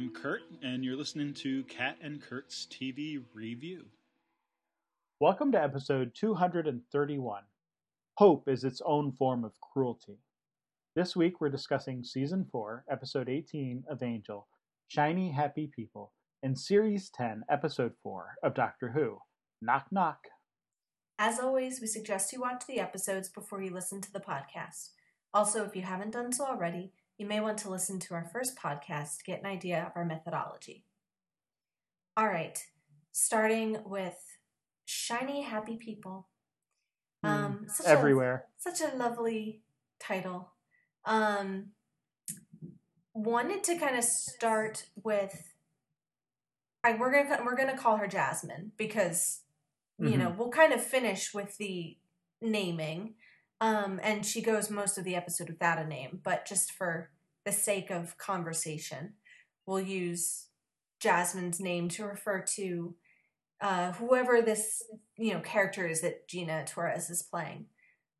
Kat. 0.00 0.06
And 0.06 0.16
I'm 0.16 0.22
Kurt, 0.22 0.42
and 0.62 0.84
you're 0.84 0.96
listening 0.96 1.34
to 1.34 1.62
Kat 1.64 1.96
and 2.02 2.22
Kurt's 2.22 2.66
TV 2.70 3.22
Review. 3.34 3.84
Welcome 5.20 5.52
to 5.52 5.62
episode 5.62 6.12
231 6.14 7.42
Hope 8.14 8.48
is 8.48 8.64
its 8.64 8.80
own 8.84 9.12
form 9.12 9.44
of 9.44 9.60
cruelty. 9.60 10.18
This 10.96 11.14
week 11.14 11.40
we're 11.40 11.50
discussing 11.50 12.02
season 12.02 12.46
4, 12.50 12.84
episode 12.90 13.28
18 13.28 13.84
of 13.90 14.02
Angel, 14.02 14.46
Shiny 14.88 15.30
Happy 15.30 15.70
People, 15.74 16.12
and 16.42 16.58
series 16.58 17.10
10, 17.10 17.44
episode 17.50 17.92
4 18.02 18.36
of 18.42 18.54
Doctor 18.54 18.92
Who, 18.92 19.18
Knock 19.60 19.86
Knock. 19.90 20.28
As 21.18 21.38
always, 21.38 21.80
we 21.80 21.86
suggest 21.86 22.32
you 22.32 22.40
watch 22.40 22.64
the 22.66 22.80
episodes 22.80 23.28
before 23.28 23.62
you 23.62 23.72
listen 23.72 24.00
to 24.00 24.12
the 24.12 24.20
podcast. 24.20 24.90
Also, 25.34 25.64
if 25.64 25.76
you 25.76 25.82
haven't 25.82 26.12
done 26.12 26.32
so 26.32 26.46
already, 26.46 26.92
you 27.20 27.26
may 27.26 27.38
want 27.38 27.58
to 27.58 27.70
listen 27.70 27.98
to 28.00 28.14
our 28.14 28.24
first 28.32 28.56
podcast 28.56 29.18
to 29.18 29.24
get 29.24 29.40
an 29.40 29.46
idea 29.46 29.84
of 29.84 29.92
our 29.94 30.06
methodology. 30.06 30.86
All 32.16 32.26
right, 32.26 32.58
starting 33.12 33.76
with 33.84 34.16
Shiny 34.86 35.42
Happy 35.42 35.76
People. 35.76 36.28
Um, 37.22 37.66
such 37.68 37.84
Hmm. 37.86 37.92
everywhere. 37.92 38.46
A, 38.56 38.70
such 38.70 38.80
a 38.80 38.96
lovely 38.96 39.60
title. 39.98 40.54
Um, 41.04 41.72
wanted 43.12 43.64
to 43.64 43.76
kind 43.76 43.98
of 43.98 44.04
start 44.04 44.88
with. 44.96 45.52
I 46.82 46.94
we're 46.94 47.12
gonna 47.12 47.42
we're 47.44 47.56
gonna 47.56 47.76
call 47.76 47.98
her 47.98 48.06
Jasmine 48.06 48.72
because 48.78 49.42
you 49.98 50.16
know 50.16 50.34
we'll 50.38 50.48
kind 50.48 50.72
of 50.72 50.82
finish 50.82 51.34
with 51.34 51.58
the 51.58 51.98
naming, 52.40 53.16
um, 53.60 54.00
and 54.02 54.24
she 54.24 54.42
goes 54.42 54.70
most 54.70 54.98
of 54.98 55.04
the 55.04 55.16
episode 55.16 55.48
without 55.50 55.78
a 55.78 55.86
name, 55.86 56.20
but 56.22 56.46
just 56.46 56.72
for 56.72 57.10
the 57.44 57.52
sake 57.52 57.90
of 57.90 58.18
conversation, 58.18 59.14
we'll 59.66 59.80
use 59.80 60.48
Jasmine's 61.00 61.60
name 61.60 61.88
to 61.90 62.04
refer 62.04 62.40
to 62.56 62.94
uh, 63.60 63.92
whoever 63.92 64.42
this 64.42 64.82
you 65.16 65.34
know 65.34 65.40
character 65.40 65.86
is 65.86 66.00
that 66.02 66.28
Gina 66.28 66.64
Torres 66.66 67.10
is 67.10 67.22
playing, 67.22 67.66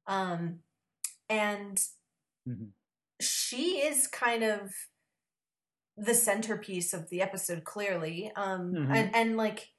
um, 0.06 0.60
and 1.28 1.82
Mhm. 2.46 2.72
she 3.20 3.80
is 3.82 4.06
kind 4.06 4.42
of 4.42 4.72
the 5.96 6.14
centerpiece 6.14 6.94
of 6.94 7.10
the 7.10 7.20
episode 7.20 7.64
clearly 7.64 8.32
um 8.36 8.72
Mhm. 8.74 8.96
and 8.96 9.14
and 9.14 9.36
like 9.36 9.72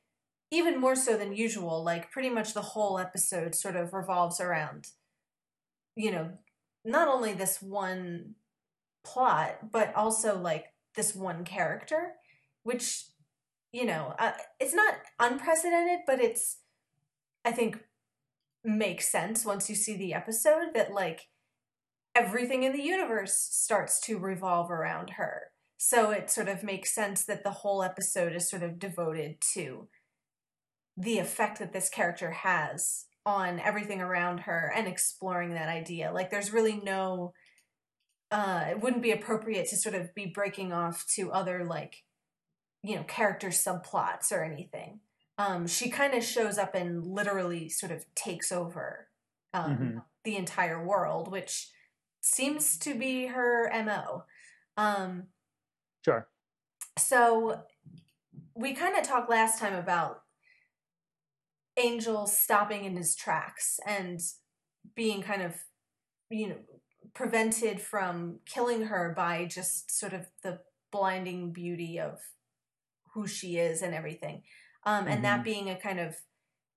even 0.51 0.79
more 0.79 0.95
so 0.95 1.17
than 1.17 1.33
usual 1.35 1.83
like 1.83 2.11
pretty 2.11 2.29
much 2.29 2.53
the 2.53 2.61
whole 2.61 2.99
episode 2.99 3.55
sort 3.55 3.75
of 3.75 3.93
revolves 3.93 4.39
around 4.39 4.89
you 5.95 6.11
know 6.11 6.31
not 6.85 7.07
only 7.07 7.33
this 7.33 7.61
one 7.61 8.35
plot 9.03 9.71
but 9.71 9.93
also 9.95 10.37
like 10.37 10.65
this 10.95 11.15
one 11.15 11.43
character 11.43 12.13
which 12.63 13.05
you 13.71 13.85
know 13.85 14.13
uh, 14.19 14.33
it's 14.59 14.73
not 14.73 14.95
unprecedented 15.19 15.99
but 16.05 16.19
it's 16.19 16.59
i 17.45 17.51
think 17.51 17.79
makes 18.63 19.11
sense 19.11 19.45
once 19.45 19.69
you 19.69 19.75
see 19.75 19.97
the 19.97 20.13
episode 20.13 20.73
that 20.73 20.91
like 20.91 21.27
everything 22.15 22.63
in 22.63 22.73
the 22.73 22.83
universe 22.83 23.35
starts 23.35 23.99
to 24.01 24.17
revolve 24.17 24.69
around 24.69 25.11
her. 25.11 25.43
So 25.77 26.11
it 26.11 26.29
sort 26.29 26.47
of 26.47 26.63
makes 26.63 26.93
sense 26.93 27.25
that 27.25 27.43
the 27.43 27.51
whole 27.51 27.81
episode 27.81 28.35
is 28.35 28.49
sort 28.49 28.63
of 28.63 28.79
devoted 28.79 29.37
to 29.53 29.87
the 30.97 31.17
effect 31.17 31.59
that 31.59 31.73
this 31.73 31.89
character 31.89 32.31
has 32.31 33.05
on 33.25 33.59
everything 33.59 34.01
around 34.01 34.39
her 34.41 34.71
and 34.75 34.87
exploring 34.87 35.51
that 35.51 35.69
idea. 35.69 36.11
Like 36.11 36.29
there's 36.31 36.51
really 36.53 36.77
no 36.77 37.33
uh 38.31 38.65
it 38.69 38.79
wouldn't 38.81 39.03
be 39.03 39.11
appropriate 39.11 39.67
to 39.69 39.75
sort 39.77 39.95
of 39.95 40.13
be 40.15 40.25
breaking 40.25 40.71
off 40.73 41.05
to 41.15 41.31
other 41.31 41.63
like 41.65 42.03
you 42.83 42.95
know, 42.95 43.03
character 43.03 43.49
subplots 43.49 44.31
or 44.31 44.43
anything. 44.43 45.01
Um 45.37 45.67
she 45.67 45.89
kind 45.89 46.13
of 46.13 46.23
shows 46.23 46.57
up 46.57 46.73
and 46.75 47.05
literally 47.05 47.69
sort 47.69 47.91
of 47.91 48.05
takes 48.15 48.51
over 48.51 49.09
um 49.53 49.77
Mhm. 49.77 50.03
the 50.23 50.35
entire 50.37 50.83
world, 50.83 51.31
which 51.31 51.71
seems 52.21 52.77
to 52.79 52.95
be 52.97 53.27
her 53.27 53.69
MO. 53.71 54.25
Um 54.77 55.27
Sure. 56.03 56.27
so 56.97 57.65
we 58.55 58.73
kind 58.73 58.97
of 58.97 59.03
talked 59.03 59.29
last 59.29 59.59
time 59.59 59.73
about 59.75 60.23
Angel 61.77 62.27
stopping 62.27 62.85
in 62.85 62.95
his 62.95 63.15
tracks 63.15 63.79
and 63.85 64.19
being 64.95 65.21
kind 65.21 65.41
of, 65.41 65.55
you 66.29 66.49
know, 66.49 66.57
prevented 67.13 67.81
from 67.81 68.39
killing 68.45 68.83
her 68.83 69.13
by 69.15 69.45
just 69.45 69.91
sort 69.91 70.13
of 70.13 70.27
the 70.43 70.59
blinding 70.91 71.51
beauty 71.51 71.99
of 71.99 72.19
who 73.13 73.27
she 73.27 73.57
is 73.57 73.81
and 73.81 73.93
everything. 73.93 74.43
Um, 74.85 75.07
and 75.07 75.23
that 75.23 75.41
Mhm. 75.41 75.43
being 75.43 75.69
a 75.69 75.75
kind 75.79 75.99
of, 75.99 76.15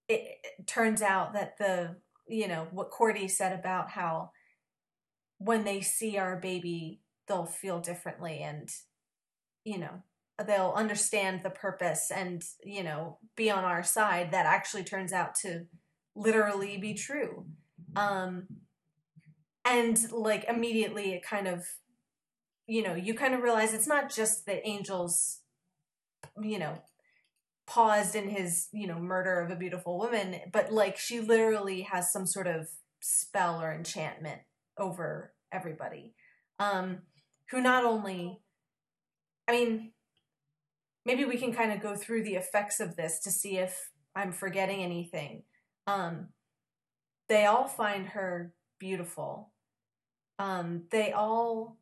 it, 0.09 0.39
it 0.45 0.67
turns 0.67 1.03
out 1.03 1.33
that 1.35 1.59
the, 1.59 2.01
you 2.29 2.49
know, 2.49 2.69
what 2.71 2.91
Cordy 2.91 3.29
said 3.29 3.53
about 3.59 3.91
how 3.91 4.33
when 5.39 5.65
they 5.65 5.81
see 5.81 6.17
our 6.19 6.37
baby, 6.37 7.01
they'll 7.27 7.47
feel 7.47 7.81
differently 7.81 8.41
and 8.41 8.71
you 9.65 9.79
know 9.79 10.03
they'll 10.47 10.73
understand 10.75 11.43
the 11.43 11.51
purpose 11.51 12.11
and 12.11 12.43
you 12.65 12.83
know 12.83 13.19
be 13.37 13.51
on 13.51 13.65
our 13.65 13.83
side 13.83 14.33
that 14.33 14.47
actually 14.47 14.85
turns 14.85 15.13
out 15.13 15.35
to 15.35 15.67
literally 16.17 16.77
be 16.77 16.95
true. 16.95 17.47
Um 17.97 18.47
and 19.65 19.99
like 20.13 20.45
immediately 20.49 21.13
it 21.15 21.23
kind 21.25 21.47
of 21.47 21.65
you 22.67 22.83
know 22.83 22.95
you 22.95 23.15
kind 23.15 23.35
of 23.35 23.43
realize 23.43 23.73
it's 23.73 23.87
not 23.87 24.11
just 24.11 24.47
that 24.47 24.67
angels 24.67 25.41
you 26.43 26.59
know 26.59 26.83
paused 27.67 28.15
in 28.15 28.29
his 28.29 28.69
you 28.73 28.87
know 28.87 28.99
murder 28.99 29.41
of 29.41 29.51
a 29.51 29.57
beautiful 29.57 29.99
woman 29.99 30.37
but 30.53 30.71
like 30.73 30.99
she 30.99 31.21
literally 31.21 31.83
has 31.83 32.13
some 32.13 32.27
sort 32.27 32.47
of 32.47 32.69
spell 33.01 33.61
or 33.61 33.73
enchantment 33.73 34.41
over 34.79 35.33
everybody. 35.53 36.15
Um 36.59 36.99
who 37.51 37.61
not 37.61 37.85
only 37.85 38.41
I 39.47 39.53
mean, 39.53 39.93
maybe 41.05 41.25
we 41.25 41.37
can 41.37 41.53
kind 41.53 41.73
of 41.73 41.81
go 41.81 41.97
through 41.97 42.25
the 42.25 42.35
effects 42.35 42.81
of 42.81 42.97
this 42.97 43.19
to 43.21 43.31
see 43.31 43.59
if 43.59 43.91
I'm 44.15 44.33
forgetting 44.33 44.83
anything. 44.83 45.43
Um, 45.87 46.29
they 47.29 47.47
all 47.47 47.67
find 47.67 48.09
her 48.09 48.53
beautiful. 48.79 49.51
Um, 50.39 50.85
they 50.91 51.13
all 51.13 51.77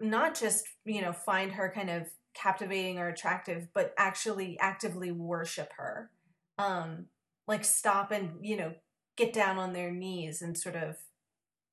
not 0.00 0.38
just, 0.38 0.66
you 0.84 1.00
know, 1.00 1.12
find 1.12 1.52
her 1.52 1.72
kind 1.74 1.90
of 1.90 2.06
captivating 2.34 2.98
or 2.98 3.08
attractive, 3.08 3.68
but 3.72 3.94
actually 3.96 4.58
actively 4.60 5.10
worship 5.10 5.72
her. 5.78 6.10
Um, 6.58 7.06
like 7.48 7.64
stop 7.64 8.10
and, 8.10 8.44
you 8.44 8.56
know, 8.56 8.74
get 9.16 9.32
down 9.32 9.56
on 9.56 9.72
their 9.72 9.90
knees 9.90 10.42
and 10.42 10.56
sort 10.56 10.76
of, 10.76 10.96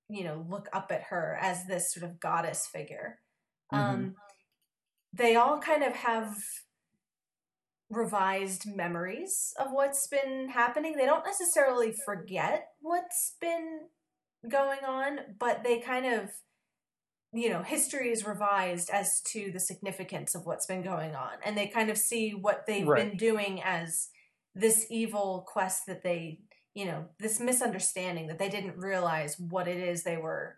you 0.10 0.24
know, 0.24 0.46
look 0.50 0.70
up 0.72 0.92
at 0.92 1.04
her 1.04 1.38
as 1.42 1.66
this 1.66 1.94
sort 1.94 2.06
of 2.06 2.20
goddess 2.20 2.68
figure. 2.68 3.20
Um, 3.72 4.16
they 5.14 5.36
all 5.36 5.60
kind 5.60 5.84
of 5.84 5.94
have 5.94 6.36
revised 7.90 8.66
memories 8.76 9.54
of 9.60 9.72
what's 9.72 10.08
been 10.08 10.50
happening. 10.50 10.96
They 10.96 11.06
don't 11.06 11.26
necessarily 11.26 11.92
forget 11.92 12.70
what's 12.82 13.36
been 13.40 13.82
going 14.50 14.80
on, 14.86 15.20
but 15.40 15.64
they 15.64 15.80
kind 15.80 16.06
of, 16.06 16.32
you 17.32 17.50
know, 17.50 17.62
history 17.62 18.12
is 18.12 18.26
revised 18.26 18.90
as 18.90 19.22
to 19.22 19.52
the 19.52 19.60
significance 19.60 20.34
of 20.34 20.46
what's 20.46 20.66
been 20.66 20.82
going 20.82 21.16
on. 21.16 21.34
And 21.46 21.56
they 21.56 21.68
kind 21.68 21.90
of 21.92 21.98
see 21.98 22.32
what 22.32 22.66
they've 22.66 22.88
Right. 22.88 23.08
been 23.10 23.18
doing 23.18 23.62
as 23.64 24.10
this 24.56 24.88
evil 24.90 25.46
quest 25.48 25.86
that 25.86 26.04
they, 26.04 26.42
you 26.74 26.86
know, 26.86 27.06
this 27.20 27.40
misunderstanding 27.40 28.28
that 28.28 28.40
they 28.40 28.50
didn't 28.50 28.78
realize 28.78 29.40
what 29.40 29.68
it 29.68 29.78
is 29.78 30.04
they 30.04 30.18
were 30.18 30.58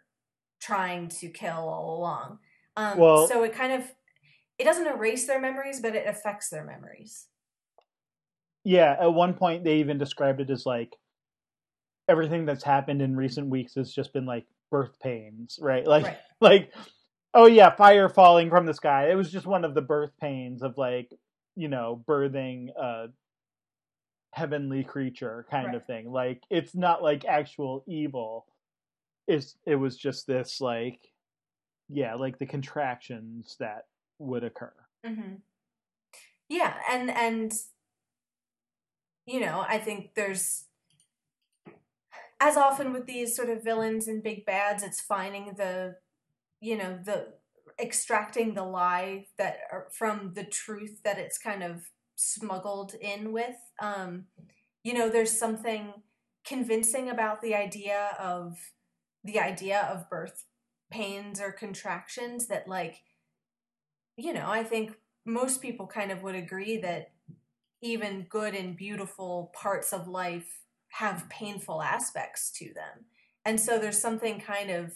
trying 0.60 1.10
to 1.10 1.30
kill 1.30 1.68
all 1.69 1.98
along. 1.98 2.40
Um, 2.78 2.98
Well- 2.98 3.28
so 3.28 3.44
it 3.44 3.54
kind 3.54 3.74
of 3.74 3.94
it 4.57 4.63
doesn't 4.63 4.88
erase 4.88 5.28
their 5.28 5.40
memories, 5.40 5.81
but 5.81 5.96
it 5.96 6.07
affects 6.07 6.50
their 6.50 6.63
memories. 6.63 7.28
Yeah, 8.63 8.96
at 9.00 9.13
one 9.13 9.34
point 9.34 9.63
they 9.63 9.78
even 9.78 9.98
described 9.98 10.42
it 10.42 10.50
as 10.50 10.66
like 10.66 10.96
everything 12.07 12.46
that's 12.46 12.63
happened 12.63 13.02
in 13.02 13.16
recent 13.16 13.48
weeks 13.50 13.75
has 13.75 13.94
just 13.94 14.13
been 14.13 14.25
like 14.25 14.46
birth 14.72 15.00
pains, 15.00 15.60
right? 15.62 15.86
Like 15.86 16.06
Right. 16.06 16.18
like 16.42 16.74
oh 17.34 17.46
yeah, 17.48 17.75
fire 17.75 18.10
falling 18.10 18.50
from 18.50 18.66
the 18.66 18.74
sky. 18.74 19.10
It 19.12 19.16
was 19.16 19.31
just 19.31 19.46
one 19.46 19.66
of 19.66 19.74
the 19.75 19.81
birth 19.81 20.12
pains 20.19 20.63
of 20.63 20.78
like, 20.78 21.12
you 21.56 21.68
know, 21.68 22.04
birthing 22.08 22.69
a 22.80 23.08
heavenly 24.31 24.84
creature 24.84 25.46
kind 25.50 25.68
Right. 25.68 25.75
of 25.75 25.86
thing. 25.86 26.12
Like 26.12 26.44
it's 26.50 26.75
not 26.75 27.04
like 27.04 27.25
actual 27.25 27.84
evil. 27.88 28.46
It's 29.28 29.58
it 29.66 29.75
was 29.75 29.98
just 29.98 30.28
this 30.28 30.62
like 30.62 31.00
yeah, 31.90 32.16
like 32.16 32.40
the 32.40 32.46
contractions 32.48 33.58
that 33.60 33.86
would 34.19 34.44
occur. 34.44 34.73
hmm 35.03 35.35
Yeah, 36.47 36.75
and 36.89 37.09
and 37.12 37.53
you 39.25 39.39
know, 39.39 39.65
I 39.67 39.77
think 39.79 40.12
there's 40.15 40.65
as 42.39 42.57
often 42.57 42.94
with 42.94 43.06
these 43.06 43.35
sort 43.35 43.50
of 43.50 43.63
villains 43.63 44.07
and 44.07 44.21
big 44.23 44.45
bads, 44.45 44.83
it's 44.83 45.01
finding 45.01 45.53
the 45.57 45.95
you 46.62 46.77
know 46.77 47.00
the 47.03 47.33
extracting 47.81 48.53
the 48.53 48.63
lie 48.63 49.27
that 49.38 49.57
from 49.94 50.33
the 50.35 50.45
truth 50.45 51.01
that 51.03 51.19
it's 51.19 51.38
kind 51.38 51.63
of 51.63 51.89
smuggled 52.15 52.95
in 53.01 53.33
with. 53.33 53.56
Um, 53.81 54.25
you 54.83 54.94
know, 54.94 55.09
there's 55.09 55.38
something 55.38 55.94
convincing 56.45 57.09
about 57.09 57.41
the 57.41 57.56
idea 57.56 58.12
of 58.19 58.57
the 59.23 59.39
idea 59.39 59.81
of 59.91 60.09
birth 60.09 60.45
pains 60.91 61.41
or 61.41 61.51
contractions 61.51 62.47
that 62.47 62.67
like 62.67 62.97
you 64.17 64.33
know, 64.33 64.47
I 64.47 64.63
think 64.63 64.95
most 65.25 65.62
people 65.62 65.88
kind 65.88 66.12
of 66.12 66.23
would 66.23 66.35
agree 66.35 66.77
that 66.77 67.12
even 67.81 68.27
good 68.29 68.56
and 68.56 68.75
beautiful 68.75 69.51
parts 69.53 69.94
of 69.94 70.07
life 70.07 70.62
have 70.89 71.29
painful 71.29 71.81
aspects 71.81 72.51
to 72.51 72.73
them. 72.73 73.06
And 73.44 73.59
so 73.59 73.77
there's 73.77 74.01
something 74.01 74.39
kind 74.39 74.71
of 74.71 74.94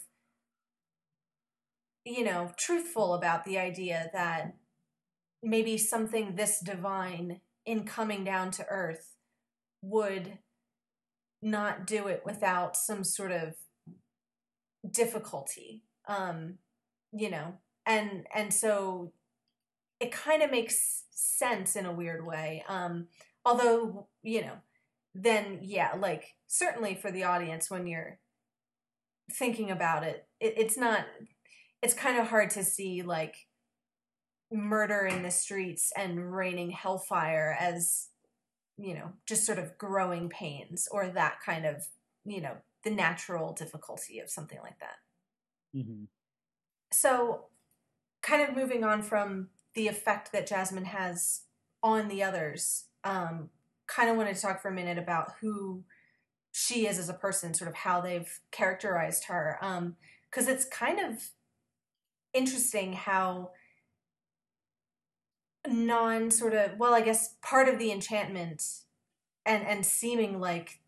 you 2.06 2.24
know, 2.24 2.52
truthful 2.58 3.14
about 3.14 3.44
the 3.44 3.58
idea 3.58 4.10
that 4.14 4.56
maybe 5.44 5.78
something 5.78 6.36
this 6.36 6.60
divine 6.60 7.40
in 7.66 7.84
coming 7.84 8.24
down 8.24 8.52
to 8.52 8.66
earth 8.70 9.16
would 9.82 10.40
not 11.42 11.88
do 11.88 12.08
it 12.08 12.24
without 12.26 12.76
some 12.76 13.04
sort 13.04 13.32
of 13.32 13.56
difficulty 14.90 15.84
um 16.08 16.56
you 17.14 17.30
know 17.30 17.54
and 17.90 18.26
and 18.34 18.54
so 18.54 19.12
it 20.00 20.14
kind 20.14 20.42
of 20.42 20.52
makes 20.52 21.04
sense 21.12 21.76
in 21.76 21.86
a 21.86 21.92
weird 21.94 22.26
way 22.26 22.64
um 22.70 23.08
although 23.46 24.08
you 24.24 24.42
know 24.42 24.54
then 25.14 25.60
yeah 25.62 25.92
like 26.00 26.36
certainly 26.48 26.96
for 26.96 27.12
the 27.12 27.24
audience 27.24 27.70
when 27.70 27.88
you're 27.88 28.20
thinking 29.32 29.70
about 29.72 30.04
it, 30.04 30.28
it 30.40 30.54
it's 30.58 30.78
not 30.78 31.06
it's 31.82 31.94
kind 31.94 32.18
of 32.18 32.28
hard 32.28 32.50
to 32.52 32.64
see 32.64 33.02
like 33.02 33.48
murder 34.52 35.06
in 35.06 35.24
the 35.24 35.32
streets 35.32 35.92
and 35.98 36.36
raining 36.36 36.72
hellfire 36.72 37.56
as 37.60 38.08
you 38.78 38.94
know 38.96 39.12
just 39.28 39.46
sort 39.46 39.60
of 39.60 39.78
growing 39.78 40.30
pains 40.30 40.88
or 40.92 41.10
that 41.10 41.38
kind 41.46 41.66
of 41.66 41.88
you 42.26 42.42
know 42.42 42.56
the 42.84 42.90
natural 42.90 43.54
difficulty 43.54 44.20
of 44.20 44.30
something 44.30 44.60
like 44.64 44.80
that 44.80 44.98
Mm-hmm. 45.76 46.06
so 46.92 47.46
kind 48.30 48.48
of 48.48 48.56
moving 48.56 48.84
on 48.84 49.02
from 49.02 49.50
the 49.74 49.88
effect 49.88 50.32
that 50.32 50.46
jasmine 50.46 50.86
has 50.86 51.42
on 51.82 52.08
the 52.08 52.22
others 52.22 52.86
um 53.04 53.50
kind 53.88 54.10
of 54.10 54.16
wanted 54.16 54.36
to 54.36 54.42
talk 54.42 54.62
for 54.62 54.68
a 54.68 54.74
minute 54.74 55.00
about 55.00 55.34
who 55.42 55.84
she 56.52 56.86
is 56.86 57.00
as 57.00 57.10
a 57.10 57.14
person 57.14 57.54
sort 57.54 57.70
of 57.70 57.76
how 57.76 58.00
they've 58.00 58.40
characterized 58.52 59.26
her 59.26 59.58
um 59.62 59.96
because 60.30 60.48
it's 60.48 60.66
kind 60.66 61.00
of 61.00 61.30
interesting 62.34 62.94
how 62.94 63.50
non 65.68 66.30
sort 66.30 66.54
of 66.54 66.78
well 66.78 66.94
i 66.94 67.02
guess 67.02 67.36
part 67.42 67.68
of 67.68 67.80
the 67.80 67.92
enchantment 67.92 68.64
and 69.46 69.66
and 69.66 69.86
seeming 69.86 70.40
like 70.40 70.80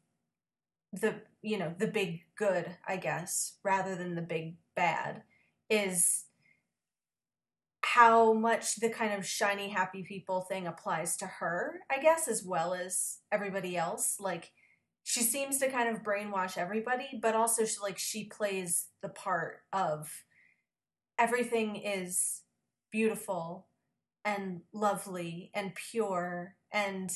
the 0.94 1.16
you 1.42 1.58
know 1.58 1.74
the 1.80 1.88
big 1.88 2.22
good 2.36 2.76
i 2.88 2.96
guess 2.96 3.54
rather 3.64 3.96
than 3.96 4.14
the 4.14 4.22
big 4.22 4.56
bad 4.76 5.24
is 5.70 6.26
how 7.94 8.32
much 8.32 8.78
the 8.78 8.90
kind 8.90 9.14
of 9.14 9.26
shiny 9.26 9.68
happy 9.68 10.02
people 10.02 10.42
thing 10.42 10.66
applies 10.66 11.18
to 11.18 11.26
her 11.26 11.80
i 11.90 12.00
guess 12.00 12.28
as 12.28 12.44
well 12.44 12.74
as 12.74 13.18
everybody 13.32 13.76
else 13.76 14.16
like 14.20 14.52
she 15.04 15.22
seems 15.22 15.58
to 15.58 15.70
kind 15.70 15.90
of 15.90 16.04
brainwash 16.04 16.58
everybody 16.58 17.20
but 17.22 17.36
also 17.36 17.66
she, 17.66 17.76
like 17.82 17.98
she 17.98 18.24
plays 18.26 18.88
the 19.02 19.10
part 19.10 19.60
of 19.74 20.10
everything 21.20 21.76
is 21.76 22.44
beautiful 22.92 23.68
and 24.24 24.62
lovely 24.74 25.52
and 25.54 25.74
pure 25.76 26.56
and 26.72 27.12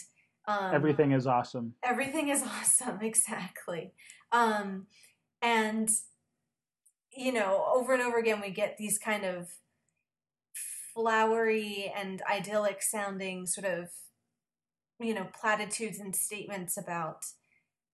um, 0.47 0.75
Everything 0.75 1.11
is 1.11 1.25
awesome. 1.25 1.73
everything 1.83 2.27
is 2.27 2.43
awesome 2.59 2.99
exactly 3.01 3.93
um 4.31 4.87
and 5.41 5.89
you 7.15 7.31
know 7.31 7.65
over 7.73 7.93
and 7.93 8.03
over 8.03 8.17
again 8.17 8.41
we 8.41 8.49
get 8.49 8.77
these 8.77 8.97
kind 8.97 9.23
of 9.23 9.49
flowery 10.95 11.91
and 11.95 12.21
idyllic 12.31 12.81
sounding 12.81 13.45
sort 13.45 13.67
of 13.67 13.89
you 14.99 15.13
know 15.13 15.27
platitudes 15.39 15.99
and 15.99 16.15
statements 16.15 16.77
about 16.77 17.25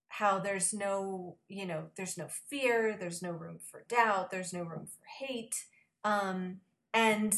how 0.09 0.38
there's 0.38 0.71
no 0.74 1.38
you 1.50 1.65
know 1.65 1.86
there's 1.98 2.18
no 2.18 2.27
fear 2.50 2.95
there's 3.00 3.21
no 3.21 3.31
room 3.31 3.57
for 3.69 3.83
doubt 3.89 4.30
there's 4.30 4.53
no 4.53 4.62
room 4.62 4.86
for 4.86 5.25
hate. 5.25 5.65
Um 6.03 6.57
and 6.94 7.33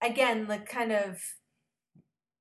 again 0.00 0.46
the 0.46 0.58
kind 0.58 0.92
of 0.92 1.20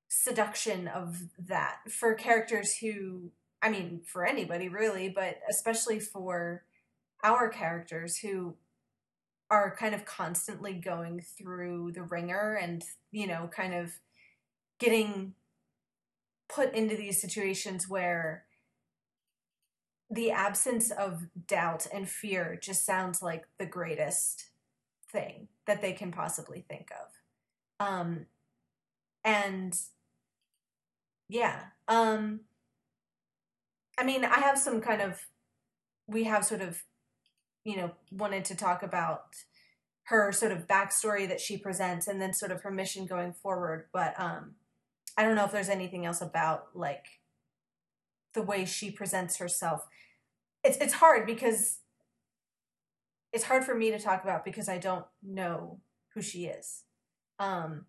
seduction 0.08 0.88
of 0.88 1.24
that 1.38 1.80
for 1.90 2.14
characters 2.14 2.78
who 2.78 3.32
i 3.62 3.70
mean 3.70 4.02
for 4.06 4.26
anybody 4.26 4.70
really 4.70 5.10
but 5.10 5.40
especially 5.50 6.00
for 6.00 6.64
our 7.24 7.50
characters 7.50 8.18
who 8.18 8.56
are 9.50 9.76
kind 9.76 9.94
of 9.94 10.06
constantly 10.06 10.74
going 10.74 11.22
through 11.22 11.92
the 11.94 12.02
wringer 12.02 12.58
and 12.62 12.84
you 13.12 13.28
know 13.28 13.50
kind 13.54 13.74
of 13.74 13.92
getting 14.80 15.34
put 16.50 16.74
into 16.74 16.96
these 16.96 17.22
situations 17.22 17.88
where 17.88 18.46
the 20.10 20.32
absence 20.32 20.92
of 20.92 21.24
doubt 21.48 21.88
and 21.92 22.08
fear 22.08 22.58
just 22.62 22.86
sounds 22.86 23.22
like 23.22 23.44
the 23.58 23.66
greatest 23.66 24.50
thing 25.12 25.48
that 25.66 25.82
they 25.82 25.94
can 25.94 26.12
possibly 26.12 26.64
think 26.68 26.90
of. 26.92 27.88
Um 27.88 28.28
and 29.26 29.76
yeah 31.28 31.60
um 31.88 32.42
i 33.98 34.04
mean 34.04 34.24
i 34.24 34.40
have 34.40 34.58
some 34.58 34.80
kind 34.80 35.02
of 35.02 35.20
we 36.08 36.24
have 36.24 36.46
sort 36.46 36.62
of 36.62 36.84
you 37.66 37.76
know 37.76 37.92
wanted 38.12 38.46
to 38.46 38.56
talk 38.56 38.82
about 38.82 39.36
her 40.04 40.32
sort 40.32 40.54
of 40.54 40.68
backstory 40.68 41.28
that 41.28 41.42
she 41.42 41.58
presents 41.58 42.08
and 42.08 42.22
then 42.22 42.32
sort 42.34 42.52
of 42.52 42.62
her 42.62 42.72
mission 42.72 43.06
going 43.06 43.34
forward 43.34 43.88
but 43.92 44.18
um 44.18 44.56
i 45.18 45.24
don't 45.24 45.36
know 45.36 45.44
if 45.44 45.52
there's 45.52 45.70
anything 45.70 46.06
else 46.06 46.22
about 46.22 46.68
like 46.74 47.06
the 48.34 48.42
way 48.42 48.64
she 48.64 48.90
presents 48.90 49.38
herself 49.38 49.88
it's 50.64 50.78
it's 50.78 50.94
hard 50.94 51.26
because 51.26 51.80
it's 53.34 53.44
hard 53.44 53.66
for 53.66 53.76
me 53.76 53.92
to 53.92 54.00
talk 54.00 54.24
about 54.24 54.46
because 54.46 54.70
i 54.70 54.78
don't 54.78 55.06
know 55.22 55.80
who 56.14 56.22
she 56.22 56.46
is 56.46 56.84
um 57.40 57.86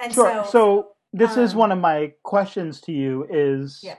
and 0.00 0.12
Sure. 0.12 0.44
So, 0.44 0.50
so, 0.50 0.88
this 1.12 1.36
is 1.36 1.52
um, 1.52 1.58
one 1.58 1.72
of 1.72 1.78
my 1.78 2.12
questions 2.22 2.80
to 2.82 2.92
you 2.92 3.26
is 3.30 3.80
Yeah. 3.82 3.96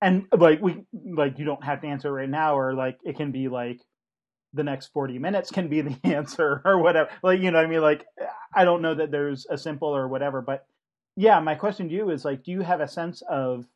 And 0.00 0.26
like 0.36 0.60
we 0.60 0.84
like 1.04 1.38
you 1.38 1.44
don't 1.44 1.64
have 1.64 1.80
to 1.80 1.86
answer 1.88 2.12
right 2.12 2.28
now 2.28 2.56
or 2.56 2.74
like 2.74 2.98
it 3.04 3.16
can 3.16 3.32
be 3.32 3.48
like 3.48 3.80
the 4.54 4.64
next 4.64 4.86
40 4.92 5.18
minutes 5.18 5.50
can 5.50 5.68
be 5.68 5.80
the 5.80 5.96
answer 6.04 6.62
or 6.64 6.78
whatever. 6.78 7.10
Like 7.22 7.40
you 7.40 7.50
know 7.50 7.58
what 7.58 7.66
i 7.66 7.70
mean? 7.70 7.82
Like 7.82 8.06
i 8.54 8.64
don't 8.64 8.82
know 8.82 8.94
that 8.94 9.10
there's 9.10 9.46
a 9.50 9.58
simple 9.58 9.94
or 9.94 10.08
whatever 10.08 10.40
but 10.40 10.66
yeah 11.16 11.38
my 11.38 11.54
question 11.54 11.88
to 11.88 11.94
you 11.94 12.10
is 12.10 12.24
like 12.24 12.42
do 12.42 12.50
you 12.50 12.62
have 12.62 12.80
a 12.80 12.88
sense 12.88 13.22
of 13.28 13.66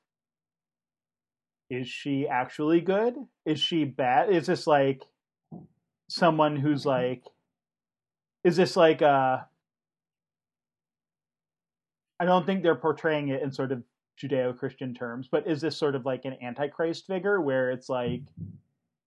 is 1.73 1.89
she 1.89 2.29
actually 2.29 2.83
good? 2.83 3.15
Is 3.47 3.59
she 3.59 3.85
bad? 3.85 4.31
Is 4.31 4.47
this 4.47 4.67
like 4.67 5.05
someone 6.09 6.57
who's 6.57 6.85
like 6.85 7.25
is 8.45 8.57
this 8.57 8.77
like 8.77 9.01
uh 9.01 9.39
i 12.21 12.25
don't 12.27 12.45
think 12.45 12.63
they're 12.63 12.75
portraying 12.75 13.29
it 13.29 13.41
in 13.41 13.51
sort 13.51 13.73
of 13.73 13.83
judeo-christian 14.21 14.95
terms 14.95 15.29
but 15.31 15.47
is 15.47 15.61
this 15.61 15.77
sort 15.77 15.95
of 15.95 16.05
like 16.05 16.25
an 16.25 16.37
antichrist 16.43 17.07
figure 17.07 17.41
where 17.41 17.71
it's 17.71 17.89
like 17.89 18.23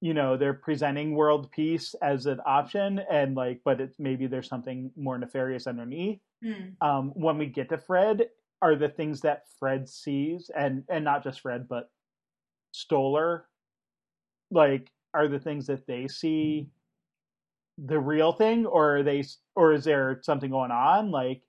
you 0.01 0.13
know 0.13 0.35
they're 0.35 0.53
presenting 0.53 1.15
world 1.15 1.49
peace 1.51 1.95
as 2.01 2.25
an 2.25 2.39
option 2.45 2.99
and 3.09 3.35
like 3.35 3.61
but 3.63 3.79
it's 3.79 3.97
maybe 3.99 4.27
there's 4.27 4.49
something 4.49 4.91
more 4.95 5.17
nefarious 5.17 5.67
underneath? 5.67 6.19
Hmm, 6.43 6.69
um 6.81 7.11
when 7.15 7.37
we 7.37 7.45
get 7.45 7.69
to 7.69 7.77
fred 7.77 8.29
are 8.61 8.75
the 8.75 8.89
things 8.89 9.21
that 9.21 9.43
fred 9.59 9.87
sees 9.87 10.51
and 10.55 10.83
and 10.89 11.05
not 11.05 11.23
just 11.23 11.41
fred 11.41 11.67
but 11.67 11.89
stoller 12.71 13.45
like 14.51 14.91
are 15.13 15.27
the 15.27 15.39
things 15.39 15.67
that 15.67 15.87
they 15.87 16.07
see 16.07 16.67
the 17.77 17.99
real 17.99 18.31
thing 18.31 18.65
or 18.65 18.97
are 18.97 19.03
they 19.03 19.23
or 19.55 19.73
is 19.73 19.83
there 19.83 20.19
something 20.23 20.51
going 20.51 20.71
on? 20.71 21.11
Like 21.11 21.41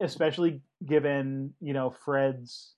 especially 0.00 0.60
given 0.84 1.54
you 1.60 1.72
know 1.72 1.90
fred's 1.90 2.74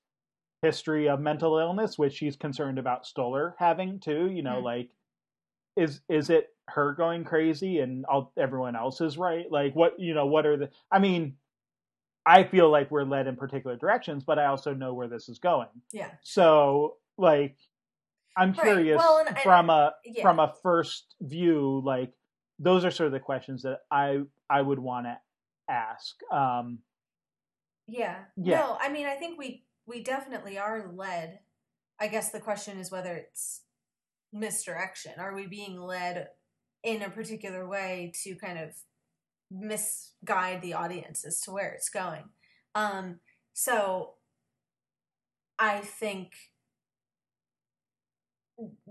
history 0.63 1.09
of 1.09 1.21
mental 1.21 1.59
illness 1.59 1.97
which 1.99 2.15
she's 2.15 2.37
concerned 2.37 2.79
about 2.79 3.07
stoller 3.07 3.55
having 3.59 4.01
too 4.01 4.29
you 4.31 4.43
know 4.43 4.59
Hmm. 4.59 4.65
like 4.65 4.91
is 5.77 6.01
is 6.09 6.31
it 6.31 6.49
her 6.69 6.93
going 6.95 7.25
crazy 7.25 7.79
and 7.81 8.05
all 8.07 8.33
everyone 8.37 8.75
else 8.77 9.01
is 9.01 9.17
right 9.17 9.47
like 9.51 9.75
what 9.77 9.99
you 10.01 10.15
know 10.15 10.27
what 10.27 10.47
are 10.47 10.57
the 10.57 10.71
i 10.91 10.99
mean 10.99 11.37
i 12.27 12.43
feel 12.43 12.69
like 12.71 12.91
we're 12.91 13.05
led 13.05 13.27
in 13.29 13.37
particular 13.37 13.77
directions 13.77 14.25
but 14.25 14.39
i 14.39 14.47
also 14.47 14.75
know 14.75 14.95
where 14.95 15.07
this 15.09 15.29
is 15.29 15.39
going 15.39 15.69
yeah 15.93 16.11
so 16.23 16.97
like 17.17 17.57
i'm 18.37 18.51
Right. 18.53 18.63
curious 18.63 18.99
Well, 18.99 19.19
and- 19.19 19.29
and- 19.29 19.39
from 19.39 19.71
a 19.71 19.95
yeah. 20.05 20.23
from 20.23 20.41
a 20.41 20.53
first 20.63 21.15
view 21.21 21.81
like 21.85 22.13
those 22.59 22.85
are 22.85 22.91
sort 22.91 23.07
of 23.07 23.13
the 23.13 23.21
questions 23.21 23.63
that 23.63 23.83
I 23.89 24.23
I 24.51 24.61
would 24.61 24.81
want 24.81 25.07
to 25.07 25.17
ask. 25.69 26.17
Um, 26.33 26.81
yeah. 27.87 28.17
Yeah. 28.37 28.57
No, 28.59 28.79
I 28.81 28.89
mean, 28.89 29.07
I 29.07 29.15
think 29.15 29.39
we 29.39 29.63
we 29.89 30.03
definitely 30.03 30.59
are 30.59 30.91
led. 30.95 31.41
I 31.99 32.09
guess 32.09 32.31
the 32.31 32.41
question 32.41 32.79
is 32.79 32.93
whether 32.93 33.15
it's 33.15 33.63
misdirection. 34.33 35.13
Are 35.19 35.35
we 35.35 35.47
being 35.47 35.81
led 35.81 36.29
in 36.85 37.03
a 37.03 37.11
particular 37.11 37.67
way 37.67 38.13
to 38.23 38.37
kind 38.37 38.59
of 38.59 38.75
misguide 39.51 40.61
the 40.61 40.75
audience 40.75 41.25
as 41.25 41.41
to 41.41 41.51
where 41.51 41.71
it's 41.71 41.89
going? 41.89 42.25
Um, 42.75 43.21
so 43.55 44.15
I 45.59 45.81
think 45.81 46.33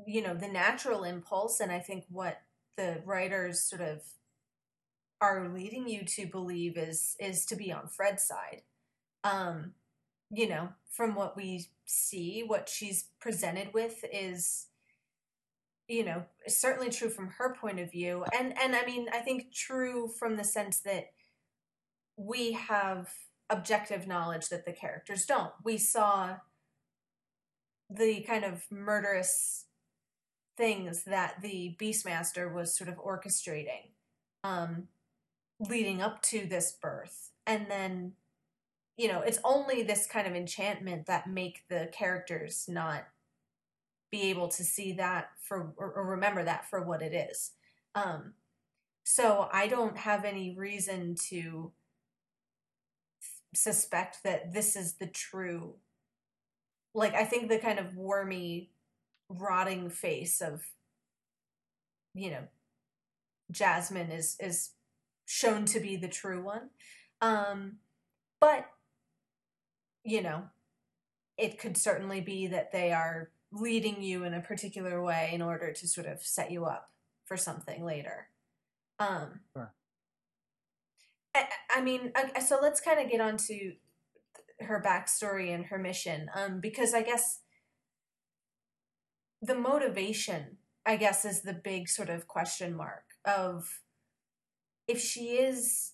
you 0.05 0.21
know 0.21 0.33
the 0.33 0.47
natural 0.47 1.03
impulse 1.03 1.59
and 1.59 1.73
i 1.73 1.79
think 1.79 2.05
what 2.09 2.39
the 2.77 3.01
writers 3.05 3.59
sort 3.59 3.81
of 3.81 4.01
are 5.19 5.49
leading 5.53 5.89
you 5.89 6.05
to 6.05 6.25
believe 6.25 6.77
is 6.77 7.17
is 7.19 7.45
to 7.45 7.55
be 7.55 7.69
on 7.69 7.87
fred's 7.87 8.23
side 8.23 8.61
um 9.25 9.73
you 10.31 10.47
know 10.47 10.69
from 10.91 11.15
what 11.15 11.37
we 11.37 11.67
see 11.85 12.43
what 12.45 12.67
she's 12.69 13.09
presented 13.19 13.73
with 13.73 14.03
is 14.11 14.67
you 15.87 16.03
know 16.03 16.23
certainly 16.47 16.89
true 16.89 17.09
from 17.09 17.29
her 17.37 17.55
point 17.59 17.79
of 17.79 17.91
view. 17.91 18.25
And 18.37 18.57
and 18.59 18.75
i 18.75 18.85
mean 18.85 19.07
i 19.13 19.19
think 19.19 19.53
true 19.53 20.09
from 20.19 20.35
the 20.35 20.43
sense 20.43 20.79
that 20.79 21.11
we 22.17 22.53
have 22.53 23.09
objective 23.49 24.07
knowledge 24.07 24.49
that 24.49 24.65
the 24.65 24.73
characters 24.73 25.25
don't. 25.25 25.53
We 25.63 25.77
saw 25.77 26.37
the 27.89 28.21
kind 28.21 28.43
of 28.43 28.65
murderous 28.69 29.65
things 30.57 31.03
that 31.03 31.41
the 31.41 31.77
beastmaster 31.79 32.51
was 32.51 32.75
sort 32.75 32.89
of 32.89 32.97
orchestrating 32.97 33.91
um 34.43 34.87
leading 35.59 36.01
up 36.01 36.21
to 36.21 36.45
this 36.45 36.71
birth. 36.71 37.31
And 37.45 37.67
then 37.69 38.13
you 38.97 39.07
know 39.07 39.21
it's 39.21 39.39
only 39.43 39.83
this 39.83 40.07
kind 40.07 40.27
of 40.27 40.35
enchantment 40.35 41.05
that 41.05 41.29
make 41.29 41.63
the 41.69 41.89
characters 41.91 42.65
not 42.67 43.07
be 44.09 44.23
able 44.29 44.47
to 44.47 44.63
see 44.63 44.93
that 44.93 45.29
for 45.41 45.73
or, 45.77 45.91
or 45.91 46.05
remember 46.05 46.43
that 46.43 46.69
for 46.69 46.83
what 46.83 47.01
it 47.01 47.13
is. 47.13 47.51
Um 47.95 48.33
so 49.09 49.47
i 49.53 49.67
don't 49.67 49.97
have 49.97 50.25
any 50.25 50.53
reason 50.57 51.15
to 51.15 51.71
suspect 53.55 54.21
that 54.25 54.53
this 54.53 54.75
is 54.75 54.95
the 54.95 55.07
true 55.07 55.75
like 56.93 57.15
i 57.15 57.23
think 57.23 57.47
the 57.47 57.57
kind 57.57 57.79
of 57.79 57.95
wormy 57.95 58.69
rotting 59.29 59.89
face 59.89 60.41
of 60.41 60.61
you 62.13 62.29
know 62.29 62.43
jasmine 63.49 64.11
is 64.11 64.35
is 64.41 64.71
shown 65.25 65.65
to 65.65 65.79
be 65.79 65.97
the 65.97 66.07
true 66.07 66.41
one. 66.43 66.69
Um 67.21 67.77
but 68.39 68.65
you 70.07 70.21
know 70.21 70.43
it 71.37 71.59
could 71.59 71.77
certainly 71.77 72.21
be 72.21 72.47
that 72.47 72.71
they 72.71 72.91
are 72.91 73.29
leading 73.51 74.01
you 74.01 74.23
in 74.23 74.33
a 74.33 74.41
particular 74.41 75.03
way 75.03 75.29
in 75.33 75.41
order 75.41 75.71
to 75.71 75.87
sort 75.87 76.07
of 76.07 76.23
set 76.23 76.49
you 76.49 76.65
up 76.65 76.89
for 77.25 77.35
something 77.35 77.83
later 77.83 78.29
um 78.99 79.41
Sure. 79.53 79.73
I, 81.35 81.45
I 81.75 81.81
mean 81.81 82.11
I, 82.15 82.39
so 82.39 82.57
let's 82.61 82.79
kind 82.79 82.99
of 82.99 83.11
get 83.11 83.21
on 83.21 83.37
to 83.37 83.73
her 84.61 84.81
backstory 84.83 85.53
and 85.53 85.65
her 85.65 85.77
mission 85.77 86.29
um 86.33 86.61
because 86.61 86.93
i 86.93 87.03
guess 87.03 87.41
the 89.41 89.55
motivation 89.55 90.57
i 90.85 90.95
guess 90.95 91.25
is 91.25 91.41
the 91.41 91.53
big 91.53 91.89
sort 91.89 92.09
of 92.09 92.27
question 92.27 92.75
mark 92.75 93.03
of 93.25 93.81
if 94.87 95.01
she 95.01 95.35
is 95.35 95.91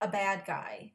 a 0.00 0.08
bad 0.08 0.44
guy 0.46 0.92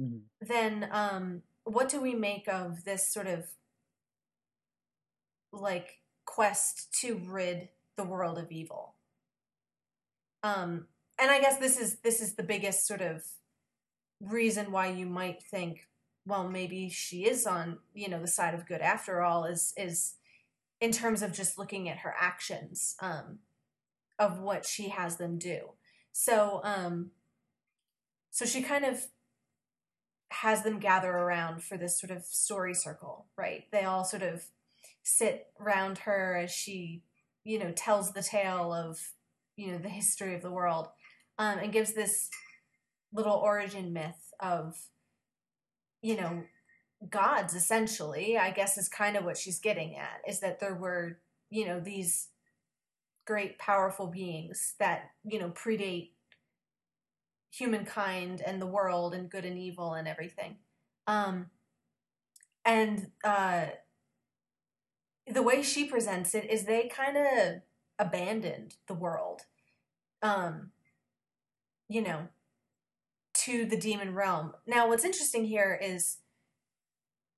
mhm. 0.00 0.20
then 0.40 0.88
um 0.90 1.42
what 1.64 1.88
do 1.88 2.00
we 2.00 2.14
make 2.14 2.48
of 2.48 2.84
this 2.84 3.12
sort 3.12 3.26
of 3.26 3.44
like 5.52 5.98
quest 6.24 6.88
to 7.00 7.20
rid 7.26 7.68
the 7.96 8.04
world 8.04 8.38
of 8.38 8.50
evil 8.50 8.94
um 10.42 10.86
and 11.18 11.30
i 11.30 11.40
guess 11.40 11.58
this 11.58 11.78
is 11.78 11.98
this 12.00 12.20
is 12.20 12.34
the 12.34 12.42
biggest 12.42 12.86
sort 12.86 13.00
of 13.00 13.22
reason 14.20 14.70
why 14.70 14.86
you 14.88 15.06
might 15.06 15.42
think 15.42 15.88
well 16.26 16.48
maybe 16.48 16.88
she 16.88 17.24
is 17.24 17.46
on 17.46 17.78
you 17.94 18.08
know 18.08 18.20
the 18.20 18.28
side 18.28 18.54
of 18.54 18.66
good 18.66 18.80
after 18.80 19.22
all 19.22 19.44
is 19.44 19.72
is 19.76 20.14
in 20.80 20.92
terms 20.92 21.22
of 21.22 21.32
just 21.32 21.58
looking 21.58 21.88
at 21.88 21.98
her 21.98 22.14
actions 22.18 22.94
um 23.00 23.38
of 24.18 24.40
what 24.40 24.64
she 24.64 24.88
has 24.88 25.16
them 25.16 25.38
do 25.38 25.60
so 26.12 26.60
um 26.64 27.10
so 28.30 28.44
she 28.44 28.62
kind 28.62 28.84
of 28.84 29.06
has 30.30 30.62
them 30.62 30.78
gather 30.78 31.10
around 31.10 31.62
for 31.62 31.76
this 31.76 32.00
sort 32.00 32.10
of 32.10 32.24
story 32.24 32.74
circle 32.74 33.26
right? 33.36 33.64
They 33.72 33.84
all 33.84 34.04
sort 34.04 34.22
of 34.22 34.44
sit 35.02 35.46
around 35.60 35.98
her 35.98 36.36
as 36.36 36.50
she 36.50 37.02
you 37.44 37.58
know 37.58 37.72
tells 37.72 38.12
the 38.12 38.22
tale 38.22 38.72
of 38.72 39.00
you 39.56 39.72
know 39.72 39.78
the 39.78 39.88
history 39.88 40.34
of 40.34 40.42
the 40.42 40.50
world 40.50 40.88
um, 41.38 41.58
and 41.58 41.72
gives 41.72 41.94
this 41.94 42.28
little 43.12 43.34
origin 43.34 43.92
myth 43.92 44.32
of 44.40 44.76
you 46.02 46.16
know 46.16 46.42
gods 47.08 47.54
essentially 47.54 48.36
i 48.36 48.50
guess 48.50 48.76
is 48.76 48.88
kind 48.88 49.16
of 49.16 49.24
what 49.24 49.38
she's 49.38 49.58
getting 49.58 49.96
at 49.96 50.20
is 50.28 50.40
that 50.40 50.60
there 50.60 50.74
were 50.74 51.18
you 51.48 51.66
know 51.66 51.80
these 51.80 52.28
great 53.26 53.58
powerful 53.58 54.06
beings 54.06 54.74
that 54.78 55.10
you 55.24 55.38
know 55.38 55.50
predate 55.50 56.10
humankind 57.50 58.42
and 58.44 58.60
the 58.60 58.66
world 58.66 59.14
and 59.14 59.30
good 59.30 59.44
and 59.44 59.58
evil 59.58 59.94
and 59.94 60.06
everything. 60.06 60.56
Um 61.06 61.46
and 62.64 63.10
uh 63.24 63.66
the 65.26 65.42
way 65.42 65.62
she 65.62 65.84
presents 65.84 66.34
it 66.34 66.48
is 66.50 66.64
they 66.64 66.88
kind 66.88 67.16
of 67.16 67.62
abandoned 67.98 68.74
the 68.88 68.94
world 68.94 69.42
um 70.22 70.70
you 71.88 72.02
know 72.02 72.28
to 73.32 73.64
the 73.64 73.76
demon 73.76 74.14
realm. 74.14 74.52
Now 74.66 74.88
what's 74.88 75.04
interesting 75.04 75.44
here 75.44 75.78
is 75.82 76.18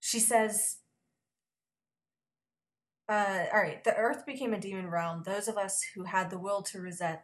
she 0.01 0.19
says 0.19 0.79
uh 3.09 3.45
all 3.53 3.61
right 3.61 3.83
the 3.85 3.95
earth 3.95 4.27
became 4.27 4.53
a 4.53 4.61
demon 4.61 4.91
realm. 4.91 5.23
Those 5.25 5.49
of 5.49 5.57
us 5.57 5.83
who 5.95 6.05
had 6.05 6.31
the 6.31 6.39
will 6.39 6.63
to 6.63 6.81
resist 6.81 7.21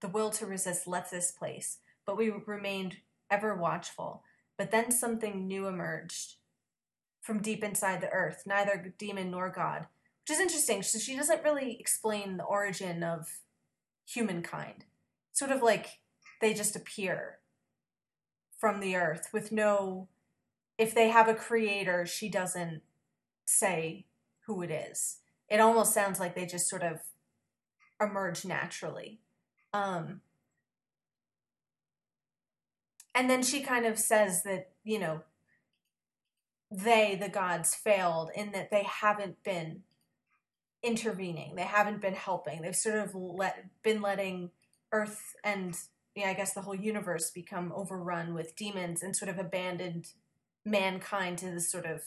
the 0.00 0.08
will 0.08 0.30
to 0.30 0.46
resist 0.46 0.88
left 0.88 1.10
this 1.10 1.30
place 1.30 1.78
but 2.06 2.16
we 2.16 2.30
remained 2.46 2.96
ever 3.30 3.54
watchful 3.54 4.22
but 4.58 4.70
then 4.70 4.90
something 4.90 5.46
new 5.46 5.66
emerged 5.66 6.36
from 7.20 7.40
deep 7.40 7.62
inside 7.62 8.00
the 8.00 8.10
earth 8.10 8.42
neither 8.46 8.92
demon 8.98 9.30
nor 9.30 9.48
god 9.48 9.86
which 10.22 10.36
is 10.36 10.40
interesting. 10.40 10.82
So 10.82 10.98
she 10.98 11.16
doesn't 11.16 11.42
really 11.42 11.76
explain 11.80 12.36
the 12.36 12.44
origin 12.44 13.02
of 13.02 13.28
humankind. 14.06 14.84
Sort 15.32 15.50
of 15.50 15.62
like 15.62 16.00
they 16.40 16.54
just 16.54 16.76
appear 16.76 17.38
from 18.58 18.80
the 18.80 18.96
earth 18.96 19.28
with 19.32 19.50
no. 19.50 20.08
If 20.78 20.94
they 20.94 21.08
have 21.08 21.28
a 21.28 21.34
creator, 21.34 22.06
she 22.06 22.28
doesn't 22.28 22.82
say 23.46 24.06
who 24.46 24.62
it 24.62 24.70
is. 24.70 25.18
It 25.48 25.60
almost 25.60 25.92
sounds 25.92 26.20
like 26.20 26.34
they 26.34 26.46
just 26.46 26.68
sort 26.68 26.82
of 26.82 27.00
emerge 28.00 28.44
naturally. 28.44 29.20
Um, 29.72 30.20
and 33.14 33.28
then 33.28 33.42
she 33.42 33.60
kind 33.60 33.86
of 33.86 33.98
says 33.98 34.42
that, 34.42 34.70
you 34.84 34.98
know, 34.98 35.22
they, 36.70 37.18
the 37.20 37.28
gods, 37.28 37.74
failed 37.74 38.30
in 38.34 38.52
that 38.52 38.70
they 38.70 38.84
haven't 38.84 39.42
been 39.44 39.82
intervening. 40.82 41.54
They 41.54 41.62
haven't 41.62 42.00
been 42.00 42.14
helping. 42.14 42.62
They've 42.62 42.74
sort 42.74 42.96
of 42.96 43.14
let 43.14 43.66
been 43.82 44.00
letting 44.00 44.50
Earth 44.90 45.34
and 45.44 45.78
yeah, 46.14 46.28
I 46.28 46.34
guess 46.34 46.52
the 46.52 46.62
whole 46.62 46.74
universe 46.74 47.30
become 47.30 47.72
overrun 47.74 48.34
with 48.34 48.56
demons 48.56 49.02
and 49.02 49.16
sort 49.16 49.30
of 49.30 49.38
abandoned 49.38 50.08
mankind 50.64 51.38
to 51.38 51.50
this 51.50 51.70
sort 51.70 51.86
of 51.86 52.02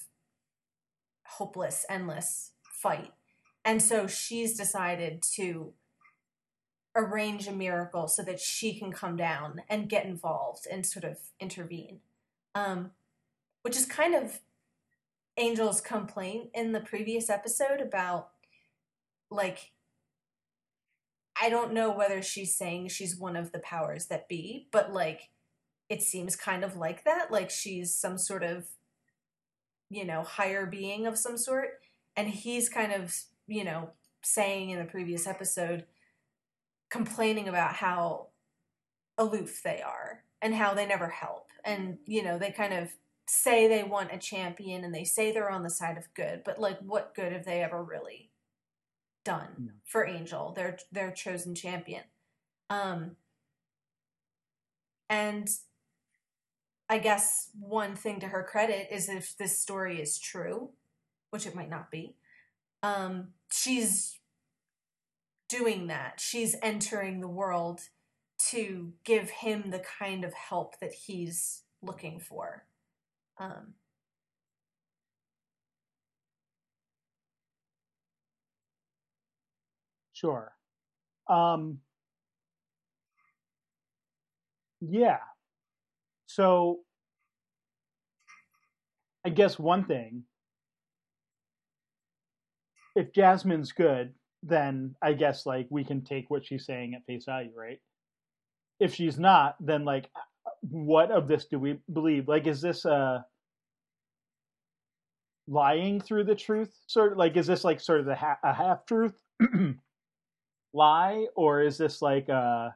hopeless, 1.26 1.86
endless 1.90 2.52
fight. 2.64 3.14
And 3.64 3.82
so 3.82 4.06
she's 4.06 4.56
decided 4.56 5.24
to 5.36 5.74
arrange 6.96 7.48
a 7.48 7.52
miracle 7.52 8.08
so 8.08 8.24
that 8.24 8.40
she 8.40 8.78
can 8.78 8.92
come 8.92 9.16
down 9.18 9.62
and 9.70 9.90
get 9.90 10.06
involved 10.06 10.66
and 10.72 10.86
sort 10.86 11.04
of 11.04 11.18
intervene. 11.40 12.00
Um, 12.54 12.92
which 13.64 13.76
is 13.76 13.86
kind 13.86 14.16
of 14.16 14.40
Angel's 15.38 15.82
complaint 15.82 16.52
in 16.54 16.72
the 16.72 16.80
previous 16.80 17.30
episode 17.30 17.82
about 17.82 18.30
like 19.30 19.72
I 21.40 21.50
don't 21.50 21.74
know 21.74 21.92
whether 21.92 22.22
she's 22.22 22.56
saying 22.56 22.90
she's 22.90 23.18
one 23.18 23.36
of 23.36 23.52
the 23.52 23.60
powers 23.60 24.06
that 24.06 24.30
be, 24.30 24.68
but 24.72 24.94
like 24.94 25.30
it 25.90 26.02
seems 26.02 26.36
kind 26.36 26.64
of 26.64 26.78
like 26.78 27.04
that. 27.04 27.32
Like 27.32 27.50
she's 27.50 27.94
some 27.94 28.18
sort 28.18 28.44
of, 28.44 28.66
you 29.90 30.06
know, 30.06 30.24
higher 30.24 30.66
being 30.66 31.06
of 31.06 31.18
some 31.18 31.38
sort. 31.38 31.80
And 32.16 32.30
he's 32.30 32.70
kind 32.70 32.94
of, 32.94 33.14
you 33.48 33.64
know, 33.64 33.92
saying 34.24 34.70
in 34.70 34.80
the 34.80 34.86
previous 34.86 35.28
episode, 35.28 35.86
complaining 36.96 37.48
about 37.50 37.74
how 37.74 38.28
aloof 39.18 39.62
they 39.64 39.82
are 39.82 40.24
and 40.42 40.54
how 40.56 40.74
they 40.74 40.86
never 40.86 41.10
help. 41.10 41.48
And, 41.64 41.98
you 42.06 42.24
know, 42.24 42.38
they 42.38 42.52
kind 42.52 42.74
of 42.74 42.90
say 43.28 43.68
they 43.68 43.84
want 43.84 44.14
a 44.14 44.18
champion 44.18 44.84
and 44.84 44.94
they 44.94 45.04
say 45.04 45.32
they're 45.32 45.50
on 45.50 45.64
the 45.64 45.70
side 45.70 45.98
of 45.98 46.14
good, 46.14 46.44
but 46.46 46.60
like 46.60 46.80
what 46.80 47.16
good 47.16 47.34
have 47.34 47.46
they 47.46 47.64
ever 47.64 47.84
really 47.84 48.30
done 49.24 49.50
No. 49.58 49.72
for 49.84 50.06
Angel, 50.06 50.54
their 50.56 50.78
their 50.92 51.12
chosen 51.12 51.56
champion? 51.56 52.04
Um 52.70 53.16
and 55.10 55.48
I 56.88 57.00
guess 57.00 57.50
one 57.60 57.96
thing 57.96 58.20
to 58.20 58.28
her 58.28 58.44
credit 58.44 58.88
is 58.92 59.10
if 59.10 59.36
this 59.38 59.60
story 59.60 60.00
is 60.00 60.20
true, 60.20 60.70
which 61.32 61.48
it 61.48 61.56
might 61.56 61.70
not 61.70 61.90
be, 61.90 62.16
um, 62.84 63.30
she's 63.52 64.20
doing 65.50 65.88
that. 65.88 66.20
She's 66.20 66.56
entering 66.62 67.22
the 67.22 67.28
world 67.28 67.82
to 68.52 68.94
give 69.04 69.30
him 69.30 69.70
the 69.72 69.84
kind 70.00 70.24
of 70.24 70.34
help 70.34 70.80
that 70.80 70.94
he's 70.94 71.64
looking 71.82 72.20
for. 72.20 72.66
Um, 73.40 73.74
Sure. 80.16 80.54
Um, 81.30 81.80
yeah. 84.80 85.20
So 86.26 86.80
I 89.26 89.30
guess 89.30 89.60
one 89.60 89.84
thing, 89.84 90.24
if 92.96 93.12
Jasmine's 93.12 93.74
good, 93.74 94.14
then 94.46 94.96
I 95.02 95.14
guess 95.14 95.46
like 95.46 95.68
we 95.70 95.84
can 95.84 96.04
take 96.04 96.30
what 96.30 96.46
she's 96.46 96.66
saying 96.66 96.94
at 96.94 97.06
face 97.06 97.26
value, 97.26 97.52
right? 97.56 97.80
If 98.80 98.94
she's 98.94 99.18
not, 99.18 99.56
then 99.60 99.86
like 99.86 100.10
what 100.62 101.12
of 101.12 101.28
this 101.28 101.46
do 101.46 101.60
we 101.60 101.80
believe? 101.92 102.28
Like 102.28 102.48
is 102.48 102.62
this 102.62 102.86
uh 102.86 103.22
lying 105.48 106.00
through 106.00 106.24
the 106.24 106.36
truth 106.36 106.76
sort 106.88 107.12
of 107.12 107.18
like 107.18 107.38
is 107.38 107.48
this 107.48 107.64
like 107.64 107.80
sort 107.80 108.00
of 108.00 108.06
the 108.06 108.16
ha- 108.16 108.40
a 108.44 108.52
half 108.54 108.86
truth 108.86 109.14
lie 110.74 111.28
or 111.36 111.62
is 111.62 111.78
this 111.78 112.02
like 112.02 112.30
uh 112.30 112.70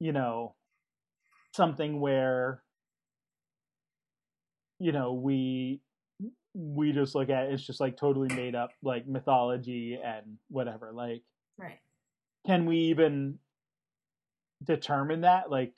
you 0.00 0.12
know 0.12 0.54
something 1.52 2.00
where 2.00 2.62
you 4.80 4.90
know 4.90 5.12
we 5.12 5.80
we 6.54 6.92
just 6.92 7.14
look 7.14 7.30
at 7.30 7.44
it, 7.46 7.52
it's 7.52 7.66
just 7.66 7.80
like 7.80 7.96
totally 7.96 8.34
made 8.34 8.54
up 8.54 8.70
like 8.82 9.06
mythology 9.06 9.98
and 10.02 10.38
whatever 10.48 10.92
like 10.94 11.22
right. 11.58 11.80
can 12.46 12.64
we 12.64 12.76
even 12.76 13.38
determine 14.62 15.22
that 15.22 15.50
like 15.50 15.74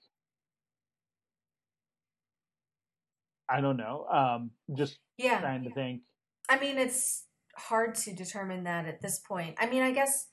i 3.49 3.61
don't 3.61 3.77
know 3.79 4.07
um 4.07 4.51
just 4.77 4.99
Yeah. 5.17 5.41
trying 5.41 5.65
to 5.65 5.71
think 5.71 6.03
I 6.49 6.59
mean, 6.59 6.79
it's 6.79 7.25
hard 7.57 7.95
to 7.97 8.13
determine 8.13 8.65
that 8.65 8.87
at 8.87 9.01
this 9.01 9.19
point. 9.19 9.57
I 9.59 9.67
mean, 9.69 9.83
I 9.83 9.91
guess 9.91 10.29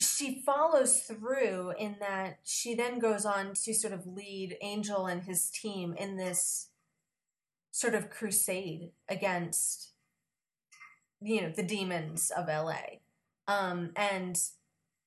she 0.00 0.42
follows 0.44 1.00
through 1.00 1.72
in 1.78 1.96
that 2.00 2.38
she 2.44 2.74
then 2.74 2.98
goes 2.98 3.24
on 3.24 3.52
to 3.64 3.74
sort 3.74 3.92
of 3.92 4.06
lead 4.06 4.56
Angel 4.62 5.06
and 5.06 5.22
his 5.24 5.50
team 5.50 5.94
in 5.98 6.16
this 6.16 6.70
sort 7.76 7.94
of 7.94 8.08
crusade 8.08 8.90
against 9.06 9.90
you 11.20 11.42
know 11.42 11.52
the 11.54 11.62
demons 11.62 12.32
of 12.34 12.48
LA. 12.48 13.00
Um 13.48 13.90
and 13.94 14.34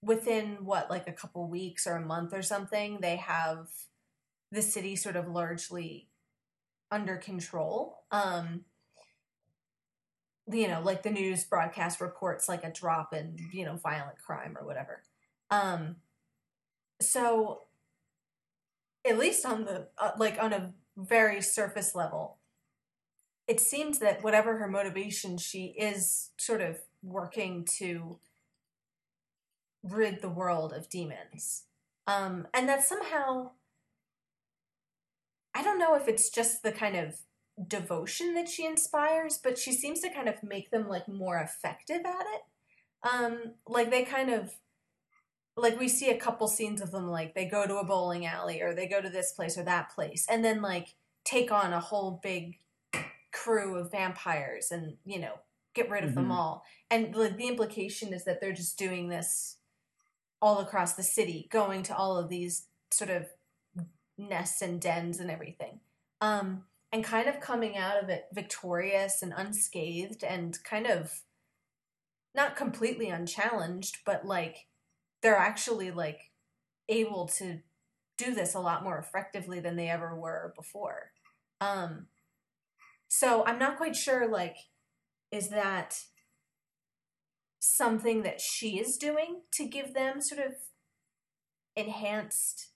within 0.03 0.57
what 0.63 0.87
like 0.87 1.07
a 1.07 1.11
couple 1.11 1.49
weeks 1.49 1.87
or 1.87 1.95
a 1.95 2.05
month 2.05 2.31
or 2.31 2.43
something 2.43 2.99
they 3.01 3.15
have 3.15 3.69
the 4.51 4.61
city 4.61 4.95
sort 4.95 5.15
of 5.15 5.27
largely 5.27 6.09
under 6.91 7.17
control. 7.17 8.03
Um 8.11 8.65
you 10.47 10.67
know, 10.67 10.81
like 10.83 11.01
the 11.01 11.09
news 11.09 11.43
broadcast 11.45 11.99
reports 11.99 12.47
like 12.47 12.63
a 12.63 12.71
drop 12.71 13.15
in, 13.15 13.35
you 13.51 13.65
know, 13.65 13.77
violent 13.77 14.19
crime 14.23 14.55
or 14.55 14.63
whatever. 14.63 15.01
Um 15.49 15.95
so 17.01 17.61
at 19.03 19.17
least 19.17 19.43
on 19.43 19.65
the 19.65 19.87
uh, 19.97 20.11
like 20.19 20.37
on 20.39 20.53
a 20.53 20.71
very 20.95 21.41
surface 21.41 21.95
level 21.95 22.38
it 23.49 23.59
seems 23.59 23.97
that 23.97 24.23
whatever 24.23 24.59
her 24.59 24.67
motivation 24.67 25.37
she 25.39 25.73
is 25.77 26.29
sort 26.37 26.61
of 26.61 26.77
working 27.01 27.65
to 27.79 28.19
rid 29.83 30.21
the 30.21 30.29
world 30.29 30.71
of 30.71 30.87
demons. 30.87 31.63
Um 32.05 32.47
and 32.53 32.69
that 32.69 32.85
somehow 32.85 33.51
i 35.55 35.63
don't 35.63 35.79
know 35.79 35.95
if 35.95 36.07
it's 36.07 36.29
just 36.29 36.61
the 36.61 36.71
kind 36.71 36.95
of 36.95 37.15
devotion 37.67 38.35
that 38.35 38.47
she 38.47 38.65
inspires 38.65 39.39
but 39.43 39.57
she 39.57 39.73
seems 39.73 39.99
to 39.99 40.09
kind 40.09 40.29
of 40.29 40.43
make 40.43 40.69
them 40.69 40.87
like 40.87 41.07
more 41.07 41.39
effective 41.39 42.01
at 42.05 42.25
it. 42.35 42.41
Um 43.11 43.55
like 43.67 43.89
they 43.89 44.03
kind 44.03 44.29
of 44.29 44.53
like 45.57 45.79
we 45.79 45.87
see 45.87 46.11
a 46.11 46.17
couple 46.17 46.47
scenes 46.47 46.81
of 46.81 46.91
them 46.91 47.07
like 47.07 47.33
they 47.33 47.45
go 47.45 47.65
to 47.65 47.77
a 47.77 47.85
bowling 47.85 48.27
alley 48.27 48.61
or 48.61 48.75
they 48.75 48.87
go 48.87 49.01
to 49.01 49.09
this 49.09 49.31
place 49.31 49.57
or 49.57 49.63
that 49.63 49.89
place 49.89 50.27
and 50.29 50.45
then 50.45 50.61
like 50.61 50.95
take 51.25 51.51
on 51.51 51.73
a 51.73 51.79
whole 51.79 52.19
big 52.21 52.59
crew 53.43 53.75
of 53.77 53.91
vampires 53.91 54.71
and 54.71 54.97
you 55.05 55.19
know 55.19 55.35
get 55.75 55.89
rid 55.89 56.03
of 56.03 56.15
them 56.15 56.31
Mhm. 56.31 56.31
all. 56.31 56.63
And 56.91 57.15
like 57.15 57.37
the 57.37 57.47
implication 57.47 58.13
is 58.13 58.25
that 58.25 58.41
they're 58.41 58.53
just 58.53 58.77
doing 58.77 59.09
this 59.09 59.57
all 60.41 60.59
across 60.59 60.95
the 60.95 61.03
city 61.03 61.47
going 61.51 61.83
to 61.83 61.95
all 61.95 62.17
of 62.17 62.29
these 62.29 62.67
sort 62.91 63.09
of 63.11 63.27
nests 64.17 64.61
and 64.61 64.81
dens 64.81 65.19
and 65.19 65.31
everything. 65.31 65.81
Um 66.21 66.65
and 66.91 67.03
kind 67.05 67.29
of 67.29 67.39
coming 67.39 67.77
out 67.77 68.03
of 68.03 68.09
it 68.09 68.25
victorious 68.33 69.21
and 69.23 69.33
unscathed 69.35 70.23
and 70.23 70.57
kind 70.63 70.87
of 70.87 71.23
not 72.35 72.55
completely 72.55 73.09
unchallenged 73.09 73.99
but 74.05 74.25
like 74.25 74.67
they're 75.21 75.37
actually 75.37 75.91
like 75.91 76.31
able 76.89 77.27
to 77.27 77.61
do 78.17 78.33
this 78.35 78.53
a 78.55 78.59
lot 78.59 78.83
more 78.83 78.97
effectively 78.99 79.59
than 79.59 79.75
they 79.75 79.89
ever 79.89 80.15
were 80.15 80.53
before. 80.55 81.11
Um 81.61 82.07
so 83.09 83.43
i'm 83.45 83.59
not 83.59 83.75
quite 83.75 83.95
sure 83.95 84.29
like 84.29 84.55
is 85.31 85.49
that 85.49 86.03
something 87.59 88.23
that 88.23 88.39
she 88.39 88.79
is 88.79 88.95
doing 88.97 89.41
to 89.51 89.67
give 89.67 89.93
them 89.93 90.21
sort 90.21 90.39
of 90.39 90.53
enhanced 91.75 92.69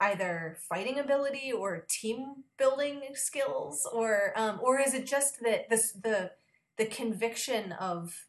either 0.00 0.56
fighting 0.68 0.98
ability 0.98 1.52
or 1.52 1.84
team 1.88 2.44
building 2.56 3.02
skills 3.14 3.86
or 3.92 4.32
um 4.36 4.58
or 4.62 4.80
is 4.80 4.94
it 4.94 5.06
just 5.06 5.40
that 5.42 5.68
this 5.68 5.92
the 5.92 6.30
the 6.78 6.86
conviction 6.86 7.72
of 7.72 8.24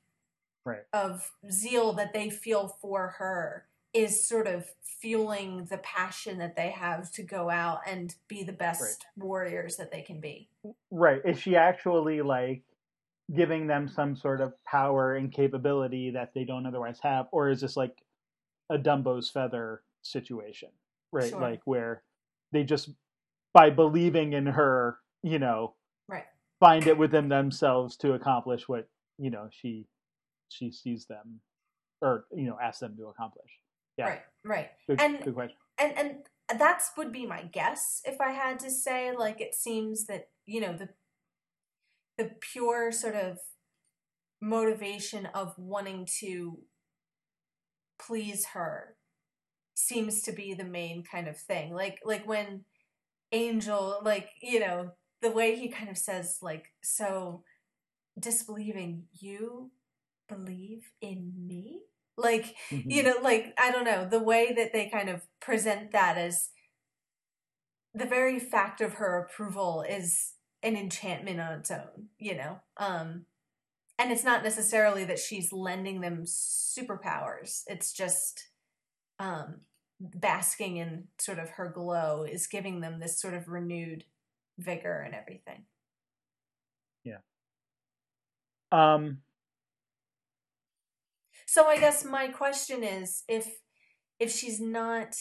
Right. 0.66 0.84
of 0.92 1.32
zeal 1.50 1.94
that 1.94 2.14
they 2.14 2.30
feel 2.30 2.68
for 2.68 3.16
her 3.18 3.69
is 3.94 4.28
sort 4.28 4.48
of 4.48 4.70
fueling 5.02 5.66
the 5.70 5.78
passion 5.80 6.38
that 6.40 6.56
they 6.56 6.70
have 6.70 7.12
to 7.12 7.24
go 7.24 7.50
out 7.50 7.80
and 7.88 8.16
be 8.28 8.44
the 8.44 8.54
best 8.54 9.06
warriors 9.18 9.78
that 9.78 9.92
they 9.92 10.02
can 10.02 10.20
be. 10.20 10.50
Right. 10.92 11.22
Is 11.26 11.40
she 11.40 11.56
actually 11.56 12.22
like 12.22 12.64
giving 13.36 13.68
them 13.68 13.88
some 13.88 14.16
sort 14.16 14.42
of 14.42 14.54
power 14.66 15.16
and 15.16 15.32
capability 15.32 16.12
that 16.12 16.34
they 16.34 16.44
don't 16.44 16.66
otherwise 16.66 17.00
have? 17.02 17.28
Or 17.32 17.50
is 17.50 17.62
this 17.62 17.78
like 17.78 18.04
a 18.70 18.78
Dumbo's 18.78 19.30
feather 19.30 19.84
situation? 20.02 20.70
Right. 21.12 21.30
Sure. 21.30 21.42
Like 21.42 21.62
where 21.66 22.04
they 22.52 22.64
just, 22.64 22.90
by 23.54 23.70
believing 23.70 24.34
in 24.34 24.46
her, 24.46 25.00
you 25.24 25.40
know, 25.40 25.76
Right. 26.08 26.26
find 26.60 26.86
it 26.88 26.98
within 26.98 27.30
themselves 27.30 27.96
to 27.98 28.14
accomplish 28.14 28.68
what, 28.68 28.88
you 29.18 29.30
know, 29.30 29.48
she 29.52 29.86
she 30.50 30.72
sees 30.72 31.06
them 31.06 31.40
or, 32.02 32.26
you 32.36 32.46
know, 32.48 32.58
asks 32.62 32.80
them 32.80 32.96
to 32.98 33.08
accomplish. 33.08 33.52
Yeah. 34.00 34.06
Right, 34.08 34.22
right. 34.46 34.70
Good, 34.88 35.02
And- 35.02 35.24
good 35.24 35.34
question. 35.36 35.58
and 35.78 35.98
and 35.98 36.60
that's 36.60 36.92
would 36.98 37.12
be 37.12 37.26
my 37.28 37.44
guess 37.44 38.02
if 38.06 38.20
I 38.22 38.32
had 38.32 38.60
to 38.62 38.72
say. 38.72 39.12
Like 39.16 39.40
it 39.42 39.54
seems 39.54 40.06
that 40.06 40.30
you 40.46 40.62
know 40.62 40.74
the 40.76 40.90
the 42.18 42.32
pure 42.40 42.92
sort 42.92 43.16
of 43.16 43.38
motivation 44.42 45.26
of 45.28 45.54
wanting 45.58 46.08
to 46.22 46.60
please 48.00 48.46
her 48.54 48.96
seems 49.76 50.22
to 50.24 50.32
be 50.32 50.54
the 50.54 50.64
main 50.64 51.04
kind 51.04 51.28
of 51.28 51.38
thing. 51.38 51.74
Like 51.74 52.00
like 52.06 52.26
when 52.28 52.64
Angel, 53.32 54.00
like 54.04 54.30
you 54.42 54.60
know, 54.60 54.92
the 55.22 55.32
way 55.32 55.56
he 55.56 55.70
kind 55.70 55.90
of 55.90 55.98
says 55.98 56.40
like 56.42 56.68
so 56.82 57.44
disbelieving 58.18 59.04
you 59.20 59.72
believe 60.28 60.92
in 61.02 61.34
me 61.48 61.82
like 62.20 62.56
you 62.70 63.04
Mhm. 63.04 63.06
know 63.06 63.16
like 63.22 63.54
i 63.58 63.72
don't 63.72 63.86
know 63.86 64.08
the 64.08 64.24
way 64.24 64.54
that 64.54 64.74
they 64.74 64.90
kind 64.90 65.10
of 65.10 65.22
present 65.40 65.92
that 65.92 66.18
as 66.18 66.50
the 67.94 68.06
very 68.06 68.40
fact 68.40 68.82
of 68.82 68.94
her 68.96 69.20
approval 69.24 69.84
is 69.88 70.34
an 70.64 70.76
enchantment 70.76 71.40
on 71.40 71.54
its 71.60 71.72
own 71.72 72.10
you 72.20 72.36
know 72.36 72.60
um 72.78 73.26
and 74.00 74.12
it's 74.12 74.24
not 74.24 74.44
necessarily 74.44 75.04
that 75.06 75.20
she's 75.20 75.52
lending 75.52 76.00
them 76.02 76.24
superpowers. 76.24 77.64
It's 77.68 77.92
just 77.92 78.48
um, 79.20 79.62
basking 80.00 80.78
in 80.78 81.10
sort 81.20 81.38
of 81.38 81.50
her 81.52 81.70
glow 81.70 82.24
is 82.24 82.48
giving 82.48 82.80
them 82.80 83.00
this 83.00 83.20
sort 83.22 83.34
of 83.34 83.50
renewed 83.50 84.06
vigor 84.58 85.02
and 85.02 85.14
everything. 85.14 85.66
Yeah. 87.04 87.20
Um. 88.72 89.22
So 91.52 91.66
I 91.66 91.80
guess 91.80 92.06
my 92.06 92.28
question 92.28 92.84
is 92.84 93.24
if 93.28 93.48
if 94.20 94.32
she's 94.32 94.62
not 94.62 95.16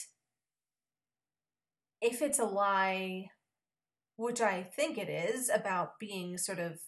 if 2.03 2.21
it's 2.21 2.39
a 2.39 2.45
lie 2.45 3.31
which 4.17 4.43
I 4.43 4.63
think 4.63 4.99
it 4.99 5.09
is 5.09 5.49
about 5.49 5.99
being 5.99 6.37
sort 6.37 6.59
of 6.59 6.81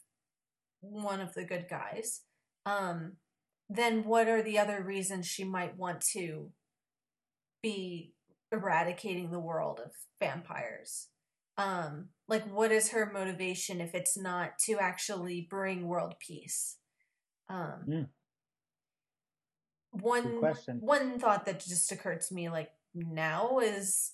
one 0.81 1.23
of 1.23 1.33
the 1.33 1.45
good 1.45 1.69
guys, 1.71 2.21
um, 2.67 3.13
then 3.71 4.05
what 4.05 4.29
are 4.29 4.43
the 4.43 4.59
other 4.59 4.83
reasons 4.83 5.27
she 5.27 5.45
might 5.45 5.79
want 5.79 6.03
to 6.13 6.51
be 7.63 8.13
eradicating 8.53 9.31
the 9.31 9.41
world 9.41 9.81
of 9.83 9.93
vampires? 10.21 11.09
Um, 11.57 12.09
like, 12.29 12.45
what 12.53 12.73
is 12.73 12.91
her 12.91 13.11
motivation 13.11 13.81
if 13.81 13.95
it's 13.95 14.19
not 14.19 14.59
to 14.67 14.79
actually 14.79 15.47
bring 15.49 15.87
world 15.87 16.17
peace? 16.19 16.77
Um, 17.49 17.85
mm. 17.89 18.07
One 19.93 20.41
one 20.81 21.19
thought 21.19 21.47
that 21.47 21.61
just 21.61 21.91
occurred 21.91 22.21
to 22.23 22.35
me, 22.35 22.49
like 22.49 22.71
now, 22.95 23.59
is 23.59 24.13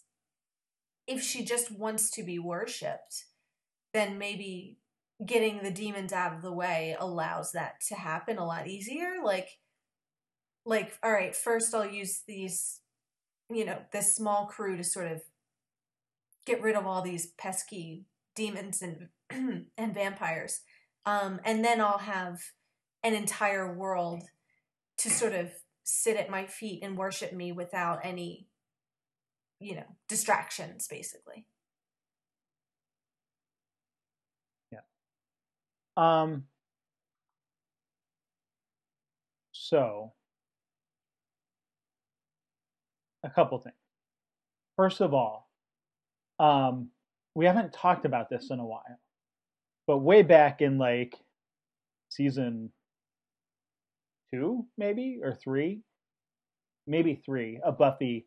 if 1.06 1.22
she 1.22 1.44
just 1.44 1.70
wants 1.70 2.10
to 2.12 2.22
be 2.22 2.38
worshipped, 2.38 3.26
then 3.92 4.18
maybe 4.18 4.78
getting 5.24 5.62
the 5.62 5.70
demons 5.70 6.12
out 6.12 6.34
of 6.34 6.42
the 6.42 6.52
way 6.52 6.96
allows 6.98 7.52
that 7.52 7.80
to 7.88 7.94
happen 7.94 8.38
a 8.38 8.46
lot 8.46 8.66
easier. 8.66 9.16
Like, 9.22 9.58
like, 10.64 10.98
all 11.02 11.12
right, 11.12 11.34
first 11.34 11.74
I'll 11.74 11.88
use 11.88 12.22
these, 12.26 12.80
you 13.50 13.64
know, 13.64 13.78
this 13.92 14.14
small 14.14 14.46
crew 14.46 14.76
to 14.76 14.84
sort 14.84 15.10
of 15.10 15.22
get 16.44 16.62
rid 16.62 16.76
of 16.76 16.86
all 16.86 17.02
these 17.02 17.26
pesky 17.38 18.04
demons 18.34 18.82
and 18.82 19.08
and 19.76 19.94
vampires, 19.94 20.60
um, 21.04 21.40
and 21.44 21.64
then 21.64 21.80
I'll 21.80 21.98
have 21.98 22.40
an 23.02 23.14
entire 23.14 23.72
world 23.72 24.24
to 24.98 25.10
sort 25.10 25.32
of 25.32 25.50
sit 25.86 26.16
at 26.16 26.28
my 26.28 26.46
feet 26.46 26.82
and 26.82 26.98
worship 26.98 27.32
me 27.32 27.52
without 27.52 28.00
any, 28.02 28.48
you 29.60 29.76
know, 29.76 29.86
distractions, 30.08 30.88
basically. 30.88 31.46
Yeah. 34.72 34.80
Um, 35.96 36.44
so, 39.52 40.12
a 43.22 43.30
couple 43.30 43.58
things. 43.60 43.76
First 44.76 45.00
of 45.00 45.14
all, 45.14 45.48
um, 46.40 46.88
we 47.36 47.46
haven't 47.46 47.72
talked 47.72 48.04
about 48.04 48.28
this 48.28 48.50
in 48.50 48.58
a 48.58 48.66
while, 48.66 48.82
but 49.86 49.98
way 49.98 50.22
back 50.22 50.60
in 50.62 50.78
like 50.78 51.14
season 52.08 52.72
two, 54.36 54.66
maybe 54.78 55.20
or 55.22 55.34
three, 55.34 55.80
maybe 56.86 57.22
three 57.24 57.60
of 57.64 57.78
Buffy, 57.78 58.26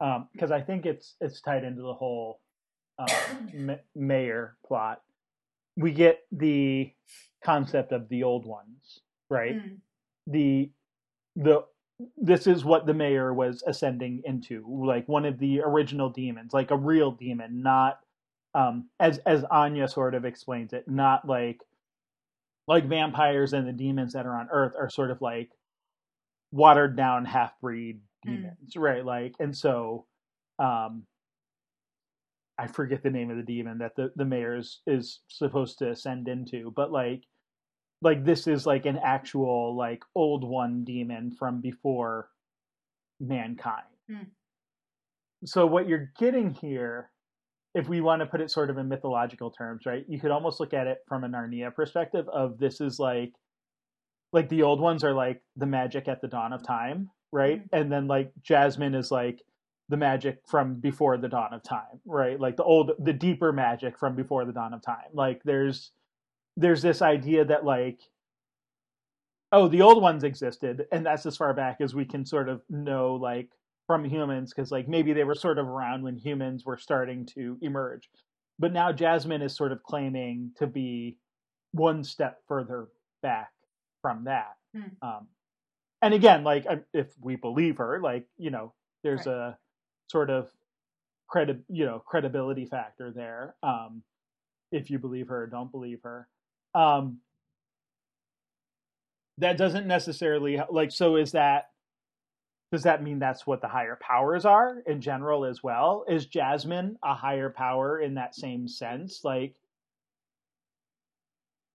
Um, 0.00 0.28
because 0.32 0.50
um, 0.50 0.58
I 0.58 0.62
think 0.62 0.86
it's 0.86 1.16
it's 1.20 1.40
tied 1.40 1.64
into 1.64 1.82
the 1.82 1.94
whole 1.94 2.40
um, 2.98 3.76
mayor 3.94 4.56
plot 4.66 5.02
we 5.76 5.92
get 5.92 6.20
the 6.32 6.92
concept 7.44 7.92
of 7.92 8.08
the 8.08 8.22
old 8.22 8.46
ones, 8.46 9.00
right? 9.28 9.56
Mm. 9.56 9.78
The 10.26 10.70
the 11.36 11.64
this 12.16 12.46
is 12.46 12.64
what 12.64 12.86
the 12.86 12.94
mayor 12.94 13.32
was 13.34 13.62
ascending 13.66 14.22
into, 14.24 14.64
like 14.68 15.08
one 15.08 15.26
of 15.26 15.38
the 15.38 15.60
original 15.60 16.10
demons, 16.10 16.52
like 16.52 16.70
a 16.70 16.76
real 16.76 17.12
demon, 17.12 17.62
not 17.62 18.00
um 18.54 18.88
as 19.00 19.18
as 19.26 19.44
Anya 19.50 19.88
sort 19.88 20.14
of 20.14 20.24
explains 20.24 20.72
it, 20.72 20.88
not 20.88 21.26
like 21.26 21.60
like 22.70 22.86
vampires 22.86 23.52
and 23.52 23.66
the 23.66 23.72
demons 23.72 24.12
that 24.12 24.26
are 24.26 24.38
on 24.38 24.48
Earth 24.52 24.74
are 24.78 24.88
sort 24.88 25.10
of 25.10 25.20
like 25.20 25.50
watered 26.52 26.96
down 26.96 27.24
half 27.24 27.52
breed 27.60 28.00
mm. 28.24 28.30
demons, 28.30 28.74
mm. 28.76 28.80
right? 28.80 29.04
Like 29.04 29.34
and 29.40 29.54
so 29.56 30.06
um 30.60 31.02
I 32.56 32.68
forget 32.68 33.02
the 33.02 33.10
name 33.10 33.28
of 33.28 33.38
the 33.38 33.42
demon 33.42 33.78
that 33.78 33.96
the 33.96 34.12
the 34.14 34.24
mayor 34.24 34.56
is, 34.56 34.82
is 34.86 35.18
supposed 35.26 35.78
to 35.80 35.90
ascend 35.90 36.28
into, 36.28 36.72
but 36.76 36.92
like 36.92 37.24
like 38.02 38.24
this 38.24 38.46
is 38.46 38.66
like 38.66 38.86
an 38.86 39.00
actual 39.02 39.76
like 39.76 40.04
old 40.14 40.44
one 40.44 40.84
demon 40.84 41.32
from 41.36 41.60
before 41.60 42.28
mankind. 43.18 43.82
Hmm. 44.08 44.28
So 45.44 45.66
what 45.66 45.88
you're 45.88 46.12
getting 46.20 46.50
here, 46.50 47.10
if 47.74 47.88
we 47.88 48.00
want 48.00 48.20
to 48.20 48.26
put 48.26 48.40
it 48.40 48.50
sort 48.50 48.70
of 48.70 48.78
in 48.78 48.88
mythological 48.88 49.50
terms, 49.50 49.86
right? 49.86 50.04
You 50.08 50.18
could 50.18 50.30
almost 50.30 50.60
look 50.60 50.74
at 50.74 50.86
it 50.86 50.98
from 51.06 51.24
a 51.24 51.28
Narnia 51.28 51.74
perspective 51.74 52.28
of 52.28 52.58
this 52.58 52.80
is 52.80 52.98
like 52.98 53.32
like 54.32 54.48
the 54.48 54.62
old 54.62 54.80
ones 54.80 55.04
are 55.04 55.12
like 55.12 55.42
the 55.56 55.66
magic 55.66 56.08
at 56.08 56.20
the 56.20 56.28
dawn 56.28 56.52
of 56.52 56.62
time, 56.62 57.10
right? 57.32 57.60
Mm-hmm. 57.60 57.76
And 57.76 57.92
then 57.92 58.06
like 58.06 58.32
Jasmine 58.42 58.94
is 58.94 59.10
like 59.10 59.42
the 59.88 59.96
magic 59.96 60.38
from 60.46 60.74
before 60.74 61.18
the 61.18 61.28
dawn 61.28 61.52
of 61.52 61.62
time, 61.62 62.00
right? 62.04 62.38
Like 62.38 62.56
the 62.56 62.62
old, 62.62 62.92
the 62.98 63.12
deeper 63.12 63.52
magic 63.52 63.98
from 63.98 64.14
before 64.14 64.44
the 64.44 64.52
dawn 64.52 64.72
of 64.72 64.82
time. 64.82 65.10
Like 65.12 65.42
there's, 65.44 65.90
there's 66.56 66.82
this 66.82 67.02
idea 67.02 67.44
that 67.44 67.64
like, 67.64 67.98
oh, 69.52 69.66
the 69.66 69.82
old 69.82 70.00
ones 70.00 70.22
existed, 70.22 70.86
and 70.92 71.04
that's 71.04 71.26
as 71.26 71.36
far 71.36 71.52
back 71.54 71.80
as 71.80 71.92
we 71.92 72.04
can 72.04 72.24
sort 72.24 72.48
of 72.48 72.62
know, 72.68 73.14
like 73.14 73.48
from 73.90 74.04
humans, 74.04 74.52
because 74.54 74.70
like 74.70 74.86
maybe 74.86 75.12
they 75.12 75.24
were 75.24 75.34
sort 75.34 75.58
of 75.58 75.66
around 75.66 76.04
when 76.04 76.16
humans 76.16 76.64
were 76.64 76.78
starting 76.78 77.26
to 77.34 77.58
emerge. 77.60 78.08
But 78.56 78.72
now 78.72 78.92
Jasmine 78.92 79.42
is 79.42 79.56
sort 79.56 79.72
of 79.72 79.82
claiming 79.82 80.52
to 80.58 80.68
be 80.68 81.16
one 81.72 82.04
step 82.04 82.38
further 82.46 82.86
back 83.20 83.50
from 84.00 84.24
that. 84.24 84.56
Hmm. 84.72 84.82
Um, 85.02 85.26
and 86.02 86.14
again, 86.14 86.44
like 86.44 86.66
if 86.92 87.08
we 87.20 87.34
believe 87.34 87.78
her, 87.78 88.00
like 88.00 88.26
you 88.38 88.52
know, 88.52 88.74
there's 89.02 89.26
right. 89.26 89.34
a 89.34 89.58
sort 90.08 90.30
of 90.30 90.50
credi- 91.28 91.64
you 91.68 91.84
know 91.84 92.02
credibility 92.04 92.66
factor 92.66 93.10
there 93.10 93.54
um, 93.62 94.02
if 94.72 94.90
you 94.90 94.98
believe 94.98 95.28
her 95.28 95.44
or 95.44 95.46
don't 95.46 95.70
believe 95.70 96.00
her 96.02 96.28
um, 96.74 97.18
that 99.38 99.56
doesn't 99.56 99.86
necessarily 99.86 100.60
like 100.70 100.90
so 100.90 101.16
is 101.16 101.32
that 101.32 101.70
does 102.72 102.84
that 102.84 103.02
mean 103.02 103.18
that's 103.18 103.46
what 103.46 103.60
the 103.60 103.68
higher 103.68 103.98
powers 104.00 104.44
are 104.44 104.78
in 104.86 105.00
general 105.00 105.44
as 105.44 105.62
well? 105.62 106.04
Is 106.08 106.26
jasmine 106.26 106.96
a 107.02 107.14
higher 107.14 107.50
power 107.50 108.00
in 108.00 108.14
that 108.14 108.34
same 108.34 108.68
sense? 108.68 109.20
Like 109.24 109.56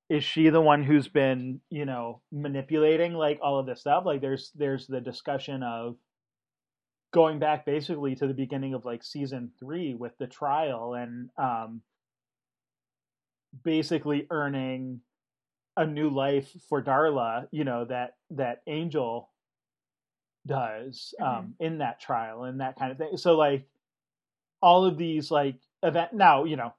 is 0.10 0.24
she 0.24 0.50
the 0.50 0.62
one 0.62 0.84
who's 0.84 1.08
been 1.08 1.60
you 1.70 1.86
know 1.86 2.22
manipulating 2.32 3.14
like 3.14 3.40
all 3.42 3.60
of 3.60 3.66
this 3.66 3.82
stuff? 3.82 4.06
Like 4.06 4.22
there's 4.22 4.52
there's 4.56 4.88
the 4.88 5.02
discussion 5.02 5.64
of 5.64 5.96
going 7.14 7.40
back 7.40 7.66
basically 7.66 8.16
to 8.16 8.28
the 8.28 8.34
beginning 8.34 8.74
of 8.74 8.86
like 8.86 9.04
season 9.04 9.52
three 9.60 9.96
with 9.96 10.18
the 10.18 10.28
trial 10.28 10.94
and 10.96 11.30
um, 11.38 11.82
basically 13.64 14.28
earning 14.30 15.00
a 15.78 15.86
new 15.86 16.10
life 16.10 16.52
for 16.70 16.84
Darla, 16.84 17.48
you 17.52 17.64
know, 17.64 17.86
that 17.86 18.16
that 18.32 18.62
Angel 18.68 19.30
does 20.46 21.14
um, 21.22 21.28
mm-hmm. 21.28 21.64
in 21.64 21.78
that 21.80 22.00
trial 22.00 22.44
and 22.44 22.60
that 22.60 22.78
kind 22.78 22.92
of 22.92 22.98
thing. 22.98 23.18
So 23.18 23.36
like 23.36 23.66
all 24.62 24.86
of 24.86 24.98
these 24.98 25.32
like 25.32 25.56
event 25.84 26.14
now, 26.14 26.44
you 26.44 26.56
know, 26.56 26.74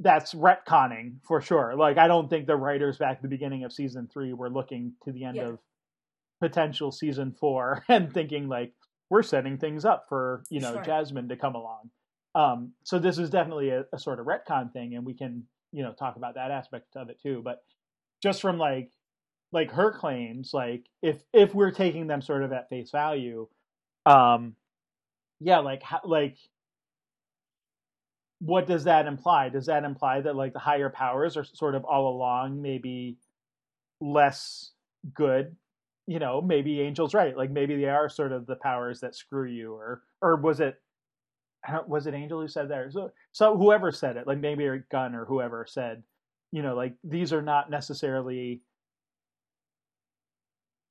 that's 0.00 0.34
retconning 0.34 1.16
for 1.22 1.40
sure. 1.40 1.74
Like 1.76 1.98
I 1.98 2.08
don't 2.08 2.28
think 2.28 2.46
the 2.46 2.56
writers 2.56 2.98
back 2.98 3.16
at 3.16 3.22
the 3.22 3.28
beginning 3.28 3.64
of 3.64 3.72
season 3.72 4.08
three 4.12 4.32
were 4.32 4.50
looking 4.50 4.94
to 5.04 5.12
the 5.12 5.24
end 5.24 5.36
yeah. 5.36 5.48
of 5.48 5.58
potential 6.40 6.90
season 6.90 7.32
four 7.38 7.84
and 7.88 8.12
thinking 8.12 8.48
like 8.48 8.72
we're 9.10 9.22
setting 9.22 9.58
things 9.58 9.84
up 9.84 10.06
for 10.08 10.42
you 10.50 10.60
know 10.60 10.74
sure. 10.74 10.82
Jasmine 10.82 11.28
to 11.28 11.36
come 11.36 11.54
along. 11.54 11.90
Um, 12.34 12.72
so 12.82 12.98
this 12.98 13.18
is 13.18 13.28
definitely 13.28 13.68
a, 13.68 13.84
a, 13.92 13.98
sort 13.98 14.18
of 14.18 14.26
retcon 14.26 14.72
thing, 14.72 14.94
and 14.94 15.04
we 15.04 15.12
can 15.14 15.44
you 15.70 15.82
know 15.82 15.92
talk 15.92 16.16
about 16.16 16.34
that 16.34 16.50
aspect 16.50 16.96
of 16.96 17.10
it 17.10 17.20
too. 17.22 17.42
But 17.44 17.62
just 18.22 18.40
from 18.40 18.58
like 18.58 18.90
like 19.52 19.70
her 19.72 19.92
claims, 19.92 20.52
like 20.54 20.86
if 21.02 21.22
if 21.32 21.54
we're 21.54 21.70
taking 21.70 22.06
them 22.06 22.22
sort 22.22 22.42
of 22.42 22.52
at 22.52 22.68
face 22.68 22.90
value, 22.90 23.48
um, 24.06 24.54
yeah, 25.40 25.58
like 25.58 25.82
how, 25.82 26.00
like 26.04 26.38
what 28.40 28.66
does 28.66 28.84
that 28.84 29.06
imply? 29.06 29.48
Does 29.48 29.66
that 29.66 29.84
imply 29.84 30.20
that 30.22 30.36
like 30.36 30.52
the 30.52 30.58
higher 30.58 30.90
powers 30.90 31.36
are 31.36 31.44
sort 31.44 31.74
of 31.74 31.84
all 31.84 32.08
along 32.14 32.60
maybe 32.60 33.16
less 34.00 34.72
good 35.14 35.56
you 36.06 36.18
know, 36.18 36.40
maybe 36.42 36.82
Angel's 36.82 37.14
right. 37.14 37.36
Like 37.36 37.50
maybe 37.50 37.76
they 37.76 37.88
are 37.88 38.08
sort 38.08 38.32
of 38.32 38.46
the 38.46 38.56
powers 38.56 39.00
that 39.00 39.14
screw 39.14 39.48
you, 39.48 39.72
or 39.74 40.02
or 40.20 40.36
was 40.36 40.60
it? 40.60 40.80
was 41.86 42.06
it 42.06 42.14
Angel 42.14 42.40
who 42.40 42.48
said 42.48 42.68
that? 42.70 42.92
So, 42.92 43.12
so 43.30 43.56
whoever 43.56 43.92
said 43.92 44.16
it, 44.16 44.26
like 44.26 44.38
maybe 44.38 44.66
Gunn 44.90 45.14
or 45.14 45.24
whoever 45.24 45.64
said, 45.68 46.02
you 46.50 46.62
know 46.62 46.74
like 46.74 46.94
these 47.02 47.32
are 47.32 47.42
not 47.42 47.70
necessarily 47.70 48.60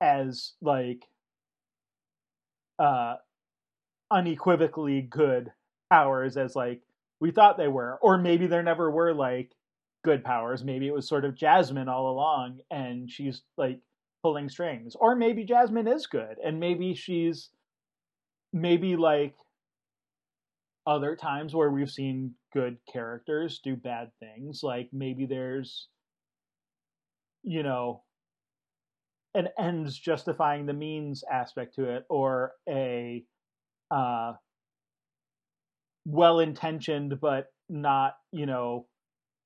as 0.01 0.53
like 0.61 1.05
uh 2.79 3.15
unequivocally 4.11 5.01
good 5.01 5.51
powers 5.89 6.37
as 6.37 6.55
like 6.55 6.81
we 7.19 7.31
thought 7.31 7.57
they 7.57 7.67
were. 7.67 7.97
Or 8.01 8.17
maybe 8.17 8.47
there 8.47 8.63
never 8.63 8.91
were 8.91 9.13
like 9.13 9.51
good 10.03 10.23
powers. 10.23 10.63
Maybe 10.63 10.87
it 10.87 10.93
was 10.93 11.07
sort 11.07 11.23
of 11.23 11.35
jasmine 11.35 11.87
all 11.87 12.11
along 12.11 12.59
and 12.69 13.09
she's 13.09 13.43
like 13.57 13.79
pulling 14.23 14.49
strings. 14.49 14.95
Or 14.99 15.15
maybe 15.15 15.45
jasmine 15.45 15.87
is 15.87 16.07
good 16.07 16.37
and 16.43 16.59
maybe 16.59 16.93
she's 16.93 17.49
maybe 18.51 18.95
like 18.95 19.35
other 20.87 21.15
times 21.15 21.53
where 21.53 21.69
we've 21.69 21.91
seen 21.91 22.33
good 22.53 22.77
characters 22.91 23.61
do 23.63 23.75
bad 23.75 24.11
things. 24.19 24.61
Like 24.63 24.89
maybe 24.91 25.25
there's 25.25 25.87
you 27.43 27.63
know 27.63 28.03
an 29.33 29.47
ends 29.57 29.97
justifying 29.97 30.65
the 30.65 30.73
means 30.73 31.23
aspect 31.31 31.75
to 31.75 31.85
it 31.85 32.05
or 32.09 32.53
a 32.67 33.23
uh 33.89 34.33
well 36.05 36.39
intentioned 36.39 37.19
but 37.19 37.47
not 37.69 38.15
you 38.31 38.45
know 38.45 38.87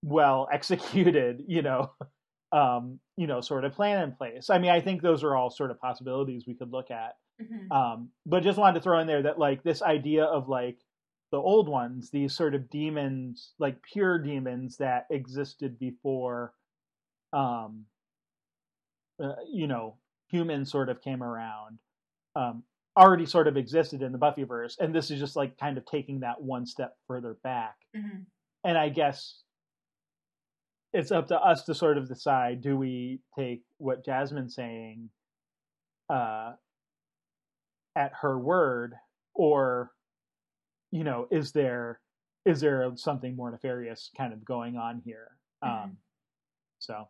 well 0.04 0.48
executed 0.52 1.44
you 1.48 1.62
know 1.62 1.92
um 2.52 3.00
you 3.18 3.28
know 3.28 3.42
sort 3.42 3.66
of 3.66 3.74
plan 3.74 4.02
in 4.04 4.12
place 4.14 4.50
i 4.50 4.58
mean 4.58 4.72
i 4.72 4.80
think 4.80 5.02
those 5.02 5.24
are 5.24 5.36
all 5.36 5.50
sort 5.50 5.72
of 5.72 5.80
possibilities 5.80 6.46
we 6.48 6.54
could 6.56 6.72
look 6.72 6.92
at 6.92 7.16
Mhm. 7.42 7.70
um 7.70 8.10
but 8.26 8.44
just 8.44 8.58
wanted 8.58 8.76
to 8.76 8.80
throw 8.82 9.00
in 9.00 9.08
there 9.08 9.24
that 9.24 9.38
like 9.38 9.62
this 9.62 9.82
idea 9.82 10.24
of 10.24 10.48
like 10.48 10.78
the 11.32 11.38
old 11.38 11.68
ones 11.68 12.10
these 12.10 12.34
sort 12.34 12.56
of 12.56 12.70
demons 12.70 13.52
like 13.60 13.82
pure 13.82 14.18
demons 14.18 14.78
that 14.78 15.06
existed 15.10 15.78
before 15.78 16.54
um 17.34 17.86
uh, 19.24 19.36
you 19.52 19.68
know 19.68 19.98
humans 20.28 20.72
sort 20.72 20.90
of 20.90 21.02
came 21.02 21.22
around 21.24 21.80
um 22.36 22.64
already 22.98 23.26
sort 23.26 23.48
of 23.48 23.58
existed 23.58 24.02
in 24.02 24.12
the 24.12 24.18
buffyverse 24.18 24.76
and 24.80 24.94
this 24.96 25.12
is 25.12 25.20
just 25.20 25.36
like 25.36 25.58
kind 25.58 25.78
of 25.78 25.86
taking 25.86 26.22
that 26.22 26.42
one 26.42 26.66
step 26.66 26.96
further 27.08 27.38
back 27.44 27.76
Mhm. 27.96 28.26
and 28.64 28.78
i 28.78 28.90
guess 28.90 29.42
it's 30.94 31.12
up 31.12 31.28
to 31.28 31.38
us 31.40 31.64
to 31.66 31.76
sort 31.76 31.98
of 31.98 32.08
decide 32.08 32.62
do 32.62 32.78
we 32.78 33.20
take 33.38 33.64
what 33.78 34.04
jasmine's 34.06 34.56
saying 34.56 35.10
uh 36.10 36.54
at 37.96 38.12
her 38.22 38.38
word 38.38 38.94
or 39.34 39.92
you 40.92 41.04
know 41.04 41.28
is 41.32 41.52
there 41.52 42.00
is 42.46 42.60
there 42.62 42.92
something 42.96 43.36
more 43.36 43.52
nefarious 43.52 44.10
kind 44.18 44.34
of 44.34 44.44
going 44.46 44.78
on 44.78 45.02
here 45.06 45.32
um 45.62 45.72
Mhm. 45.72 45.96
so 46.80 47.10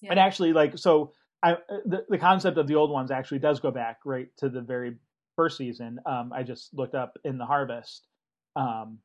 Yeah. 0.00 0.10
and 0.10 0.20
actually 0.20 0.52
like 0.52 0.78
so 0.78 1.12
i 1.42 1.56
the, 1.86 2.04
the 2.08 2.18
concept 2.18 2.58
of 2.58 2.66
the 2.66 2.74
old 2.74 2.90
ones 2.90 3.10
actually 3.10 3.38
does 3.38 3.60
go 3.60 3.70
back 3.70 3.98
right 4.04 4.28
to 4.38 4.48
the 4.48 4.60
very 4.60 4.96
first 5.36 5.56
season. 5.56 5.98
Um 6.06 6.32
i 6.34 6.42
just 6.42 6.72
looked 6.74 6.94
up 6.94 7.16
in 7.24 7.38
the 7.38 7.46
harvest 7.46 8.06
um 8.56 8.98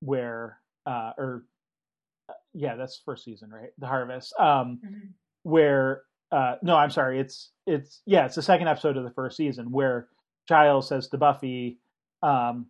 where 0.00 0.58
uh 0.86 1.12
or 1.16 1.44
uh, 2.28 2.32
yeah 2.52 2.74
that's 2.76 3.00
first 3.04 3.24
season 3.24 3.50
right? 3.50 3.70
The 3.78 3.86
harvest. 3.86 4.34
Um 4.38 4.80
Mhm. 4.84 5.12
where 5.44 6.02
uh 6.32 6.56
no 6.62 6.76
i'm 6.76 6.90
sorry. 6.90 7.20
It's 7.20 7.52
it's 7.66 8.02
yeah 8.06 8.26
it's 8.26 8.34
the 8.34 8.42
second 8.42 8.68
episode 8.68 8.96
of 8.96 9.04
the 9.04 9.10
first 9.12 9.36
season 9.36 9.70
where 9.70 10.08
giles 10.48 10.88
says 10.88 11.08
to 11.08 11.18
buffy 11.18 11.78
um 12.22 12.66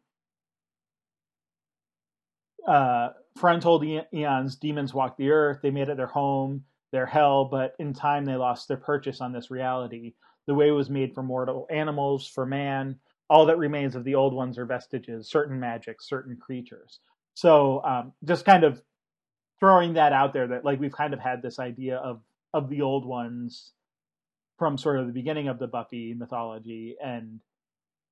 uh 2.68 3.10
friend 3.36 3.62
told 3.62 3.84
eons 3.84 4.56
demons 4.56 4.92
walk 4.94 5.16
the 5.16 5.30
earth. 5.30 5.60
They 5.62 5.70
made 5.70 5.88
it 5.88 5.96
their 5.96 6.06
home 6.06 6.64
their 6.96 7.06
hell 7.06 7.44
but 7.44 7.74
in 7.78 7.92
time 7.94 8.24
they 8.24 8.36
lost 8.36 8.68
their 8.68 8.76
purchase 8.78 9.20
on 9.20 9.32
this 9.32 9.50
reality 9.50 10.14
the 10.46 10.54
way 10.54 10.70
was 10.72 10.90
made 10.90 11.14
for 11.14 11.22
mortal 11.22 11.66
animals 11.70 12.26
for 12.26 12.46
man 12.46 12.98
all 13.30 13.46
that 13.46 13.58
remains 13.58 13.94
of 13.94 14.04
the 14.04 14.14
old 14.14 14.34
ones 14.34 14.58
are 14.58 14.66
vestiges 14.66 15.30
certain 15.30 15.60
magic 15.60 16.02
certain 16.02 16.36
creatures 16.36 17.00
so 17.34 17.82
um 17.84 18.12
just 18.24 18.44
kind 18.46 18.64
of 18.64 18.82
throwing 19.60 19.94
that 19.94 20.12
out 20.12 20.32
there 20.32 20.48
that 20.48 20.64
like 20.64 20.80
we've 20.80 20.92
kind 20.92 21.14
of 21.14 21.20
had 21.20 21.42
this 21.42 21.58
idea 21.58 21.96
of 21.98 22.22
of 22.54 22.68
the 22.70 22.82
old 22.82 23.04
ones 23.06 23.72
from 24.58 24.78
sort 24.78 24.98
of 24.98 25.06
the 25.06 25.12
beginning 25.12 25.48
of 25.48 25.58
the 25.58 25.66
Buffy 25.66 26.14
mythology, 26.14 26.96
and 27.04 27.40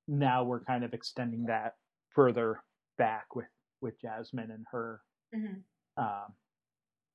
now 0.08 0.44
we're 0.44 0.64
kind 0.64 0.84
of 0.84 0.94
extending 0.94 1.46
that 1.46 1.76
further 2.10 2.62
back 2.98 3.34
with 3.34 3.46
with 3.80 4.00
Jasmine 4.00 4.50
and 4.50 4.66
her 4.70 5.02
Mhm. 5.34 5.62
um, 5.96 6.34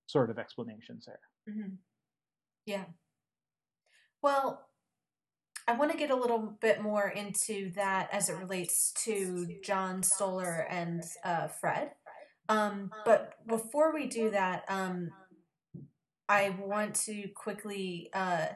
sort 0.08 0.32
of 0.32 0.40
explanations 0.40 1.06
there. 1.06 1.20
Hmm 1.48 1.80
Yeah. 2.66 2.86
Well, 4.22 4.68
I 5.68 5.74
want 5.74 5.92
to 5.92 5.98
get 5.98 6.10
a 6.10 6.16
little 6.16 6.58
bit 6.62 6.82
more 6.82 7.08
into 7.08 7.72
that 7.74 8.10
as 8.12 8.30
it 8.30 8.34
relates 8.38 8.92
to 9.06 9.48
John 9.64 10.02
Stoller 10.02 10.68
and 10.70 11.04
uh, 11.24 11.48
Fred. 11.48 11.92
Um, 12.50 12.92
but 13.06 13.34
before 13.48 13.94
we 13.94 14.08
do 14.08 14.32
that, 14.32 14.64
um, 14.68 15.12
I 16.28 16.52
want 16.60 16.96
to 17.06 17.28
quickly 17.36 18.10
uh, 18.14 18.48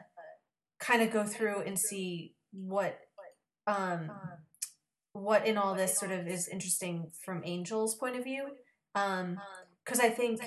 kind 0.80 1.02
of 1.02 1.10
go 1.12 1.24
through 1.24 1.62
and 1.62 1.78
see 1.78 2.34
what 2.52 2.98
um, 3.66 4.10
what 5.12 5.46
in 5.46 5.56
all 5.56 5.74
this 5.74 5.98
sort 5.98 6.12
of 6.12 6.26
is 6.26 6.48
interesting 6.48 7.10
from 7.24 7.42
Angel's 7.44 7.94
point 7.94 8.16
of 8.16 8.24
view. 8.24 8.48
Because 8.94 10.00
I 10.00 10.08
think 10.10 10.40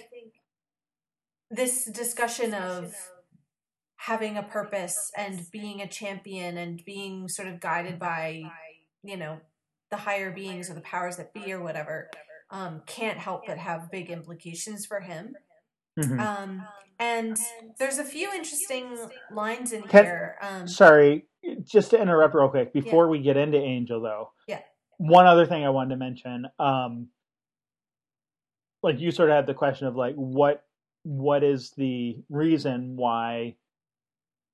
this 1.50 1.86
discussion 1.86 2.54
of 2.54 2.94
having 3.96 4.38
a 4.38 4.44
purpose 4.44 5.12
and 5.18 5.46
being 5.52 5.82
a 5.82 5.88
champion 5.88 6.58
and 6.58 6.84
being 6.86 7.28
sort 7.28 7.48
of 7.48 7.60
guided 7.60 7.98
by 8.00 8.44
you 9.04 9.18
know 9.18 9.40
the 9.90 9.98
higher 9.98 10.32
beings 10.32 10.70
or 10.70 10.74
the 10.74 10.82
powers 10.82 11.18
that 11.18 11.34
be 11.34 11.52
or 11.52 11.62
whatever 11.62 12.10
um, 12.52 12.82
can't 12.86 13.18
help 13.18 13.42
but 13.48 13.58
have 13.58 13.92
big 13.92 14.10
implications 14.10 14.86
for 14.86 15.00
him 15.02 15.34
Mhm. 15.98 16.20
um, 16.20 16.68
and 17.00 17.38
there's 17.80 17.98
a 17.98 18.04
few 18.04 18.32
interesting 18.32 18.96
lines 19.32 19.72
in 19.72 19.82
Can- 19.84 20.04
here 20.06 20.36
um, 20.42 20.68
Sorry, 20.68 21.26
just 21.64 21.90
to 21.92 22.00
interrupt 22.02 22.36
real 22.36 22.50
quick 22.50 22.72
before 22.74 23.08
we 23.08 23.20
get 23.20 23.36
into 23.38 23.58
Angel, 23.58 24.00
though. 24.02 24.32
Yeah. 24.48 24.62
One 24.98 25.26
other 25.26 25.46
thing 25.46 25.64
I 25.66 25.70
wanted 25.70 25.92
to 25.92 25.98
mention, 25.98 26.46
um, 26.60 27.10
like 28.84 29.00
you 29.00 29.10
sort 29.12 29.30
of 29.30 29.36
had 29.36 29.48
the 29.48 29.54
question 29.54 29.88
of 29.88 29.96
like 29.96 30.16
what 30.16 30.64
what 31.08 31.42
is 31.42 31.72
the 31.78 32.18
reason 32.30 32.98
why, 32.98 33.56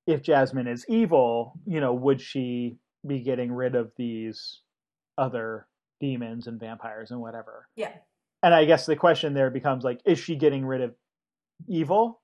if 0.06 0.22
Jasmine 0.22 0.68
is 0.68 0.86
evil, 0.88 1.54
you 1.66 1.82
know, 1.82 1.94
would 1.94 2.22
she 2.22 2.78
be 3.08 3.22
getting 3.22 3.52
rid 3.52 3.74
of 3.74 3.92
these 3.98 4.60
other 5.18 5.66
demons 6.00 6.46
and 6.46 6.60
vampires 6.60 7.10
and 7.10 7.20
whatever? 7.20 7.68
yeah 7.76 7.92
And 8.44 8.54
I 8.54 8.66
guess 8.66 8.86
the 8.86 8.96
question 8.96 9.34
there 9.34 9.50
becomes 9.50 9.84
like, 9.84 10.00
is 10.06 10.20
she 10.20 10.36
getting 10.36 10.63
rid 10.63 10.82
of 10.82 10.94
evil, 11.68 12.22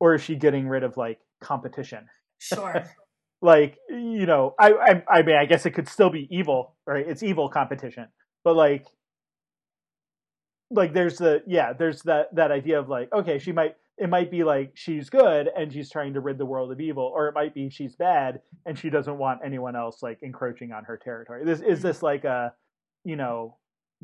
or 0.00 0.14
is 0.14 0.22
she 0.22 0.36
getting 0.36 0.66
rid 0.68 0.82
of 0.82 0.96
like 0.96 1.18
competition? 1.42 2.08
sure 2.38 2.84
like 3.42 3.78
you 3.88 4.26
know 4.26 4.54
I, 4.58 4.72
I 4.72 5.02
i 5.18 5.22
mean 5.22 5.36
i 5.36 5.46
guess 5.46 5.66
it 5.66 5.72
could 5.72 5.88
still 5.88 6.10
be 6.10 6.28
evil 6.30 6.74
right 6.86 7.06
it's 7.06 7.22
evil 7.22 7.48
competition 7.48 8.08
but 8.44 8.56
like 8.56 8.86
like 10.70 10.92
there's 10.92 11.18
the 11.18 11.42
yeah 11.46 11.72
there's 11.72 12.02
that 12.02 12.34
that 12.34 12.50
idea 12.50 12.78
of 12.78 12.88
like 12.88 13.12
okay 13.12 13.38
she 13.38 13.52
might 13.52 13.76
it 13.98 14.08
might 14.08 14.30
be 14.30 14.44
like 14.44 14.72
she's 14.74 15.08
good 15.08 15.48
and 15.56 15.72
she's 15.72 15.90
trying 15.90 16.12
to 16.14 16.20
rid 16.20 16.38
the 16.38 16.46
world 16.46 16.72
of 16.72 16.80
evil 16.80 17.04
or 17.14 17.28
it 17.28 17.34
might 17.34 17.54
be 17.54 17.70
she's 17.70 17.94
bad 17.96 18.40
and 18.66 18.78
she 18.78 18.90
doesn't 18.90 19.18
want 19.18 19.40
anyone 19.44 19.76
else 19.76 20.02
like 20.02 20.18
encroaching 20.22 20.72
on 20.72 20.84
her 20.84 20.96
territory 20.96 21.44
this 21.44 21.60
is 21.60 21.82
this 21.82 22.02
like 22.02 22.24
a 22.24 22.52
you 23.04 23.16
know 23.16 23.56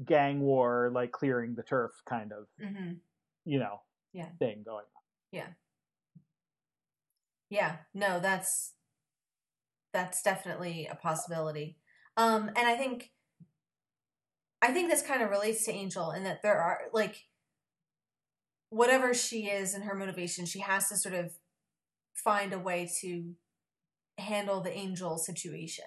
gang 0.06 0.40
war 0.40 0.90
like 0.94 1.12
clearing 1.12 1.54
the 1.54 1.62
turf 1.62 1.90
kind 2.08 2.32
of 2.32 2.46
hmm 2.60 2.92
you 3.44 3.58
know 3.58 3.80
Yeah. 4.12 4.30
thing 4.38 4.62
going 4.64 4.84
on. 4.84 5.02
Yeah. 5.32 5.48
Yeah, 7.50 7.78
no, 7.94 8.18
that's 8.20 8.74
that's 9.92 10.22
definitely 10.22 10.86
a 10.86 10.94
possibility. 10.94 11.78
Um 12.16 12.48
and 12.48 12.66
I 12.66 12.76
think 12.76 13.11
I 14.62 14.72
think 14.72 14.88
this 14.88 15.02
kind 15.02 15.22
of 15.22 15.30
relates 15.30 15.64
to 15.64 15.72
Angel 15.72 16.12
in 16.12 16.24
that 16.24 16.42
there 16.42 16.56
are 16.56 16.82
like 16.92 17.24
whatever 18.70 19.12
she 19.12 19.46
is 19.46 19.74
and 19.74 19.84
her 19.84 19.94
motivation, 19.94 20.46
she 20.46 20.60
has 20.60 20.88
to 20.88 20.96
sort 20.96 21.14
of 21.14 21.32
find 22.14 22.52
a 22.52 22.58
way 22.58 22.90
to 23.00 23.34
handle 24.18 24.60
the 24.60 24.72
Angel 24.72 25.18
situation. 25.18 25.84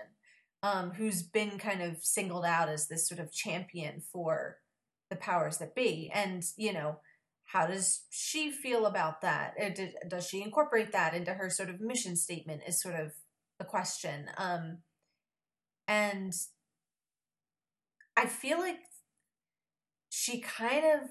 Um 0.62 0.92
who's 0.92 1.24
been 1.24 1.58
kind 1.58 1.82
of 1.82 2.04
singled 2.04 2.46
out 2.46 2.70
as 2.70 2.88
this 2.88 3.08
sort 3.08 3.20
of 3.20 3.32
champion 3.32 4.02
for 4.12 4.58
the 5.10 5.16
powers 5.16 5.58
that 5.60 5.76
be 5.76 6.12
and, 6.14 6.44
you 6.58 6.74
know, 6.74 7.00
how 7.46 7.68
does 7.68 8.06
she 8.10 8.52
feel 8.52 8.86
about 8.86 9.22
that? 9.22 9.54
Uh, 9.62 9.70
Does 10.08 10.28
she 10.28 10.42
incorporate 10.42 10.92
that 10.92 11.14
into 11.14 11.34
her 11.34 11.50
sort 11.50 11.70
of 11.70 11.80
mission 11.80 12.16
statement? 12.16 12.64
Is 12.68 12.82
sort 12.82 12.96
of 12.96 13.12
a 13.60 13.66
question. 13.66 14.26
Um, 14.38 14.80
and 15.88 16.34
I 18.18 18.26
feel 18.26 18.60
like 18.60 18.80
she 20.10 20.40
kind 20.40 20.86
of 20.86 21.10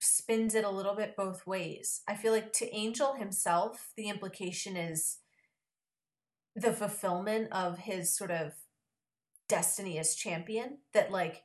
spins 0.00 0.54
it 0.54 0.64
a 0.64 0.70
little 0.70 0.94
bit 0.94 1.16
both 1.16 1.46
ways. 1.46 2.02
I 2.08 2.14
feel 2.14 2.32
like 2.32 2.52
to 2.54 2.74
Angel 2.74 3.14
himself, 3.14 3.92
the 3.96 4.08
implication 4.08 4.76
is 4.76 5.18
the 6.54 6.72
fulfillment 6.72 7.48
of 7.52 7.78
his 7.78 8.14
sort 8.14 8.30
of 8.30 8.52
destiny 9.48 9.98
as 9.98 10.14
champion 10.14 10.78
that 10.94 11.10
like 11.10 11.42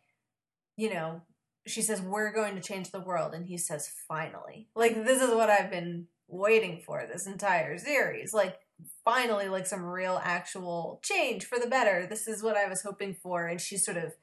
you 0.77 0.89
know 0.93 1.21
she 1.65 1.81
says 1.81 2.01
we're 2.01 2.31
going 2.31 2.55
to 2.55 2.61
change 2.61 2.91
the 2.91 2.99
world 2.99 3.33
and 3.33 3.45
he 3.45 3.57
says 3.57 3.89
finally. 4.07 4.67
Like 4.75 4.95
this 5.03 5.21
is 5.21 5.33
what 5.33 5.49
i've 5.49 5.69
been 5.69 6.07
waiting 6.27 6.81
for 6.85 7.05
this 7.05 7.27
entire 7.27 7.77
series. 7.77 8.33
Like 8.33 8.57
finally 9.03 9.49
like 9.49 9.67
some 9.67 9.83
real 9.83 10.19
actual 10.23 10.99
change 11.03 11.45
for 11.45 11.59
the 11.59 11.67
better. 11.67 12.07
This 12.09 12.27
is 12.27 12.43
what 12.43 12.57
i 12.57 12.67
was 12.67 12.83
hoping 12.83 13.13
for. 13.13 13.47
And 13.47 13.59
she 13.59 13.77
sort 13.77 13.97
of 13.97 14.13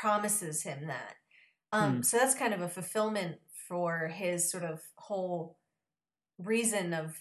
promises 0.00 0.62
him 0.62 0.86
that 0.86 1.16
um 1.72 1.96
Hmm. 1.96 2.02
so 2.02 2.16
that's 2.18 2.34
kind 2.34 2.54
of 2.54 2.62
a 2.62 2.68
fulfillment 2.68 3.36
for 3.68 4.08
his 4.08 4.50
sort 4.50 4.64
of 4.64 4.80
whole 4.96 5.58
reason 6.38 6.94
of 6.94 7.16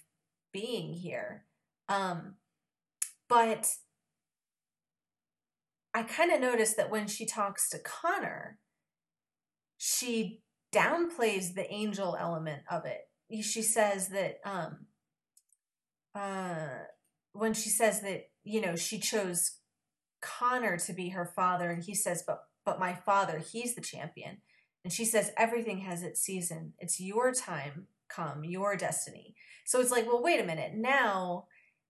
being 0.53 0.93
here 0.93 1.45
um 1.89 2.35
but 3.27 3.67
I 5.93 6.03
kind 6.03 6.31
of 6.31 6.39
noticed 6.39 6.77
that 6.77 6.91
when 6.91 7.07
she 7.07 7.25
talks 7.25 7.69
to 7.69 7.79
Connor, 7.79 8.59
she 9.77 10.41
downplays 10.73 11.55
the 11.55 11.71
angel 11.73 12.15
element 12.19 12.61
of 12.69 12.85
it. 12.85 13.01
She 13.43 13.61
says 13.61 14.09
that 14.09 14.35
um 14.45 14.85
uh 16.15 16.83
when 17.33 17.53
she 17.53 17.69
says 17.69 18.01
that, 18.01 18.29
you 18.43 18.61
know, 18.61 18.75
she 18.75 18.99
chose 18.99 19.57
Connor 20.21 20.77
to 20.77 20.93
be 20.93 21.09
her 21.09 21.25
father 21.25 21.69
and 21.71 21.83
he 21.83 21.95
says 21.95 22.23
but 22.25 22.39
but 22.69 22.79
my 22.79 22.93
father, 22.93 23.39
he's 23.39 23.73
the 23.73 23.81
champion. 23.81 24.37
And 24.83 24.93
she 24.93 25.03
says 25.03 25.31
everything 25.35 25.79
has 25.79 26.03
its 26.03 26.21
season. 26.21 26.73
It's 26.77 26.99
your 26.99 27.33
time 27.33 27.87
come, 28.09 28.43
your 28.43 28.75
destiny. 28.75 29.33
So 29.65 29.79
it's 29.79 29.89
like, 29.89 30.05
well, 30.05 30.21
wait 30.21 30.39
a 30.39 30.45
minute. 30.45 30.73
Now 30.75 31.45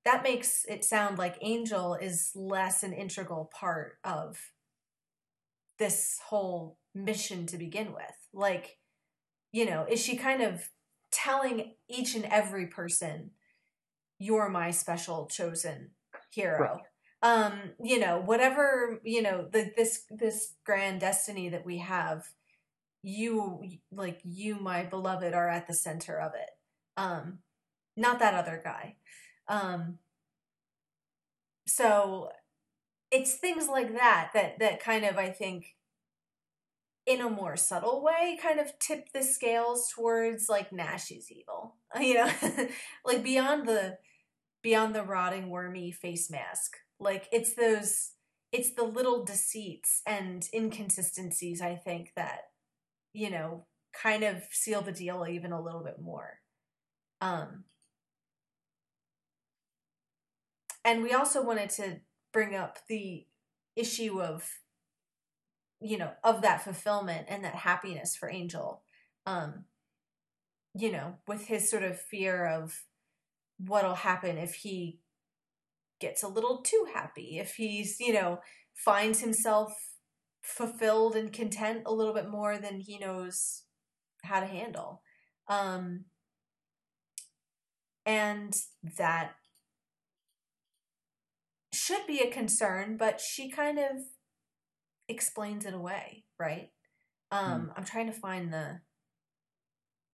that 0.06 0.24
makes 0.24 0.64
it 0.70 0.86
sound 0.86 1.18
like 1.18 1.38
Angel 1.42 1.96
is 1.96 2.32
less 2.34 2.82
an 2.82 2.94
integral 2.94 3.52
part 3.54 3.98
of 4.06 4.40
this 5.80 6.20
whole 6.28 6.78
mission 6.96 7.46
to 7.48 7.58
begin 7.58 7.88
with. 7.88 8.16
Like, 8.34 8.78
you 9.52 9.66
know, 9.66 9.86
is 9.90 10.02
she 10.02 10.16
kind 10.16 10.42
of 10.42 10.70
telling 11.12 11.74
each 11.90 12.16
and 12.16 12.24
every 12.24 12.68
person, 12.68 13.32
you're 14.18 14.48
my 14.48 14.72
special 14.72 15.28
chosen 15.28 15.92
hero? 16.32 16.80
Um, 17.22 17.72
you 17.84 18.00
know, 18.00 18.20
whatever, 18.20 19.02
you 19.04 19.22
know, 19.22 19.48
the 19.52 19.72
this 19.76 20.04
this 20.10 20.54
grand 20.66 21.02
destiny 21.02 21.50
that 21.50 21.66
we 21.66 21.80
have, 21.80 22.26
you 23.04 23.62
like 23.92 24.22
you, 24.24 24.56
my 24.56 24.84
beloved, 24.84 25.34
are 25.34 25.50
at 25.50 25.68
the 25.68 25.74
center 25.74 26.20
of 26.20 26.32
it. 26.34 26.50
Um, 26.96 27.40
not 27.98 28.20
that 28.20 28.34
other 28.34 28.62
guy. 28.64 28.96
Um, 29.48 29.98
so 31.68 32.30
it's 33.12 33.36
things 33.36 33.68
like 33.68 33.94
that 33.96 34.32
that 34.34 34.60
that 34.60 34.80
kind 34.80 35.06
of 35.06 35.18
I 35.18 35.30
think 35.30 35.76
in 37.06 37.22
a 37.22 37.30
more 37.30 37.58
subtle 37.58 38.04
way 38.04 38.38
kind 38.42 38.60
of 38.60 38.78
tip 38.78 39.12
the 39.14 39.24
scales 39.24 39.90
towards 39.94 40.48
like 40.48 40.72
Nash's 40.72 41.32
evil. 41.32 41.76
You 42.00 42.14
know, 42.14 42.32
like 43.06 43.24
beyond 43.24 43.68
the 43.68 43.98
beyond 44.62 44.94
the 44.94 45.02
rotting 45.02 45.50
wormy 45.50 45.92
face 45.92 46.30
mask. 46.30 46.78
Like 47.00 47.28
it's 47.32 47.54
those 47.54 48.12
it's 48.52 48.72
the 48.72 48.84
little 48.84 49.24
deceits 49.24 50.02
and 50.06 50.48
inconsistencies 50.54 51.62
I 51.62 51.76
think 51.76 52.14
that 52.16 52.50
you 53.14 53.30
know 53.30 53.66
kind 53.94 54.24
of 54.24 54.44
seal 54.52 54.82
the 54.82 54.92
deal 54.92 55.26
even 55.28 55.52
a 55.52 55.62
little 55.62 55.84
bit 55.84 56.02
more. 56.02 56.40
Um 57.22 57.66
and 60.84 61.04
we 61.04 61.14
also 61.14 61.44
wanted 61.44 61.70
to 61.70 62.00
bring 62.32 62.56
up 62.56 62.80
the 62.88 63.26
issue 63.76 64.22
of 64.22 64.60
you 65.82 65.98
know 65.98 66.12
of 66.24 66.42
that 66.42 66.64
fulfillment 66.64 67.26
and 67.30 67.44
that 67.44 67.56
happiness 67.56 68.16
for 68.16 68.30
angel 68.30 68.82
um 69.26 69.66
you 70.76 70.92
know 70.92 71.16
with 71.28 71.46
his 71.46 71.70
sort 71.70 71.84
of 71.84 72.00
fear 72.00 72.46
of 72.46 72.84
what'll 73.58 73.96
happen 73.96 74.38
if 74.38 74.56
he 74.56 75.00
gets 76.00 76.24
a 76.24 76.28
little 76.28 76.62
too 76.62 76.88
happy 76.94 77.40
if 77.40 77.56
he's 77.56 78.00
you 78.00 78.14
know 78.14 78.40
finds 78.76 79.20
himself 79.22 79.74
fulfilled 80.42 81.16
and 81.16 81.34
content 81.34 81.82
a 81.86 81.94
little 81.94 82.14
bit 82.14 82.30
more 82.30 82.58
than 82.58 82.80
he 82.80 82.98
knows 82.98 83.64
how 84.24 84.40
to 84.40 84.46
handle 84.46 85.02
um 85.50 86.06
and 88.06 88.56
that 88.98 89.34
should 91.72 92.06
be 92.08 92.20
a 92.20 92.32
concern, 92.32 92.98
but 92.98 93.20
she 93.20 93.50
kind 93.50 93.80
of 93.80 93.98
explains 95.08 95.66
it 95.66 95.74
away, 95.74 96.26
right? 96.40 96.70
Um, 97.32 97.72
I'm 97.76 97.84
trying 97.84 98.08
to 98.08 98.20
find 98.20 98.52
the 98.52 98.82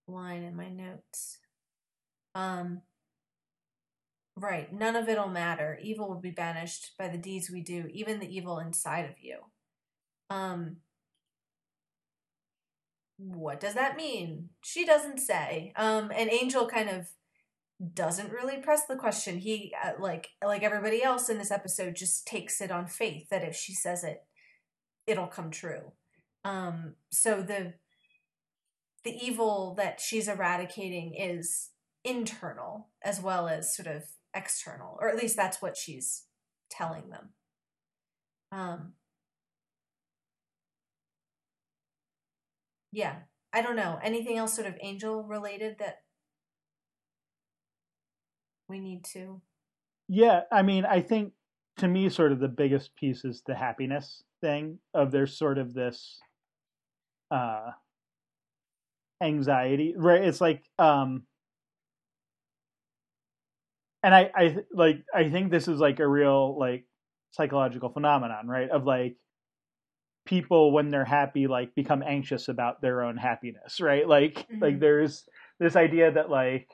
line 0.07 0.43
in 0.43 0.55
my 0.55 0.69
notes. 0.69 1.37
Um, 2.33 2.81
right, 4.35 4.71
none 4.73 4.95
of 4.95 5.07
it'll 5.07 5.29
matter. 5.29 5.79
Evil 5.81 6.09
will 6.09 6.21
be 6.21 6.31
banished 6.31 6.91
by 6.97 7.07
the 7.07 7.17
deeds 7.17 7.49
we 7.49 7.61
do, 7.61 7.89
even 7.91 8.19
the 8.19 8.35
evil 8.35 8.59
inside 8.59 9.05
of 9.05 9.15
you. 9.21 9.37
Um, 10.29 10.77
what 13.17 13.59
does 13.59 13.75
that 13.75 13.95
mean? 13.95 14.49
She 14.63 14.85
doesn't 14.85 15.19
say. 15.19 15.71
Um, 15.75 16.11
and 16.13 16.29
Angel 16.29 16.67
kind 16.67 16.89
of 16.89 17.07
doesn't 17.93 18.31
really 18.31 18.57
press 18.57 18.85
the 18.85 18.95
question. 18.95 19.37
He 19.37 19.73
uh, 19.83 19.93
like 19.99 20.29
like 20.43 20.63
everybody 20.63 21.03
else 21.03 21.29
in 21.29 21.37
this 21.37 21.51
episode 21.51 21.95
just 21.95 22.25
takes 22.25 22.61
it 22.61 22.71
on 22.71 22.87
faith 22.87 23.29
that 23.29 23.43
if 23.43 23.55
she 23.55 23.73
says 23.73 24.03
it, 24.03 24.23
it'll 25.07 25.27
come 25.27 25.51
true. 25.51 25.91
Um, 26.43 26.95
so 27.11 27.41
the 27.41 27.73
the 29.03 29.15
evil 29.15 29.75
that 29.77 29.99
she's 29.99 30.27
eradicating 30.27 31.15
is 31.15 31.69
internal 32.03 32.89
as 33.03 33.21
well 33.21 33.47
as 33.47 33.75
sort 33.75 33.87
of 33.87 34.03
external, 34.35 34.97
or 34.99 35.09
at 35.09 35.15
least 35.15 35.35
that's 35.35 35.61
what 35.61 35.77
she's 35.77 36.25
telling 36.69 37.09
them. 37.09 37.29
Um, 38.51 38.93
yeah, 42.91 43.15
I 43.53 43.61
don't 43.61 43.75
know. 43.75 43.99
Anything 44.03 44.37
else 44.37 44.53
sort 44.53 44.67
of 44.67 44.75
angel 44.81 45.23
related 45.23 45.77
that 45.79 45.99
we 48.67 48.79
need 48.79 49.03
to 49.13 49.41
Yeah, 50.07 50.41
I 50.51 50.61
mean, 50.61 50.85
I 50.85 51.01
think 51.01 51.33
to 51.77 51.87
me, 51.87 52.09
sort 52.09 52.31
of 52.31 52.39
the 52.39 52.47
biggest 52.47 52.95
piece 52.95 53.25
is 53.25 53.41
the 53.45 53.55
happiness 53.55 54.23
thing 54.41 54.79
of 54.93 55.11
there's 55.11 55.37
sort 55.37 55.57
of 55.57 55.73
this 55.73 56.19
uh 57.31 57.71
anxiety, 59.21 59.93
right? 59.97 60.23
It's 60.23 60.41
like, 60.41 60.63
um, 60.79 61.23
and 64.05 64.13
I, 64.13 64.29
I 64.35 64.57
like, 64.71 65.03
I 65.13 65.31
think 65.31 65.49
this 65.49 65.67
is 65.67 65.79
like 65.79 65.99
a 65.99 66.07
real 66.07 66.59
like 66.59 66.85
psychological 67.31 67.89
phenomenon, 67.89 68.47
right? 68.47 68.69
Of 68.69 68.85
like 68.85 69.17
people 70.27 70.71
when 70.71 70.91
they're 70.91 71.03
happy, 71.03 71.47
like 71.47 71.73
become 71.73 72.03
anxious 72.03 72.47
about 72.47 72.81
their 72.81 73.01
own 73.01 73.17
happiness, 73.17 73.81
right? 73.81 74.07
Like, 74.07 74.45
like 74.61 74.75
Mhm. 74.75 74.79
there's 74.79 75.27
this 75.59 75.75
idea 75.75 76.11
that 76.11 76.29
like 76.29 76.69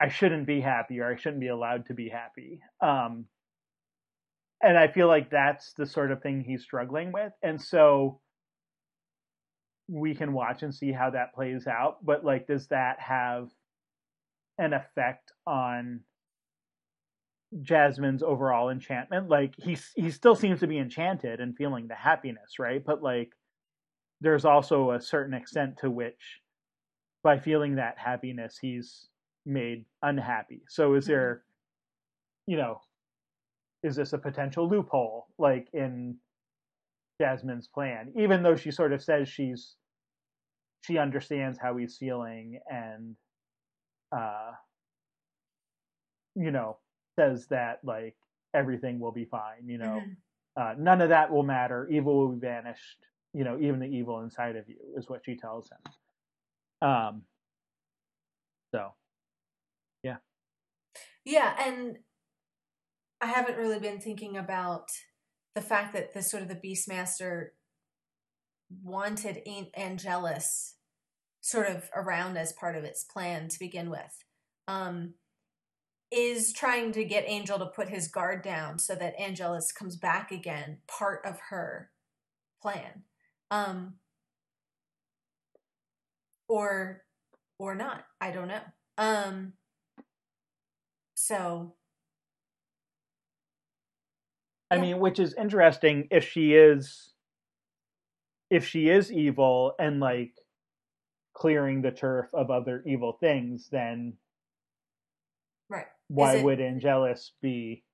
I 0.00 0.10
shouldn't 0.10 0.46
be 0.46 0.60
happy 0.60 1.00
or 1.00 1.10
I 1.10 1.16
shouldn't 1.16 1.40
be 1.40 1.48
allowed 1.48 1.86
to 1.86 1.94
be 1.94 2.10
happy. 2.10 2.60
Um, 2.82 3.24
and 4.62 4.76
I 4.78 4.88
feel 4.88 5.08
like 5.08 5.30
that's 5.30 5.72
the 5.72 5.86
sort 5.86 6.12
of 6.12 6.22
thing 6.22 6.42
he's 6.42 6.62
struggling 6.62 7.10
with. 7.10 7.32
And 7.42 7.58
so 7.60 8.20
we 9.88 10.14
can 10.14 10.34
watch 10.34 10.62
and 10.62 10.74
see 10.74 10.92
how 10.92 11.08
that 11.08 11.32
plays 11.34 11.66
out. 11.66 12.04
But 12.04 12.22
like, 12.22 12.46
does 12.46 12.66
that 12.68 13.00
have 13.00 13.48
an 14.58 14.74
effect 14.74 15.32
on 15.46 16.00
Jasmine's 17.62 18.22
overall 18.22 18.70
enchantment? 18.70 19.28
Like 19.28 19.54
he 19.58 19.76
he 19.94 20.10
still 20.10 20.36
seems 20.36 20.60
to 20.60 20.66
be 20.66 20.78
enchanted 20.78 21.40
and 21.40 21.56
feeling 21.56 21.88
the 21.88 21.94
happiness, 21.94 22.58
right? 22.58 22.84
But 22.84 23.02
like 23.02 23.32
there's 24.20 24.44
also 24.44 24.92
a 24.92 25.00
certain 25.00 25.34
extent 25.34 25.78
to 25.78 25.90
which 25.90 26.40
by 27.22 27.38
feeling 27.38 27.76
that 27.76 27.98
happiness 27.98 28.58
he's 28.60 29.08
made 29.46 29.84
unhappy. 30.02 30.62
So 30.68 30.94
is 30.94 31.06
there 31.06 31.42
you 32.46 32.56
know 32.56 32.80
is 33.82 33.96
this 33.96 34.12
a 34.12 34.18
potential 34.18 34.68
loophole 34.68 35.26
like 35.38 35.68
in 35.72 36.16
Jasmine's 37.20 37.68
plan 37.68 38.12
even 38.18 38.42
though 38.42 38.56
she 38.56 38.70
sort 38.70 38.92
of 38.92 39.02
says 39.02 39.28
she's 39.28 39.76
she 40.82 40.98
understands 40.98 41.58
how 41.60 41.76
he's 41.76 41.96
feeling 41.96 42.58
and 42.68 43.14
uh 44.16 44.50
you 46.34 46.50
know 46.50 46.78
says 47.20 47.46
that 47.48 47.80
like 47.84 48.16
everything 48.54 48.98
will 48.98 49.12
be 49.12 49.24
fine 49.24 49.66
you 49.66 49.78
know 49.78 50.00
Mhm. 50.00 50.16
uh, 50.56 50.74
none 50.78 51.00
of 51.00 51.08
that 51.10 51.30
will 51.30 51.42
matter 51.42 51.88
evil 51.90 52.18
will 52.18 52.32
be 52.32 52.40
banished 52.40 52.98
you 53.32 53.44
know 53.44 53.58
even 53.60 53.78
the 53.80 53.86
evil 53.86 54.20
inside 54.20 54.56
of 54.56 54.68
you 54.68 54.76
is 54.96 55.08
what 55.08 55.22
she 55.24 55.36
tells 55.36 55.70
him 55.70 56.88
Um. 56.88 57.22
So 58.72 58.94
Yeah, 60.02 60.18
Yeah, 61.24 61.54
and 61.58 61.98
I 63.20 63.26
haven't 63.26 63.58
really 63.58 63.78
been 63.78 64.00
thinking 64.00 64.36
about 64.36 64.88
the 65.54 65.60
fact 65.60 65.92
that 65.92 66.14
the 66.14 66.22
sort 66.22 66.42
of 66.42 66.48
the 66.48 66.54
Beastmaster 66.56 67.48
wanted 68.82 69.42
Angelus 69.74 70.76
sort 71.40 71.66
of 71.66 71.90
around 71.94 72.36
as 72.36 72.52
part 72.52 72.76
of 72.76 72.84
its 72.84 73.04
plan 73.04 73.48
to 73.48 73.58
begin 73.58 73.90
with. 73.90 74.24
Um, 74.68 75.14
is 76.12 76.52
trying 76.52 76.92
to 76.92 77.04
get 77.04 77.24
Angel 77.26 77.58
to 77.58 77.66
put 77.66 77.88
his 77.88 78.08
guard 78.08 78.42
down 78.42 78.78
so 78.78 78.94
that 78.96 79.18
Angelus 79.20 79.72
comes 79.72 79.96
back 79.96 80.32
again, 80.32 80.78
part 80.88 81.24
of 81.24 81.38
her 81.50 81.90
plan. 82.62 83.04
Um, 83.50 83.94
or 86.48 87.04
or 87.58 87.74
not. 87.74 88.04
I 88.20 88.30
don't 88.32 88.48
know. 88.48 88.62
Um, 88.98 89.54
so 91.14 91.74
I 94.70 94.76
Yeah. 94.76 94.82
mean, 94.82 95.00
which 95.00 95.18
is 95.18 95.34
interesting 95.34 96.08
if 96.10 96.24
she 96.28 96.54
is 96.54 97.14
if 98.50 98.66
she 98.66 98.88
is 98.88 99.12
evil 99.12 99.74
and 99.78 100.00
like 100.00 100.32
clearing 101.34 101.82
the 101.82 101.92
turf 101.92 102.32
of 102.34 102.50
other 102.50 102.82
evil 102.86 103.12
things, 103.14 103.68
then. 103.70 104.18
Why 106.14 106.36
it- 106.36 106.44
would 106.44 106.60
Angelus 106.60 107.32
be 107.40 107.84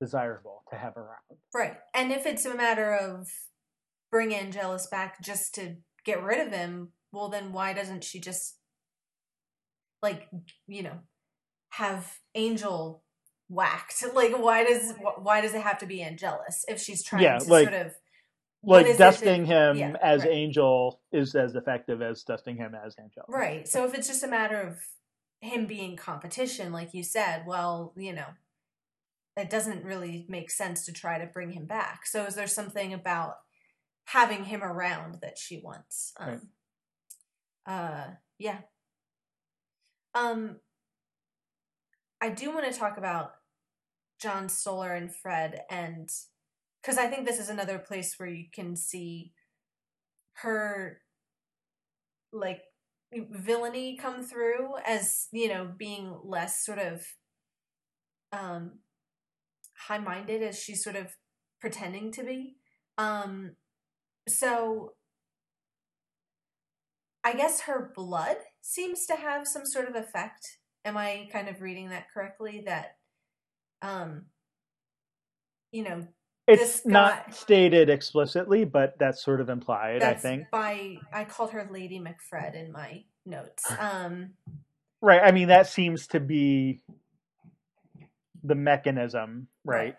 desirable 0.00 0.62
to 0.70 0.76
have 0.76 0.96
around? 0.96 1.38
Right. 1.54 1.76
And 1.94 2.12
if 2.12 2.26
it's 2.26 2.44
a 2.44 2.54
matter 2.54 2.92
of 2.94 3.28
bring 4.10 4.34
Angelus 4.34 4.86
back 4.86 5.20
just 5.22 5.54
to 5.56 5.76
get 6.04 6.22
rid 6.22 6.44
of 6.46 6.52
him, 6.52 6.92
well, 7.12 7.28
then 7.28 7.52
why 7.52 7.72
doesn't 7.72 8.04
she 8.04 8.20
just, 8.20 8.58
like, 10.02 10.28
you 10.66 10.82
know, 10.82 10.98
have 11.70 12.18
Angel 12.34 13.02
whacked? 13.48 14.02
Like, 14.14 14.36
why 14.38 14.64
does 14.64 14.94
why 15.18 15.40
does 15.40 15.54
it 15.54 15.62
have 15.62 15.78
to 15.78 15.86
be 15.86 16.02
Angelus 16.02 16.64
if 16.68 16.80
she's 16.80 17.02
trying 17.04 17.22
Yeah, 17.22 17.38
to 17.38 17.50
like- 17.50 17.68
sort 17.68 17.86
of 17.86 17.94
Like 18.62 18.96
dusting 18.96 19.44
him 19.44 19.76
yeah, 19.76 19.96
as 20.02 20.22
right. 20.22 20.30
Angel 20.30 21.00
is 21.12 21.34
as 21.34 21.54
effective 21.54 22.00
as 22.02 22.22
dusting 22.22 22.56
him 22.56 22.74
as 22.74 22.94
Angel. 22.98 23.24
right? 23.28 23.68
So 23.68 23.84
if 23.84 23.94
it's 23.94 24.08
just 24.08 24.22
a 24.24 24.28
matter 24.28 24.60
of 24.60 24.78
him 25.44 25.66
being 25.66 25.96
competition, 25.96 26.72
like 26.72 26.94
you 26.94 27.02
said, 27.02 27.44
well, 27.46 27.92
you 27.96 28.12
know, 28.12 28.26
it 29.36 29.50
doesn't 29.50 29.84
really 29.84 30.24
make 30.28 30.50
sense 30.50 30.86
to 30.86 30.92
try 30.92 31.18
to 31.18 31.26
bring 31.26 31.52
him 31.52 31.66
back. 31.66 32.06
So 32.06 32.24
is 32.24 32.34
there 32.34 32.46
something 32.46 32.94
about 32.94 33.36
having 34.06 34.44
him 34.44 34.62
around 34.62 35.18
that 35.20 35.38
she 35.38 35.58
wants? 35.58 36.12
Um, 36.18 36.28
Right. 36.28 36.40
Uh, 37.66 38.10
yeah. 38.38 38.58
Um, 40.14 40.56
I 42.20 42.28
do 42.30 42.52
want 42.52 42.70
to 42.70 42.78
talk 42.78 42.98
about 42.98 43.32
John 44.20 44.48
Stoller 44.48 44.92
and 44.92 45.14
Fred, 45.14 45.62
and 45.70 46.10
because 46.80 46.98
I 46.98 47.06
think 47.06 47.26
this 47.26 47.38
is 47.38 47.48
another 47.48 47.78
place 47.78 48.18
where 48.18 48.28
you 48.28 48.44
can 48.52 48.76
see 48.76 49.32
her 50.34 51.00
like 52.32 52.62
villainy 53.12 53.96
come 53.96 54.22
through 54.24 54.70
as 54.86 55.28
you 55.32 55.48
know 55.48 55.70
being 55.78 56.18
less 56.24 56.64
sort 56.64 56.78
of 56.78 57.06
um 58.32 58.72
high-minded 59.76 60.42
as 60.42 60.58
she's 60.58 60.82
sort 60.82 60.96
of 60.96 61.08
pretending 61.60 62.10
to 62.12 62.24
be. 62.24 62.56
Um 62.98 63.52
so 64.28 64.94
i 67.24 67.32
guess 67.32 67.62
her 67.62 67.90
blood 67.96 68.36
seems 68.60 69.06
to 69.06 69.16
have 69.16 69.46
some 69.48 69.64
sort 69.66 69.88
of 69.88 69.94
effect. 69.96 70.58
Am 70.84 70.96
i 70.96 71.28
kind 71.32 71.48
of 71.48 71.60
reading 71.62 71.88
that 71.90 72.06
correctly? 72.12 72.62
That 72.66 72.96
um 73.82 74.26
you 75.72 75.82
know 75.82 76.06
It's 76.46 76.60
This 76.80 76.86
not 76.86 77.34
stated 77.34 77.88
explicitly, 77.88 78.64
but 78.64 78.98
that's 78.98 79.24
sort 79.24 79.40
of 79.40 79.48
implied, 79.48 80.02
I 80.02 80.14
think. 80.14 80.44
by 80.52 80.96
i 81.12 81.24
called 81.24 81.50
her 81.52 81.66
lady 81.72 81.98
mcfred 81.98 82.54
in 82.54 82.70
my 82.72 83.04
notes 83.24 83.64
um 83.78 84.34
Right. 85.00 85.20
I 85.22 85.32
mean, 85.32 85.48
that 85.48 85.66
seems 85.66 86.06
to 86.08 86.20
be 86.20 86.80
the 88.42 88.54
mechanism, 88.54 89.48
right? 89.62 89.96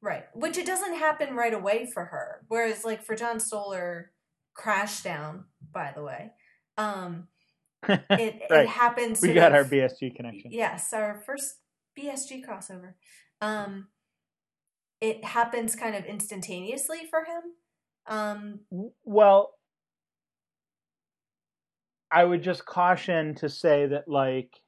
Right. 0.00 0.24
Which 0.32 0.56
it 0.56 0.64
doesn't 0.64 0.94
happen 0.94 1.36
right 1.36 1.52
away 1.52 1.86
for 1.92 2.06
her. 2.06 2.46
Whereas 2.48 2.82
like 2.82 3.02
for 3.04 3.14
John 3.14 3.40
Stoller, 3.40 4.10
Crashdown, 4.58 5.44
by 5.70 5.92
the 5.94 6.02
way, 6.02 6.30
um, 6.78 7.28
it, 7.88 8.40
Right. 8.50 8.62
it 8.64 8.68
happens. 8.68 9.20
we 9.20 9.34
got 9.34 9.52
our 9.52 9.64
BSG 9.64 10.16
connection. 10.16 10.50
Yes, 10.50 10.94
our 10.94 11.22
first 11.26 11.56
BSG 11.98 12.42
crossover. 12.42 12.94
Um, 13.42 13.88
it 15.00 15.24
happens 15.24 15.76
kind 15.76 15.94
of 15.94 16.04
instantaneously 16.04 17.06
for 17.10 17.24
him. 17.24 17.42
Um, 18.06 18.60
Well, 19.04 19.54
I 22.10 22.24
would 22.24 22.42
just 22.42 22.64
caution 22.64 23.34
to 23.36 23.48
say 23.48 23.86
that, 23.86 24.08
like, 24.08 24.62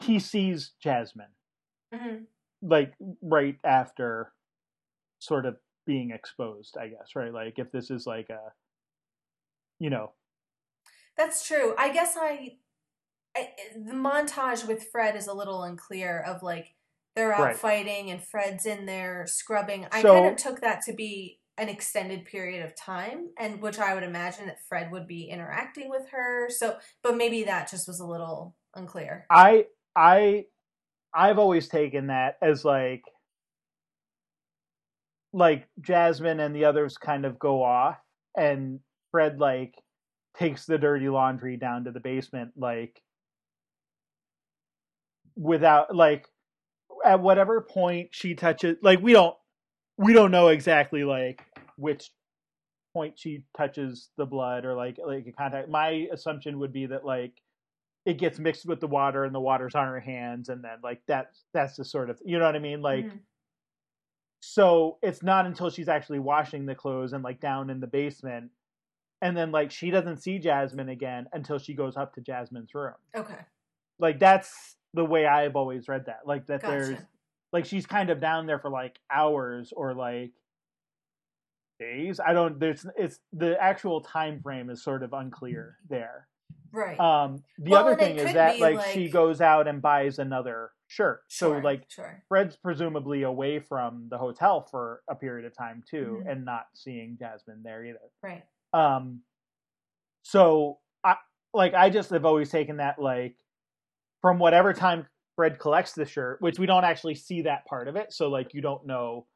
he 0.00 0.18
sees 0.18 0.72
Jasmine, 0.82 1.34
mhm. 1.94 2.26
like, 2.62 2.94
right 3.22 3.58
after 3.64 4.32
sort 5.18 5.44
of 5.46 5.58
being 5.86 6.10
exposed, 6.10 6.76
I 6.78 6.88
guess, 6.88 7.14
right? 7.14 7.32
Like, 7.32 7.58
if 7.58 7.70
this 7.70 7.90
is 7.90 8.06
like 8.06 8.30
a, 8.30 8.52
you 9.78 9.90
know, 9.90 10.12
That's 11.16 11.46
true. 11.46 11.74
I 11.78 11.92
guess 11.92 12.16
I, 12.16 12.56
I 13.36 13.50
the 13.76 13.92
montage 13.92 14.66
with 14.66 14.88
Fred 14.90 15.16
is 15.16 15.26
a 15.26 15.34
little 15.34 15.62
unclear 15.64 16.20
of 16.20 16.42
like 16.42 16.74
they're 17.16 17.32
out 17.32 17.40
Right. 17.40 17.56
fighting 17.56 18.10
and 18.10 18.24
Fred's 18.24 18.66
in 18.66 18.86
there 18.86 19.26
scrubbing. 19.26 19.86
I 19.92 20.02
So- 20.02 20.14
kind 20.14 20.26
of 20.32 20.36
took 20.36 20.60
that 20.60 20.82
to 20.82 20.92
be 20.92 21.40
an 21.58 21.68
extended 21.68 22.24
period 22.24 22.64
of 22.64 22.74
time 22.74 23.30
and 23.38 23.60
which 23.60 23.78
I 23.78 23.92
would 23.94 24.02
imagine 24.02 24.46
that 24.46 24.62
Fred 24.66 24.90
would 24.90 25.06
be 25.06 25.28
interacting 25.28 25.90
with 25.90 26.08
her. 26.10 26.48
So 26.48 26.78
but 27.02 27.16
maybe 27.16 27.44
that 27.44 27.68
just 27.68 27.86
was 27.86 28.00
a 28.00 28.06
little 28.06 28.56
unclear. 28.74 29.26
I, 29.28 29.66
I, 29.94 30.46
I've 31.12 31.38
always 31.38 31.68
taken 31.68 32.06
that 32.06 32.38
as 32.40 32.64
like, 32.64 33.02
like 35.32 35.68
Jasmine 35.80 36.40
and 36.40 36.54
the 36.54 36.64
others 36.64 36.96
kind 36.98 37.24
of 37.24 37.38
go 37.38 37.62
off, 37.62 37.98
and 38.36 38.80
Fred 39.10 39.38
like 39.38 39.74
takes 40.36 40.66
the 40.66 40.78
dirty 40.78 41.08
laundry 41.08 41.56
down 41.56 41.84
to 41.84 41.90
the 41.92 42.00
basement, 42.00 42.52
like 42.56 43.00
without 45.36 45.94
like 45.94 46.26
at 47.04 47.20
whatever 47.20 47.60
point 47.60 48.08
she 48.12 48.34
touches, 48.34 48.76
like 48.82 49.00
we 49.00 49.12
don't 49.12 49.34
we 49.96 50.12
don't 50.12 50.30
know 50.30 50.48
exactly 50.48 51.04
like 51.04 51.42
which 51.76 52.10
point 52.94 53.18
she 53.18 53.44
touches 53.56 54.10
the 54.16 54.26
blood 54.26 54.64
or 54.64 54.74
like 54.74 54.98
like 55.04 55.26
a 55.26 55.32
contact. 55.32 55.68
My 55.68 56.08
assumption 56.12 56.58
would 56.58 56.72
be 56.72 56.86
that 56.86 57.04
like 57.04 57.32
it 58.06 58.16
gets 58.18 58.38
mixed 58.38 58.66
with 58.66 58.80
the 58.80 58.86
water 58.86 59.24
and 59.24 59.34
the 59.34 59.40
water's 59.40 59.74
on 59.74 59.86
her 59.86 60.00
hands 60.00 60.48
and 60.48 60.64
then 60.64 60.78
like 60.82 61.02
that's 61.06 61.44
that's 61.52 61.76
the 61.76 61.84
sort 61.84 62.08
of 62.10 62.18
you 62.24 62.38
know 62.38 62.46
what 62.46 62.56
I 62.56 62.58
mean 62.58 62.80
like 62.80 63.04
Mhm. 63.04 63.18
so 64.40 64.98
it's 65.02 65.22
not 65.22 65.46
until 65.46 65.68
she's 65.70 65.88
actually 65.88 66.18
washing 66.18 66.64
the 66.66 66.74
clothes 66.74 67.12
and 67.12 67.22
like 67.22 67.40
down 67.40 67.68
in 67.70 67.78
the 67.80 67.86
basement 67.86 68.50
and 69.20 69.36
then 69.36 69.52
like 69.52 69.70
she 69.70 69.90
doesn't 69.90 70.16
see 70.22 70.38
Jasmine 70.38 70.88
again 70.88 71.26
until 71.34 71.58
she 71.58 71.74
goes 71.74 71.96
up 71.96 72.14
to 72.14 72.22
Jasmine's 72.22 72.74
room. 72.74 72.94
Okay. 73.14 73.38
Like 73.98 74.18
that's 74.18 74.76
the 74.94 75.04
way 75.04 75.26
I've 75.26 75.56
always 75.56 75.88
read 75.88 76.06
that. 76.06 76.20
Like 76.26 76.46
that 76.46 76.62
there's 76.62 76.98
like 77.52 77.64
she's 77.64 77.86
kind 77.86 78.10
of 78.10 78.20
down 78.20 78.46
there 78.46 78.58
for 78.58 78.70
like 78.70 78.98
hours 79.12 79.72
or 79.76 79.94
like 79.94 80.32
days. 81.78 82.20
I 82.20 82.32
don't 82.32 82.58
there's 82.60 82.86
it's 82.96 83.20
the 83.32 83.60
actual 83.60 84.00
time 84.00 84.40
frame 84.40 84.70
is 84.70 84.82
sort 84.82 85.02
of 85.02 85.12
unclear 85.12 85.76
there. 85.88 86.28
Right. 86.72 86.98
Um 87.00 87.42
the 87.58 87.70
Well, 87.72 87.86
other 87.86 87.96
thing 87.96 88.16
is 88.16 88.34
that 88.34 88.56
be, 88.56 88.60
like, 88.60 88.80
she 88.92 89.08
goes 89.08 89.40
out 89.40 89.66
and 89.66 89.80
buys 89.80 90.18
another 90.18 90.70
shirt. 90.88 91.22
So 91.28 91.52
like 91.58 91.84
sure. 91.88 92.22
Fred's 92.28 92.56
presumably 92.56 93.22
away 93.22 93.60
from 93.60 94.08
the 94.10 94.18
hotel 94.18 94.62
for 94.70 95.02
a 95.08 95.14
period 95.14 95.46
of 95.46 95.56
time 95.56 95.82
too, 95.88 96.22
Mhm. 96.24 96.30
and 96.32 96.44
not 96.44 96.66
seeing 96.74 97.16
Jasmine 97.18 97.62
there 97.62 97.84
either. 97.84 97.98
Right. 98.22 98.44
Um, 98.72 99.22
so 100.22 100.78
I 101.02 101.16
like 101.54 101.74
I 101.74 101.90
just 101.90 102.10
have 102.10 102.24
always 102.24 102.50
taken 102.50 102.76
that 102.76 102.98
like 103.00 103.36
from 104.22 104.38
whatever 104.38 104.72
time 104.72 105.06
Fred 105.36 105.58
collects 105.58 105.92
the 105.92 106.04
shirt, 106.04 106.40
which 106.40 106.58
we 106.58 106.66
don't 106.66 106.84
actually 106.84 107.14
see 107.14 107.42
that 107.42 107.64
part 107.66 107.88
of 107.88 107.96
it, 107.96 108.12
so 108.12 108.28
like 108.28 108.54
you 108.54 108.60
don't 108.60 108.86
know. 108.86 109.26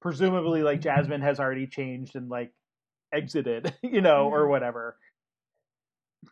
Presumably, 0.00 0.62
like 0.62 0.80
Jasmine 0.82 1.22
has 1.22 1.40
already 1.40 1.66
changed 1.66 2.14
and 2.14 2.28
like 2.28 2.52
exited, 3.12 3.74
you 3.82 4.00
know, 4.00 4.28
or 4.28 4.46
Mhm. 4.46 4.50
whatever. 4.50 4.98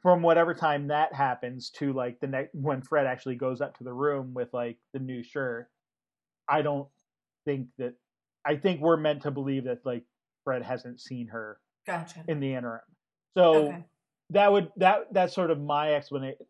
From 0.03 0.23
whatever 0.23 0.55
time 0.55 0.89
that 0.89 1.15
happens 1.15 1.71
to 1.73 1.93
like 1.93 2.19
the 2.21 2.27
next 2.27 2.55
when 2.55 2.83
Fred 2.83 3.07
actually 3.07 3.37
goes 3.37 3.61
up 3.61 3.77
to 3.79 3.85
the 3.85 3.93
room 3.93 4.33
with 4.35 4.53
like 4.53 4.79
the 4.93 4.99
new 4.99 5.23
shirt, 5.23 5.71
I 6.49 6.63
don't 6.63 6.89
think 7.45 7.69
that. 7.79 7.95
I 8.45 8.57
think 8.57 8.81
we're 8.81 8.97
meant 8.97 9.23
to 9.23 9.31
believe 9.31 9.65
that 9.65 9.85
like 9.87 10.05
Fred 10.45 10.63
hasn't 10.63 11.01
seen 11.01 11.29
her 11.29 11.61
Gotcha. 11.87 12.25
in 12.27 12.41
the 12.41 12.55
interim. 12.55 12.81
So 13.37 13.55
Okay. 13.55 13.85
that 14.31 14.51
would 14.51 14.73
that 14.79 15.13
that's 15.13 15.35
sort 15.35 15.51
of 15.51 15.61
my 15.61 15.95
explanation 15.95 16.45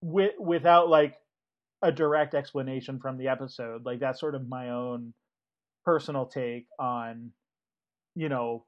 with 0.00 0.32
without 0.38 0.88
like 0.88 1.16
a 1.82 1.92
direct 1.92 2.34
explanation 2.34 2.98
from 2.98 3.18
the 3.18 3.28
episode. 3.28 3.84
Like 3.84 4.00
that's 4.00 4.20
sort 4.20 4.34
of 4.34 4.48
my 4.48 4.70
own 4.70 5.14
personal 5.84 6.26
take 6.26 6.66
on 6.78 7.30
you 8.14 8.28
know 8.28 8.64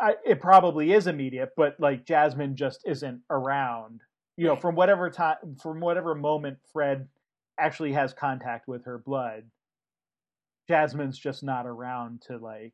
I, 0.00 0.16
it 0.24 0.40
probably 0.40 0.92
is 0.92 1.06
immediate 1.06 1.50
but 1.56 1.76
like 1.78 2.04
jasmine 2.04 2.56
just 2.56 2.80
isn't 2.86 3.20
around. 3.30 4.00
You 4.36 4.46
know 4.46 4.56
from 4.56 4.74
whatever 4.74 5.10
time 5.10 5.36
from 5.62 5.80
whatever 5.80 6.14
moment 6.14 6.58
fred 6.72 7.08
actually 7.58 7.92
has 7.92 8.14
contact 8.14 8.66
with 8.66 8.86
her 8.86 8.98
blood 8.98 9.44
jasmine's 10.68 11.18
just 11.18 11.42
not 11.42 11.66
around 11.66 12.22
to 12.28 12.38
like 12.38 12.72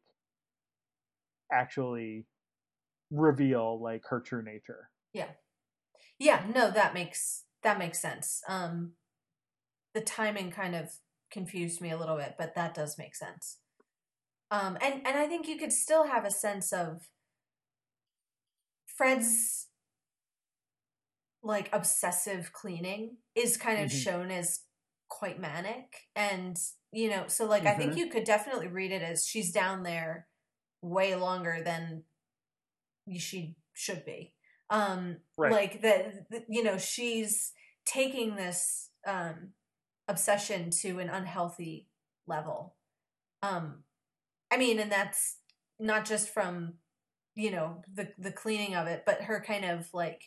actually 1.52 2.24
reveal 3.10 3.80
like 3.80 4.02
her 4.08 4.20
true 4.20 4.42
nature. 4.42 4.90
Yeah, 5.12 5.28
no, 6.54 6.70
that 6.70 6.94
makes 6.94 7.44
that 7.62 7.78
makes 7.78 8.00
sense. 8.00 8.42
Um 8.48 8.94
the 9.94 10.00
timing 10.00 10.50
kind 10.50 10.74
of 10.74 11.00
confused 11.30 11.80
me 11.80 11.90
a 11.90 11.96
little 11.98 12.16
bit, 12.16 12.36
but 12.38 12.54
that 12.54 12.74
does 12.74 12.98
make 12.98 13.14
sense. 13.14 13.60
Um 14.50 14.78
and 14.82 15.06
and 15.06 15.18
I 15.18 15.28
think 15.28 15.48
you 15.48 15.58
could 15.58 15.72
still 15.72 16.06
have 16.06 16.24
a 16.24 16.30
sense 16.32 16.72
of 16.72 17.10
Fred's 18.86 19.68
like 21.42 21.68
obsessive 21.72 22.52
cleaning 22.52 23.18
is 23.34 23.56
kind 23.56 23.80
of 23.82 23.92
Mhm. 23.92 23.92
shown 23.92 24.30
as 24.30 24.64
quite 25.08 25.38
manic 25.40 26.08
and 26.16 26.56
you 26.92 27.10
know, 27.10 27.28
so 27.28 27.44
like 27.46 27.66
I 27.66 27.74
think 27.76 27.94
Mhm. 27.94 27.96
you 27.96 28.08
could 28.08 28.24
definitely 28.24 28.68
read 28.68 28.90
it 28.90 29.02
as 29.02 29.26
she's 29.26 29.52
down 29.52 29.82
there 29.82 30.28
way 30.82 31.14
longer 31.14 31.62
than 31.62 32.04
she 33.18 33.56
should 33.72 34.04
be 34.04 34.35
um 34.70 35.16
Right. 35.38 35.52
like 35.52 35.82
that 35.82 36.30
that, 36.30 36.44
you 36.48 36.62
know 36.62 36.78
she's 36.78 37.52
taking 37.84 38.36
this 38.36 38.90
um 39.06 39.50
obsession 40.08 40.70
to 40.82 40.98
an 40.98 41.08
unhealthy 41.08 41.88
level 42.26 42.74
um 43.42 43.84
i 44.50 44.56
mean 44.56 44.78
and 44.78 44.90
that's 44.90 45.38
not 45.78 46.04
just 46.04 46.28
from 46.28 46.74
you 47.34 47.50
know 47.50 47.82
the 47.92 48.08
the 48.18 48.32
cleaning 48.32 48.74
of 48.74 48.86
it 48.86 49.04
but 49.06 49.22
her 49.22 49.40
kind 49.46 49.64
of 49.64 49.88
like 49.92 50.24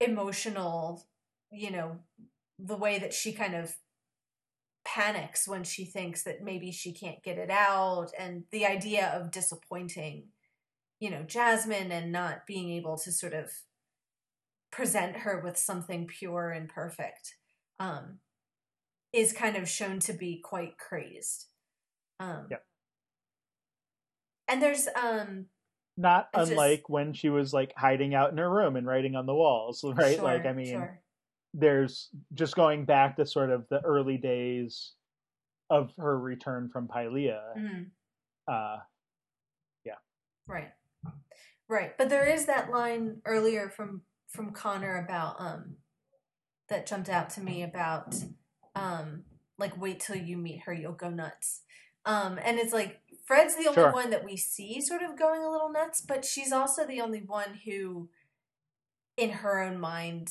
emotional 0.00 1.06
you 1.52 1.70
know 1.70 1.98
the 2.58 2.76
way 2.76 2.98
that 2.98 3.12
she 3.14 3.32
kind 3.32 3.54
of 3.54 3.74
panics 4.84 5.48
when 5.48 5.64
she 5.64 5.84
thinks 5.84 6.22
that 6.24 6.42
maybe 6.42 6.70
she 6.70 6.92
can't 6.92 7.22
get 7.22 7.38
it 7.38 7.50
out 7.50 8.08
and 8.18 8.44
the 8.50 8.66
idea 8.66 9.06
of 9.08 9.30
disappointing 9.30 10.24
you 11.00 11.10
know 11.10 11.22
jasmine 11.22 11.90
and 11.92 12.10
not 12.12 12.46
being 12.46 12.70
able 12.70 12.96
to 12.96 13.10
sort 13.12 13.32
of 13.34 13.50
present 14.70 15.16
her 15.18 15.40
with 15.44 15.56
something 15.56 16.06
pure 16.06 16.50
and 16.50 16.68
perfect 16.68 17.34
um 17.78 18.18
is 19.12 19.32
kind 19.32 19.56
of 19.56 19.68
shown 19.68 19.98
to 20.00 20.12
be 20.12 20.40
quite 20.42 20.78
crazed 20.78 21.46
um 22.20 22.46
Yep. 22.50 22.64
and 24.48 24.62
there's 24.62 24.88
um 25.00 25.46
not 25.96 26.28
It's 26.32 26.40
just- 26.40 26.50
unlike 26.52 26.88
when 26.88 27.12
she 27.12 27.28
was 27.28 27.52
like 27.52 27.72
hiding 27.76 28.14
out 28.14 28.32
in 28.32 28.38
her 28.38 28.50
room 28.50 28.76
and 28.76 28.86
writing 28.86 29.14
on 29.14 29.26
the 29.26 29.34
walls 29.34 29.84
right 29.96 30.20
like 30.22 30.44
i 30.46 30.52
mean 30.52 30.66
sure. 30.72 31.00
there's 31.52 32.08
just 32.34 32.56
going 32.56 32.84
back 32.84 33.16
to 33.16 33.26
sort 33.26 33.50
of 33.50 33.66
the 33.68 33.80
early 33.84 34.16
days 34.16 34.92
of 35.70 35.92
her 35.96 36.18
return 36.18 36.68
from 36.68 36.86
Pylea. 36.86 37.40
Mhm. 37.56 37.86
Uh, 38.46 38.80
yeah. 39.84 39.94
Right. 40.46 40.70
Right. 41.68 41.96
But 41.96 42.08
there 42.10 42.26
is 42.26 42.46
that 42.46 42.70
line 42.70 43.20
earlier 43.24 43.68
from 43.68 44.02
from 44.28 44.50
Connor 44.52 45.02
about 45.04 45.36
um 45.38 45.76
that 46.68 46.86
jumped 46.86 47.08
out 47.08 47.30
to 47.30 47.40
me 47.40 47.62
about 47.62 48.14
um 48.74 49.24
like 49.58 49.80
wait 49.80 50.00
till 50.00 50.16
you 50.16 50.36
meet 50.36 50.62
her 50.66 50.72
you'll 50.72 50.92
go 50.92 51.10
nuts. 51.10 51.62
Um 52.04 52.38
and 52.42 52.58
it's 52.58 52.72
like 52.72 53.00
Fred's 53.26 53.54
the 53.56 53.68
only 53.68 53.74
Sure. 53.74 53.92
one 53.92 54.10
that 54.10 54.24
we 54.24 54.36
see 54.36 54.80
sort 54.80 55.02
of 55.02 55.18
going 55.18 55.42
a 55.42 55.50
little 55.50 55.70
nuts, 55.70 56.02
but 56.02 56.24
she's 56.24 56.52
also 56.52 56.86
the 56.86 57.00
only 57.00 57.20
one 57.20 57.60
who 57.64 58.10
in 59.16 59.30
her 59.30 59.62
own 59.62 59.80
mind 59.80 60.28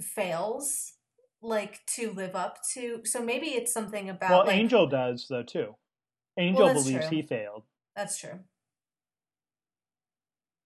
fails 0.00 0.94
like 1.42 1.84
to 1.86 2.12
live 2.12 2.34
up 2.36 2.58
to 2.72 3.00
so 3.04 3.20
maybe 3.22 3.48
it's 3.48 3.72
something 3.72 4.08
about 4.08 4.30
well, 4.30 4.46
like, 4.46 4.56
Angel 4.56 4.86
does 4.86 5.26
though 5.28 5.42
too. 5.42 5.74
Angel 6.38 6.66
that's 6.66 6.84
believes 6.84 7.08
true. 7.08 7.16
he 7.16 7.22
failed. 7.22 7.64
That's 7.94 8.16
true. 8.18 8.40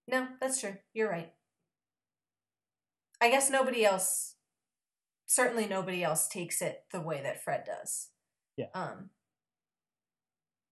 No, 0.07 0.27
that's 0.39 0.61
true. 0.61 0.77
You're 0.93 1.09
right. 1.09 1.33
I 3.19 3.29
guess 3.29 3.49
nobody 3.49 3.83
else 3.85 4.35
certainly 5.27 5.67
nobody 5.67 6.03
else 6.03 6.27
takes 6.27 6.61
it 6.61 6.83
the 6.91 7.01
way 7.01 7.21
that 7.21 7.43
Fred 7.43 7.63
does. 7.65 8.09
Yeah. 8.55 8.67
Um 8.73 9.09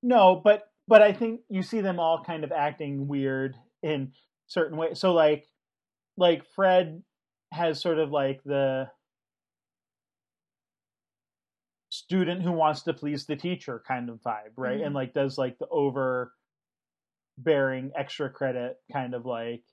No, 0.02 0.42
but 0.44 0.64
but 0.88 1.02
I 1.02 1.12
think 1.12 1.42
you 1.50 1.62
see 1.62 1.82
them 1.82 2.00
all 2.00 2.24
kind 2.24 2.44
of 2.44 2.52
acting 2.52 3.08
weird 3.08 3.56
in 3.84 4.14
certain 4.48 4.78
ways. 4.78 5.00
So 5.00 5.14
like 5.14 5.48
like 6.18 6.46
Fred 6.56 7.04
has 7.52 7.82
sort 7.82 8.00
of 8.00 8.12
like 8.12 8.42
the 8.44 8.90
student 11.90 12.42
who 12.42 12.52
wants 12.52 12.84
to 12.84 12.94
please 12.94 13.26
the 13.26 13.36
teacher 13.36 13.82
kind 13.88 14.10
of 14.10 14.22
vibe, 14.22 14.54
right? 14.58 14.80
Mhm. 14.80 14.86
And 14.88 14.96
like 14.96 15.14
does 15.14 15.38
like 15.38 15.58
the 15.60 15.68
over 15.68 16.34
bearing 17.38 17.92
extra 17.96 18.30
credit 18.30 18.78
kind 18.92 19.14
of 19.14 19.26
like 19.26 19.64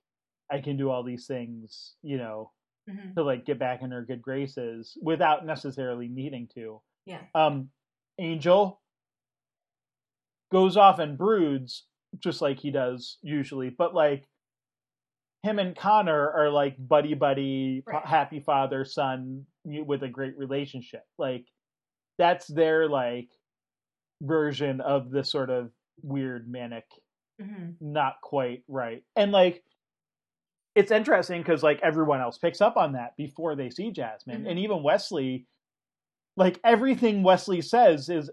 I 0.51 0.61
can 0.61 0.77
do 0.77 0.91
all 0.91 1.03
these 1.03 1.27
things, 1.27 1.95
you 2.03 2.19
know, 2.19 2.51
mhm. 2.89 3.15
to 3.15 3.23
like 3.23 3.47
get 3.47 3.59
back 3.59 3.83
in 3.83 3.91
her 3.91 4.03
good 4.05 4.21
graces 4.23 4.97
without 5.03 5.47
necessarily 5.47 6.09
needing 6.09 6.49
to. 6.55 6.81
Yeah. 7.07 7.21
Um 7.35 7.71
Angel 8.19 8.81
goes 10.51 10.77
off 10.77 10.99
and 10.99 11.17
broods 11.17 11.87
just 12.19 12.43
like 12.43 12.59
he 12.59 12.71
does 12.71 13.19
usually, 13.23 13.71
but 13.71 13.95
like 13.95 14.25
him 15.43 15.59
and 15.59 15.75
Connor 15.77 16.31
are 16.31 16.51
like 16.51 16.77
buddy 16.79 17.15
buddy 17.15 17.83
Right. 17.87 18.05
happy 18.05 18.41
father 18.41 18.85
son 18.85 19.47
with 19.65 20.03
a 20.03 20.09
great 20.09 20.37
relationship. 20.37 21.03
Like 21.19 21.47
that's 22.19 22.47
their 22.47 22.89
like 22.89 23.29
version 24.21 24.81
of 24.81 25.11
the 25.11 25.25
sort 25.25 25.51
of 25.51 25.71
weird 26.03 26.49
manic 26.49 26.85
Mhm. 27.43 27.76
not 27.80 28.20
quite 28.22 28.62
right. 28.68 29.03
And 29.16 29.32
like 29.32 29.62
it's 30.74 30.90
interesting 30.90 31.43
because 31.43 31.62
like 31.62 31.80
everyone 31.82 32.20
else 32.20 32.38
picks 32.38 32.61
up 32.61 32.76
on 32.76 32.93
that 32.93 33.16
before 33.16 33.55
they 33.57 33.68
see 33.70 33.90
Jasmine. 33.90 34.45
Mhm. 34.45 34.51
And 34.51 34.59
even 34.59 34.82
Wesley, 34.82 35.47
like 36.36 36.59
everything 36.64 37.22
Wesley 37.22 37.61
says 37.61 38.09
is 38.09 38.30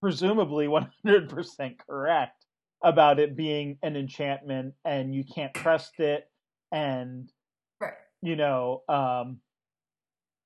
presumably 0.00 0.66
100% 0.68 1.78
correct 1.78 2.46
about 2.82 3.18
it 3.18 3.36
being 3.36 3.78
an 3.82 3.96
enchantment 3.96 4.74
and 4.84 5.14
you 5.14 5.24
can't 5.24 5.54
trust 5.54 6.00
it 6.00 6.30
and 6.72 7.32
Right. 7.80 7.94
you 8.20 8.36
know 8.36 8.82
um 8.88 9.40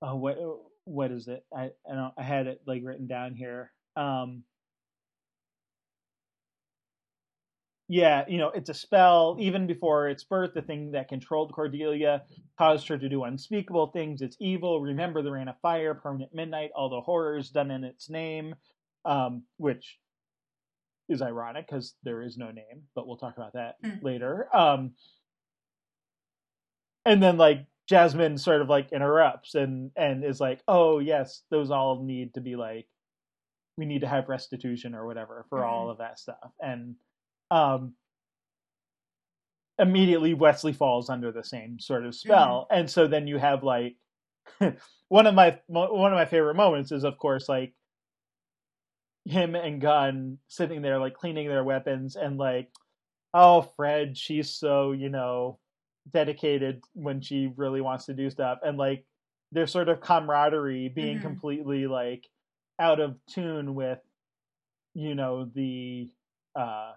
oh 0.02 0.14
what 0.16 0.38
what 0.84 1.10
is 1.10 1.26
it 1.28 1.44
i 1.56 1.64
i 1.90 1.94
don't 1.94 2.14
i 2.16 2.22
had 2.22 2.46
it 2.46 2.60
like 2.66 2.82
written 2.84 3.06
down 3.08 3.34
here 3.34 3.72
um 3.96 4.44
yeah 7.88 8.24
you 8.28 8.38
know 8.38 8.50
it's 8.50 8.68
a 8.68 8.74
spell 8.74 9.36
even 9.40 9.66
before 9.66 10.08
its 10.08 10.24
birth 10.24 10.52
the 10.54 10.62
thing 10.62 10.90
that 10.92 11.08
controlled 11.08 11.52
cordelia 11.52 12.22
caused 12.58 12.86
her 12.88 12.98
to 12.98 13.08
do 13.08 13.24
unspeakable 13.24 13.88
things 13.88 14.20
it's 14.20 14.36
evil 14.40 14.80
remember 14.80 15.22
the 15.22 15.30
rain 15.30 15.48
of 15.48 15.58
fire 15.60 15.94
permanent 15.94 16.34
midnight 16.34 16.70
all 16.76 16.90
the 16.90 17.00
horrors 17.00 17.50
done 17.50 17.70
in 17.70 17.84
its 17.84 18.10
name 18.10 18.54
um 19.04 19.42
which 19.56 19.98
is 21.08 21.22
ironic 21.22 21.66
because 21.66 21.94
there 22.02 22.22
is 22.22 22.36
no 22.36 22.50
name 22.50 22.82
but 22.94 23.06
we'll 23.06 23.16
talk 23.16 23.36
about 23.36 23.54
that 23.54 23.76
Mm. 23.82 24.02
later 24.02 24.48
um 24.54 24.92
and 27.04 27.22
then 27.22 27.36
like 27.38 27.66
Jasmine 27.88 28.36
sort 28.36 28.60
of 28.60 28.68
like 28.68 28.92
interrupts 28.92 29.54
and 29.54 29.90
and 29.96 30.22
is 30.22 30.40
like, 30.40 30.60
"Oh 30.68 30.98
yes, 30.98 31.42
those 31.50 31.70
all 31.70 32.02
need 32.04 32.34
to 32.34 32.40
be 32.42 32.54
like, 32.54 32.86
we 33.78 33.86
need 33.86 34.02
to 34.02 34.08
have 34.08 34.28
restitution 34.28 34.94
or 34.94 35.06
whatever 35.06 35.46
for 35.48 35.64
all 35.64 35.88
of 35.90 35.98
that 35.98 36.18
stuff." 36.18 36.52
And 36.60 36.96
um, 37.50 37.94
immediately 39.78 40.34
Wesley 40.34 40.72
falls 40.72 41.08
under 41.08 41.30
the 41.32 41.44
same 41.44 41.78
sort 41.78 42.04
of 42.04 42.14
spell, 42.14 42.66
and 42.70 42.90
so 42.90 43.06
then 43.06 43.26
you 43.26 43.38
have 43.38 43.62
like 43.62 43.96
one 45.08 45.26
of 45.26 45.34
my 45.34 45.58
one 45.66 46.12
of 46.12 46.16
my 46.16 46.24
favorite 46.26 46.54
moments 46.56 46.92
is 46.92 47.04
of 47.04 47.18
course 47.18 47.48
like 47.48 47.74
him 49.24 49.54
and 49.54 49.80
Gunn 49.80 50.38
sitting 50.48 50.82
there 50.82 50.98
like 50.98 51.14
cleaning 51.14 51.48
their 51.48 51.64
weapons 51.64 52.16
and 52.16 52.38
like, 52.38 52.70
oh 53.34 53.62
Fred, 53.76 54.16
she's 54.16 54.50
so 54.50 54.92
you 54.92 55.08
know 55.08 55.58
dedicated 56.12 56.82
when 56.94 57.20
she 57.20 57.52
really 57.56 57.80
wants 57.80 58.06
to 58.06 58.14
do 58.14 58.30
stuff. 58.30 58.58
And 58.62 58.78
like 58.78 59.04
their 59.52 59.66
sort 59.66 59.88
of 59.88 60.00
camaraderie 60.00 60.88
being 60.88 61.18
Mhm. 61.18 61.22
completely 61.22 61.86
like 61.86 62.28
out 62.78 63.00
of 63.00 63.16
tune 63.26 63.74
with 63.74 63.98
you 64.94 65.14
know 65.14 65.44
the 65.54 66.10
uh 66.56 66.92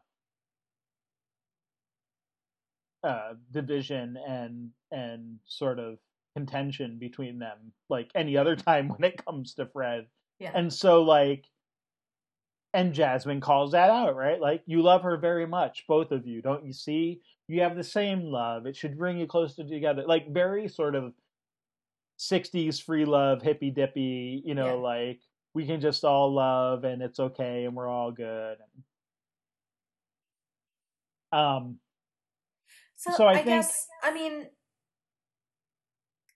uh, 3.03 3.33
division 3.51 4.17
and 4.27 4.69
and 4.91 5.39
sort 5.45 5.79
of 5.79 5.97
contention 6.35 6.97
between 6.99 7.39
them 7.39 7.73
like 7.89 8.09
any 8.15 8.37
other 8.37 8.55
time 8.67 8.89
when 8.89 9.03
it 9.03 9.23
comes 9.25 9.53
to 9.55 9.65
Fred. 9.65 10.07
Yeah. 10.39 10.51
And 10.55 10.71
so 10.71 11.01
like 11.03 11.45
and 12.73 12.93
Jasmine 12.93 13.41
calls 13.41 13.73
that 13.73 13.89
out, 13.89 14.15
right? 14.15 14.39
Like 14.39 14.63
you 14.65 14.81
love 14.81 15.03
her 15.03 15.17
very 15.17 15.45
much, 15.45 15.83
both 15.87 16.11
of 16.11 16.25
you. 16.25 16.41
Don't 16.41 16.65
you 16.65 16.71
see? 16.73 17.21
You 17.49 17.61
have 17.61 17.75
the 17.75 17.83
same 17.83 18.21
love. 18.23 18.65
It 18.65 18.77
should 18.77 18.97
bring 18.97 19.17
you 19.17 19.27
closer 19.27 19.63
together. 19.65 20.03
Like 20.07 20.31
very 20.31 20.69
sort 20.69 20.95
of 20.95 21.13
60s 22.17 22.81
free 22.81 23.03
love, 23.03 23.41
hippy 23.41 23.71
dippy, 23.71 24.41
you 24.45 24.55
know, 24.55 24.67
Yeah. 24.75 24.87
like 24.87 25.19
we 25.53 25.65
can 25.65 25.81
just 25.81 26.05
all 26.05 26.33
love 26.33 26.85
and 26.85 27.01
it's 27.01 27.19
okay 27.19 27.65
and 27.65 27.75
we're 27.75 27.89
all 27.89 28.11
good. 28.13 28.57
Um 31.33 31.80
So, 33.01 33.11
So 33.13 33.25
I 33.25 33.31
I, 33.31 33.35
think- 33.37 33.47
guess 33.47 33.87
I 34.03 34.13
mean 34.13 34.45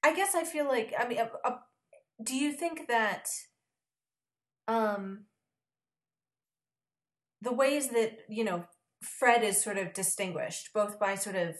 I 0.03 0.15
guess 0.15 0.33
I 0.33 0.43
feel 0.43 0.65
like 0.67 0.93
I 0.97 1.07
mean 1.07 1.19
uh, 1.19 1.27
uh, 1.43 1.57
do 2.23 2.35
you 2.35 2.51
think 2.53 2.87
that 2.87 3.27
um 4.67 5.25
the 7.41 7.53
ways 7.53 7.89
that 7.89 8.17
you 8.29 8.43
know 8.43 8.65
Fred 9.03 9.43
is 9.43 9.61
sort 9.63 9.77
of 9.77 9.93
distinguished 9.93 10.71
both 10.73 10.99
by 10.99 11.13
sort 11.13 11.35
of 11.35 11.55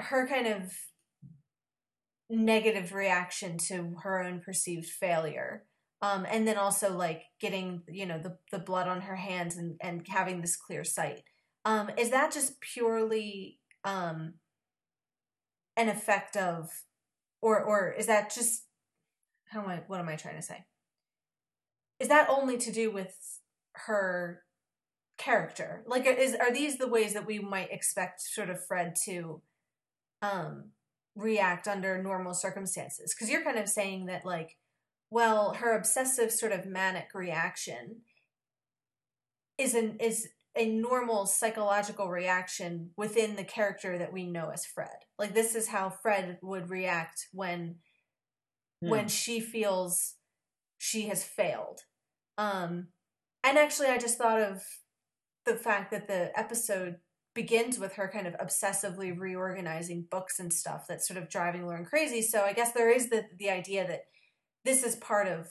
her 0.00 0.26
kind 0.26 0.46
of 0.46 0.72
negative 2.30 2.94
reaction 2.94 3.58
to 3.58 3.94
her 4.02 4.22
own 4.22 4.40
perceived 4.40 4.86
failure 4.88 5.64
um 6.00 6.24
and 6.30 6.46
then 6.46 6.56
also 6.56 6.96
like 6.96 7.22
getting 7.40 7.82
you 7.88 8.06
know 8.06 8.18
the 8.18 8.38
the 8.52 8.58
blood 8.58 8.86
on 8.88 9.02
her 9.02 9.16
hands 9.16 9.56
and 9.56 9.76
and 9.82 10.06
having 10.08 10.40
this 10.40 10.56
clear 10.56 10.84
sight 10.84 11.24
um 11.64 11.90
is 11.98 12.10
that 12.10 12.32
just 12.32 12.60
purely 12.60 13.58
um 13.84 14.34
an 15.76 15.88
effect 15.88 16.36
of 16.36 16.70
or 17.40 17.62
or 17.62 17.92
is 17.92 18.06
that 18.06 18.32
just 18.32 18.64
how 19.46 19.62
am 19.62 19.68
I 19.68 19.82
what 19.86 20.00
am 20.00 20.08
I 20.08 20.16
trying 20.16 20.36
to 20.36 20.42
say? 20.42 20.64
Is 21.98 22.08
that 22.08 22.30
only 22.30 22.56
to 22.58 22.72
do 22.72 22.90
with 22.90 23.40
her 23.72 24.42
character? 25.18 25.82
Like 25.86 26.06
is 26.06 26.34
are 26.34 26.52
these 26.52 26.78
the 26.78 26.88
ways 26.88 27.14
that 27.14 27.26
we 27.26 27.38
might 27.38 27.72
expect 27.72 28.20
sort 28.20 28.50
of 28.50 28.64
Fred 28.66 28.94
to 29.06 29.42
um 30.22 30.70
react 31.14 31.66
under 31.66 32.02
normal 32.02 32.34
circumstances? 32.34 33.14
Cuz 33.14 33.30
you're 33.30 33.44
kind 33.44 33.58
of 33.58 33.68
saying 33.68 34.06
that 34.06 34.24
like 34.24 34.56
well, 35.10 35.54
her 35.54 35.76
obsessive 35.76 36.30
sort 36.30 36.52
of 36.52 36.66
manic 36.66 37.14
reaction 37.14 38.02
is 39.58 39.74
an 39.74 39.96
is 39.98 40.28
a 40.56 40.68
normal 40.68 41.26
psychological 41.26 42.08
reaction 42.08 42.90
within 42.96 43.36
the 43.36 43.44
character 43.44 43.98
that 43.98 44.12
we 44.12 44.26
know 44.26 44.50
as 44.50 44.66
Fred. 44.66 44.88
Like 45.18 45.34
this 45.34 45.54
is 45.54 45.68
how 45.68 45.90
Fred 45.90 46.38
would 46.42 46.70
react 46.70 47.28
when 47.32 47.76
when 48.80 49.02
hmm. 49.02 49.08
she 49.08 49.40
feels 49.40 50.14
she 50.78 51.08
has 51.08 51.22
failed. 51.22 51.80
Um 52.36 52.88
and 53.44 53.58
actually 53.58 53.88
I 53.88 53.98
just 53.98 54.18
thought 54.18 54.40
of 54.40 54.62
the 55.46 55.54
fact 55.54 55.90
that 55.92 56.08
the 56.08 56.36
episode 56.38 56.96
begins 57.34 57.78
with 57.78 57.94
her 57.94 58.10
kind 58.12 58.26
of 58.26 58.36
obsessively 58.38 59.16
reorganizing 59.16 60.06
books 60.10 60.40
and 60.40 60.52
stuff 60.52 60.86
that's 60.88 61.06
sort 61.06 61.16
of 61.16 61.28
driving 61.28 61.64
Lorne 61.64 61.84
crazy. 61.84 62.22
So 62.22 62.42
I 62.42 62.52
guess 62.52 62.72
there 62.72 62.90
is 62.90 63.08
the 63.08 63.24
the 63.38 63.50
idea 63.50 63.86
that 63.86 64.06
this 64.64 64.82
is 64.82 64.96
part 64.96 65.28
of 65.28 65.48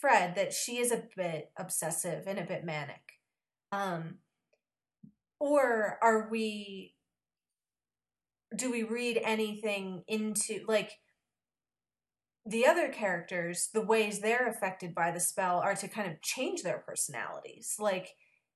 Fred 0.00 0.34
that 0.34 0.52
she 0.52 0.78
is 0.78 0.92
a 0.92 1.04
bit 1.16 1.50
obsessive 1.58 2.24
and 2.26 2.38
a 2.38 2.44
bit 2.44 2.64
manic. 2.64 3.19
Um 3.72 4.18
or 5.40 5.98
are 6.02 6.28
we 6.30 6.94
do 8.56 8.70
we 8.70 8.82
read 8.82 9.20
anything 9.24 10.04
into 10.08 10.64
like 10.66 10.98
the 12.46 12.66
other 12.66 12.88
characters 12.88 13.68
the 13.74 13.80
ways 13.82 14.20
they're 14.20 14.48
affected 14.48 14.94
by 14.94 15.10
the 15.10 15.20
spell 15.20 15.58
are 15.60 15.74
to 15.74 15.88
kind 15.88 16.10
of 16.10 16.20
change 16.22 16.62
their 16.62 16.78
personalities. 16.78 17.76
Like 17.78 18.14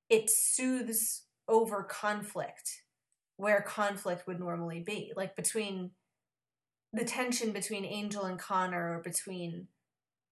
it 0.08 0.30
soothes 0.30 1.26
over 1.48 1.82
conflict 1.82 2.82
where 3.36 3.60
conflict 3.62 4.26
would 4.26 4.40
normally 4.40 4.80
be. 4.80 5.12
Like 5.16 5.36
between 5.36 5.92
the 6.92 7.04
tension 7.04 7.52
between 7.52 7.84
angel 7.84 8.24
and 8.24 8.38
connor 8.38 8.96
or 8.98 9.02
between 9.02 9.68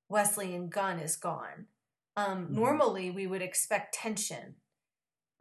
wesley 0.08 0.54
and 0.54 0.70
gunn 0.70 0.98
is 1.00 1.16
gone. 1.16 1.68
Um, 2.16 2.48
Mhm. 2.48 2.54
normally 2.54 3.10
we 3.10 3.26
would 3.26 3.42
expect 3.42 3.94
tension 3.94 4.56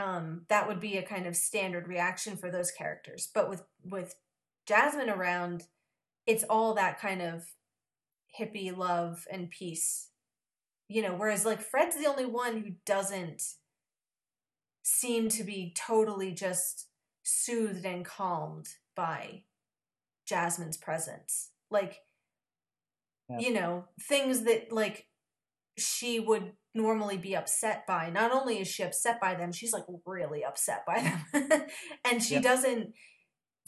um, 0.02 0.41
that 0.49 0.68
would 0.68 0.80
be 0.80 0.97
a 0.97 1.04
kind 1.04 1.28
of 1.28 1.36
standard 1.36 1.88
reaction 1.88 2.36
for 2.36 2.49
those 2.49 2.72
characters 2.72 3.30
but 3.34 3.49
with 3.49 3.64
with 3.84 4.16
jasmine 4.68 5.10
around 5.10 5.64
it's 6.26 6.43
all 6.49 6.74
that 6.74 6.99
kind 6.99 7.22
of 7.22 7.43
hippie 8.39 8.76
love 8.76 9.26
and 9.32 9.49
peace 9.49 10.10
you 10.88 11.02
know 11.02 11.14
whereas 11.14 11.45
like 11.45 11.62
fred's 11.62 11.95
the 11.97 12.08
only 12.08 12.26
one 12.26 12.58
who 12.62 12.72
doesn't 12.86 13.43
seem 14.84 15.30
to 15.30 15.43
be 15.43 15.74
totally 15.78 16.32
just 16.32 16.88
soothed 17.24 17.86
and 17.86 18.06
calmed 18.06 18.68
by 18.95 19.43
jasmine's 20.26 20.78
presence 20.78 21.52
like 21.70 21.99
Yeah. 23.30 23.39
you 23.39 23.54
know 23.54 23.86
things 24.10 24.43
that 24.43 24.72
like 24.72 25.08
she 25.78 26.20
would 26.20 26.54
normally 26.74 27.17
be 27.17 27.36
upset 27.36 27.86
by 27.86 28.09
not 28.09 28.32
only 28.32 28.59
is 28.59 28.67
she 28.67 28.84
upset 28.84 29.19
by 29.19 29.36
them 29.36 29.51
she's 29.51 29.74
like 29.74 29.84
really 30.05 30.43
upset 30.43 30.86
by 30.86 31.01
them. 31.01 31.67
And 32.05 32.24
she 32.24 32.36
Yep. 32.36 32.43
doesn't 32.43 32.93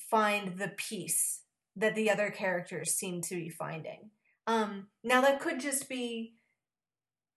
find 0.09 0.57
the 0.57 0.69
peace 0.69 1.41
that 1.75 1.95
the 1.95 2.09
other 2.09 2.29
characters 2.29 2.93
seem 2.93 3.21
to 3.23 3.35
be 3.35 3.49
finding. 3.49 4.11
Um 4.47 4.87
now 5.03 5.21
that 5.21 5.39
could 5.41 5.59
just 5.59 5.89
be 5.89 6.35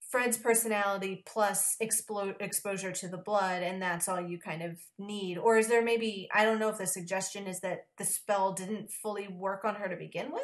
fred's 0.08 0.38
personality 0.38 1.24
plus 1.26 1.74
exposure 1.80 2.92
to 2.92 3.08
the 3.08 3.18
blood 3.18 3.62
and 3.64 3.82
that's 3.82 4.08
all 4.08 4.20
you 4.20 4.38
kind 4.38 4.62
of 4.62 4.78
need. 4.98 5.36
Or 5.36 5.56
is 5.58 5.66
there 5.68 5.82
maybe 5.82 6.28
i 6.32 6.44
don't 6.44 6.60
know 6.60 6.68
if 6.68 6.78
the 6.78 6.86
suggestion 6.86 7.46
is 7.48 7.60
that 7.60 7.86
the 7.98 8.04
spell 8.04 8.52
didn't 8.52 8.90
fully 8.92 9.26
work 9.28 9.64
on 9.64 9.74
her 9.76 9.88
to 9.88 9.96
begin 9.96 10.30
with? 10.32 10.42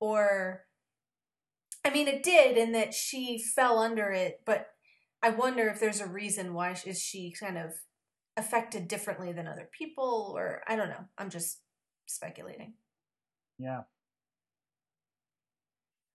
Or 0.00 0.64
I 1.84 1.90
mean, 1.90 2.08
it 2.08 2.22
did 2.22 2.56
in 2.56 2.72
that 2.72 2.92
she 2.94 3.38
fell 3.38 3.78
under 3.78 4.10
it, 4.10 4.40
but 4.44 4.68
I 5.22 5.30
wonder 5.30 5.68
if 5.68 5.80
there's 5.80 6.00
a 6.00 6.06
reason 6.06 6.54
why 6.54 6.76
is 6.84 7.00
she 7.00 7.32
kind 7.32 7.58
of 7.58 7.72
affected 8.36 8.88
differently 8.88 9.32
than 9.32 9.46
other 9.46 9.68
people, 9.70 10.32
or 10.36 10.62
I 10.66 10.76
don't 10.76 10.88
know. 10.88 11.04
I'm 11.18 11.30
just 11.30 11.60
speculating. 12.06 12.74
Yeah. 13.58 13.82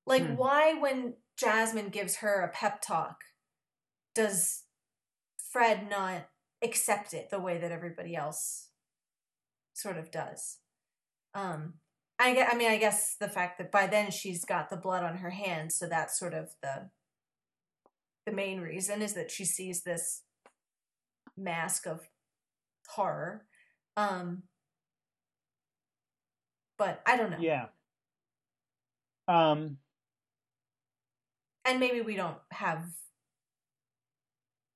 Like, 0.05 0.23
Hmm. 0.23 0.35
why 0.35 0.73
when 0.73 1.17
Jasmine 1.35 1.89
gives 1.89 2.17
her 2.17 2.41
a 2.41 2.51
pep 2.51 2.81
talk, 2.81 3.23
does 4.13 4.63
Fred 5.51 5.89
not 5.89 6.29
accept 6.61 7.13
it 7.13 7.29
the 7.29 7.39
way 7.39 7.57
that 7.57 7.71
everybody 7.71 8.15
else 8.15 8.69
sort 9.73 9.97
of 9.97 10.11
does? 10.11 10.59
Um, 11.33 11.79
I, 12.17 12.33
gue- 12.33 12.47
I 12.49 12.55
mean, 12.55 12.71
I 12.71 12.77
guess 12.77 13.15
the 13.19 13.27
fact 13.27 13.57
that 13.57 13.71
by 13.71 13.87
then 13.87 14.09
she's 14.11 14.45
got 14.45 14.69
the 14.69 14.77
blood 14.77 15.03
on 15.03 15.17
her 15.17 15.31
hands, 15.31 15.75
so 15.75 15.87
that's 15.87 16.17
sort 16.17 16.33
of 16.33 16.49
the 16.61 16.89
the 18.25 18.31
main 18.31 18.59
reason 18.59 19.01
is 19.03 19.13
that 19.13 19.29
she 19.29 19.45
sees 19.45 19.83
this 19.83 20.23
mask 21.37 21.85
of 21.85 22.01
horror. 22.87 23.45
Um, 23.97 24.43
but 26.77 27.01
I 27.05 27.17
don't 27.17 27.31
know. 27.31 27.37
Yeah. 27.39 27.67
Um 29.27 29.77
and 31.63 31.79
maybe 31.79 32.01
we 32.01 32.15
don't 32.15 32.37
have 32.51 32.85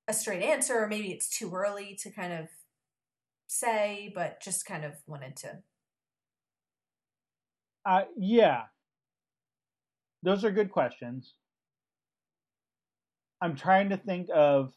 a 0.08 0.12
straight 0.12 0.42
answer 0.42 0.74
or 0.78 0.88
maybe 0.88 1.12
it's 1.12 1.28
too 1.28 1.52
early 1.54 1.96
to 2.02 2.10
kind 2.10 2.32
of 2.32 2.48
say 3.46 4.10
but 4.14 4.40
just 4.42 4.66
kind 4.66 4.84
of 4.84 4.94
wanted 5.06 5.36
to 5.36 5.58
uh 7.86 8.02
yeah. 8.16 8.64
Those 10.22 10.44
are 10.44 10.50
good 10.50 10.70
questions. 10.70 11.34
I'm 13.40 13.56
trying 13.56 13.88
to 13.88 13.96
think 13.96 14.28
of 14.34 14.72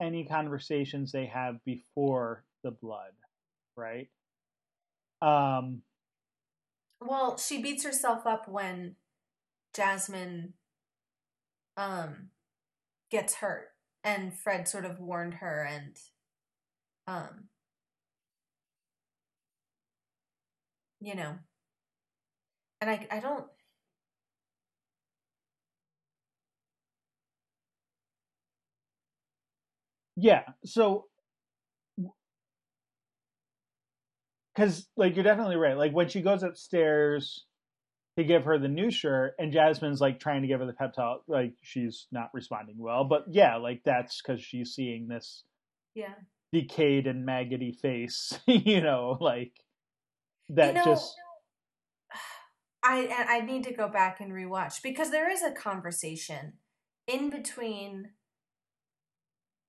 any 0.00 0.24
conversations 0.24 1.12
they 1.12 1.26
have 1.26 1.62
before 1.64 2.44
the 2.64 2.70
blood, 2.70 3.12
right? 3.76 4.08
Um 5.20 5.82
well 7.00 7.36
she 7.36 7.60
beats 7.60 7.84
herself 7.84 8.26
up 8.26 8.48
when 8.48 8.96
jasmine 9.74 10.54
um 11.76 12.28
gets 13.10 13.34
hurt 13.34 13.68
and 14.04 14.32
fred 14.34 14.68
sort 14.68 14.84
of 14.84 15.00
warned 15.00 15.34
her 15.34 15.62
and 15.68 15.96
um 17.06 17.48
you 21.02 21.14
know 21.14 21.34
and 22.80 22.90
i 22.90 23.06
i 23.10 23.20
don't 23.20 23.46
yeah, 30.16 30.42
so 30.64 31.06
because 34.54 34.88
like 34.96 35.14
you're 35.14 35.24
definitely 35.24 35.56
right. 35.56 35.76
Like 35.76 35.92
when 35.92 36.08
she 36.08 36.20
goes 36.22 36.42
upstairs 36.42 37.46
to 38.18 38.24
give 38.24 38.44
her 38.44 38.58
the 38.58 38.68
new 38.68 38.90
shirt, 38.90 39.34
and 39.38 39.52
Jasmine's 39.52 40.00
like 40.00 40.20
trying 40.20 40.42
to 40.42 40.48
give 40.48 40.60
her 40.60 40.66
the 40.66 40.74
pep 40.74 40.94
talk, 40.94 41.22
like 41.28 41.54
she's 41.62 42.06
not 42.12 42.30
responding 42.34 42.76
well. 42.78 43.04
But 43.04 43.24
yeah, 43.28 43.56
like 43.56 43.82
that's 43.84 44.20
because 44.20 44.42
she's 44.42 44.74
seeing 44.74 45.08
this 45.08 45.44
Yeah. 45.94 46.14
decayed 46.52 47.06
and 47.06 47.24
maggoty 47.24 47.72
face, 47.72 48.38
you 48.46 48.80
know, 48.82 49.16
like 49.20 49.52
that 50.52 50.68
you 50.68 50.74
know, 50.74 50.84
just 50.84 51.14
I 52.82 53.00
and 53.00 53.28
I 53.28 53.40
need 53.40 53.64
to 53.64 53.72
go 53.72 53.88
back 53.88 54.20
and 54.20 54.32
rewatch 54.32 54.82
because 54.82 55.10
there 55.10 55.30
is 55.30 55.42
a 55.42 55.52
conversation 55.52 56.54
in 57.06 57.30
between 57.30 58.10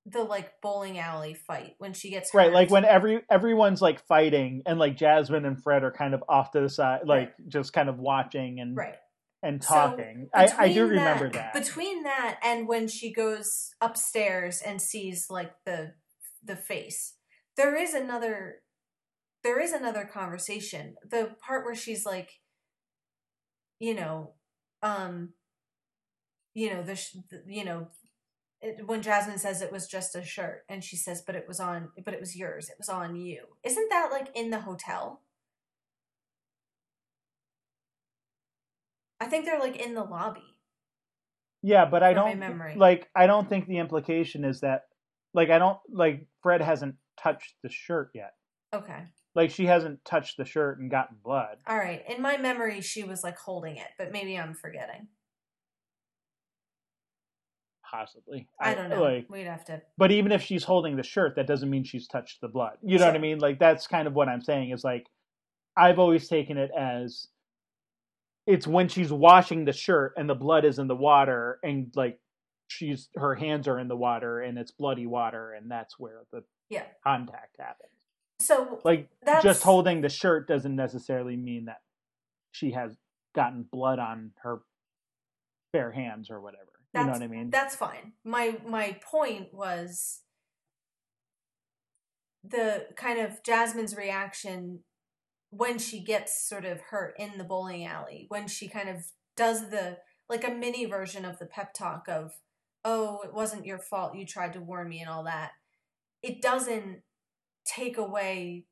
the 0.05 0.23
like 0.23 0.51
bowling 0.61 0.99
alley 0.99 1.33
fight 1.33 1.75
when 1.77 1.93
she 1.93 2.09
gets 2.09 2.33
right 2.33 2.51
like 2.51 2.69
when 2.69 2.83
every 2.83 3.21
everyone's 3.31 3.81
like 3.81 4.05
fighting 4.05 4.61
and 4.65 4.77
like 4.77 4.97
jasmine 4.97 5.45
and 5.45 5.63
fred 5.63 5.81
are 5.81 5.91
kind 5.91 6.13
of 6.13 6.21
off 6.27 6.51
to 6.51 6.59
the 6.59 6.67
side 6.67 7.01
like 7.05 7.33
just 7.47 7.71
kind 7.71 7.87
of 7.87 7.99
watching 7.99 8.59
and 8.59 8.75
right. 8.75 8.95
and 9.43 9.63
So, 9.63 9.73
talking. 9.73 10.27
I, 10.33 10.49
I 10.57 10.73
do 10.73 10.85
remember 10.87 11.29
that, 11.29 11.53
between 11.53 12.03
that 12.03 12.37
and 12.43 12.67
when 12.67 12.89
she 12.89 13.13
goes 13.13 13.71
upstairs 13.79 14.61
and 14.61 14.81
sees 14.81 15.27
like 15.29 15.53
the 15.65 15.93
the 16.43 16.57
face 16.57 17.13
there 17.55 17.73
is 17.73 17.93
another 17.93 18.55
there 19.43 19.59
is 19.59 19.73
another 19.73 20.05
conversation. 20.05 20.95
The 21.09 21.35
part 21.45 21.65
where 21.65 21.75
she's 21.75 22.05
like 22.05 22.39
you 23.83 23.93
know 23.93 24.31
um 24.81 25.29
you 26.53 26.73
know 26.73 26.81
the, 26.83 26.93
the 27.29 27.43
you 27.47 27.65
know 27.65 27.87
it, 28.61 28.87
when 28.87 29.01
jasmine 29.01 29.37
says 29.37 29.61
it 29.61 29.73
was 29.73 29.87
just 29.87 30.15
a 30.15 30.23
shirt 30.23 30.63
and 30.69 30.81
she 30.81 30.95
says 30.95 31.21
but 31.25 31.35
it 31.35 31.45
was 31.49 31.59
on 31.59 31.89
but 32.05 32.13
it 32.13 32.21
was 32.21 32.35
yours. 32.35 32.69
It 32.69 32.75
was 32.77 32.87
on 32.87 33.17
you. 33.17 33.43
Isn't 33.63 33.89
that 33.89 34.09
like 34.09 34.29
in 34.35 34.51
the 34.51 34.61
hotel? 34.61 35.21
I 39.19 39.25
think 39.25 39.43
they're 39.43 39.59
like 39.59 39.75
in 39.75 39.93
the 39.93 40.03
lobby. 40.03 40.43
Yeah 41.61 41.83
but 41.85 42.03
i 42.03 42.13
don't 42.13 42.77
like 42.77 43.09
i 43.15 43.27
don't 43.27 43.49
think 43.49 43.67
the 43.67 43.79
implication 43.79 44.45
is 44.45 44.61
that 44.61 44.83
like 45.33 45.49
i 45.49 45.57
don't 45.57 45.79
like 45.91 46.25
fred 46.41 46.61
hasn't 46.61 46.95
touched 47.21 47.55
the 47.63 47.69
shirt 47.69 48.11
yet. 48.13 48.33
Okay 48.73 49.03
like 49.35 49.49
she 49.51 49.65
hasn't 49.65 50.03
touched 50.05 50.37
the 50.37 50.45
shirt 50.45 50.79
and 50.79 50.91
gotten 50.91 51.17
blood 51.23 51.57
All 51.67 51.77
right. 51.77 52.03
In 52.07 52.21
my 52.21 52.37
memory, 52.37 52.81
she 52.81 53.03
was 53.03 53.23
like 53.23 53.37
holding 53.37 53.77
it, 53.77 53.87
but 53.97 54.11
maybe 54.11 54.37
I'm 54.37 54.53
forgetting. 54.53 55.07
possibly 57.89 58.47
I, 58.59 58.73
don't 58.73 58.89
know. 58.89 59.01
like 59.03 59.29
We'd 59.29 59.45
have 59.45 59.65
to. 59.65 59.81
but 59.97 60.11
even 60.11 60.31
if 60.31 60.41
she's 60.41 60.63
holding 60.63 60.95
the 60.95 61.03
shirt 61.03 61.35
that 61.35 61.45
doesn't 61.47 61.69
mean 61.69 61.83
she's 61.83 62.07
touched 62.07 62.41
the 62.41 62.47
blood 62.47 62.77
you 62.81 62.97
know 62.97 63.05
what 63.05 63.13
i 63.15 63.19
mean 63.19 63.37
like 63.37 63.59
that's 63.59 63.85
kind 63.85 64.07
of 64.07 64.13
what 64.15 64.27
i'm 64.29 64.41
saying 64.41 64.71
is 64.71 64.83
like 64.83 65.05
i've 65.77 65.99
always 65.99 66.27
taken 66.27 66.57
it 66.57 66.71
as 66.75 67.27
it's 68.47 68.65
when 68.65 68.87
she's 68.87 69.11
washing 69.11 69.63
the 69.65 69.73
shirt 69.73 70.13
and 70.17 70.27
the 70.27 70.33
blood 70.33 70.65
is 70.65 70.79
in 70.79 70.87
the 70.87 70.95
water 70.95 71.59
and 71.63 71.91
like 71.95 72.19
she's 72.67 73.09
her 73.15 73.35
hands 73.35 73.67
are 73.67 73.77
in 73.79 73.87
the 73.87 73.95
water 73.95 74.39
and 74.41 74.57
it's 74.57 74.71
bloody 74.71 75.05
water 75.05 75.51
and 75.53 75.69
that's 75.69 75.99
where 75.99 76.21
the 76.31 76.43
Yeah. 76.69 76.85
contact 77.03 77.57
happens 77.59 77.91
So 78.43 78.79
like 78.83 79.09
that's 79.23 79.43
just 79.43 79.63
holding 79.63 80.01
the 80.01 80.09
shirt 80.09 80.47
doesn't 80.47 80.75
necessarily 80.75 81.35
mean 81.35 81.65
that 81.65 81.81
she 82.51 82.71
has 82.71 82.95
gotten 83.35 83.63
blood 83.71 83.99
on 83.99 84.31
her 84.43 84.61
bare 85.71 85.91
hands 85.91 86.29
or 86.29 86.39
whatever 86.39 86.69
you 86.93 87.03
know 87.03 87.11
what 87.11 87.21
i 87.23 87.27
mean 87.27 87.49
That's 87.49 87.75
fine. 87.75 88.13
My 88.23 88.57
my 88.67 88.97
point 89.03 89.53
was 89.53 90.21
the 92.43 92.87
kind 92.95 93.19
of 93.19 93.41
Jasmine's 93.43 93.95
reaction 93.95 94.79
when 95.49 95.79
she 95.79 96.03
gets 96.03 96.47
sort 96.47 96.65
of 96.65 96.81
hurt 96.81 97.15
in 97.17 97.37
the 97.37 97.43
bowling 97.43 97.85
alley, 97.85 98.25
when 98.29 98.47
she 98.47 98.67
kind 98.67 98.89
of 98.89 98.97
does 99.35 99.69
the 99.69 99.97
like 100.29 100.47
a 100.47 100.51
mini 100.51 100.85
version 100.85 101.25
of 101.25 101.39
the 101.39 101.45
pep 101.45 101.73
talk 101.73 102.07
of, 102.07 102.33
"Oh, 102.83 103.21
it 103.23 103.33
wasn't 103.33 103.65
your 103.65 103.79
fault. 103.79 104.15
You 104.15 104.25
tried 104.25 104.53
to 104.53 104.61
warn 104.61 104.89
me 104.89 104.99
and 104.99 105.09
all 105.09 105.23
that." 105.23 105.51
It 106.21 106.41
doesn't 106.41 107.01
take 107.65 107.97
away 107.97 108.65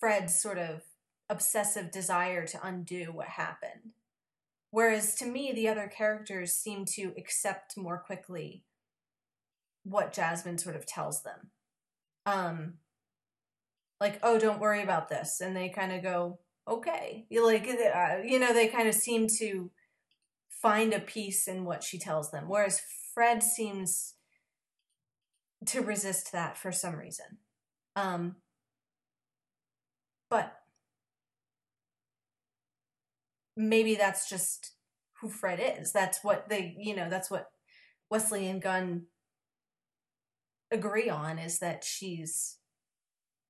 Fred's 0.00 0.40
sort 0.40 0.58
of 0.58 0.82
obsessive 1.28 1.90
desire 1.90 2.46
to 2.46 2.66
undo 2.66 3.06
what 3.12 3.28
happened. 3.28 3.92
Whereas 4.70 5.14
to 5.16 5.26
me, 5.26 5.52
the 5.52 5.68
other 5.68 5.88
characters 5.88 6.54
seem 6.54 6.84
to 6.96 7.12
accept 7.16 7.76
more 7.76 7.98
quickly 7.98 8.64
what 9.84 10.12
Jasmine 10.12 10.58
sort 10.58 10.76
of 10.76 10.86
tells 10.86 11.22
them. 11.22 11.50
Um, 12.26 12.74
like, 14.00 14.18
oh, 14.22 14.38
don't 14.38 14.60
worry 14.60 14.82
about 14.82 15.08
this, 15.08 15.40
and 15.40 15.56
they 15.56 15.68
kind 15.68 15.92
of 15.92 16.02
go, 16.02 16.40
okay, 16.68 17.24
you 17.30 17.46
like, 17.46 17.66
uh, 17.66 18.16
you 18.24 18.38
know, 18.38 18.52
they 18.52 18.68
kind 18.68 18.88
of 18.88 18.94
seem 18.94 19.28
to 19.38 19.70
find 20.50 20.92
a 20.92 21.00
peace 21.00 21.46
in 21.46 21.64
what 21.64 21.82
she 21.82 21.98
tells 21.98 22.30
them. 22.30 22.44
Whereas 22.48 22.82
Fred 23.14 23.42
seems 23.42 24.14
to 25.66 25.80
resist 25.80 26.32
that 26.32 26.58
for 26.58 26.72
some 26.72 26.96
reason. 26.96 27.38
Um, 27.96 28.36
but 30.30 30.60
maybe 33.56 33.94
that's 33.96 34.28
just 34.28 34.72
who 35.20 35.28
Fred 35.28 35.60
is. 35.80 35.92
That's 35.92 36.22
what 36.22 36.48
they, 36.48 36.76
you 36.78 36.94
know, 36.94 37.08
that's 37.10 37.30
what 37.30 37.50
Wesley 38.10 38.48
and 38.48 38.62
Gunn 38.62 39.06
agree 40.70 41.08
on 41.08 41.38
is 41.38 41.58
that 41.60 41.84
she's 41.84 42.58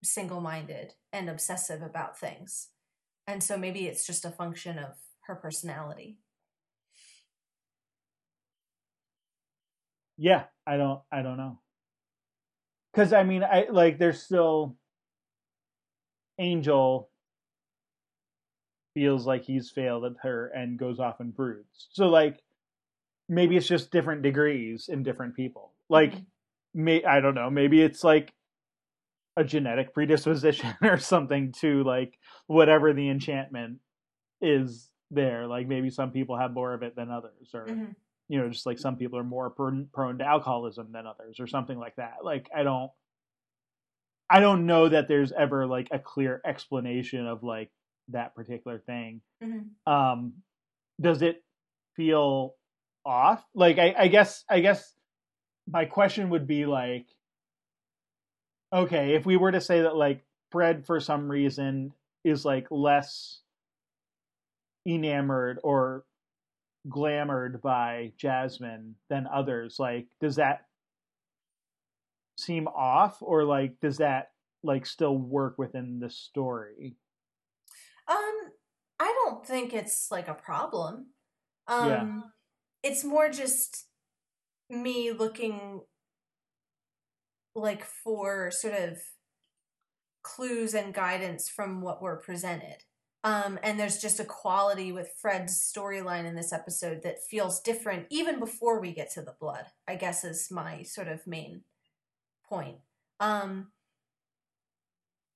single 0.05 0.41
minded 0.41 0.95
and 1.13 1.29
obsessive 1.29 1.83
about 1.83 2.19
things. 2.19 2.69
And 3.27 3.43
so 3.43 3.57
maybe 3.57 3.87
it's 3.87 4.07
just 4.07 4.25
a 4.25 4.31
function 4.31 4.79
of 4.79 4.93
her 5.27 5.35
personality. 5.35 6.19
Yeah, 10.19 10.45
I 10.67 10.77
don't 10.77 11.01
I 11.13 11.23
don't 11.23 11.37
know. 11.39 11.61
Cuz 12.97 13.13
I 13.13 13.23
mean 13.25 13.45
I 13.45 13.67
like 13.71 13.99
there's 13.99 14.23
still 14.23 14.77
Angel 16.39 17.11
feels 18.95 19.27
like 19.27 19.45
he's 19.45 19.71
failed 19.71 20.05
at 20.07 20.13
her 20.23 20.49
and 20.49 20.79
goes 20.79 20.99
off 20.99 21.21
and 21.21 21.35
broods. 21.35 21.89
So 21.93 22.09
like 22.09 22.43
maybe 23.29 23.57
it's 23.57 23.69
just 23.69 23.91
different 23.91 24.23
degrees 24.23 24.89
in 24.89 25.03
different 25.03 25.37
people. 25.37 25.75
Like 25.91 26.13
Mhm. 26.15 26.27
may 26.75 27.05
I 27.05 27.21
don't 27.21 27.35
know, 27.35 27.51
maybe 27.51 27.83
it's 27.83 28.03
like 28.03 28.33
a 29.37 29.45
genetic 29.45 29.93
predisposition 29.93 30.75
or 30.83 30.97
something 30.97 31.53
to 31.53 31.85
like 31.85 32.19
whatever 32.47 32.95
the 32.95 33.11
enchantment 33.11 33.81
is 34.41 34.91
there. 35.11 35.47
Like 35.47 35.69
maybe 35.69 35.91
some 35.91 36.11
people 36.13 36.39
have 36.39 36.53
more 36.55 36.73
of 36.73 36.83
it 36.83 36.97
than 36.97 37.11
others 37.11 37.55
or 37.55 37.67
Mhm. 37.67 37.95
You 38.29 38.39
know, 38.41 38.49
just 38.49 38.67
like 38.67 38.79
some 38.79 38.97
people 38.97 39.19
are 39.19 39.25
more 39.25 39.51
prone, 39.51 39.89
to 40.19 40.25
alcoholism 40.25 40.93
than 40.93 41.07
others 41.07 41.39
or 41.41 41.47
something 41.47 41.79
like 41.79 41.97
that. 41.97 42.17
Like 42.25 42.49
I 42.55 42.63
don't 42.63 42.91
I 44.29 44.41
don't 44.41 44.67
know 44.67 44.89
that 44.89 45.09
there's 45.09 45.33
ever 45.33 45.67
like 45.67 45.89
a 45.93 45.99
clear 45.99 46.41
explanation 46.45 47.27
of 47.27 47.43
like 47.45 47.71
that 48.09 48.35
particular 48.35 48.79
thing. 48.79 49.21
Mhm. 49.43 49.69
Um 49.87 50.35
does 51.01 51.23
it 51.23 51.45
feel 51.95 52.55
off? 53.05 53.45
Like 53.55 53.79
I, 53.79 53.95
I 53.99 54.09
guess 54.09 54.45
I 54.49 54.61
guess 54.61 54.95
my 55.69 55.85
question 55.85 56.31
would 56.31 56.47
be 56.47 56.67
like 56.67 57.07
okay, 58.73 59.15
if 59.15 59.25
we 59.25 59.37
were 59.37 59.53
to 59.53 59.61
say 59.61 59.83
that 59.83 59.97
like 59.97 60.25
Fred 60.51 60.87
for 60.87 61.01
some 61.01 61.31
reason 61.31 61.93
is 62.25 62.45
like 62.45 62.67
less 62.71 63.41
enamored 64.87 65.59
or 65.63 66.05
glamored 66.89 67.61
by 67.63 68.13
Jasmine 68.17 68.95
than 69.09 69.27
others, 69.27 69.79
like 69.79 70.07
does 70.21 70.37
that 70.37 70.67
seem 72.39 72.69
off 72.69 73.19
or 73.21 73.45
like 73.45 73.81
does 73.81 73.99
that 73.99 74.31
like 74.63 74.87
still 74.87 75.17
work 75.17 75.59
within 75.59 75.99
the 76.01 76.11
story? 76.11 76.97
Um, 78.09 78.35
I 79.01 79.13
don't 79.25 79.45
think 79.45 79.73
it's 79.73 80.09
like 80.11 80.29
a 80.29 80.35
problem. 80.35 81.09
Um, 81.69 81.89
Yeah. 81.89 82.21
it's 82.91 83.05
more 83.05 83.29
just 83.29 83.87
me 84.69 85.13
looking 85.13 85.81
like 87.55 87.85
for 87.85 88.51
sort 88.51 88.75
of 88.75 88.99
clues 90.23 90.75
and 90.75 90.93
guidance 90.93 91.49
from 91.49 91.81
what 91.81 92.03
were 92.03 92.17
presented. 92.17 92.85
Um, 93.27 93.59
and 93.65 93.77
there's 93.77 93.99
just 93.99 94.21
a 94.21 94.25
quality 94.25 94.93
with 94.93 95.11
Fred's 95.21 95.59
storyline 95.59 96.27
in 96.27 96.37
this 96.37 96.53
episode 96.53 97.03
that 97.03 97.25
feels 97.29 97.61
different 97.61 98.07
even 98.09 98.39
before 98.39 98.81
we 98.81 98.93
get 98.93 99.11
to 99.15 99.21
the 99.21 99.35
blood, 99.41 99.65
I 99.89 99.97
guess 99.97 100.23
is 100.23 100.49
my 100.49 100.85
sort 100.85 101.09
of 101.09 101.27
main 101.27 101.63
point. 102.49 102.77
Um, 103.19 103.73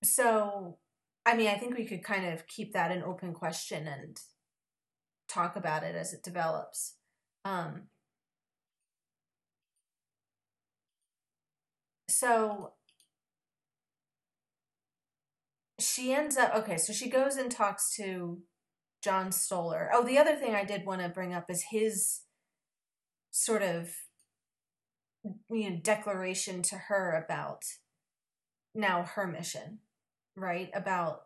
so, 0.04 0.78
I 1.26 1.36
mean, 1.36 1.48
I 1.48 1.54
think 1.58 1.76
we 1.76 1.84
could 1.84 2.04
kind 2.04 2.26
of 2.32 2.46
keep 2.46 2.74
that 2.74 2.92
an 2.92 3.02
open 3.02 3.32
question 3.32 3.88
and 3.88 4.20
talk 5.28 5.56
about 5.56 5.82
it 5.82 5.96
as 5.96 6.12
it 6.12 6.22
develops. 6.22 6.94
Um, 7.44 7.88
so, 12.08 12.74
she 16.00 16.12
ends 16.12 16.36
up 16.36 16.54
okay, 16.54 16.78
so 16.78 16.92
she 16.92 17.10
goes 17.10 17.36
and 17.36 17.50
talks 17.50 17.94
to 17.96 18.38
John 19.02 19.32
Stoller. 19.32 19.90
Oh, 19.92 20.04
the 20.04 20.18
other 20.18 20.34
thing 20.34 20.54
I 20.54 20.64
did 20.64 20.86
want 20.86 21.02
to 21.02 21.08
bring 21.08 21.34
up 21.34 21.50
is 21.50 21.64
his 21.70 22.20
sort 23.30 23.62
of 23.62 23.90
you 25.50 25.70
know 25.70 25.76
declaration 25.82 26.62
to 26.62 26.76
her 26.76 27.22
about 27.24 27.64
now 28.74 29.02
her 29.02 29.26
mission, 29.26 29.80
right? 30.36 30.70
About 30.74 31.22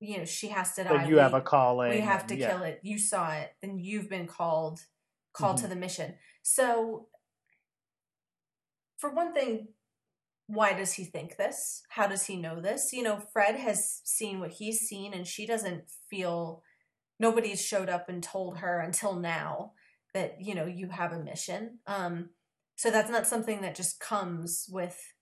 you 0.00 0.18
know 0.18 0.24
she 0.24 0.48
has 0.48 0.74
to 0.74 0.84
die. 0.84 0.98
That 0.98 1.08
you 1.08 1.18
have 1.18 1.34
a 1.34 1.40
calling. 1.40 1.90
we 1.90 2.00
have 2.00 2.26
to 2.28 2.36
yeah. 2.36 2.50
kill 2.50 2.62
it. 2.62 2.80
You 2.82 2.98
saw 2.98 3.32
it, 3.32 3.52
and 3.62 3.80
you've 3.80 4.08
been 4.08 4.26
called 4.26 4.80
called 5.32 5.56
Mm-hmm. 5.56 5.64
to 5.64 5.74
the 5.74 5.80
mission. 5.80 6.14
So, 6.42 7.08
for 8.98 9.10
one 9.10 9.34
thing, 9.34 9.68
why 10.46 10.74
does 10.74 10.94
he 10.94 11.04
think 11.04 11.36
this? 11.36 11.82
How 11.88 12.06
does 12.06 12.26
he 12.26 12.36
know 12.36 12.60
this? 12.60 12.92
You 12.92 13.02
know, 13.02 13.22
Fred 13.32 13.56
has 13.56 14.00
seen 14.04 14.40
what 14.40 14.52
he's 14.52 14.80
seen, 14.80 15.14
and 15.14 15.26
she 15.26 15.46
doesn't 15.46 15.84
feel 16.10 16.62
nobody's 17.18 17.64
showed 17.64 17.88
up 17.88 18.08
and 18.08 18.22
told 18.22 18.58
her 18.58 18.80
until 18.80 19.14
now 19.14 19.72
that 20.12 20.36
you 20.40 20.54
know 20.54 20.66
you 20.66 20.88
have 20.88 21.12
a 21.12 21.22
mission. 21.22 21.78
Um, 21.86 22.30
so 22.76 22.90
that's 22.90 23.10
not 23.10 23.26
something 23.26 23.62
that 23.62 23.74
just 23.74 24.00
comes 24.00 24.66
with 24.70 25.14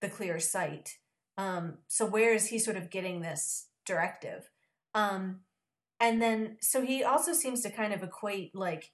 the 0.00 0.08
clear 0.08 0.38
sight. 0.38 0.98
Um, 1.38 1.78
so 1.88 2.06
where 2.06 2.32
is 2.32 2.48
he 2.48 2.58
sort 2.58 2.76
of 2.76 2.90
getting 2.90 3.20
this 3.20 3.68
directive? 3.84 4.50
Um, 4.94 5.40
and 6.00 6.20
then 6.20 6.56
so 6.60 6.82
he 6.82 7.02
also 7.02 7.32
seems 7.32 7.62
to 7.62 7.70
kind 7.70 7.92
of 7.92 8.02
equate 8.02 8.54
like 8.54 8.92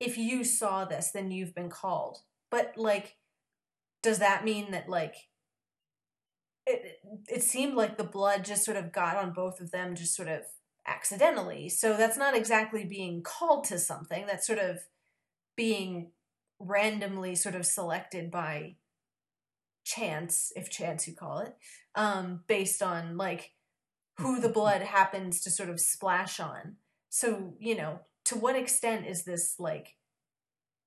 if 0.00 0.16
you 0.18 0.44
saw 0.44 0.84
this 0.84 1.10
then 1.10 1.30
you've 1.30 1.54
been 1.54 1.70
called 1.70 2.18
but 2.50 2.72
like 2.76 3.16
does 4.06 4.20
that 4.20 4.44
mean 4.44 4.70
that 4.70 4.88
like 4.88 5.16
it, 6.64 7.00
it 7.28 7.42
seemed 7.42 7.74
like 7.74 7.98
the 7.98 8.04
blood 8.04 8.44
just 8.44 8.64
sort 8.64 8.76
of 8.76 8.92
got 8.92 9.16
on 9.16 9.32
both 9.32 9.60
of 9.60 9.72
them 9.72 9.96
just 9.96 10.14
sort 10.14 10.28
of 10.28 10.42
accidentally. 10.86 11.68
So 11.68 11.96
that's 11.96 12.16
not 12.16 12.36
exactly 12.36 12.84
being 12.84 13.22
called 13.22 13.64
to 13.64 13.80
something. 13.80 14.26
That's 14.26 14.46
sort 14.46 14.60
of 14.60 14.78
being 15.56 16.12
randomly 16.60 17.34
sort 17.34 17.56
of 17.56 17.66
selected 17.66 18.30
by 18.30 18.76
chance 19.84 20.52
if 20.54 20.70
chance 20.70 21.06
you 21.06 21.14
call 21.14 21.38
it 21.38 21.54
um 21.94 22.40
based 22.48 22.82
on 22.82 23.16
like 23.16 23.52
who 24.18 24.40
the 24.40 24.48
blood 24.48 24.82
happens 24.82 25.40
to 25.42 25.50
sort 25.50 25.68
of 25.68 25.80
splash 25.80 26.40
on. 26.40 26.76
So, 27.10 27.54
you 27.58 27.76
know, 27.76 28.00
to 28.26 28.36
what 28.36 28.56
extent 28.56 29.06
is 29.06 29.24
this 29.24 29.56
like 29.58 29.96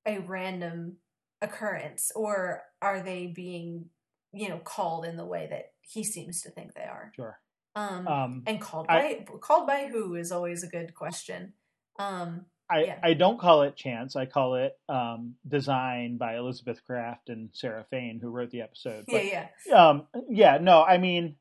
a 0.05 0.19
random 0.19 0.97
occurrence? 1.41 2.11
Or 2.15 2.63
are 2.81 3.01
they 3.01 3.27
being, 3.27 3.85
you 4.33 4.49
know, 4.49 4.59
called 4.59 5.05
in 5.05 5.17
the 5.17 5.25
way 5.25 5.47
that 5.49 5.73
he 5.81 6.03
seems 6.03 6.41
to 6.41 6.51
think 6.51 6.73
they 6.73 6.83
are? 6.83 7.11
Sure. 7.15 7.39
Um, 7.75 8.07
Um, 8.07 8.43
and 8.47 8.59
called 8.59 8.87
I- 8.89 9.25
by 9.25 9.37
called 9.41 9.67
by 9.67 9.87
who 9.87 10.15
is 10.15 10.31
always 10.31 10.63
a 10.63 10.67
good 10.67 10.93
question. 10.95 11.53
Um, 11.97 12.45
I, 12.71 12.83
yeah. 12.83 12.99
I 13.03 13.13
don't 13.15 13.39
call 13.39 13.63
it 13.63 13.75
chance. 13.75 14.15
I 14.15 14.25
call 14.27 14.55
it 14.55 14.73
um, 14.87 15.35
design 15.47 16.17
by 16.17 16.37
Elizabeth 16.37 16.83
Craft 16.85 17.29
and 17.29 17.49
Sarah 17.51 17.85
Fain, 17.89 18.19
who 18.21 18.29
wrote 18.29 18.51
the 18.51 18.61
episode. 18.61 19.05
yeah, 19.07 19.17
But, 19.17 19.25
yeah. 19.65 19.87
um, 19.89 20.07
yeah, 20.29 20.59
no, 20.61 20.83
I 20.83 20.99
mean, 20.99 21.35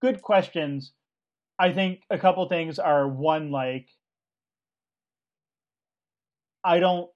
good 0.00 0.22
questions. 0.22 0.92
I 1.58 1.72
think 1.72 2.02
a 2.08 2.18
couple 2.18 2.48
things 2.48 2.78
are 2.78 3.06
one, 3.06 3.50
like, 3.50 3.88
I 6.64 6.78
don't, 6.80 7.10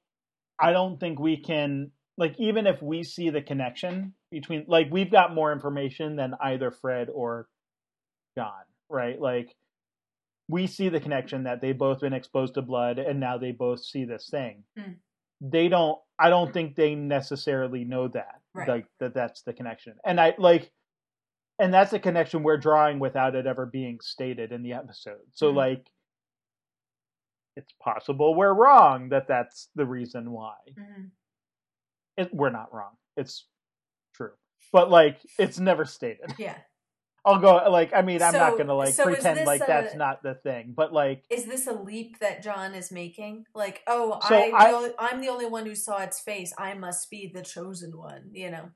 I 0.59 0.73
don't 0.73 0.99
think 1.01 1.19
we 1.19 1.37
can, 1.39 1.91
like, 2.19 2.35
even 2.39 2.67
if 2.67 2.83
we 2.83 3.03
see 3.03 3.31
the 3.31 3.43
connection 3.43 4.15
between, 4.31 4.65
like, 4.69 4.89
we've 4.91 5.11
got 5.11 5.35
more 5.35 5.53
information 5.53 6.17
than 6.17 6.35
either 6.41 6.71
Fred 6.71 7.09
or 7.13 7.49
John, 8.37 8.63
right? 8.89 9.21
Like, 9.21 9.55
we 10.49 10.67
see 10.67 10.89
the 10.89 11.01
connection 11.01 11.45
that 11.45 11.61
they've 11.61 11.77
both 11.77 12.01
been 12.01 12.13
exposed 12.13 12.55
to 12.55 12.63
blood 12.63 12.99
and 12.99 13.19
now 13.21 13.39
they 13.39 13.53
both 13.53 13.83
see 13.83 14.05
this 14.05 14.29
thing. 14.31 14.65
Hmm. 14.77 14.93
They 15.41 15.69
don't, 15.69 15.99
I 16.19 16.29
don't 16.31 16.53
think 16.53 16.77
they 16.77 16.95
necessarily 16.95 17.85
know 17.85 18.09
that, 18.09 18.41
Right. 18.55 18.69
like, 18.69 18.87
that 19.01 19.15
that's 19.15 19.43
the 19.43 19.53
connection. 19.55 19.95
And 20.05 20.21
I, 20.21 20.35
like, 20.39 20.71
and 21.59 21.73
that's 21.73 21.93
a 21.93 21.99
connection 21.99 22.43
we're 22.43 22.59
drawing 22.59 22.99
without 22.99 23.35
it 23.35 23.47
ever 23.47 23.67
being 23.67 24.01
stated 24.01 24.53
in 24.53 24.63
the 24.63 24.75
episode. 24.75 25.21
So, 25.33 25.53
Mhm. 25.53 25.57
like, 25.57 25.91
it's 27.57 27.73
possible 27.81 28.35
we're 28.35 28.55
wrong 28.55 29.11
that 29.11 29.27
that's 29.29 29.69
the 29.75 29.85
reason 29.87 30.31
why. 30.33 30.57
Mhm. 30.71 31.11
It, 32.17 32.33
we're 32.33 32.51
not 32.51 32.73
wrong. 32.75 32.93
It's 33.17 33.47
true. 34.15 34.31
But, 34.73 34.91
like, 34.91 35.19
it's 35.39 35.59
never 35.59 35.85
stated. 35.85 36.35
Yeah. 36.39 36.57
I'll 37.25 37.39
go, 37.39 37.71
like, 37.71 37.93
I 37.95 38.03
mean, 38.03 38.21
I'm 38.21 38.33
not 38.33 38.53
going 38.55 38.67
to, 38.67 38.75
like, 38.75 38.95
so 38.95 39.05
pretend 39.05 39.47
like 39.47 39.65
that's 39.65 39.95
not 39.95 40.25
the 40.25 40.35
thing. 40.35 40.75
But, 40.77 40.93
like, 40.93 41.23
Is 41.31 41.45
this 41.45 41.69
a 41.69 41.73
leap 41.73 42.19
that 42.19 42.43
John 42.43 42.75
is 42.75 42.91
making? 42.91 43.45
Like, 43.55 43.83
oh, 43.87 44.19
So 44.29 44.35
I, 44.35 44.51
I- 44.73 44.91
I'm 44.99 45.21
the 45.21 45.29
only 45.29 45.47
one 45.47 45.65
who 45.65 45.77
saw 45.77 45.99
its 46.03 46.19
face. 46.19 46.53
I 46.59 46.75
must 46.75 47.11
be 47.11 47.31
the 47.33 47.43
chosen 47.43 47.97
one. 47.97 48.31
You 48.33 48.51
know. 48.51 48.71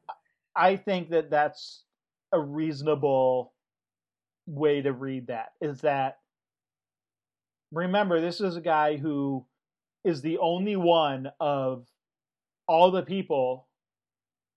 I 0.54 0.76
think 0.76 1.10
that 1.10 1.28
that's 1.30 1.82
a 2.32 2.40
reasonable 2.40 3.52
way 4.46 4.80
to 4.80 4.92
read 4.92 5.26
that 5.26 5.52
is 5.60 5.80
that 5.80 6.18
remember 7.72 8.20
this 8.20 8.40
is 8.40 8.56
a 8.56 8.60
guy 8.60 8.96
who 8.96 9.44
is 10.04 10.22
the 10.22 10.38
only 10.38 10.76
one 10.76 11.30
of 11.40 11.86
all 12.68 12.90
the 12.90 13.02
people 13.02 13.68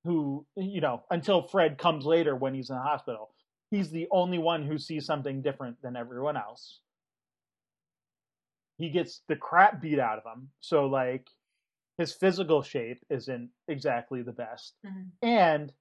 who 0.03 0.45
you 0.55 0.81
know 0.81 1.03
until 1.11 1.41
Fred 1.41 1.77
comes 1.77 2.05
later 2.05 2.35
when 2.35 2.53
he's 2.53 2.69
in 2.69 2.75
the 2.75 2.81
hospital 2.81 3.33
he's 3.71 3.91
the 3.91 4.07
only 4.11 4.37
one 4.37 4.65
who 4.65 4.77
sees 4.77 5.05
something 5.05 5.41
different 5.41 5.81
than 5.81 5.95
everyone 5.95 6.37
else 6.37 6.79
he 8.77 8.89
gets 8.89 9.21
the 9.27 9.35
crap 9.35 9.81
beat 9.81 9.99
out 9.99 10.17
of 10.19 10.23
him 10.25 10.49
so 10.61 10.85
like 10.85 11.27
his 11.97 12.13
physical 12.13 12.61
shape 12.61 13.03
isn't 13.09 13.49
exactly 13.67 14.21
the 14.21 14.31
best 14.31 14.75
Mhm. 14.85 15.11
and 15.21 15.73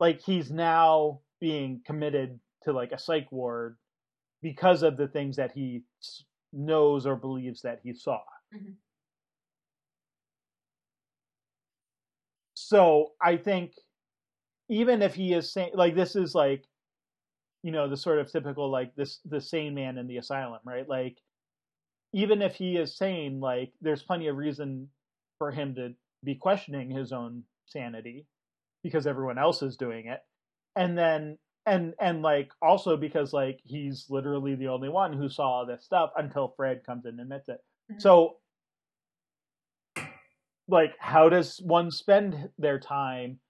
like 0.00 0.20
he's 0.22 0.50
now 0.50 1.20
being 1.40 1.82
committed 1.84 2.40
to 2.62 2.72
like 2.72 2.92
a 2.92 2.98
psych 2.98 3.30
ward 3.30 3.76
because 4.42 4.82
of 4.82 4.96
the 4.96 5.08
things 5.08 5.36
that 5.36 5.52
he 5.52 5.82
knows 6.52 7.06
or 7.06 7.16
believes 7.16 7.62
that 7.62 7.80
he 7.82 7.92
saw. 7.92 8.22
Mhm. 8.54 8.76
So 12.66 13.12
I 13.22 13.36
think 13.36 13.74
even 14.68 15.00
if 15.00 15.14
he 15.14 15.32
is 15.32 15.52
saying 15.52 15.70
like 15.74 15.94
this 15.94 16.16
is 16.16 16.34
like 16.34 16.64
you 17.62 17.70
know 17.70 17.88
the 17.88 17.96
sort 17.96 18.18
of 18.18 18.30
typical 18.30 18.68
like 18.68 18.92
this 18.96 19.20
the 19.24 19.40
sane 19.40 19.72
man 19.76 19.98
in 19.98 20.08
the 20.08 20.16
asylum, 20.16 20.58
right? 20.64 20.88
Like 20.88 21.16
even 22.12 22.42
if 22.42 22.56
he 22.56 22.76
is 22.76 22.96
sane, 22.96 23.38
like 23.38 23.72
there's 23.80 24.02
plenty 24.02 24.26
of 24.26 24.36
reason 24.36 24.88
for 25.38 25.52
him 25.52 25.76
to 25.76 25.94
be 26.24 26.34
questioning 26.34 26.90
his 26.90 27.12
own 27.12 27.44
sanity 27.66 28.26
because 28.82 29.06
everyone 29.06 29.38
else 29.38 29.62
is 29.62 29.76
doing 29.76 30.06
it. 30.06 30.20
And 30.74 30.98
then 30.98 31.38
and 31.66 31.94
and 32.00 32.20
like 32.22 32.50
also 32.60 32.96
because 32.96 33.32
like 33.32 33.60
he's 33.62 34.06
literally 34.10 34.56
the 34.56 34.68
only 34.68 34.88
one 34.88 35.12
who 35.12 35.28
saw 35.28 35.64
this 35.64 35.84
stuff 35.84 36.10
until 36.16 36.52
Fred 36.56 36.82
comes 36.84 37.04
in 37.04 37.12
and 37.12 37.20
admits 37.20 37.48
it. 37.48 37.60
Mhm. 37.92 38.02
So 38.02 38.38
like 40.68 40.94
how 40.98 41.28
does 41.28 41.60
one 41.62 41.90
spend 41.90 42.50
their 42.58 42.78
time? 42.78 43.40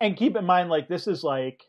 And 0.00 0.16
keep 0.16 0.36
in 0.36 0.44
mind 0.44 0.70
like 0.70 0.88
this 0.88 1.06
is 1.06 1.24
like 1.24 1.64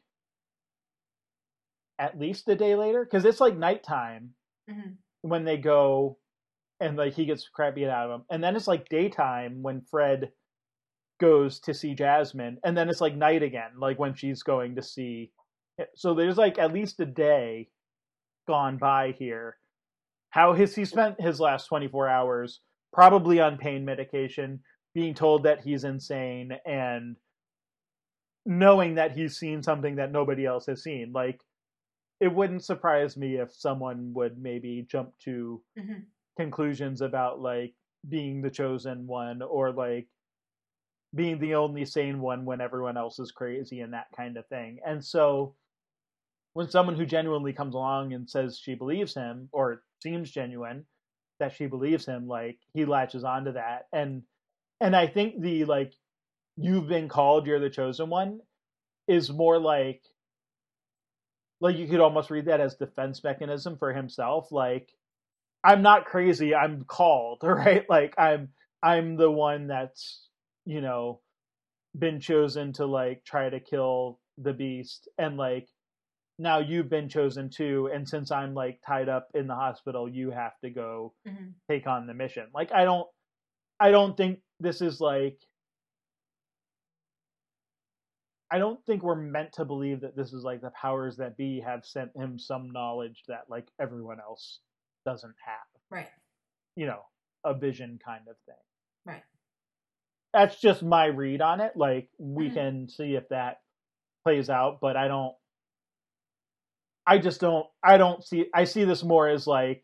at 1.98 2.18
least 2.18 2.48
a 2.48 2.56
day 2.56 2.76
later 2.76 3.04
because 3.04 3.26
it's 3.26 3.42
like 3.42 3.58
nighttime 3.58 4.34
Mhm. 4.70 4.98
when 5.22 5.44
they 5.44 5.58
go 5.58 6.18
and 6.80 6.96
like 6.98 7.14
he 7.14 7.26
gets 7.26 7.48
crap 7.50 7.76
beat 7.76 7.88
out 7.88 8.10
of 8.10 8.22
him 8.22 8.26
and 8.30 8.44
then 8.44 8.56
it's 8.56 8.68
like 8.68 8.88
daytime 8.90 9.62
when 9.62 9.82
fred 9.82 10.32
goes 11.20 11.60
to 11.60 11.74
see 11.74 11.94
jasmine. 11.94 12.60
And 12.64 12.78
then 12.78 12.90
it's 12.90 13.02
like 13.02 13.16
night 13.16 13.44
again 13.44 13.72
like 13.78 14.00
when 14.00 14.14
she's 14.16 14.44
going 14.44 14.76
to 14.76 14.82
see 14.82 15.32
so 15.96 16.14
there's 16.14 16.38
like 16.38 16.58
at 16.60 16.74
least 16.74 17.00
a 17.00 17.06
day 17.06 17.70
gone 18.48 18.78
by 18.78 19.12
here. 19.18 19.58
How 20.32 20.54
has 20.54 20.76
he 20.76 20.86
spent 20.86 21.20
his 21.22 21.40
last 21.40 21.68
24 21.68 22.08
hours 22.08 22.62
probably 22.94 23.40
on 23.40 23.58
pain 23.58 23.86
medication 23.86 24.64
being 24.94 25.14
told 25.14 25.44
that 25.44 25.62
he's 25.62 25.84
insane 25.84 26.58
and 26.66 27.18
knowing 28.46 28.96
that 28.96 29.12
he's 29.12 29.38
seen 29.38 29.62
something 29.62 29.96
that 29.96 30.12
nobody 30.12 30.46
else 30.46 30.66
has 30.66 30.82
seen 30.82 31.12
like 31.14 31.44
it 32.20 32.34
wouldn't 32.34 32.64
surprise 32.64 33.18
me 33.18 33.36
if 33.38 33.54
someone 33.54 34.14
would 34.14 34.38
maybe 34.38 34.86
jump 34.90 35.18
to 35.20 35.64
Mhm. 35.78 36.06
conclusions 36.38 37.02
about 37.02 37.42
like 37.42 37.76
being 38.08 38.42
the 38.42 38.52
chosen 38.52 39.08
one 39.08 39.42
or 39.42 39.72
like 39.72 40.10
being 41.16 41.40
the 41.40 41.56
only 41.56 41.86
sane 41.86 42.20
one 42.20 42.46
when 42.46 42.62
everyone 42.62 42.98
else 42.98 43.20
is 43.20 43.32
crazy 43.32 43.82
and 43.82 43.94
that 43.94 44.08
kind 44.16 44.38
of 44.38 44.48
thing. 44.48 44.80
And 44.86 45.04
so 45.04 45.56
when 46.54 46.70
someone 46.70 46.96
who 46.96 47.06
genuinely 47.06 47.54
comes 47.54 47.76
along 47.76 48.14
and 48.14 48.30
says 48.30 48.60
she 48.60 48.76
believes 48.76 49.14
him 49.14 49.50
or 49.52 49.84
seems 50.02 50.32
genuine 50.32 50.86
that 51.40 51.56
she 51.56 51.68
believes 51.68 52.06
him, 52.06 52.28
like 52.28 52.58
he 52.74 52.86
latches 52.86 53.24
onto 53.24 53.54
that. 53.54 53.88
And 53.94 54.24
and 54.82 54.96
I 54.96 55.08
think 55.08 55.42
the 55.42 55.66
like 55.66 55.94
you've 56.58 56.88
been 56.88 57.10
called, 57.10 57.48
you're 57.48 57.60
the 57.60 57.70
chosen 57.70 58.10
one 58.10 58.42
is 59.08 59.32
more 59.32 59.60
like 59.60 60.04
like 61.62 61.78
you 61.78 61.88
could 61.88 62.00
almost 62.00 62.30
read 62.30 62.46
that 62.46 62.62
as 62.62 62.76
defense 62.76 63.24
mechanism 63.24 63.78
for 63.78 63.94
himself. 63.94 64.52
Like, 64.52 64.92
I'm 65.64 65.82
not 65.82 66.06
crazy. 66.06 66.56
I'm 66.56 66.86
called, 66.86 67.40
right? 67.44 67.86
Like 67.90 68.16
I'm 68.18 68.50
I'm 68.82 69.18
the 69.18 69.32
one 69.32 69.68
that's 69.68 70.28
you 70.66 70.82
know 70.82 71.22
been 71.98 72.20
chosen 72.20 72.74
to 72.74 72.86
like 72.86 73.24
try 73.26 73.50
to 73.50 73.60
kill 73.60 74.20
the 74.38 74.54
beast 74.54 75.10
and 75.18 75.38
like 75.38 75.68
now 76.40 76.60
you've 76.60 76.90
been 76.90 77.10
chosen 77.10 77.50
too 77.50 77.90
and 77.94 78.08
since 78.08 78.32
i'm 78.32 78.54
like 78.54 78.80
tied 78.86 79.10
up 79.10 79.28
in 79.36 79.46
the 79.48 79.56
hospital 79.56 80.08
you 80.10 80.32
have 80.32 80.54
to 80.64 80.70
go 80.70 81.14
hmm 81.28 81.50
take 81.70 81.86
on 81.86 82.08
the 82.08 82.14
mission 82.14 82.48
like 82.54 82.72
i 82.72 82.84
don't 82.84 83.08
i 83.80 83.92
don't 83.92 84.18
think 84.18 84.40
this 84.60 84.82
is 84.82 85.00
like 85.00 85.38
i 88.52 88.58
don't 88.58 88.84
think 88.86 89.04
we're 89.04 89.16
meant 89.16 89.54
to 89.54 89.66
believe 89.66 90.02
that 90.02 90.16
this 90.16 90.34
is 90.34 90.44
like 90.44 90.62
the 90.62 90.72
powers 90.72 91.18
that 91.18 91.38
be 91.38 91.60
have 91.60 91.86
sent 91.86 92.10
him 92.16 92.40
some 92.40 92.72
knowledge 92.72 93.22
that 93.28 93.42
like 93.50 93.68
everyone 93.80 94.20
else 94.20 94.60
doesn't 95.06 95.36
have 95.46 95.82
Right. 95.92 96.10
you 96.76 96.86
know 96.88 97.02
a 97.44 97.54
vision 97.54 98.00
kind 98.04 98.28
of 98.30 98.36
thing 98.46 98.56
Right. 99.06 99.24
that's 100.34 100.60
just 100.60 100.82
my 100.84 101.06
read 101.06 101.42
on 101.42 101.62
it 101.62 101.74
like 101.76 102.10
we 102.18 102.50
Mhm. 102.50 102.54
can 102.54 102.90
see 102.90 103.16
if 103.16 103.28
that 103.30 103.62
plays 104.24 104.50
out 104.50 104.80
but 104.82 104.98
i 104.98 105.08
don't 105.08 105.36
i 107.10 107.18
just 107.18 107.42
don't 107.42 107.66
i 107.84 107.98
don't 107.98 108.24
see 108.24 108.46
i 108.54 108.64
see 108.64 108.84
this 108.86 109.04
more 109.04 109.28
as 109.28 109.46
like 109.48 109.84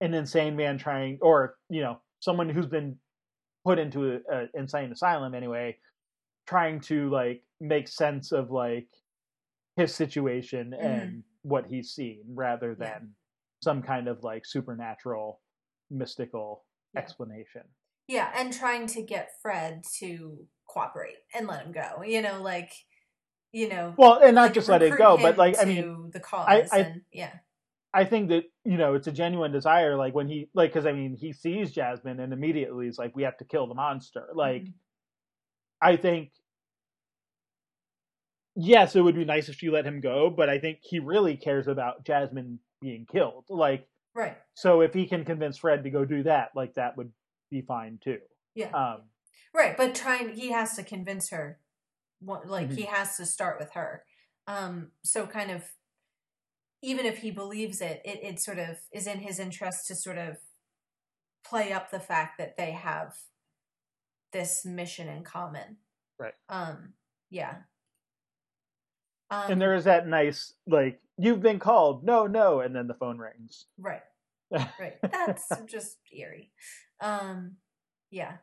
an 0.00 0.14
insane 0.14 0.54
man 0.56 0.78
trying 0.78 1.18
or 1.20 1.56
you 1.68 1.82
know 1.82 1.98
someone 2.20 2.48
who's 2.48 2.66
been 2.66 2.96
put 3.66 3.78
into 3.78 4.20
an 4.30 4.48
insane 4.54 4.90
asylum 4.92 5.34
anyway 5.34 5.76
trying 6.46 6.80
to 6.80 7.10
like 7.10 7.42
make 7.60 7.88
sense 7.88 8.32
of 8.32 8.50
like 8.50 8.88
his 9.76 9.94
situation 9.94 10.72
and 10.74 11.22
what 11.42 11.66
he's 11.66 11.90
seen 11.90 12.22
rather 12.34 12.70
Mm-hmm. 12.72 12.82
Yeah. 12.82 12.98
than 13.00 13.14
some 13.62 13.82
kind 13.82 14.06
of 14.08 14.22
like 14.22 14.46
supernatural 14.46 15.40
mystical 15.90 16.64
Yeah. 16.94 17.00
explanation 17.02 17.62
Yeah, 18.06 18.30
and 18.36 18.52
trying 18.52 18.86
to 18.88 19.02
get 19.02 19.30
Fred 19.42 19.82
to 19.98 20.46
cooperate 20.68 21.18
and 21.34 21.46
let 21.48 21.64
him 21.66 21.72
go. 21.72 22.02
You 22.02 22.22
know, 22.22 22.40
like 22.42 22.70
you 23.52 23.68
know, 23.68 23.94
well 23.96 24.20
and 24.22 24.34
not 24.34 24.42
like, 24.42 24.52
just 24.54 24.68
let 24.68 24.82
it 24.82 24.96
go 24.98 25.16
but 25.16 25.38
like 25.38 25.56
i 25.60 25.64
mean 25.64 26.10
the 26.12 26.20
cause. 26.20 26.46
I- 26.48 26.78
and, 26.78 27.02
yeah, 27.12 27.32
I 27.92 28.04
think 28.04 28.28
that 28.28 28.44
you 28.64 28.76
know 28.76 28.94
it's 28.94 29.06
a 29.06 29.12
genuine 29.12 29.50
desire. 29.50 29.96
Like 29.96 30.14
when 30.14 30.28
he 30.28 30.50
like 30.54 30.70
because 30.70 30.84
I 30.86 30.92
mean 30.92 31.16
he 31.16 31.32
sees 31.32 31.72
Jasmine 31.72 32.20
and 32.20 32.32
immediately 32.32 32.84
he's 32.86 32.98
like 32.98 33.16
we 33.16 33.22
have 33.22 33.38
to 33.38 33.44
kill 33.44 33.66
the 33.66 33.74
monster. 33.74 34.26
Like 34.34 34.62
Mhm. 34.64 34.72
I 35.80 35.96
think 35.96 36.32
yes, 38.54 38.94
it 38.94 39.00
would 39.00 39.14
be 39.14 39.24
nice 39.24 39.48
if 39.48 39.56
she 39.56 39.70
let 39.70 39.86
him 39.86 40.00
go, 40.00 40.28
but 40.30 40.48
I 40.48 40.58
think 40.58 40.80
he 40.82 40.98
really 40.98 41.36
cares 41.36 41.66
about 41.68 42.04
Jasmine 42.04 42.58
being 42.82 43.06
killed. 43.10 43.44
Like 43.48 43.88
right. 44.14 44.36
so 44.54 44.82
if 44.82 44.92
he 44.92 45.06
can 45.06 45.24
convince 45.24 45.56
Fred 45.58 45.84
to 45.84 45.90
go 45.90 46.04
do 46.04 46.22
that, 46.24 46.50
like 46.54 46.74
that 46.74 46.96
would 46.96 47.10
be 47.50 47.62
fine 47.62 47.98
too. 48.02 48.18
Yeah, 48.54 48.70
Um 48.72 49.02
right. 49.54 49.76
But 49.76 49.94
trying, 49.94 50.34
he 50.34 50.50
has 50.52 50.74
to 50.76 50.82
convince 50.82 51.30
her. 51.30 51.58
What, 52.20 52.46
like 52.48 52.70
Mhm. 52.70 52.76
he 52.76 52.82
has 52.82 53.16
to 53.16 53.26
start 53.26 53.58
with 53.60 53.72
her. 53.72 54.04
Um, 54.46 54.92
so 55.04 55.26
kind 55.26 55.50
of, 55.50 55.64
even 56.82 57.06
if 57.06 57.18
he 57.18 57.30
believes 57.30 57.80
it, 57.80 58.00
it 58.04 58.20
it 58.22 58.40
sort 58.40 58.58
of 58.58 58.78
is 58.92 59.06
in 59.06 59.18
his 59.20 59.38
interest 59.38 59.86
to 59.88 59.94
sort 59.94 60.18
of 60.18 60.38
play 61.44 61.72
up 61.72 61.90
the 61.90 62.00
fact 62.00 62.38
that 62.38 62.56
they 62.56 62.72
have 62.72 63.16
this 64.32 64.64
mission 64.64 65.08
in 65.08 65.24
common. 65.24 65.78
Right. 66.18 66.34
Um. 66.48 66.94
Yeah. 67.30 67.62
Um, 69.30 69.52
and 69.52 69.60
there 69.60 69.74
is 69.74 69.84
that 69.84 70.06
nice 70.06 70.54
like 70.66 71.00
you've 71.18 71.42
been 71.42 71.58
called. 71.58 72.04
No, 72.04 72.26
no, 72.26 72.60
and 72.60 72.74
then 72.74 72.86
the 72.86 72.94
phone 72.94 73.18
rings. 73.18 73.66
Right. 73.78 74.02
Right. 74.78 74.96
That's 75.02 75.46
just 75.66 75.98
eerie. 76.10 76.52
Um 77.00 77.56
yeah. 78.10 78.38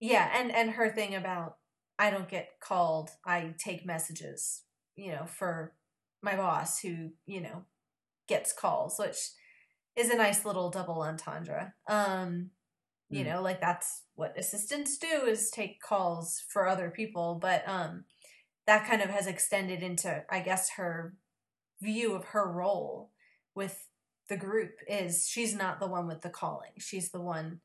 Yeah, 0.00 0.30
and 0.34 0.50
and 0.52 0.70
her 0.72 0.90
thing 0.90 1.14
about 1.14 1.57
I 1.98 2.10
don't 2.10 2.28
get 2.28 2.60
called, 2.60 3.10
I 3.24 3.54
take 3.58 3.84
messages, 3.86 4.62
you 4.96 5.12
know, 5.12 5.26
for 5.26 5.74
my 6.22 6.36
boss 6.36 6.80
who, 6.80 7.10
you 7.26 7.40
know, 7.40 7.64
gets 8.28 8.52
calls, 8.52 8.98
which 8.98 9.18
is 9.96 10.10
a 10.10 10.16
nice 10.16 10.44
little 10.44 10.70
double 10.70 11.02
entendre. 11.02 11.74
Um 11.88 12.50
you 13.10 13.24
Mm. 13.24 13.28
know, 13.28 13.42
like 13.42 13.60
that's 13.60 14.02
what 14.16 14.38
assistants 14.38 14.98
do 14.98 15.24
is 15.26 15.50
take 15.50 15.80
calls 15.80 16.44
for 16.50 16.68
other 16.68 16.90
people, 16.90 17.36
but 17.40 17.62
um 17.68 18.04
that 18.66 18.86
kind 18.86 19.02
of 19.02 19.10
has 19.10 19.26
extended 19.26 19.82
into 19.82 20.24
I 20.30 20.40
guess 20.40 20.70
her 20.76 21.16
view 21.80 22.14
of 22.14 22.24
her 22.26 22.50
role 22.50 23.12
with 23.54 23.88
the 24.28 24.36
group 24.36 24.72
is 24.86 25.26
she's 25.28 25.54
not 25.54 25.80
the 25.80 25.86
one 25.86 26.06
with 26.06 26.20
the 26.22 26.30
calling. 26.30 26.72
She's 26.78 27.10
the 27.10 27.20
one 27.20 27.60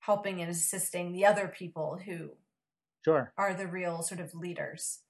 helping 0.00 0.40
and 0.40 0.50
assisting 0.50 1.12
the 1.12 1.26
other 1.26 1.48
people 1.48 1.98
who 2.04 2.30
sure. 3.04 3.32
are 3.36 3.54
the 3.54 3.66
real 3.66 4.02
sort 4.02 4.20
of 4.20 4.34
leaders. 4.34 5.00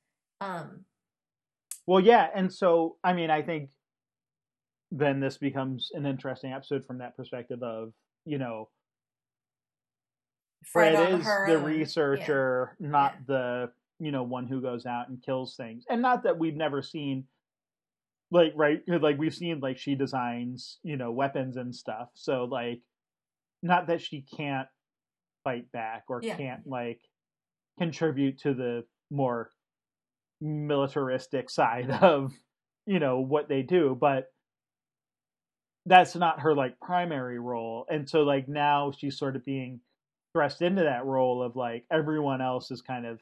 Um 0.40 0.84
Well, 1.86 2.00
yeah, 2.00 2.28
and 2.34 2.52
so 2.52 2.96
I 3.04 3.12
mean, 3.12 3.30
I 3.30 3.42
think 3.42 3.70
then 4.92 5.20
this 5.20 5.38
becomes 5.38 5.90
an 5.94 6.04
interesting 6.06 6.52
episode 6.52 6.84
from 6.84 6.98
that 6.98 7.16
perspective 7.16 7.62
of 7.62 7.92
you 8.24 8.38
know 8.38 8.68
Fred, 10.64 10.94
is 11.12 11.24
the 11.24 11.54
own. 11.54 11.64
researcher, 11.64 12.76
not 12.78 13.14
Yeah. 13.14 13.20
the 13.26 13.72
you 13.98 14.10
know 14.12 14.22
one 14.22 14.46
who 14.46 14.60
goes 14.60 14.86
out 14.86 15.08
and 15.08 15.22
kills 15.22 15.56
things, 15.56 15.84
and 15.88 16.02
not 16.02 16.22
that 16.24 16.38
we've 16.38 16.56
never 16.56 16.82
seen 16.82 17.26
like 18.30 18.52
right 18.54 18.82
like 18.86 19.18
we've 19.18 19.34
seen 19.34 19.60
like 19.60 19.78
she 19.78 19.94
designs 19.94 20.78
you 20.82 20.96
know 20.96 21.12
weapons 21.12 21.56
and 21.56 21.74
stuff, 21.74 22.10
so 22.14 22.44
like 22.44 22.80
not 23.62 23.86
that 23.88 24.00
she 24.00 24.22
can't 24.22 24.68
fight 25.44 25.70
back 25.72 26.04
or 26.08 26.20
Yeah. 26.22 26.36
can't 26.36 26.66
like 26.66 27.00
contribute 27.80 28.38
to 28.38 28.54
the 28.54 28.84
more 29.10 29.50
militaristic 30.40 31.50
side 31.50 31.90
of 32.02 32.32
you 32.86 32.98
know 32.98 33.20
what 33.20 33.48
they 33.48 33.62
do 33.62 33.96
but 33.98 34.26
that's 35.86 36.14
not 36.14 36.40
her 36.40 36.54
like 36.54 36.78
primary 36.80 37.38
role. 37.38 37.86
And 37.88 38.08
so 38.08 38.20
like 38.22 38.48
now 38.48 38.92
she's 38.96 39.18
sort 39.18 39.36
of 39.36 39.44
being 39.44 39.80
thrust 40.32 40.62
into 40.62 40.82
that 40.82 41.06
role 41.06 41.42
of 41.42 41.56
like 41.56 41.84
everyone 41.90 42.40
else 42.40 42.70
is 42.70 42.82
kind 42.82 43.06
of 43.06 43.20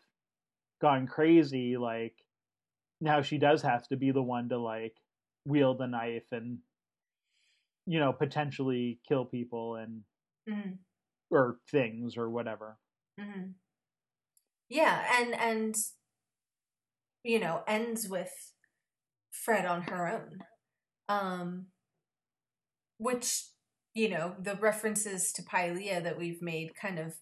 gone 0.81 1.07
crazy 1.07 1.77
like 1.77 2.15
now 3.01 3.23
she 3.23 3.39
does 3.39 3.63
have 3.63 3.89
to 3.89 3.97
be 3.97 4.11
the 4.11 4.23
one 4.23 4.49
to 4.51 4.59
like 4.59 4.95
wield 5.47 5.79
the 5.79 5.87
knife 5.87 6.27
and 6.31 6.59
you 7.87 7.99
know 7.99 8.13
potentially 8.13 9.01
kill 9.09 9.25
people 9.25 9.77
and 9.77 10.03
Mhm. 10.49 10.79
or 11.31 11.59
things 11.71 12.17
or 12.17 12.29
whatever. 12.31 12.79
Hmm 13.19 13.53
Yeah, 14.69 15.05
and 15.19 15.35
and 15.35 15.77
you 17.23 17.39
know 17.39 17.63
ends 17.67 18.09
with 18.09 18.31
Fred 19.31 19.65
on 19.65 19.83
her 19.83 20.09
own, 20.09 20.41
um, 21.09 21.67
which 22.99 23.45
you 23.95 24.09
know 24.09 24.35
the 24.39 24.57
references 24.57 25.33
to 25.33 25.43
Pylea 25.43 26.03
that 26.03 26.19
we've 26.19 26.43
made 26.43 26.75
kind 26.81 26.99
of 26.99 27.15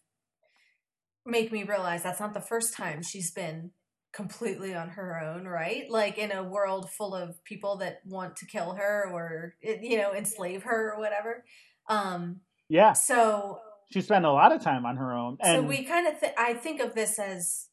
make 1.25 1.53
me 1.53 1.65
realize 1.65 2.03
that's 2.03 2.21
not 2.21 2.35
the 2.35 2.41
first 2.41 2.75
time 2.75 3.03
she's 3.03 3.33
been 3.33 3.73
completely 4.13 4.75
on 4.75 4.91
her 4.91 5.21
own, 5.21 5.45
right? 5.45 5.91
Like 5.91 6.19
in 6.19 6.33
a 6.33 6.43
world 6.43 6.89
full 6.91 7.15
of 7.15 7.43
people 7.45 7.77
that 7.79 8.01
want 8.07 8.37
to 8.37 8.47
kill 8.47 8.75
her 8.75 9.11
or 9.13 9.55
you 9.63 9.99
know 9.99 10.13
enslave 10.15 10.63
her 10.65 10.95
or 10.95 10.99
whatever. 10.99 11.45
Um, 11.89 12.41
yeah 12.69 12.93
so 12.93 13.61
she 13.93 14.01
spent 14.01 14.25
a 14.25 14.33
lot 14.33 14.53
of 14.53 14.63
time 14.63 14.85
on 14.87 14.97
her 14.97 15.13
own 15.13 15.37
and 15.41 15.63
so 15.63 15.69
we 15.69 15.85
kind 15.85 16.07
of 16.07 16.19
th- 16.21 16.33
i 16.39 16.53
think 16.55 16.81
of 16.81 16.95
this 16.95 17.19
as 17.19 17.69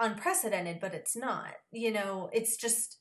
unprecedented 0.00 0.78
but 0.80 0.94
it's 0.94 1.16
not 1.16 1.54
you 1.72 1.90
know 1.90 2.28
it's 2.32 2.56
just 2.56 2.98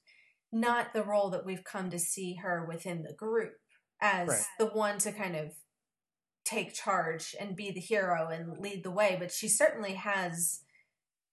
not 0.51 0.93
the 0.93 1.03
role 1.03 1.29
that 1.29 1.45
we've 1.45 1.63
come 1.63 1.89
to 1.89 1.99
see 1.99 2.35
her 2.35 2.65
within 2.65 3.03
the 3.03 3.13
group 3.13 3.53
as 4.01 4.27
Right. 4.27 4.43
the 4.59 4.67
one 4.67 4.97
to 4.99 5.11
kind 5.11 5.35
of 5.35 5.51
take 6.45 6.73
charge 6.73 7.35
and 7.39 7.55
be 7.55 7.71
the 7.71 7.79
hero 7.81 8.29
and 8.29 8.57
lead 8.59 8.83
the 8.83 8.91
way 8.91 9.17
but 9.19 9.31
she 9.31 9.47
certainly 9.47 9.93
has 9.95 10.61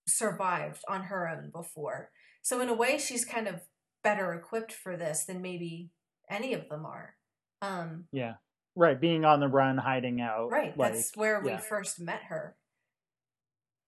survived 0.08 0.82
on 0.88 1.04
her 1.04 1.28
own 1.28 1.50
before. 1.52 2.10
So 2.42 2.60
in 2.60 2.68
a 2.68 2.74
way 2.74 2.98
she's 2.98 3.24
kind 3.24 3.46
of 3.46 3.60
better 4.02 4.32
equipped 4.34 4.72
for 4.72 4.96
this 4.96 5.24
than 5.24 5.40
maybe 5.42 5.90
any 6.28 6.54
of 6.54 6.68
them 6.68 6.84
are. 6.84 7.14
Um 7.60 8.04
yeah 8.12 8.34
right 8.74 9.00
being 9.00 9.24
on 9.24 9.40
the 9.40 9.48
run 9.48 9.76
hiding 9.78 10.20
out 10.20 10.48
right 10.50 10.76
like 10.78 10.92
that's 10.94 11.16
where 11.16 11.40
we 11.40 11.56
first 11.56 12.00
met 12.00 12.22
her 12.28 12.56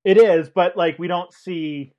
It 0.04 0.18
is, 0.18 0.50
but 0.50 0.76
like 0.76 0.98
we 0.98 1.08
don't 1.08 1.32
see 1.32 1.92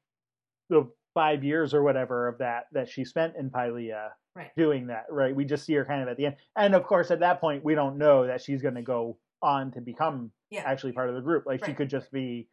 the 0.69 0.91
five 1.13 1.43
years 1.43 1.73
or 1.73 1.81
whatever 1.81 2.27
of 2.27 2.37
that 2.39 2.65
that 2.73 2.87
she 2.89 3.03
spent 3.05 3.35
in 3.37 3.49
Pylea 3.49 4.09
Right. 4.35 4.51
doing 4.57 4.87
that, 4.87 5.05
right? 5.09 5.33
We 5.33 5.45
just 5.45 5.65
see 5.65 5.73
her 5.75 5.85
kind 5.85 6.01
of 6.03 6.09
at 6.09 6.17
the 6.17 6.25
end, 6.25 6.35
and 6.57 6.75
of 6.75 6.83
course, 6.83 7.09
at 7.09 7.21
that 7.21 7.39
point, 7.39 7.63
we 7.63 7.73
don't 7.73 7.97
know 7.97 8.27
that 8.27 8.41
she's 8.41 8.61
going 8.61 8.75
to 8.75 8.81
go 8.81 9.17
on 9.41 9.71
to 9.71 9.81
become 9.81 10.31
yeah 10.51 10.63
actually 10.65 10.91
part 10.91 11.07
of 11.09 11.15
the 11.15 11.21
group. 11.21 11.45
Like 11.45 11.63
she 11.65 11.73
could 11.73 11.89
just 11.89 12.11
be 12.11 12.49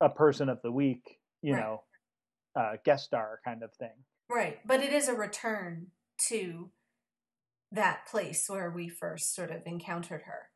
a 0.00 0.08
person 0.08 0.48
of 0.48 0.62
the 0.62 0.70
week, 0.70 1.18
you 1.42 1.54
Right. 1.54 1.60
know, 1.60 1.82
uh, 2.54 2.76
guest 2.84 3.04
star 3.06 3.40
kind 3.44 3.62
of 3.64 3.74
thing. 3.74 4.04
Right. 4.30 4.60
But 4.64 4.82
it 4.84 4.92
is 4.92 5.08
a 5.08 5.14
return 5.14 5.88
to 6.28 6.70
that 7.72 8.06
place 8.10 8.48
where 8.48 8.70
we 8.70 8.88
first 8.88 9.34
sort 9.34 9.50
of 9.50 9.62
encountered 9.66 10.22
her. 10.22 10.48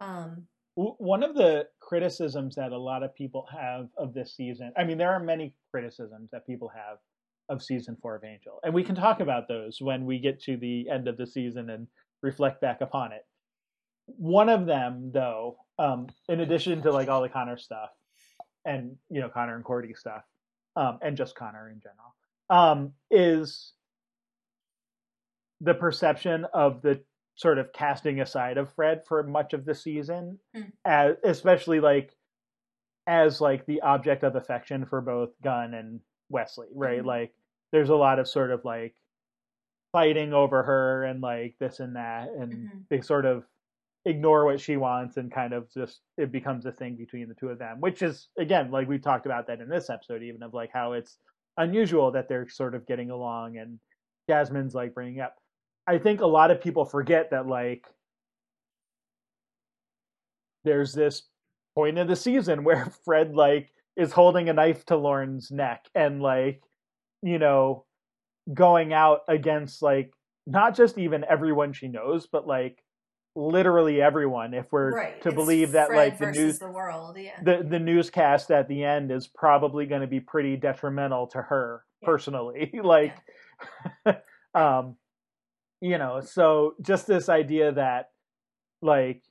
Um, 0.00 0.46
one 0.74 1.22
of 1.22 1.34
the 1.34 1.66
criticisms 1.80 2.54
that 2.54 2.72
a 2.72 2.78
lot 2.78 3.02
of 3.02 3.14
people 3.14 3.46
have 3.52 3.88
of 3.98 4.14
this 4.14 4.34
season, 4.34 4.72
I 4.76 4.84
mean, 4.84 4.96
there 4.96 5.12
are 5.12 5.20
many 5.20 5.54
criticisms 5.70 6.30
that 6.32 6.46
people 6.46 6.70
have 6.74 6.98
of 7.48 7.62
season 7.62 7.96
four 8.00 8.16
of 8.16 8.24
Angel, 8.24 8.58
and 8.62 8.72
we 8.72 8.82
can 8.82 8.94
talk 8.94 9.20
about 9.20 9.48
those 9.48 9.80
when 9.80 10.06
we 10.06 10.18
get 10.18 10.40
to 10.44 10.56
the 10.56 10.88
end 10.88 11.08
of 11.08 11.18
the 11.18 11.26
season 11.26 11.68
and 11.70 11.86
reflect 12.22 12.60
back 12.60 12.80
upon 12.80 13.12
it. 13.12 13.26
One 14.06 14.48
of 14.48 14.64
them, 14.64 15.10
though, 15.12 15.58
um, 15.78 16.06
in 16.28 16.40
addition 16.40 16.80
to 16.82 16.90
like 16.90 17.08
all 17.08 17.20
the 17.20 17.28
Connor 17.28 17.58
stuff, 17.58 17.90
and 18.64 18.96
you 19.10 19.20
know 19.20 19.28
Connor 19.28 19.56
and 19.56 19.64
Cordy 19.64 19.92
stuff, 19.92 20.22
um, 20.76 20.98
and 21.02 21.16
just 21.16 21.34
Connor 21.34 21.70
in 21.70 21.80
general, 21.80 22.14
um, 22.48 22.92
is 23.10 23.74
the 25.62 25.74
perception 25.74 26.44
of 26.52 26.82
the 26.82 27.00
sort 27.36 27.58
of 27.58 27.72
casting 27.72 28.20
aside 28.20 28.58
of 28.58 28.74
Fred 28.74 29.02
for 29.06 29.22
much 29.22 29.54
of 29.54 29.64
the 29.64 29.74
season, 29.74 30.38
mm. 30.54 30.70
as 30.84 31.16
especially 31.24 31.80
like 31.80 32.14
as 33.06 33.40
like 33.40 33.64
the 33.66 33.80
object 33.80 34.22
of 34.22 34.36
affection 34.36 34.84
for 34.84 35.00
both 35.00 35.30
Gunn 35.42 35.74
and 35.74 36.00
Wesley, 36.28 36.68
right? 36.74 36.98
Mm-hmm. 36.98 37.08
Like 37.08 37.32
there's 37.72 37.88
a 37.88 37.96
lot 37.96 38.18
of 38.18 38.28
sort 38.28 38.50
of 38.50 38.64
like 38.64 38.94
fighting 39.92 40.32
over 40.32 40.62
her 40.62 41.04
and 41.04 41.20
like 41.20 41.54
this 41.60 41.80
and 41.80 41.96
that 41.96 42.28
and 42.30 42.52
mm-hmm. 42.52 42.78
they 42.88 43.00
sort 43.00 43.26
of 43.26 43.44
ignore 44.04 44.44
what 44.46 44.60
she 44.60 44.76
wants 44.76 45.16
and 45.16 45.32
kind 45.32 45.52
of 45.52 45.70
just 45.72 46.00
it 46.16 46.32
becomes 46.32 46.66
a 46.66 46.72
thing 46.72 46.96
between 46.96 47.28
the 47.28 47.34
two 47.34 47.48
of 47.48 47.58
them 47.58 47.76
which 47.78 48.02
is 48.02 48.28
again 48.38 48.70
like 48.70 48.88
we 48.88 48.98
talked 48.98 49.26
about 49.26 49.46
that 49.46 49.60
in 49.60 49.68
this 49.68 49.90
episode 49.90 50.22
even 50.22 50.42
of 50.42 50.54
like 50.54 50.70
how 50.72 50.92
it's 50.92 51.18
unusual 51.58 52.10
that 52.10 52.28
they're 52.28 52.48
sort 52.48 52.74
of 52.74 52.86
getting 52.86 53.10
along 53.10 53.58
and 53.58 53.78
jasmine's 54.28 54.74
like 54.74 54.94
bringing 54.94 55.20
up 55.20 55.36
i 55.86 55.98
think 55.98 56.20
a 56.20 56.26
lot 56.26 56.50
of 56.50 56.60
people 56.60 56.84
forget 56.84 57.30
that 57.30 57.46
like 57.46 57.86
there's 60.64 60.92
this 60.92 61.22
point 61.74 61.98
in 61.98 62.06
the 62.06 62.16
season 62.16 62.64
where 62.64 62.86
fred 63.04 63.34
like 63.34 63.70
is 63.96 64.12
holding 64.12 64.48
a 64.48 64.52
knife 64.52 64.86
to 64.86 64.96
Lorne's 64.96 65.50
neck 65.50 65.86
and 65.94 66.22
like 66.22 66.62
you 67.22 67.38
know 67.38 67.84
going 68.52 68.92
out 68.92 69.20
against 69.28 69.82
like 69.82 70.12
not 70.46 70.74
just 70.74 70.98
even 70.98 71.24
everyone 71.28 71.72
she 71.72 71.88
knows 71.88 72.26
but 72.26 72.46
like 72.46 72.82
literally 73.34 74.02
everyone 74.02 74.52
if 74.52 74.70
we're 74.72 74.94
right. 74.94 75.22
to 75.22 75.28
it's 75.28 75.34
believe 75.34 75.72
that 75.72 75.88
Fred 75.88 75.96
like 75.96 76.18
the 76.18 76.30
news 76.30 76.58
the 76.58 76.70
world 76.70 77.16
yeah 77.16 77.40
the 77.42 77.64
the 77.66 77.78
newscast 77.78 78.50
at 78.50 78.68
the 78.68 78.84
end 78.84 79.10
is 79.10 79.26
probably 79.26 79.86
going 79.86 80.02
to 80.02 80.06
be 80.06 80.20
pretty 80.20 80.56
detrimental 80.56 81.26
to 81.28 81.40
her 81.40 81.82
yeah. 82.00 82.06
personally 82.06 82.70
like 82.82 83.16
yeah. 84.04 84.16
um 84.54 84.96
you 85.82 85.98
know 85.98 86.20
so 86.20 86.74
just 86.80 87.06
this 87.06 87.28
idea 87.28 87.72
that 87.72 88.10
like 88.80 89.22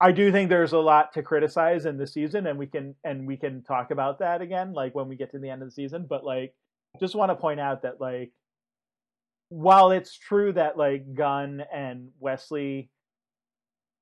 I 0.00 0.10
do 0.10 0.32
think 0.32 0.50
there's 0.50 0.72
a 0.72 0.78
lot 0.78 1.12
to 1.14 1.22
criticize 1.22 1.86
in 1.86 1.96
the 1.96 2.06
season 2.06 2.46
and 2.46 2.58
we 2.58 2.66
can 2.66 2.94
and 3.04 3.26
we 3.26 3.36
can 3.36 3.62
talk 3.62 3.90
about 3.90 4.18
that 4.18 4.42
again 4.42 4.74
like 4.74 4.94
when 4.94 5.08
we 5.08 5.16
get 5.16 5.30
to 5.30 5.38
the 5.38 5.48
end 5.48 5.62
of 5.62 5.68
the 5.68 5.72
season 5.72 6.06
but 6.06 6.24
like 6.24 6.54
just 7.00 7.14
want 7.14 7.30
to 7.30 7.36
point 7.36 7.60
out 7.60 7.82
that 7.82 8.00
like 8.00 8.32
while 9.52 9.90
it's 9.90 10.16
true 10.16 10.50
that 10.54 10.78
like 10.78 11.14
Gunn 11.14 11.62
and 11.70 12.08
Wesley 12.18 12.90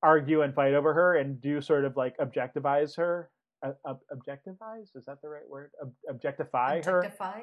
argue 0.00 0.42
and 0.42 0.54
fight 0.54 0.74
over 0.74 0.94
her 0.94 1.16
and 1.16 1.40
do 1.40 1.60
sort 1.60 1.84
of 1.84 1.96
like 1.96 2.16
objectivize 2.18 2.96
her, 2.96 3.30
uh, 3.64 3.72
objectivize 4.14 4.94
is 4.94 5.04
that 5.06 5.20
the 5.22 5.28
right 5.28 5.48
word? 5.48 5.72
Ob- 5.82 5.92
objectify, 6.08 6.76
objectify 6.76 7.42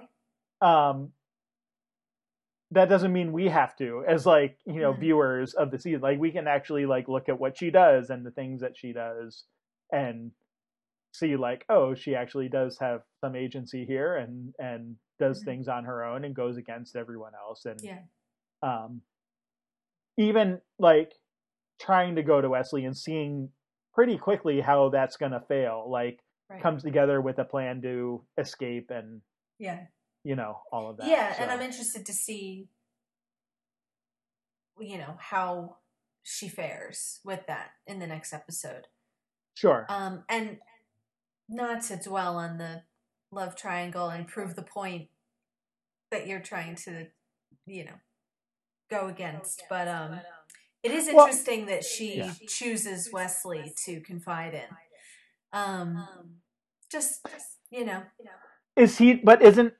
her. 0.61 0.67
Um, 0.67 1.11
that 2.71 2.89
doesn't 2.89 3.13
mean 3.13 3.31
we 3.31 3.47
have 3.47 3.75
to 3.77 4.03
as 4.07 4.25
like 4.25 4.57
you 4.65 4.81
know 4.81 4.91
viewers 4.93 5.53
of 5.53 5.71
the 5.71 5.79
season 5.79 6.01
like 6.01 6.19
we 6.19 6.31
can 6.31 6.47
actually 6.47 6.85
like 6.85 7.07
look 7.07 7.29
at 7.29 7.39
what 7.39 7.57
she 7.57 7.69
does 7.69 8.09
and 8.09 8.25
the 8.25 8.31
things 8.31 8.61
that 8.61 8.75
she 8.75 8.91
does 8.91 9.45
and 9.91 10.31
see 11.13 11.37
like 11.37 11.63
oh 11.69 11.95
she 11.95 12.13
actually 12.13 12.49
does 12.49 12.77
have 12.79 13.01
some 13.21 13.35
agency 13.35 13.85
here 13.85 14.17
and 14.17 14.53
and 14.59 14.95
does 15.19 15.39
mm-hmm. 15.39 15.49
things 15.49 15.67
on 15.67 15.85
her 15.85 16.03
own 16.03 16.25
and 16.25 16.35
goes 16.35 16.57
against 16.57 16.95
everyone 16.95 17.31
else 17.33 17.65
and 17.65 17.79
yeah. 17.81 17.99
um 18.61 19.01
even 20.17 20.59
like 20.79 21.13
trying 21.79 22.15
to 22.15 22.23
go 22.23 22.41
to 22.41 22.49
Wesley 22.49 22.85
and 22.85 22.97
seeing 22.97 23.49
pretty 23.93 24.17
quickly 24.17 24.61
how 24.61 24.89
that's 24.89 25.15
going 25.15 25.31
to 25.31 25.39
fail 25.39 25.87
like 25.89 26.19
right. 26.49 26.61
comes 26.61 26.83
together 26.83 27.21
with 27.21 27.39
a 27.39 27.45
plan 27.45 27.81
to 27.81 28.23
escape 28.37 28.89
and 28.89 29.21
yeah 29.59 29.85
you 30.23 30.35
know 30.35 30.59
all 30.71 30.89
of 30.89 30.97
that 30.97 31.07
yeah 31.07 31.35
so. 31.35 31.43
and 31.43 31.51
i'm 31.51 31.61
interested 31.61 32.05
to 32.05 32.13
see 32.13 32.67
you 34.79 34.97
know 34.97 35.15
how 35.19 35.77
she 36.23 36.47
fares 36.47 37.19
with 37.23 37.45
that 37.47 37.71
in 37.85 37.99
the 37.99 38.07
next 38.07 38.33
episode 38.33 38.87
sure 39.55 39.85
um 39.89 40.23
and 40.29 40.57
not 41.49 41.81
to 41.81 41.97
dwell 41.97 42.37
on 42.37 42.57
the 42.57 42.83
love 43.31 43.55
triangle 43.55 44.09
and 44.09 44.27
prove 44.27 44.55
the 44.55 44.61
point 44.61 45.07
that 46.11 46.27
you're 46.27 46.39
trying 46.39 46.75
to, 46.75 47.07
you 47.65 47.85
know, 47.85 47.99
go 48.89 49.07
against. 49.07 49.63
But 49.69 49.87
um, 49.87 50.19
it 50.83 50.91
is 50.91 51.07
interesting 51.07 51.65
well, 51.65 51.75
that 51.75 51.83
she 51.83 52.17
yeah. 52.17 52.33
chooses 52.47 53.09
Wesley 53.11 53.73
to 53.85 53.99
confide 54.01 54.53
in. 54.53 54.67
Um, 55.53 56.05
just 56.91 57.25
just 57.29 57.57
you 57.71 57.85
know, 57.85 58.03
you 58.19 58.25
know, 58.25 58.31
is 58.75 58.97
he? 58.97 59.15
But 59.15 59.41
isn't 59.41 59.73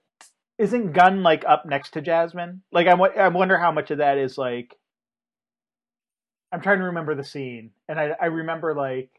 isn't 0.58 0.94
Gunn 0.94 1.24
like 1.24 1.44
up 1.48 1.66
next 1.66 1.92
to 1.92 2.02
Jasmine? 2.02 2.62
Like 2.72 2.88
I, 2.88 2.94
I 2.94 3.28
wonder 3.30 3.58
how 3.58 3.72
much 3.72 3.92
of 3.92 4.00
that 4.00 4.18
is 4.18 4.38
like. 4.38 4.76
I'm 6.52 6.62
trying 6.62 6.80
to 6.80 6.86
remember 6.86 7.14
the 7.14 7.24
scene, 7.24 7.72
and 7.90 8.00
I 8.00 8.16
I 8.20 8.26
remember 8.28 8.74
like 8.74 9.10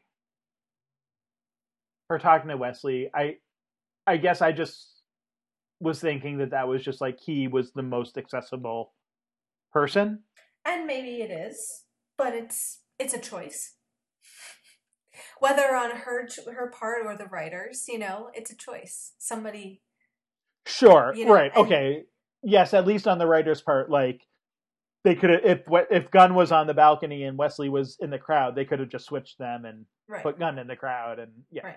her 2.08 2.18
talking 2.18 2.48
to 2.48 2.56
Wesley. 2.56 3.10
I 3.14 3.36
I 4.06 4.16
guess 4.16 4.40
I 4.40 4.52
just 4.52 4.98
was 5.80 6.00
thinking 6.00 6.38
that 6.38 6.50
that 6.50 6.66
was 6.66 6.82
just 6.82 7.00
like 7.00 7.20
he 7.20 7.46
was 7.46 7.72
the 7.72 7.82
most 7.82 8.18
accessible 8.18 8.92
person. 9.72 10.20
And 10.64 10.86
maybe 10.86 11.22
it 11.22 11.30
is, 11.30 11.84
but 12.16 12.34
it's 12.34 12.80
it's 12.98 13.14
a 13.14 13.20
choice. 13.20 13.74
Whether 15.38 15.74
on 15.76 15.90
her 15.90 16.26
her 16.52 16.70
part 16.70 17.06
or 17.06 17.16
the 17.16 17.26
writers, 17.26 17.84
you 17.88 17.98
know, 17.98 18.30
it's 18.34 18.50
a 18.50 18.56
choice. 18.56 19.12
Somebody 19.18 19.82
Sure. 20.68 21.12
You 21.14 21.24
know, 21.24 21.32
right. 21.32 21.50
And, 21.54 21.66
okay. 21.66 22.02
Yes, 22.42 22.74
at 22.74 22.86
least 22.86 23.08
on 23.08 23.18
the 23.18 23.26
writers' 23.26 23.60
part 23.60 23.90
like 23.90 24.22
they 25.04 25.14
could 25.14 25.30
have 25.30 25.40
if 25.44 25.60
if 25.90 26.10
Gunn 26.10 26.34
was 26.34 26.52
on 26.52 26.66
the 26.66 26.74
balcony 26.74 27.24
and 27.24 27.36
Wesley 27.38 27.68
was 27.68 27.96
in 28.00 28.10
the 28.10 28.18
crowd, 28.18 28.54
they 28.54 28.64
could 28.64 28.78
have 28.78 28.88
just 28.88 29.06
switched 29.06 29.38
them 29.38 29.64
and 29.64 29.86
right. 30.08 30.22
put 30.22 30.38
Gunn 30.38 30.58
in 30.58 30.66
the 30.66 30.76
crowd 30.76 31.18
and 31.18 31.32
yeah. 31.50 31.66
Right. 31.66 31.76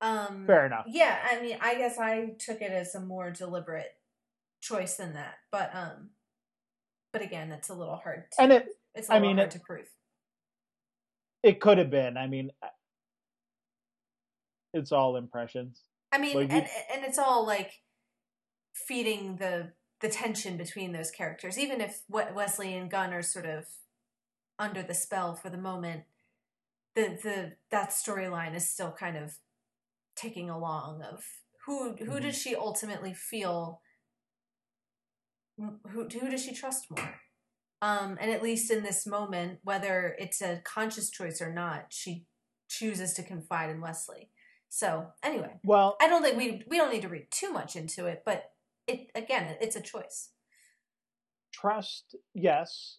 Um, 0.00 0.44
Fair 0.46 0.64
enough. 0.64 0.84
Yeah, 0.86 1.18
I 1.28 1.42
mean, 1.42 1.58
I 1.60 1.74
guess 1.74 1.98
I 1.98 2.34
took 2.38 2.62
it 2.62 2.70
as 2.70 2.94
a 2.94 3.00
more 3.00 3.32
deliberate 3.32 3.90
choice 4.60 4.96
than 4.96 5.14
that, 5.14 5.34
but 5.50 5.74
um, 5.74 6.10
but 7.12 7.20
again, 7.20 7.50
it's 7.50 7.68
a 7.68 7.74
little 7.74 7.96
hard. 7.96 8.24
To, 8.32 8.42
and 8.42 8.52
it, 8.52 8.68
it's 8.94 9.08
a 9.08 9.14
I 9.14 9.18
mean, 9.18 9.38
hard 9.38 9.48
it, 9.48 9.52
to 9.52 9.60
prove. 9.60 9.88
It 11.42 11.60
could 11.60 11.78
have 11.78 11.90
been. 11.90 12.16
I 12.16 12.28
mean, 12.28 12.50
it's 14.72 14.92
all 14.92 15.16
impressions. 15.16 15.82
I 16.12 16.18
mean, 16.18 16.36
like 16.36 16.52
and 16.52 16.66
and 16.94 17.04
it's 17.04 17.18
all 17.18 17.44
like 17.44 17.72
feeding 18.86 19.36
the 19.36 19.72
the 20.00 20.08
tension 20.08 20.56
between 20.56 20.92
those 20.92 21.10
characters. 21.10 21.58
Even 21.58 21.80
if 21.80 22.02
Wesley 22.08 22.74
and 22.76 22.90
Gunn 22.90 23.12
are 23.12 23.22
sort 23.22 23.46
of 23.46 23.66
under 24.58 24.82
the 24.82 24.94
spell 24.94 25.34
for 25.34 25.50
the 25.50 25.58
moment, 25.58 26.04
the 26.94 27.18
the 27.22 27.52
that 27.70 27.90
storyline 27.90 28.54
is 28.54 28.68
still 28.68 28.92
kind 28.92 29.16
of 29.16 29.38
ticking 30.16 30.50
along 30.50 31.02
of 31.02 31.24
who 31.66 31.94
who 31.96 32.04
mm-hmm. 32.04 32.22
does 32.22 32.36
she 32.36 32.56
ultimately 32.56 33.14
feel 33.14 33.80
who 35.56 36.08
who 36.08 36.28
does 36.28 36.42
she 36.42 36.52
trust 36.52 36.90
more 36.90 37.14
um 37.82 38.18
and 38.20 38.30
at 38.30 38.42
least 38.42 38.70
in 38.70 38.82
this 38.82 39.06
moment 39.06 39.60
whether 39.62 40.16
it's 40.18 40.42
a 40.42 40.60
conscious 40.64 41.08
choice 41.10 41.40
or 41.40 41.52
not 41.52 41.86
she 41.90 42.24
chooses 42.68 43.14
to 43.14 43.22
confide 43.22 43.70
in 43.70 43.80
Wesley 43.80 44.30
so 44.68 45.06
anyway 45.22 45.54
well 45.62 45.96
I 46.02 46.08
don't 46.08 46.22
think 46.22 46.36
we 46.36 46.62
we 46.68 46.78
don't 46.78 46.92
need 46.92 47.02
to 47.02 47.08
read 47.08 47.30
too 47.30 47.52
much 47.52 47.76
into 47.76 48.06
it 48.06 48.22
but 48.26 48.50
it 48.88 49.10
again 49.14 49.56
it's 49.60 49.76
a 49.76 49.80
choice. 49.80 50.30
Trust 51.52 52.16
yes. 52.34 52.98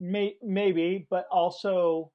May, 0.00 0.36
maybe 0.42 1.06
but 1.10 1.26
also 1.30 2.12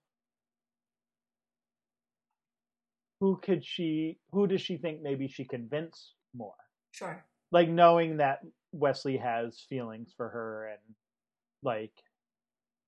who 3.19 3.39
could 3.43 3.65
she 3.65 4.19
who 4.31 4.47
does 4.47 4.61
she 4.61 4.77
think 4.77 5.01
maybe 5.01 5.27
she 5.27 5.43
convince 5.43 6.13
more? 6.35 6.55
Sure. 6.91 7.25
Like 7.51 7.69
knowing 7.69 8.17
that 8.17 8.39
wesley 8.71 9.17
has 9.17 9.65
feelings 9.69 10.13
for 10.17 10.29
her 10.29 10.67
and 10.67 10.95
like 11.61 11.93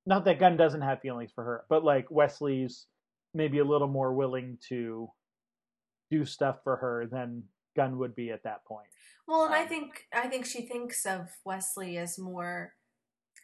not 0.06 0.26
that 0.26 0.40
gunn 0.40 0.58
doesn't 0.58 0.82
have 0.82 1.00
feelings 1.02 1.32
for 1.34 1.44
her 1.44 1.64
but 1.70 1.84
like 1.84 2.10
wesley's 2.10 2.88
maybe 3.36 3.60
a 3.60 3.66
little 3.66 3.88
more 3.88 4.14
willing 4.14 4.58
to 4.70 5.08
do 6.10 6.26
stuff 6.26 6.58
for 6.64 6.76
her 6.78 7.08
than 7.12 7.44
Gunn 7.76 7.98
would 8.00 8.16
be 8.16 8.32
at 8.32 8.44
that 8.44 8.66
point. 8.66 8.88
Well, 9.28 9.46
and 9.46 9.56
I 9.56 9.64
Um, 9.64 9.68
think 9.68 10.08
I 10.14 10.28
think 10.28 10.46
she 10.46 10.62
thinks 10.68 11.06
of 11.06 11.30
Wesley 11.46 11.98
as 11.98 12.18
more 12.18 12.76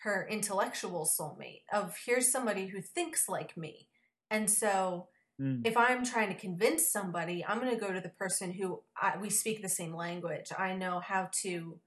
her 0.03 0.28
intellectual 0.28 1.06
soulmate. 1.06 1.64
Of 1.72 1.98
here's 2.06 2.32
somebody 2.32 2.68
who 2.68 2.82
thinks 2.82 3.28
like 3.30 3.58
me, 3.58 3.90
and 4.30 4.49
so 4.49 5.10
Mm. 5.40 5.66
if 5.66 5.76
I'm 5.76 6.03
trying 6.06 6.30
to 6.30 6.40
convince 6.40 6.88
somebody, 6.88 7.44
I'm 7.45 7.60
going 7.60 7.74
to 7.74 7.80
go 7.80 7.91
to 7.91 8.02
the 8.02 8.10
person 8.10 8.52
who 8.53 8.84
I, 8.95 9.18
we 9.18 9.30
speak 9.32 9.62
the 9.64 9.70
same 9.70 9.95
language. 9.95 10.52
I 10.58 10.76
know 10.76 10.99
how 10.99 11.30
to 11.44 11.80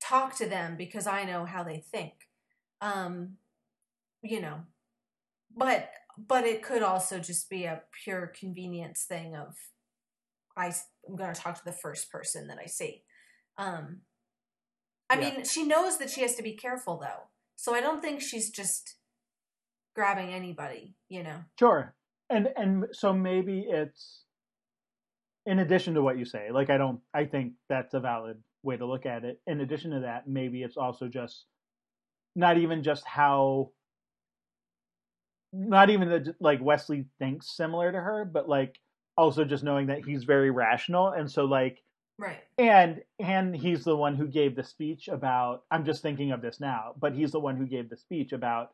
talk 0.00 0.36
to 0.36 0.46
them 0.48 0.76
because 0.76 1.06
I 1.06 1.24
know 1.24 1.44
how 1.46 1.64
they 1.64 1.78
think. 1.80 2.28
Um, 2.80 3.38
you 4.22 4.40
know, 4.40 4.60
but 5.56 5.90
but 6.18 6.44
it 6.44 6.62
could 6.62 6.82
also 6.82 7.18
just 7.18 7.48
be 7.50 7.64
a 7.64 7.82
pure 8.04 8.26
convenience 8.38 9.04
thing 9.04 9.34
of 9.36 9.56
I, 10.56 10.66
am 11.08 11.16
going 11.16 11.32
to 11.34 11.40
talk 11.40 11.56
to 11.56 11.64
the 11.64 11.72
first 11.72 12.10
person 12.10 12.48
that 12.48 12.58
I 12.58 12.66
see. 12.66 13.02
Um, 13.58 14.02
I 15.10 15.18
Yeah. 15.18 15.30
mean, 15.30 15.44
she 15.44 15.64
knows 15.64 15.98
that 15.98 16.10
she 16.10 16.22
has 16.22 16.34
to 16.36 16.42
be 16.42 16.54
careful 16.54 16.98
though, 16.98 17.28
so 17.56 17.74
I 17.74 17.80
don't 17.80 18.00
think 18.00 18.20
she's 18.20 18.50
just 18.50 18.96
grabbing 19.94 20.32
anybody. 20.32 20.94
You 21.08 21.22
know. 21.22 21.44
Sure. 21.58 21.94
And 22.30 22.48
and 22.56 22.86
so 22.92 23.12
maybe 23.12 23.66
it's 23.68 24.24
in 25.46 25.58
addition 25.58 25.94
to 25.94 26.02
what 26.02 26.18
you 26.18 26.24
say, 26.24 26.50
like 26.50 26.70
I 26.70 26.78
don't 26.78 27.00
I 27.12 27.26
think 27.26 27.54
that's 27.68 27.94
a 27.94 28.00
valid 28.00 28.42
way 28.62 28.76
to 28.76 28.86
look 28.86 29.04
at 29.06 29.24
it. 29.24 29.40
In 29.46 29.60
addition 29.60 29.90
to 29.90 30.00
that, 30.00 30.26
maybe 30.26 30.62
it's 30.62 30.76
also 30.78 31.06
just 31.08 31.44
not 32.34 32.56
even 32.58 32.82
just 32.82 33.04
how 33.06 33.70
not 35.52 35.90
even 35.90 36.08
that 36.08 36.34
like 36.40 36.60
Wesley 36.62 37.06
thinks 37.18 37.54
similar 37.56 37.92
to 37.92 38.00
her, 38.00 38.24
but 38.24 38.48
like 38.48 38.80
also 39.16 39.44
just 39.44 39.64
knowing 39.64 39.86
that 39.88 40.04
he's 40.04 40.24
very 40.24 40.50
rational 40.50 41.08
and 41.08 41.30
so 41.30 41.44
like 41.44 41.80
Right. 42.16 42.38
and 42.58 43.02
and 43.18 43.54
he's 43.56 43.82
the 43.82 43.96
one 43.96 44.14
who 44.14 44.28
gave 44.28 44.54
the 44.54 44.62
speech 44.62 45.08
about 45.08 45.62
i'm 45.72 45.84
just 45.84 46.00
thinking 46.00 46.30
of 46.30 46.40
this 46.42 46.60
now 46.60 46.94
but 46.98 47.12
he's 47.12 47.32
the 47.32 47.40
one 47.40 47.56
who 47.56 47.66
gave 47.66 47.90
the 47.90 47.96
speech 47.96 48.32
about 48.32 48.70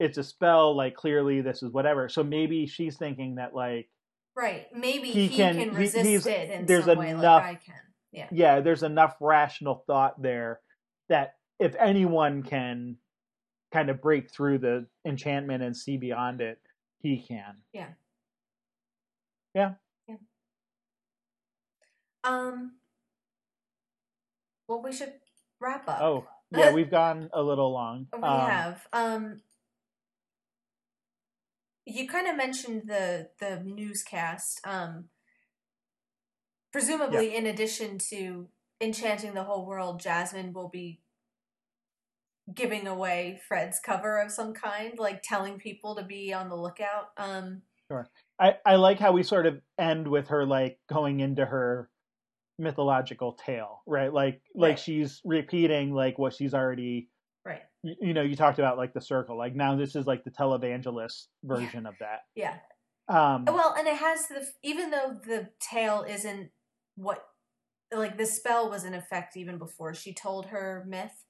it's 0.00 0.18
a 0.18 0.24
spell 0.24 0.76
like 0.76 0.96
clearly 0.96 1.40
this 1.40 1.62
is 1.62 1.70
whatever 1.72 2.08
so 2.08 2.24
maybe 2.24 2.66
she's 2.66 2.96
thinking 2.96 3.36
that 3.36 3.54
like 3.54 3.88
Right. 4.36 4.66
Maybe 4.74 5.10
He 5.10 5.26
he, 5.26 5.36
can- 5.36 5.56
can, 5.56 5.70
he- 5.70 5.76
resist 5.76 6.06
he's- 6.06 6.26
it 6.26 6.50
in 6.50 6.66
there's 6.66 6.84
some 6.86 6.98
way 6.98 7.10
enough- 7.10 7.42
like 7.42 7.44
I 7.44 7.54
can. 7.56 7.74
Yeah. 8.12 8.28
yeah 8.32 8.60
there's 8.60 8.82
enough 8.82 9.16
rational 9.20 9.84
thought 9.86 10.20
there 10.22 10.60
that 11.08 11.34
if 11.58 11.74
anyone 11.78 12.42
can 12.42 12.96
kind 13.72 13.88
of 13.90 14.00
break 14.00 14.30
through 14.32 14.58
the 14.58 14.86
enchantment 15.04 15.62
and 15.62 15.76
see 15.76 15.96
beyond 15.96 16.40
it 16.40 16.58
he 17.02 17.18
can 17.20 17.56
Um. 22.22 22.72
Well, 24.68 24.82
we 24.82 24.92
should 24.92 25.14
wrap 25.60 25.88
up. 25.88 26.00
oh 26.00 26.26
yeah 26.52 26.72
we've 26.72 26.90
gone 26.90 27.30
a 27.32 27.42
little 27.42 27.72
long 27.72 28.06
We 28.16 28.22
Um, 28.22 28.50
have. 28.50 28.86
Um. 28.92 29.42
You 31.86 32.06
kind 32.08 32.28
of 32.28 32.36
mentioned 32.36 32.82
the 32.86 33.30
the 33.40 33.60
newscast. 33.64 34.60
Um. 34.64 35.08
Presumably, 36.72 37.34
in 37.34 37.46
addition 37.46 37.98
to 38.10 38.48
enchanting 38.80 39.34
the 39.34 39.42
whole 39.44 39.66
world, 39.66 39.98
Jasmine 40.00 40.52
will 40.52 40.68
be 40.68 41.00
giving 42.54 42.86
away 42.86 43.40
Fred's 43.48 43.80
cover 43.80 44.20
of 44.20 44.30
some 44.30 44.52
kind, 44.54 44.98
like 44.98 45.22
telling 45.22 45.58
people 45.58 45.96
to 45.96 46.02
be 46.04 46.32
on 46.32 46.48
the 46.48 46.56
lookout. 46.56 47.10
Um. 47.16 47.62
I, 48.38 48.56
I 48.64 48.76
like 48.76 48.98
how 48.98 49.12
we 49.12 49.22
sort 49.22 49.46
of 49.46 49.60
end 49.78 50.08
with 50.08 50.28
her 50.28 50.46
like 50.46 50.78
going 50.88 51.20
into 51.20 51.44
her 51.44 51.90
mythological 52.58 53.34
tale, 53.34 53.82
right? 53.86 54.12
Like 54.12 54.42
like 54.54 54.70
Right. 54.70 54.78
she's 54.78 55.20
repeating 55.24 55.92
like 55.92 56.18
what 56.18 56.34
she's 56.34 56.54
already 56.54 57.08
Right. 57.44 57.62
you, 57.82 57.94
you 58.00 58.14
know, 58.14 58.22
you 58.22 58.36
talked 58.36 58.58
about 58.58 58.76
like 58.76 58.92
the 58.92 59.00
circle. 59.00 59.36
Like 59.36 59.54
now 59.54 59.76
this 59.76 59.96
is 59.96 60.06
like 60.06 60.24
the 60.24 60.30
televangelist 60.30 61.26
version 61.44 61.86
of 61.86 61.94
that. 62.00 62.20
Yeah. 62.34 62.56
Um 63.08 63.44
Well, 63.46 63.74
and 63.76 63.88
it 63.88 63.96
has 63.96 64.28
the 64.28 64.46
even 64.62 64.90
though 64.90 65.18
the 65.24 65.48
tale 65.60 66.04
isn't 66.08 66.50
what 66.96 67.24
like 67.92 68.16
the 68.18 68.26
spell 68.26 68.70
was 68.70 68.84
in 68.84 68.94
effect 68.94 69.36
even 69.36 69.58
before 69.58 69.94
she 69.94 70.14
told 70.14 70.46
her 70.46 70.84
myth. 70.88 71.24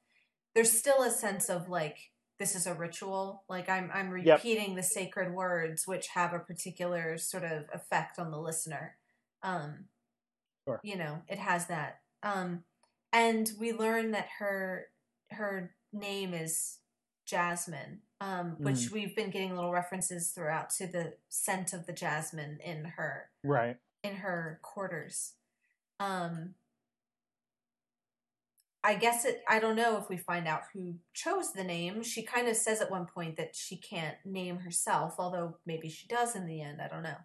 There's 0.54 0.72
still 0.72 1.02
a 1.02 1.10
sense 1.10 1.48
of 1.48 1.68
like 1.68 2.09
this 2.40 2.56
is 2.56 2.66
a 2.66 2.74
ritual. 2.74 3.44
Like 3.48 3.68
I'm 3.68 3.90
I'm 3.94 4.16
Yep. 4.16 4.38
repeating 4.38 4.74
the 4.74 4.82
sacred 4.82 5.32
words 5.32 5.86
which 5.86 6.08
have 6.08 6.32
a 6.32 6.40
particular 6.40 7.18
sort 7.18 7.44
of 7.44 7.66
effect 7.72 8.18
on 8.18 8.32
the 8.32 8.38
listener. 8.40 8.96
Um 9.44 9.84
Sure. 10.66 10.80
you 10.82 10.96
know, 10.96 11.22
it 11.28 11.38
has 11.38 11.66
that. 11.66 12.00
Um 12.24 12.64
and 13.12 13.52
we 13.60 13.72
learn 13.72 14.10
that 14.12 14.28
her 14.38 14.86
her 15.30 15.74
name 15.92 16.32
is 16.34 16.78
Jasmine, 17.26 18.00
um, 18.20 18.56
which 18.58 18.90
we've 18.90 19.14
been 19.14 19.30
getting 19.30 19.54
little 19.54 19.70
references 19.72 20.30
throughout 20.30 20.70
to 20.70 20.86
the 20.86 21.14
scent 21.28 21.72
of 21.72 21.86
the 21.86 21.92
jasmine 21.92 22.58
in 22.64 22.84
her 22.96 23.30
right. 23.44 23.76
in 24.02 24.16
her 24.16 24.58
quarters. 24.62 25.34
Um, 26.00 26.54
I 28.82 28.94
guess 28.94 29.24
it. 29.26 29.42
I 29.48 29.58
don't 29.58 29.76
know 29.76 29.98
if 29.98 30.08
we 30.08 30.16
find 30.16 30.48
out 30.48 30.62
who 30.72 30.94
chose 31.12 31.52
the 31.52 31.64
name. 31.64 32.02
She 32.02 32.22
kind 32.22 32.48
of 32.48 32.56
says 32.56 32.80
at 32.80 32.90
one 32.90 33.06
point 33.06 33.36
that 33.36 33.54
she 33.54 33.76
can't 33.76 34.16
name 34.24 34.58
herself, 34.58 35.16
although 35.18 35.58
maybe 35.66 35.88
she 35.90 36.06
does 36.08 36.34
in 36.34 36.46
the 36.46 36.62
end. 36.62 36.80
I 36.80 36.88
don't 36.88 37.02
know. 37.02 37.16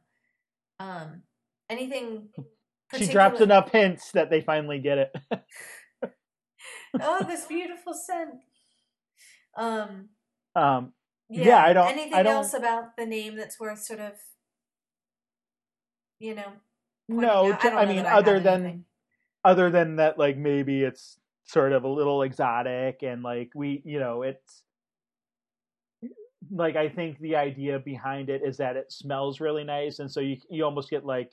Um, 0.80 1.22
anything? 1.70 2.30
She 2.98 3.08
drops 3.08 3.40
enough 3.42 3.72
hints 3.72 4.12
that 4.12 4.30
they 4.30 4.42
finally 4.42 4.80
get 4.80 4.98
it. 4.98 5.16
oh, 7.02 7.24
this 7.26 7.46
beautiful 7.46 7.94
scent. 7.94 8.36
Um, 9.58 10.10
um 10.56 10.92
Yeah, 11.30 11.64
I 11.64 11.72
don't- 11.74 11.88
Anything 11.88 12.14
I 12.14 12.24
don't- 12.24 12.34
else 12.36 12.54
about 12.54 12.98
the 12.98 13.06
name 13.06 13.38
that's 13.38 13.60
worth 13.60 13.80
sort 13.82 14.02
of, 14.02 14.14
you 16.20 16.36
know? 16.36 16.52
no, 17.08 17.56
t- 17.62 17.70
I 17.70 17.86
mean 17.86 18.06
other 18.06 18.40
than 18.40 18.62
anything. 18.64 18.86
other 19.44 19.70
than 19.70 19.96
that 19.98 20.18
like 20.18 20.38
maybe 20.38 20.84
it's 20.84 21.18
sort 21.46 21.72
of 21.74 21.84
a 21.84 21.88
little 21.88 22.22
exotic 22.24 23.04
and 23.04 23.24
like 23.24 23.52
we 23.56 23.82
you 23.86 24.00
know 24.00 24.22
it's 24.24 24.64
like 26.52 26.76
i 26.76 26.88
think 26.88 27.18
the 27.20 27.36
idea 27.36 27.80
behind 27.80 28.30
it 28.30 28.42
is 28.44 28.58
that 28.58 28.76
it 28.76 28.92
smells 28.92 29.40
really 29.40 29.64
nice 29.64 30.00
and 30.00 30.12
so 30.12 30.20
you 30.20 30.38
you 30.50 30.64
almost 30.64 30.90
get 30.90 31.06
like 31.06 31.32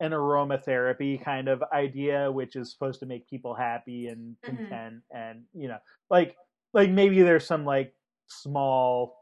an 0.00 0.10
aromatherapy 0.10 1.22
kind 1.22 1.48
of 1.48 1.62
idea 1.72 2.30
which 2.30 2.56
is 2.56 2.70
supposed 2.72 2.98
to 3.00 3.06
make 3.06 3.28
people 3.28 3.54
happy 3.54 4.08
and 4.08 4.36
Mhm. 4.46 4.80
content 4.82 5.02
and 5.10 5.44
you 5.52 5.68
know 5.68 5.78
like 6.10 6.36
like 6.72 6.90
maybe 6.90 7.22
there's 7.22 7.46
some 7.46 7.64
like 7.64 7.94
small 8.26 9.16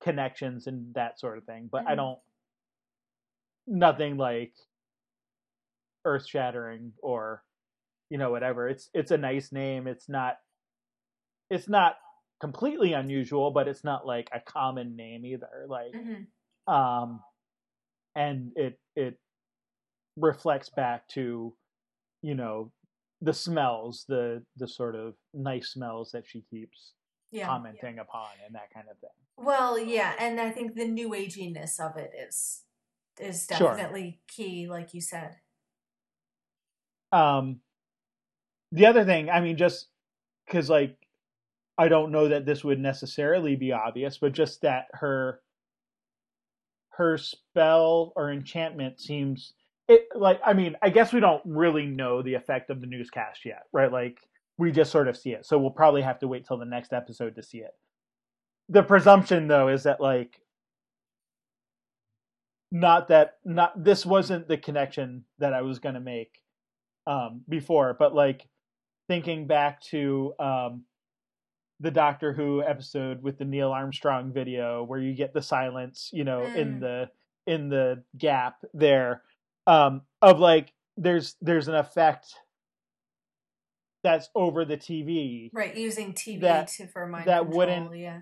connections 0.00 0.66
and 0.66 0.94
that 0.94 1.18
sort 1.20 1.36
of 1.38 1.44
thing 1.44 1.68
but 1.70 1.84
i 1.86 1.94
Mhm. 1.94 1.94
don't 1.94 2.18
nothing 3.66 4.16
like 4.18 4.54
earth 6.04 6.26
shattering 6.26 6.92
or 7.02 7.44
you 8.10 8.18
know 8.18 8.30
whatever 8.30 8.68
it's 8.68 8.90
it's 8.92 9.10
a 9.12 9.16
nice 9.18 9.52
name 9.52 9.86
it's 9.86 10.08
not 10.08 10.36
it's 11.48 11.68
not 11.68 11.96
completely 12.40 12.92
unusual 12.92 13.50
but 13.50 13.68
it's 13.68 13.84
not 13.84 14.06
like 14.06 14.28
a 14.32 14.40
common 14.40 14.96
name 14.96 15.24
either 15.24 15.66
like 15.68 15.94
Mhm. 15.94 16.26
um 16.66 17.22
and 18.16 18.52
it 18.56 18.78
it 18.96 19.18
reflects 20.16 20.68
back 20.70 21.06
to 21.08 21.54
you 22.22 22.34
know 22.34 22.72
the 23.22 23.32
smells 23.32 24.04
the 24.08 24.44
the 24.56 24.66
sort 24.68 24.94
of 24.94 25.14
nice 25.34 25.70
smells 25.72 26.10
that 26.12 26.24
she 26.26 26.42
keeps 26.50 26.92
Yeah. 27.30 27.46
commenting 27.46 27.98
upon 27.98 28.28
and 28.44 28.54
that 28.54 28.72
kind 28.74 28.88
of 28.90 28.98
thing 28.98 29.10
Well, 29.36 29.78
yeah, 29.78 30.14
and 30.18 30.38
I 30.40 30.50
think 30.50 30.74
the 30.74 30.84
new 30.86 31.10
aginess 31.10 31.78
of 31.80 31.96
it 31.96 32.12
is 32.14 32.64
is 33.18 33.46
Sure. 33.46 33.76
definitely 33.76 34.20
key, 34.26 34.66
like 34.68 34.94
you 34.94 35.00
said. 35.00 35.36
um 37.12 37.60
the 38.72 38.86
other 38.86 39.04
thing 39.04 39.28
i 39.30 39.40
mean 39.40 39.56
just 39.56 39.88
because 40.46 40.70
like 40.70 40.96
i 41.78 41.88
don't 41.88 42.12
know 42.12 42.28
that 42.28 42.46
this 42.46 42.64
would 42.64 42.78
necessarily 42.78 43.56
be 43.56 43.72
obvious 43.72 44.18
but 44.18 44.32
just 44.32 44.62
that 44.62 44.86
her 44.92 45.40
her 46.90 47.16
spell 47.16 48.12
or 48.16 48.30
enchantment 48.30 49.00
seems 49.00 49.54
it 49.88 50.06
like 50.14 50.40
i 50.44 50.52
mean 50.52 50.76
i 50.82 50.90
guess 50.90 51.12
we 51.12 51.20
don't 51.20 51.42
really 51.44 51.86
know 51.86 52.22
the 52.22 52.34
effect 52.34 52.70
of 52.70 52.80
the 52.80 52.86
newscast 52.86 53.44
yet 53.44 53.62
right? 53.72 53.92
Like 53.92 54.18
we 54.60 54.70
just 54.70 54.92
sort 54.92 55.08
of 55.08 55.16
see 55.16 55.30
it. 55.30 55.46
So 55.46 55.58
we'll 55.58 55.70
probably 55.70 56.02
have 56.02 56.18
to 56.18 56.28
wait 56.28 56.46
till 56.46 56.58
the 56.58 56.66
next 56.66 56.92
episode 56.92 57.34
to 57.36 57.42
see 57.42 57.58
it. 57.58 57.72
The 58.68 58.82
presumption 58.82 59.48
though 59.48 59.68
is 59.68 59.84
that 59.84 60.00
like 60.00 60.38
not 62.70 63.08
that 63.08 63.38
not 63.44 63.82
this 63.82 64.04
wasn't 64.06 64.46
the 64.46 64.56
connection 64.56 65.24
that 65.40 65.52
i 65.52 65.60
was 65.60 65.80
going 65.80 65.96
to 65.96 66.00
make 66.00 66.40
um 67.08 67.40
before 67.48 67.96
but 67.98 68.14
like 68.14 68.46
thinking 69.10 69.48
back 69.48 69.80
to 69.80 70.32
um 70.38 70.84
the 71.80 71.90
doctor 71.90 72.32
who 72.32 72.62
episode 72.62 73.20
with 73.24 73.38
the 73.38 73.44
neil 73.44 73.72
armstrong 73.72 74.32
video 74.32 74.84
where 74.84 75.00
you 75.00 75.12
get 75.16 75.34
the 75.34 75.42
silence 75.42 76.10
you 76.12 76.22
know 76.22 76.42
in 76.44 76.74
Mm. 76.76 76.80
the 76.80 77.10
in 77.52 77.68
the 77.70 78.04
gap 78.16 78.58
there 78.72 79.22
um 79.66 80.02
of 80.22 80.38
like 80.38 80.72
there's 80.96 81.34
there's 81.40 81.66
an 81.66 81.74
effect 81.74 82.26
that's 84.04 84.30
over 84.34 84.64
the 84.64 84.76
TV, 84.78 85.50
Right, 85.52 85.76
using 85.76 86.14
TV 86.14 86.40
That- 86.40 86.68
to 86.68 86.86
for 86.86 87.06
mind 87.06 87.26
that 87.26 87.40
control, 87.40 87.56
wouldn't- 87.58 87.96
yeah. 87.98 88.20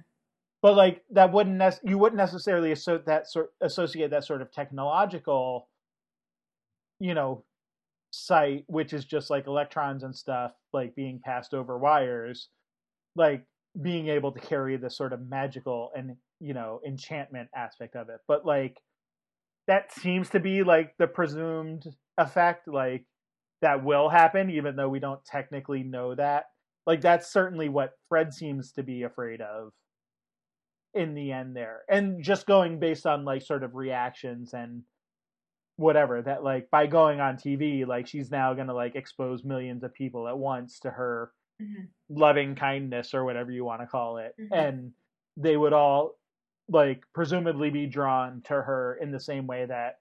but 0.62 0.74
like 0.74 1.05
that 1.10 1.31
wouldn't 1.32 1.56
nec- 1.56 1.81
you 1.85 1.98
wouldn't 1.98 2.16
necessarily 2.16 2.73
associate 2.73 3.05
that 3.06 3.27
sort 3.28 3.52
associate 3.60 4.10
that 4.10 4.24
sort 4.24 4.40
of 4.43 4.51
technological, 4.51 5.69
you 6.98 7.15
know, 7.15 7.44
site 8.10 8.64
which 8.68 8.93
is 8.93 9.05
just 9.05 9.30
like 9.30 9.47
electrons 9.47 10.02
and 10.02 10.14
stuff 10.14 10.52
like 10.72 10.94
being 10.94 11.20
passed 11.24 11.55
over 11.55 11.78
wires, 11.78 12.48
like 13.16 13.44
being 13.80 14.09
able 14.09 14.32
to 14.32 14.40
carry 14.40 14.76
the 14.76 14.90
sort 14.90 15.12
of 15.12 15.28
magical 15.28 15.90
and 15.97 16.16
you 16.40 16.55
know 16.55 16.80
enchantment 16.86 17.48
aspect 17.55 17.97
of 17.97 18.09
it, 18.09 18.20
but 18.26 18.47
like 18.47 18.78
that 19.66 19.93
seems 19.93 20.30
to 20.30 20.40
be 20.40 20.62
like 20.62 20.94
the 20.98 21.06
presumed 21.06 21.85
effect, 22.16 22.66
like 22.66 23.05
that 23.60 23.85
will 23.85 24.09
happen, 24.09 24.51
even 24.51 24.76
though 24.76 24.89
we 24.89 24.98
don't 24.98 25.24
technically 25.24 25.82
know 25.82 26.14
that. 26.14 26.47
Like 26.86 27.02
that's 27.02 27.30
certainly 27.30 27.68
what 27.68 27.93
Fred 28.09 28.32
seems 28.32 28.72
to 28.72 28.82
be 28.82 29.02
afraid 29.02 29.43
of 29.43 29.72
in 30.94 31.14
the 31.14 31.32
end 31.32 31.55
there. 31.55 31.82
And 31.89 32.24
just 32.24 32.47
going 32.47 32.80
based 32.80 33.06
on 33.06 33.26
like 33.26 33.43
sort 33.43 33.62
of 33.62 33.74
reactions 33.74 34.55
and 34.55 34.82
whatever 35.79 36.23
that 36.23 36.45
like 36.45 36.71
by 36.71 36.87
going 36.87 37.21
on 37.21 37.39
TV, 37.39 37.87
like 37.87 38.07
she's 38.07 38.31
now 38.31 38.55
gonna 38.55 38.75
like 38.75 38.97
expose 38.97 39.45
millions 39.45 39.85
of 39.85 39.95
people 39.95 40.29
at 40.29 40.39
once 40.39 40.81
to 40.81 40.91
her 40.91 41.33
Mhm. 41.61 41.89
loving 42.11 42.55
kindness 42.57 43.15
or 43.15 43.25
whatever 43.25 43.51
you 43.53 43.65
want 43.65 43.81
to 43.83 43.89
call 43.89 44.19
it. 44.19 44.37
Mhm. 44.39 44.49
And 44.53 44.95
they 45.37 45.57
would 45.57 45.73
all 45.73 46.19
like 46.69 47.05
presumably 47.15 47.71
be 47.71 47.87
drawn 47.87 48.43
to 48.43 48.55
her 48.63 48.97
in 48.97 49.13
the 49.13 49.21
same 49.21 49.47
way 49.47 49.67
that 49.67 49.99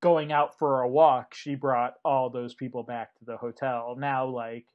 going 0.00 0.32
out 0.32 0.58
for 0.58 0.80
a 0.82 0.88
walk 0.88 1.34
she 1.34 1.54
brought 1.54 1.94
all 2.04 2.30
those 2.30 2.54
people 2.54 2.82
back 2.82 3.14
to 3.16 3.24
the 3.24 3.36
hotel 3.36 3.94
now 3.98 4.26
like 4.26 4.66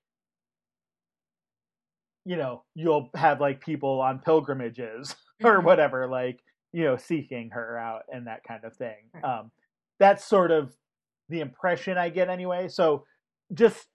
you 2.26 2.36
know 2.36 2.64
you'll 2.76 3.10
have 3.16 3.42
like 3.42 3.62
people 3.62 4.00
on 4.02 4.20
pilgrimages 4.20 5.16
or 5.44 5.62
Mhm. 5.62 5.64
whatever 5.64 6.08
like 6.08 6.40
you 6.72 6.84
know 6.84 6.98
seeking 6.98 7.50
her 7.52 7.78
out 7.78 8.04
and 8.12 8.28
that 8.28 8.44
kind 8.44 8.64
of 8.64 8.76
thing 8.76 9.12
Right. 9.14 9.24
um 9.24 9.52
that's 10.02 10.26
sort 10.26 10.50
of 10.50 10.76
the 11.30 11.40
impression 11.40 11.98
i 11.98 12.10
get 12.10 12.28
anyway. 12.30 12.68
So 12.68 13.06
just 13.54 13.88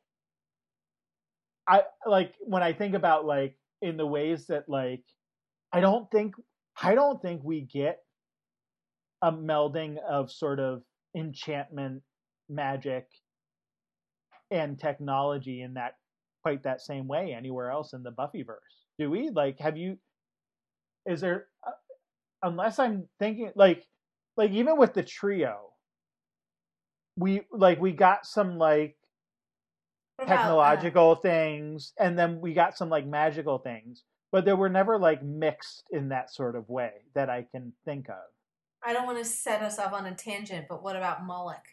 i 1.69 1.83
like 2.07 2.35
when 2.41 2.63
i 2.63 2.73
think 2.73 2.95
about 2.95 3.25
like 3.25 3.57
in 3.83 3.97
the 3.97 4.07
ways 4.07 4.47
that 4.47 4.69
like 4.69 5.03
i 5.73 5.81
don't 5.81 6.11
think 6.11 6.35
i 6.83 6.95
don't 6.95 7.21
think 7.21 7.43
we 7.43 7.63
get 7.63 7.99
a 9.23 9.33
melding 9.33 9.97
of 10.09 10.31
sort 10.31 10.61
of 10.61 10.83
enchantment 11.17 12.03
magic 12.49 13.07
and 14.51 14.79
technology 14.79 15.63
in 15.63 15.75
that 15.75 15.95
quite 16.43 16.63
that 16.63 16.81
same 16.81 17.09
way 17.09 17.35
anywhere 17.37 17.71
else 17.71 17.93
in 17.93 18.05
the 18.05 18.13
buffyverse. 18.13 18.85
Do 19.01 19.11
we? 19.11 19.31
Like 19.31 19.59
have 19.59 19.77
you 19.77 19.99
is 21.07 21.21
there 21.21 21.47
uh, 21.67 21.71
unless 22.43 22.79
i'm 22.79 23.09
thinking 23.19 23.51
like 23.55 23.85
like 24.37 24.51
even 24.51 24.77
with 24.77 24.93
the 24.93 25.03
trio 25.03 25.73
we 27.17 27.43
like 27.53 27.81
we 27.81 27.93
got 27.93 28.27
some 28.27 28.59
like 28.59 28.97
about, 30.19 30.31
uh, 30.31 30.37
technological 30.37 31.15
things 31.17 31.93
and 31.99 32.19
then 32.19 32.41
we 32.41 32.55
got 32.55 32.77
some 32.77 32.89
like 32.89 33.07
magical 33.07 33.59
things 33.59 34.05
but 34.33 34.45
they 34.45 34.53
were 34.53 34.69
never 34.69 34.99
like 34.99 35.23
mixed 35.23 35.85
in 35.91 36.09
that 36.11 36.33
sort 36.33 36.57
of 36.57 36.69
way 36.69 36.93
that 37.15 37.29
i 37.31 37.47
can 37.53 37.73
think 37.85 38.09
of 38.09 38.17
I 38.85 38.93
don't 38.93 39.07
want 39.07 39.19
to 39.19 39.25
set 39.25 39.63
us 39.63 39.81
off 39.81 39.93
on 39.93 40.07
a 40.07 40.15
tangent, 40.15 40.67
but 40.69 40.81
what 40.81 40.95
about 40.95 41.27
Moloch, 41.27 41.67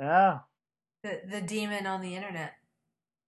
yeah 0.00 0.40
the 1.02 1.20
the 1.30 1.40
demon 1.40 1.86
on 1.86 2.00
the 2.00 2.14
internet? 2.14 2.52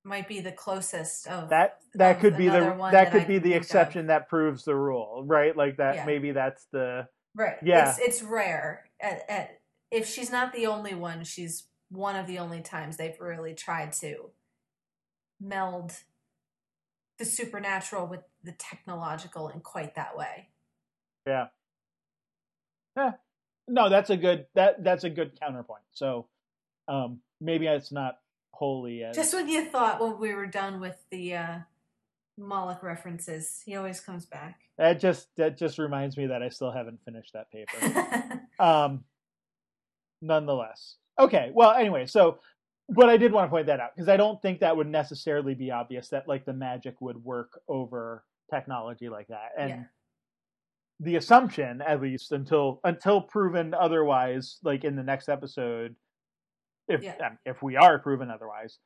Might 0.02 0.28
be 0.28 0.40
the 0.40 0.52
closest 0.52 1.26
of 1.26 1.50
that 1.50 1.78
that 1.94 2.16
of 2.16 2.20
could 2.22 2.36
be 2.36 2.46
the 2.48 2.60
that 2.60 2.92
that 2.92 3.12
could 3.12 3.22
I 3.22 3.24
be 3.26 3.38
the 3.38 3.50
think 3.50 3.56
of. 3.56 3.62
exception 3.62 4.06
that 4.06 4.28
proves 4.28 4.64
the 4.64 4.74
rule 4.74 5.24
right 5.26 5.56
like 5.56 5.76
that 5.76 5.94
Yeah. 5.96 6.06
maybe 6.06 6.32
that's 6.32 6.66
the 6.72 7.06
right. 7.34 7.56
Yeah. 7.62 7.90
it's 7.90 7.98
it's 7.98 8.22
rare. 8.22 8.84
At, 9.00 9.22
at 9.28 9.59
if 9.90 10.08
she's 10.08 10.30
not 10.30 10.52
the 10.52 10.66
only 10.66 10.94
one, 10.94 11.24
she's 11.24 11.64
one 11.90 12.16
of 12.16 12.26
the 12.26 12.38
only 12.38 12.60
times 12.60 12.96
they've 12.96 13.20
really 13.20 13.54
tried 13.54 13.92
to 13.92 14.30
meld 15.40 15.92
the 17.18 17.24
supernatural 17.24 18.06
with 18.06 18.20
the 18.44 18.52
technological 18.52 19.48
in 19.48 19.60
quite 19.60 19.94
that 19.94 20.16
way. 20.16 20.48
yeah 21.26 21.46
yeah 22.96 23.12
no 23.68 23.88
that's 23.88 24.10
a 24.10 24.16
good 24.16 24.46
that 24.54 24.82
that's 24.82 25.04
a 25.04 25.10
good 25.10 25.38
counterpoint 25.38 25.82
so 25.92 26.26
um 26.88 27.20
maybe 27.40 27.66
it's 27.66 27.92
not 27.92 28.18
wholly 28.52 29.02
as 29.04 29.14
Just 29.16 29.32
when 29.34 29.48
you 29.48 29.64
thought 29.66 30.00
when 30.00 30.18
we 30.18 30.34
were 30.34 30.46
done 30.46 30.80
with 30.80 30.96
the 31.10 31.34
uh, 31.36 31.58
Moloch 32.38 32.82
references, 32.82 33.62
he 33.64 33.76
always 33.76 34.00
comes 34.00 34.24
back. 34.26 34.60
that 34.78 34.98
just 34.98 35.28
that 35.36 35.58
just 35.58 35.78
reminds 35.78 36.16
me 36.16 36.26
that 36.26 36.42
i 36.42 36.48
still 36.48 36.70
haven't 36.72 37.00
finished 37.04 37.32
that 37.34 37.50
paper 37.52 38.40
um 38.58 39.04
nonetheless 40.22 40.96
okay 41.18 41.50
well 41.54 41.72
anyway 41.72 42.06
so 42.06 42.38
but 42.88 43.08
i 43.08 43.16
did 43.16 43.32
want 43.32 43.46
to 43.46 43.50
point 43.50 43.66
that 43.66 43.80
out 43.80 43.90
because 43.94 44.08
i 44.08 44.16
don't 44.16 44.40
think 44.42 44.60
that 44.60 44.76
would 44.76 44.86
necessarily 44.88 45.54
be 45.54 45.70
obvious 45.70 46.08
that 46.08 46.26
like 46.28 46.44
the 46.44 46.52
magic 46.52 47.00
would 47.00 47.22
work 47.24 47.60
over 47.68 48.24
technology 48.52 49.08
like 49.08 49.28
that 49.28 49.50
and 49.58 49.70
Yeah. 49.70 49.82
the 51.00 51.16
assumption 51.16 51.80
at 51.82 52.00
least 52.00 52.32
until 52.32 52.80
until 52.84 53.20
proven 53.20 53.74
otherwise 53.74 54.58
like 54.62 54.84
in 54.84 54.96
the 54.96 55.02
next 55.02 55.28
episode 55.28 55.94
if 56.88 57.02
Yeah. 57.02 57.14
um, 57.24 57.38
if 57.46 57.62
we 57.62 57.76
are 57.76 57.98
proven 57.98 58.30
otherwise 58.30 58.78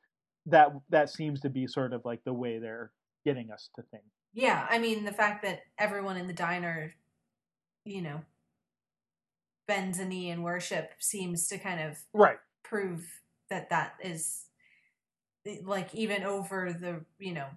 that 0.45 0.69
that 0.89 1.09
seems 1.09 1.41
to 1.41 1.49
be 1.49 1.65
sort 1.67 1.91
of 1.93 2.05
like 2.05 2.23
the 2.23 2.33
way 2.33 2.59
they're 2.59 2.91
getting 3.25 3.51
us 3.51 3.69
to 3.75 3.81
think 3.91 4.03
yeah, 4.37 4.67
I 4.69 4.79
mean 4.79 5.05
the 5.05 5.13
fact 5.13 5.43
that 5.43 5.61
everyone 5.77 6.17
in 6.17 6.27
the 6.27 6.33
diner, 6.33 6.93
you 7.85 8.01
know, 8.01 8.19
bends 9.67 9.99
a 9.99 10.05
knee 10.05 10.29
in 10.29 10.43
worship 10.43 10.91
seems 10.99 11.47
to 11.47 11.57
kind 11.57 11.79
of 11.81 11.97
right 12.13 12.37
prove 12.63 13.21
that 13.49 13.69
that 13.69 13.93
is 14.03 14.45
like 15.63 15.93
even 15.93 16.23
over 16.23 16.73
the 16.73 17.05
you 17.19 17.33
know 17.33 17.47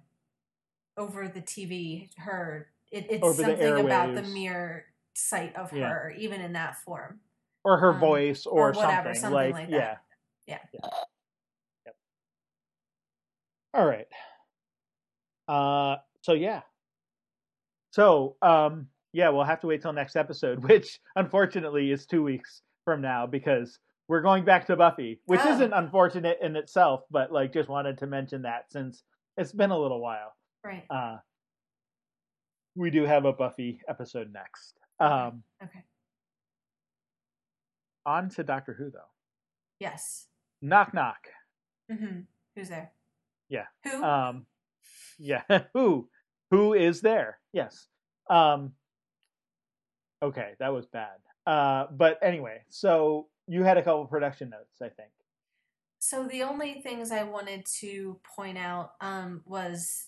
over 0.96 1.28
the 1.28 1.40
TV 1.42 2.10
her 2.18 2.68
it, 2.90 3.06
it's 3.10 3.22
Over 3.22 3.42
something 3.42 3.78
about 3.78 4.14
the 4.14 4.22
mere 4.22 4.86
sight 5.14 5.54
of 5.56 5.70
Yeah. 5.72 5.90
her 5.90 6.14
even 6.18 6.40
in 6.40 6.52
that 6.54 6.76
form. 6.78 7.20
or 7.64 7.78
her 7.78 7.92
Um, 7.92 8.00
voice 8.00 8.46
or, 8.46 8.70
or 8.70 8.72
whatever, 8.72 9.14
something, 9.14 9.20
something 9.20 9.34
like, 9.34 9.54
like 9.54 9.68
yeah. 9.68 9.98
Yeah. 10.46 10.58
Yep. 11.86 11.96
all 13.74 13.86
right 13.86 14.08
uh 15.48 15.96
so 16.22 16.32
yeah 16.32 16.62
so 17.90 18.36
um 18.42 18.88
yeah 19.12 19.28
we'll 19.30 19.44
have 19.44 19.60
to 19.60 19.66
wait 19.66 19.80
till 19.82 19.92
next 19.92 20.16
episode 20.16 20.62
which 20.68 21.00
unfortunately 21.16 21.90
is 21.90 22.06
two 22.06 22.22
weeks 22.22 22.62
from 22.84 23.00
now 23.00 23.26
because 23.26 23.78
we're 24.08 24.22
going 24.22 24.44
back 24.44 24.66
to 24.66 24.76
buffy 24.76 25.20
which 25.26 25.40
Oh. 25.44 25.52
isn't 25.54 25.72
unfortunate 25.72 26.38
in 26.42 26.56
itself 26.56 27.02
but 27.10 27.32
like 27.32 27.52
just 27.52 27.68
wanted 27.68 27.98
to 27.98 28.06
mention 28.06 28.42
that 28.42 28.70
since 28.70 29.02
it's 29.36 29.52
been 29.52 29.70
a 29.70 29.78
little 29.78 30.00
while 30.00 30.34
Right. 30.64 30.84
uh 30.90 31.18
we 32.74 32.90
do 32.90 33.04
have 33.04 33.24
a 33.24 33.32
buffy 33.32 33.80
episode 33.88 34.32
next 34.32 34.74
um 35.00 35.42
Okay. 35.62 35.82
on 38.06 38.28
to 38.30 38.44
doctor 38.44 38.74
who 38.74 38.90
though 38.90 39.10
Yes. 39.80 40.26
knock 40.62 40.92
knock 40.94 41.28
hmm 41.90 42.20
Who's 42.56 42.68
there? 42.70 42.90
Yeah. 43.48 43.66
Who? 43.84 44.02
um 44.02 44.46
yeah 45.18 45.42
who 45.74 46.08
who 46.50 46.74
is 46.74 47.00
there 47.00 47.38
yes 47.52 47.86
um 48.30 48.72
okay 50.22 50.52
that 50.58 50.72
was 50.72 50.86
bad 50.86 51.18
uh 51.46 51.86
but 51.92 52.18
anyway 52.22 52.60
so 52.68 53.26
you 53.46 53.62
had 53.62 53.76
a 53.78 53.82
couple 53.82 54.04
production 54.06 54.50
notes 54.50 54.82
i 54.82 54.88
think 54.88 55.10
So 56.00 56.28
the 56.28 56.42
only 56.44 56.80
things 56.80 57.10
I 57.10 57.24
wanted 57.24 57.66
to 57.80 58.20
point 58.36 58.56
out 58.56 58.92
um, 59.00 59.42
was 59.44 60.06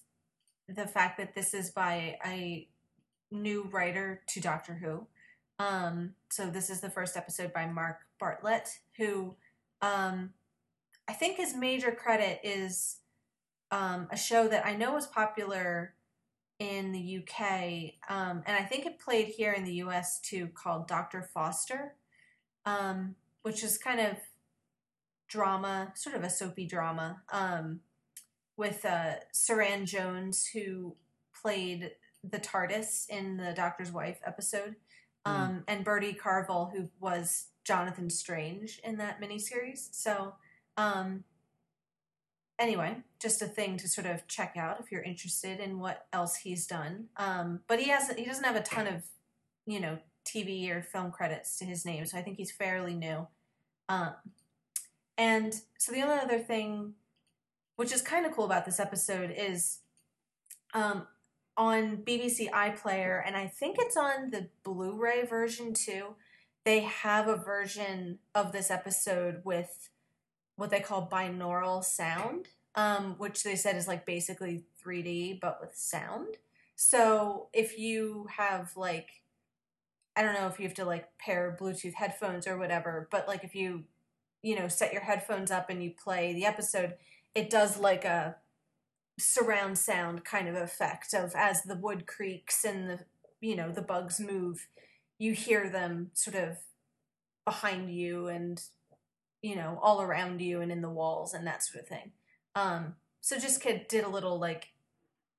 the 0.69 0.87
fact 0.87 1.19
that 1.19 1.35
this 1.35 1.53
is 1.53 1.71
by 1.71 2.17
a 2.25 2.69
new 3.31 3.69
writer 3.73 4.23
to 4.29 4.41
Doctor 4.41 4.75
Who. 4.75 5.07
Um, 5.59 6.15
so 6.31 6.49
this 6.49 6.71
is 6.71 6.81
the 6.81 6.91
first 6.91 7.17
episode 7.17 7.53
by 7.53 7.67
Mark 7.67 7.99
Bartlett, 8.21 8.69
who 8.97 9.35
um, 9.83 10.31
I 11.09 11.13
think 11.13 11.37
his 11.37 11.57
major 11.57 11.91
credit 11.91 12.41
is 12.45 12.99
um, 13.73 14.07
a 14.11 14.17
show 14.17 14.47
that 14.49 14.65
I 14.65 14.77
know 14.77 14.97
is 14.97 15.07
popular 15.07 15.95
in 16.61 16.93
the 16.93 17.19
UK, 17.19 17.95
um, 18.09 18.43
and 18.47 18.57
I 18.57 18.63
think 18.63 18.85
it 18.85 19.01
played 19.01 19.29
here 19.29 19.53
in 19.53 19.65
the 19.65 19.73
US 19.77 20.21
too, 20.21 20.49
called 20.55 20.87
Doctor 20.87 21.23
Foster, 21.23 21.95
um, 22.67 23.17
which 23.43 23.65
is 23.65 23.79
kind 23.79 23.99
of 23.99 24.17
drama, 25.27 25.93
sort 25.97 26.15
of 26.15 26.23
a 26.23 26.29
soapy 26.29 26.67
drama, 26.67 27.23
um, 27.33 27.81
with 28.59 28.85
uh, 28.85 29.15
Suranne 29.33 29.87
Jones, 29.87 30.47
who 30.53 30.95
played 31.35 31.93
the 32.23 32.39
TARDIS 32.39 33.09
in 33.09 33.39
the 33.39 33.55
Doctor's 33.55 33.91
Wife 33.91 34.21
episode, 34.27 34.77
um, 35.25 35.65
and 35.67 35.83
Bertie 35.83 36.13
Carvel, 36.13 36.71
who 36.75 36.91
was 37.01 37.47
Jonathan 37.65 38.11
Strange 38.11 38.81
in 38.85 38.99
that 38.99 39.19
miniseries. 39.19 39.89
So, 39.93 40.35
um, 40.77 41.25
anyway, 42.61 42.99
just 43.19 43.43
a 43.43 43.47
thing 43.47 43.79
to 43.79 43.89
sort 43.89 44.07
of 44.07 44.29
check 44.29 44.57
out 44.57 44.79
if 44.79 44.93
you're 44.93 45.03
interested 45.03 45.59
in 45.59 45.81
what 45.81 46.07
else 46.13 46.37
he's 46.37 46.67
done. 46.67 47.07
Um, 47.17 47.61
but 47.67 47.81
he 47.81 47.89
hasn't. 47.89 48.19
He 48.19 48.27
doesn't 48.27 48.45
have 48.45 48.55
a 48.55 48.63
ton 48.63 48.87
of, 48.87 49.03
you 49.67 49.81
know, 49.81 49.99
TV 50.25 50.71
or 50.71 50.83
film 50.83 51.11
credits 51.11 51.59
to 51.59 51.65
his 51.65 51.85
name, 51.85 52.05
so 52.07 52.19
I 52.19 52.23
think 52.23 52.37
he's 52.37 52.53
fairly 52.53 52.95
new. 52.95 53.27
Um, 53.89 54.13
and 55.19 55.55
so 55.79 55.91
the 55.91 56.03
only 56.03 56.19
other 56.19 56.39
thing, 56.39 56.95
which 57.77 57.93
is 57.93 58.03
kind 58.03 58.27
of 58.27 58.33
cool 58.33 58.45
about 58.45 58.67
this 58.67 58.79
episode, 58.79 59.35
is 59.37 59.79
um, 60.75 61.07
on 61.57 61.99
BBC 61.99 62.51
iPlayer, 62.51 63.23
and 63.27 63.37
I 63.37 63.47
think 63.47 63.77
it's 63.79 63.97
on 63.97 64.31
the 64.31 64.49
Blu-ray 64.63 65.25
version 65.25 65.73
too. 65.75 66.15
They 66.65 66.81
have 66.81 67.27
a 67.27 67.37
version 67.37 68.19
of 68.35 68.53
this 68.53 68.71
episode 68.71 69.41
with 69.45 69.89
what 70.61 70.69
they 70.69 70.81
call 70.81 71.09
binaural 71.11 71.83
sound, 71.83 72.49
um, 72.75 73.15
which 73.17 73.43
they 73.43 73.57
said 73.57 73.77
is 73.77 73.89
like 73.89 74.05
basically 74.05 74.63
3D 74.85 75.41
but 75.41 75.59
with 75.59 75.75
sound. 75.75 76.37
So 76.77 77.49
if 77.55 77.79
you 77.79 78.27
have 78.37 78.77
like, 78.77 79.09
I 80.15 80.23
don't 80.23 80.35
know 80.35 80.49
if 80.49 80.61
you 80.61 80.67
have 80.67 80.75
to 80.75 80.85
like 80.85 81.09
pair 81.19 81.57
Bluetooth 81.59 81.95
headphones 81.95 82.47
or 82.47 82.59
whatever, 82.59 83.09
but 83.11 83.27
like 83.27 83.43
if 83.43 83.55
you, 83.55 83.85
you 84.43 84.55
know, 84.55 84.69
set 84.69 84.93
your 84.93 85.01
headphones 85.01 85.51
up 85.51 85.71
and 85.71 85.83
you 85.83 85.93
play 85.93 86.35
the 86.35 86.45
episode, 86.45 86.93
it 87.35 87.49
does 87.49 87.79
like 87.79 88.05
a 88.05 88.37
surround 89.19 89.79
sound 89.79 90.27
kind 90.27 90.47
of 90.47 90.57
effect 90.57 91.15
of 91.15 91.33
as 91.35 91.63
the 91.63 91.77
wood 91.77 92.07
creaks 92.07 92.67
and 92.67 92.91
the, 92.91 92.99
you 93.41 93.57
know, 93.57 93.73
the 93.73 93.81
bugs 93.81 94.21
move, 94.21 94.67
you 95.19 95.33
hear 95.33 95.71
them 95.71 96.11
sort 96.13 96.37
of 96.37 96.59
behind 97.47 97.91
you 97.91 98.29
and 98.29 98.63
you 99.43 99.57
know, 99.57 99.79
all 99.83 100.03
around 100.03 100.41
you 100.41 100.61
and 100.61 100.71
in 100.71 100.83
the 100.83 100.91
walls 100.91 101.35
and 101.35 101.47
that 101.47 101.63
sort 101.63 101.83
of 101.83 101.89
thing. 101.89 102.13
Um, 102.55 102.95
so 103.21 103.39
just 103.39 103.61
kid 103.61 103.87
did 103.89 104.05
a 104.05 104.09
little 104.09 104.39
like 104.39 104.69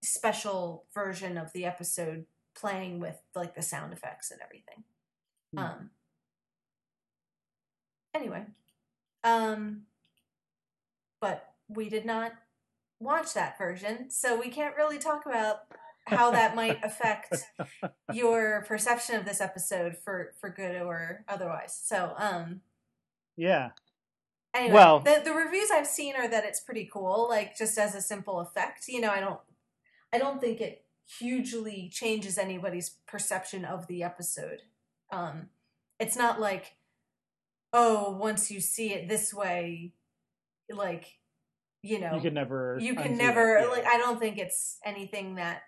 special 0.03 0.86
version 0.94 1.38
of 1.38 1.53
the 1.53 1.65
episode 1.65 2.26
playing 2.56 2.99
with 2.99 3.18
like 3.36 3.56
the 3.56 3.61
sound 3.61 3.94
effects 3.94 4.32
and 4.32 4.41
everything. 4.41 4.84
Hmm. 5.53 5.60
Um, 5.60 5.90
anyway, 8.14 8.45
um, 9.23 9.84
but 11.19 11.53
we 11.68 11.90
did 11.90 12.06
not 12.06 12.34
watch 12.99 13.34
that 13.34 13.57
version, 13.57 14.10
so 14.10 14.40
we 14.40 14.49
can't 14.49 14.76
really 14.76 14.98
talk 14.98 15.26
about 15.26 15.60
how 16.06 16.32
that 16.32 16.56
might 16.56 16.84
affect 16.84 17.36
your 18.14 18.65
perception 18.68 19.15
of 19.15 19.26
this 19.26 19.41
episode 19.41 19.98
for 20.03 20.34
for 20.40 20.49
good 20.49 20.82
or 20.82 21.23
otherwise. 21.28 21.80
So, 21.84 22.14
um, 22.18 22.61
Yeah. 23.38 23.69
Anyway, 24.53 24.73
Well- 24.73 24.99
the 24.99 25.22
the 25.23 25.34
reviews 25.34 25.72
I've 25.72 25.88
seen 25.88 26.15
are 26.15 26.28
that 26.28 26.45
it's 26.45 26.60
pretty 26.60 26.90
cool, 26.91 27.28
like 27.30 27.56
just 27.57 27.78
as 27.78 27.95
a 27.95 28.02
simple 28.02 28.40
effect. 28.40 28.88
You 28.88 29.02
know, 29.02 29.10
I 29.11 29.19
don't 29.19 29.40
I 30.14 30.18
don't 30.18 30.41
think 30.41 30.60
it 30.60 30.86
hugely 31.19 31.90
changes 31.91 32.38
anybody's 32.38 32.90
perception 33.07 33.65
of 33.65 33.88
the 33.88 34.03
episode. 34.03 34.64
Um 35.11 35.49
it's 35.99 36.15
not 36.18 36.40
like 36.40 36.76
oh, 37.73 38.11
once 38.11 38.52
you 38.52 38.60
see 38.60 38.94
it 38.94 39.07
this 39.07 39.34
way, 39.34 39.94
like 40.69 41.18
you 41.82 41.99
know, 41.99 42.15
You 42.15 42.22
can 42.22 42.34
never. 42.34 42.78
you 42.80 42.94
can 42.95 43.18
never 43.18 43.57
it, 43.57 43.69
like 43.69 43.86
I 43.86 43.98
don't 43.98 44.19
think 44.19 44.38
it's 44.38 44.78
anything 44.86 45.36
that 45.36 45.64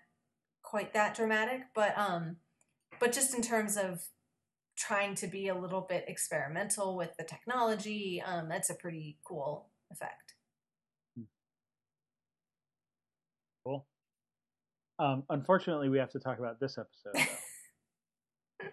quite 0.62 0.92
that 0.92 1.14
dramatic, 1.14 1.62
but 1.74 1.96
um 1.98 2.36
but 3.00 3.12
just 3.12 3.34
in 3.34 3.42
terms 3.42 3.76
of 3.76 4.02
trying 4.76 5.14
to 5.16 5.26
be 5.26 5.48
a 5.48 5.54
little 5.54 5.80
bit 5.82 6.04
experimental 6.08 6.96
with 6.96 7.16
the 7.16 7.24
technology, 7.24 8.22
um 8.24 8.48
that's 8.48 8.70
a 8.70 8.74
pretty 8.74 9.18
cool 9.24 9.70
effect. 9.90 10.34
Cool. 13.64 13.86
Um, 14.98 15.24
unfortunately, 15.30 15.88
we 15.88 15.98
have 15.98 16.10
to 16.10 16.20
talk 16.20 16.38
about 16.38 16.60
this 16.60 16.78
episode, 16.78 17.28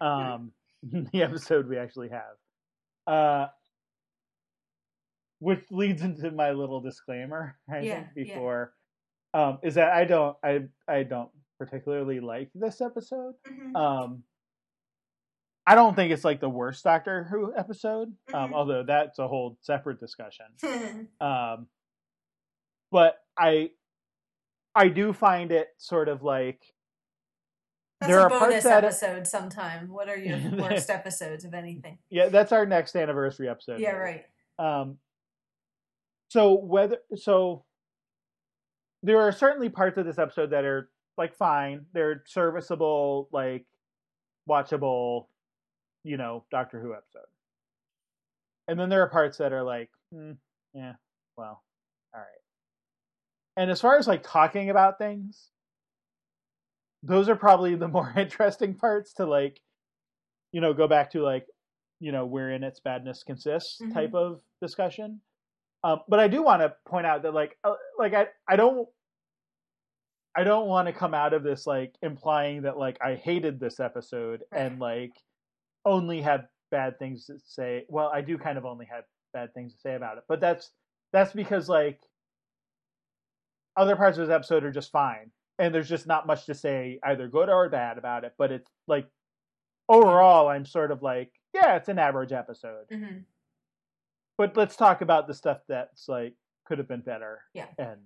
um, 0.00 0.52
the 0.82 1.22
episode 1.22 1.68
we 1.68 1.78
actually 1.78 2.10
have. 2.10 2.36
Uh, 3.06 3.48
which 5.40 5.64
leads 5.70 6.02
into 6.02 6.30
my 6.30 6.52
little 6.52 6.80
disclaimer, 6.80 7.58
I 7.68 7.80
Yeah, 7.80 7.94
think, 7.94 8.06
yeah. 8.14 8.24
before, 8.24 8.74
um, 9.34 9.58
is 9.62 9.74
that 9.74 9.92
I 9.92 10.04
don't, 10.04 10.36
I, 10.44 10.68
I 10.86 11.02
don't 11.02 11.30
particularly 11.58 12.20
like 12.20 12.50
this 12.54 12.80
episode. 12.80 13.34
Um, 13.74 14.22
I 15.66 15.74
don't 15.76 15.94
think 15.94 16.10
it's 16.12 16.24
like 16.24 16.40
the 16.40 16.48
worst 16.48 16.82
Doctor 16.82 17.24
Who 17.24 17.52
episode, 17.56 18.14
um, 18.34 18.50
Mhm. 18.50 18.54
although 18.54 18.82
that's 18.82 19.18
a 19.18 19.28
whole 19.28 19.56
separate 19.60 20.00
discussion. 20.00 20.46
Um, 21.20 21.68
but 22.90 23.18
I, 23.38 23.70
I 24.74 24.88
do 24.88 25.12
find 25.12 25.52
it 25.52 25.68
sort 25.78 26.08
of 26.08 26.22
like 26.22 26.60
That's 28.00 28.10
There 28.10 28.18
a 28.18 28.22
are 28.24 28.28
parts 28.30 28.44
bonus 28.46 28.64
that- 28.64 28.84
episode 28.84 29.26
sometime. 29.28 29.88
What 29.88 30.08
are 30.08 30.16
your 30.18 30.36
worst 30.60 30.90
episodes, 30.90 31.44
of 31.44 31.54
anything? 31.54 31.98
yeah, 32.10 32.28
that's 32.28 32.50
our 32.50 32.66
next 32.66 32.96
anniversary 32.96 33.48
episode. 33.48 33.78
Yeah, 33.80 33.92
right. 33.92 34.24
Um, 34.58 34.98
so 36.28 36.54
whether 36.54 36.98
so, 37.14 37.64
there 39.04 39.20
are 39.20 39.30
certainly 39.30 39.68
parts 39.68 39.98
of 39.98 40.04
this 40.06 40.18
episode 40.18 40.50
that 40.50 40.64
are 40.64 40.90
like 41.16 41.34
fine. 41.34 41.86
They're 41.92 42.24
serviceable, 42.26 43.28
like 43.32 43.66
watchable, 44.50 45.26
you 46.04 46.16
know, 46.16 46.44
Doctor 46.50 46.80
Who 46.80 46.94
episode. 46.94 47.28
And 48.68 48.78
then 48.78 48.88
there 48.88 49.02
are 49.02 49.08
parts 49.08 49.38
that 49.38 49.52
are 49.52 49.62
like, 49.62 49.90
hmm, 50.12 50.32
yeah, 50.74 50.94
well, 51.36 51.62
all 52.14 52.20
right. 52.20 52.26
And 53.56 53.70
as 53.70 53.80
far 53.80 53.98
as 53.98 54.06
like 54.06 54.22
talking 54.22 54.70
about 54.70 54.98
things, 54.98 55.48
those 57.02 57.28
are 57.28 57.36
probably 57.36 57.74
the 57.74 57.88
more 57.88 58.12
interesting 58.16 58.74
parts 58.74 59.14
to 59.14 59.26
like, 59.26 59.60
you 60.52 60.60
know, 60.60 60.72
go 60.72 60.86
back 60.86 61.10
to 61.12 61.22
like, 61.22 61.46
you 62.00 62.12
know, 62.12 62.26
wherein 62.26 62.62
its 62.62 62.80
badness 62.80 63.22
consists 63.24 63.80
Mhm. 63.80 63.92
type 63.92 64.14
of 64.14 64.40
discussion. 64.60 65.20
Um, 65.84 66.00
but 66.08 66.20
I 66.20 66.28
do 66.28 66.42
want 66.42 66.62
to 66.62 66.74
point 66.86 67.06
out 67.06 67.22
that 67.22 67.34
like, 67.34 67.58
uh, 67.64 67.74
like 67.98 68.14
I, 68.14 68.28
I 68.48 68.56
don't, 68.56 68.88
I 70.34 70.44
don't 70.44 70.66
want 70.68 70.86
to 70.86 70.92
come 70.92 71.12
out 71.12 71.34
of 71.34 71.42
this 71.42 71.66
like 71.66 71.94
implying 72.02 72.62
that 72.62 72.78
like 72.78 72.98
I 73.02 73.16
hated 73.16 73.58
this 73.60 73.80
episode 73.80 74.44
and 74.52 74.78
like 74.80 75.12
only 75.84 76.20
have 76.22 76.46
bad 76.70 76.98
things 76.98 77.26
to 77.26 77.38
say. 77.44 77.84
Well, 77.88 78.10
I 78.12 78.20
do 78.20 78.38
kind 78.38 78.58
of 78.58 78.64
only 78.64 78.86
have 78.86 79.04
bad 79.32 79.52
things 79.54 79.74
to 79.74 79.80
say 79.80 79.94
about 79.94 80.18
it, 80.18 80.24
but 80.28 80.40
that's 80.40 80.70
that's 81.12 81.32
because 81.32 81.68
like 81.68 82.00
other 83.76 83.96
parts 83.96 84.18
of 84.18 84.26
this 84.26 84.34
episode 84.34 84.64
are 84.64 84.70
just 84.72 84.92
fine, 84.92 85.30
and 85.58 85.74
there's 85.74 85.88
just 85.88 86.06
not 86.06 86.26
much 86.26 86.46
to 86.46 86.54
say 86.54 86.98
either 87.04 87.28
good 87.28 87.48
or 87.48 87.68
bad 87.68 87.98
about 87.98 88.24
it. 88.24 88.34
But 88.38 88.52
it's 88.52 88.70
like 88.86 89.06
overall, 89.88 90.48
I'm 90.48 90.66
sort 90.66 90.90
of 90.90 91.02
like, 91.02 91.32
yeah, 91.54 91.76
it's 91.76 91.88
an 91.88 91.98
average 91.98 92.32
episode. 92.32 92.86
hmm 92.90 93.18
But 94.38 94.56
let's 94.56 94.76
talk 94.76 95.00
about 95.00 95.26
the 95.26 95.34
stuff 95.34 95.58
that's 95.68 96.08
like 96.08 96.34
could 96.66 96.78
have 96.78 96.88
been 96.88 97.00
better. 97.00 97.40
Yeah. 97.54 97.66
and 97.78 98.00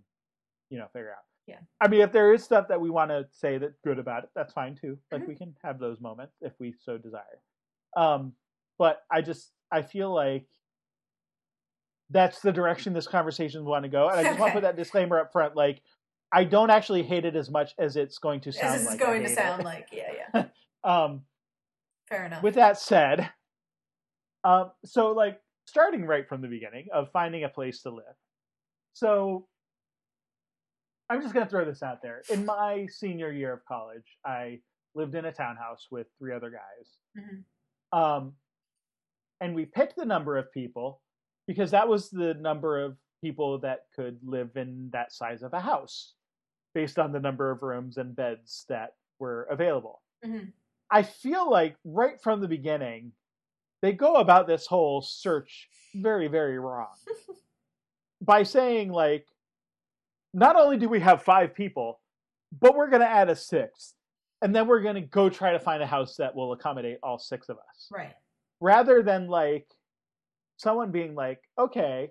you 0.70 0.78
know 0.78 0.86
figure 0.92 1.10
out. 1.10 1.22
Yeah. 1.46 1.60
I 1.80 1.86
mean, 1.86 2.00
if 2.00 2.10
there 2.10 2.34
is 2.34 2.42
stuff 2.42 2.66
that 2.68 2.80
we 2.80 2.90
want 2.90 3.10
to 3.12 3.24
say 3.30 3.56
that's 3.58 3.78
good 3.84 4.00
about 4.00 4.24
it, 4.24 4.30
that's 4.34 4.52
fine 4.52 4.74
too. 4.74 4.98
Like 5.12 5.22
Mhm. 5.22 5.28
we 5.28 5.34
can 5.36 5.54
have 5.62 5.78
those 5.78 6.00
moments 6.00 6.34
if 6.40 6.52
we 6.58 6.72
so 6.72 6.98
desire. 6.98 7.40
Um, 7.96 8.32
but 8.78 9.00
I 9.10 9.22
just 9.22 9.50
I 9.72 9.82
feel 9.82 10.14
like 10.14 10.46
that's 12.10 12.40
the 12.40 12.52
direction 12.52 12.92
this 12.92 13.06
conversation 13.08 13.64
want 13.64 13.84
to 13.84 13.88
go, 13.88 14.08
and 14.08 14.20
I 14.20 14.22
just 14.22 14.38
want 14.38 14.50
to 14.50 14.54
put 14.54 14.62
that 14.62 14.76
disclaimer 14.76 15.18
up 15.18 15.32
front. 15.32 15.56
Like, 15.56 15.82
I 16.32 16.44
don't 16.44 16.70
actually 16.70 17.02
hate 17.02 17.24
it 17.24 17.34
as 17.34 17.50
much 17.50 17.72
as 17.78 17.96
it's 17.96 18.18
going 18.18 18.40
to 18.42 18.52
sound 18.52 18.74
As 18.74 18.80
this 18.82 18.90
like 18.90 19.00
going 19.00 19.22
to 19.24 19.28
sound 19.28 19.62
it. 19.62 19.64
like, 19.64 19.88
yeah, 19.92 20.12
yeah. 20.34 20.44
Um, 20.84 21.22
Fair 22.08 22.26
enough. 22.26 22.44
with 22.44 22.54
that 22.54 22.78
said, 22.78 23.28
um, 24.44 24.70
so 24.84 25.10
like 25.10 25.40
starting 25.66 26.04
right 26.04 26.28
from 26.28 26.42
the 26.42 26.46
beginning 26.48 26.86
of 26.94 27.10
finding 27.12 27.42
a 27.42 27.48
place 27.48 27.82
to 27.82 27.90
live. 27.90 28.04
So 28.92 29.48
I'm 31.10 31.20
just 31.22 31.34
gonna 31.34 31.48
throw 31.48 31.64
this 31.64 31.82
out 31.82 32.02
there. 32.02 32.22
In 32.30 32.44
my 32.46 32.86
senior 32.88 33.32
year 33.32 33.52
of 33.52 33.64
college, 33.66 34.04
I 34.24 34.60
lived 34.94 35.16
in 35.16 35.24
a 35.24 35.32
townhouse 35.32 35.88
with 35.90 36.06
three 36.20 36.32
other 36.32 36.50
guys. 36.50 36.98
Mhm. 37.18 37.42
Um, 37.96 38.32
and 39.40 39.54
we 39.54 39.64
picked 39.64 39.96
the 39.96 40.04
number 40.04 40.36
of 40.36 40.52
people 40.52 41.00
because 41.46 41.70
that 41.70 41.88
was 41.88 42.10
the 42.10 42.34
number 42.34 42.82
of 42.82 42.96
people 43.22 43.58
that 43.60 43.86
could 43.94 44.18
live 44.22 44.50
in 44.56 44.90
that 44.92 45.12
size 45.12 45.42
of 45.42 45.54
a 45.54 45.60
house 45.60 46.12
based 46.74 46.98
on 46.98 47.10
the 47.10 47.20
number 47.20 47.50
of 47.50 47.62
rooms 47.62 47.96
and 47.96 48.14
beds 48.14 48.66
that 48.68 48.94
were 49.18 49.44
available. 49.44 50.02
Mhm. 50.22 50.52
I 50.90 51.02
feel 51.02 51.50
like 51.50 51.76
right 51.84 52.20
from 52.20 52.40
the 52.40 52.48
beginning, 52.48 53.12
they 53.80 53.92
go 53.92 54.16
about 54.16 54.46
this 54.46 54.66
whole 54.66 55.00
search 55.00 55.68
very, 55.94 56.28
very 56.28 56.58
wrong 56.58 56.94
by 58.20 58.42
saying, 58.42 58.92
like, 58.92 59.26
not 60.34 60.56
only 60.56 60.76
do 60.76 60.88
we 60.88 61.00
have 61.00 61.22
five 61.22 61.54
people, 61.54 62.00
but 62.52 62.76
we're 62.76 62.90
going 62.90 63.00
to 63.00 63.08
add 63.08 63.30
a 63.30 63.36
sixth. 63.36 63.95
And 64.42 64.54
then 64.54 64.66
we're 64.66 64.82
going 64.82 64.96
to 64.96 65.00
go 65.00 65.28
try 65.28 65.52
to 65.52 65.58
find 65.58 65.82
a 65.82 65.86
house 65.86 66.16
that 66.16 66.34
will 66.34 66.52
accommodate 66.52 66.98
all 67.02 67.18
six 67.18 67.48
of 67.48 67.56
us. 67.56 67.88
Right. 67.90 68.14
rather 68.60 69.02
than 69.02 69.28
like 69.28 69.66
someone 70.56 70.90
being 70.90 71.14
like, 71.14 71.40
okay, 71.58 72.10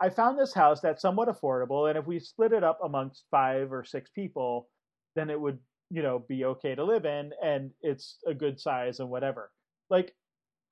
I 0.00 0.10
found 0.10 0.38
this 0.38 0.52
house 0.52 0.80
that's 0.80 1.00
somewhat 1.00 1.28
affordable, 1.28 1.88
and 1.88 1.98
if 1.98 2.06
we 2.06 2.18
split 2.20 2.52
it 2.52 2.62
up 2.62 2.78
amongst 2.84 3.24
five 3.30 3.72
or 3.72 3.82
six 3.84 4.10
people, 4.10 4.68
then 5.14 5.30
it 5.30 5.40
would, 5.40 5.58
you 5.90 6.02
know, 6.02 6.18
be 6.28 6.44
okay 6.44 6.74
to 6.74 6.84
live 6.84 7.06
in, 7.06 7.32
and 7.42 7.70
it's 7.80 8.18
a 8.26 8.34
good 8.34 8.60
size 8.60 9.00
and 9.00 9.08
whatever. 9.08 9.50
Like, 9.88 10.14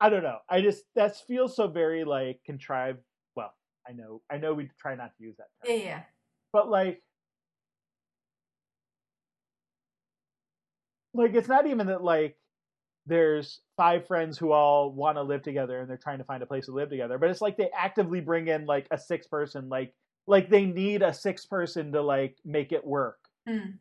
I 0.01 0.11
don't 0.11 0.23
know. 0.25 0.39
I 0.51 0.61
just 0.61 0.83
that 0.97 1.17
feels 1.17 1.57
so 1.57 1.69
very 1.69 2.05
like 2.05 2.41
contrived. 2.45 2.99
Well, 3.35 3.55
I 3.89 3.93
know, 3.93 4.21
I 4.31 4.37
know, 4.37 4.53
we 4.53 4.69
try 4.79 4.95
not 4.95 5.13
to 5.17 5.25
use 5.25 5.37
that 5.39 5.47
term. 5.67 5.79
Yeah, 5.79 5.85
yeah. 5.85 6.01
But 6.53 6.69
like, 6.69 7.03
like 11.15 11.35
it's 11.35 11.49
not 11.49 11.67
even 11.67 11.87
that 11.87 12.03
like 12.03 12.37
there's 13.07 13.61
five 13.77 14.07
friends 14.07 14.39
who 14.39 14.53
all 14.53 14.91
want 14.93 15.17
to 15.17 15.23
live 15.23 15.43
together 15.43 15.81
and 15.81 15.89
they're 15.89 15.97
trying 15.97 16.19
to 16.19 16.25
find 16.25 16.43
a 16.43 16.47
place 16.47 16.67
to 16.67 16.73
live 16.73 16.89
together 16.89 17.19
but 17.19 17.31
it's 17.31 17.41
like 17.41 17.57
they 17.57 17.69
actively 17.77 18.21
bring 18.21 18.49
in 18.49 18.67
like 18.67 18.87
a 18.91 18.99
six 18.99 19.27
person 19.27 19.69
like 19.69 19.95
like 20.27 20.49
they 20.49 20.65
need 20.65 21.03
a 21.03 21.13
six 21.13 21.45
person 21.45 21.93
to 21.93 22.03
like 22.03 22.37
make 22.45 22.73
it 22.73 22.85
work. 22.85 23.19
Mm. 23.47 23.75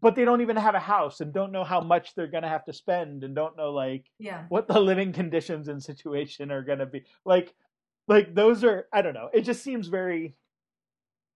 but 0.00 0.14
they 0.14 0.24
don't 0.24 0.40
even 0.40 0.54
have 0.54 0.76
a 0.76 0.78
house 0.78 1.20
and 1.20 1.32
don't 1.32 1.50
know 1.50 1.64
how 1.64 1.80
much 1.80 2.14
they're 2.14 2.28
going 2.28 2.44
to 2.44 2.48
have 2.48 2.64
to 2.66 2.72
spend 2.72 3.24
and 3.24 3.34
don't 3.34 3.56
know 3.56 3.72
like 3.72 4.04
yeah. 4.20 4.44
what 4.50 4.68
the 4.68 4.78
living 4.78 5.12
conditions 5.12 5.66
and 5.66 5.82
situation 5.82 6.52
are 6.52 6.62
going 6.62 6.78
to 6.78 6.86
be. 6.86 7.02
Like 7.24 7.54
like 8.06 8.36
those 8.36 8.62
are 8.62 8.86
i 8.92 9.02
don't 9.02 9.14
know 9.14 9.28
it 9.34 9.40
just 9.40 9.64
seems 9.64 9.88
very 9.88 10.36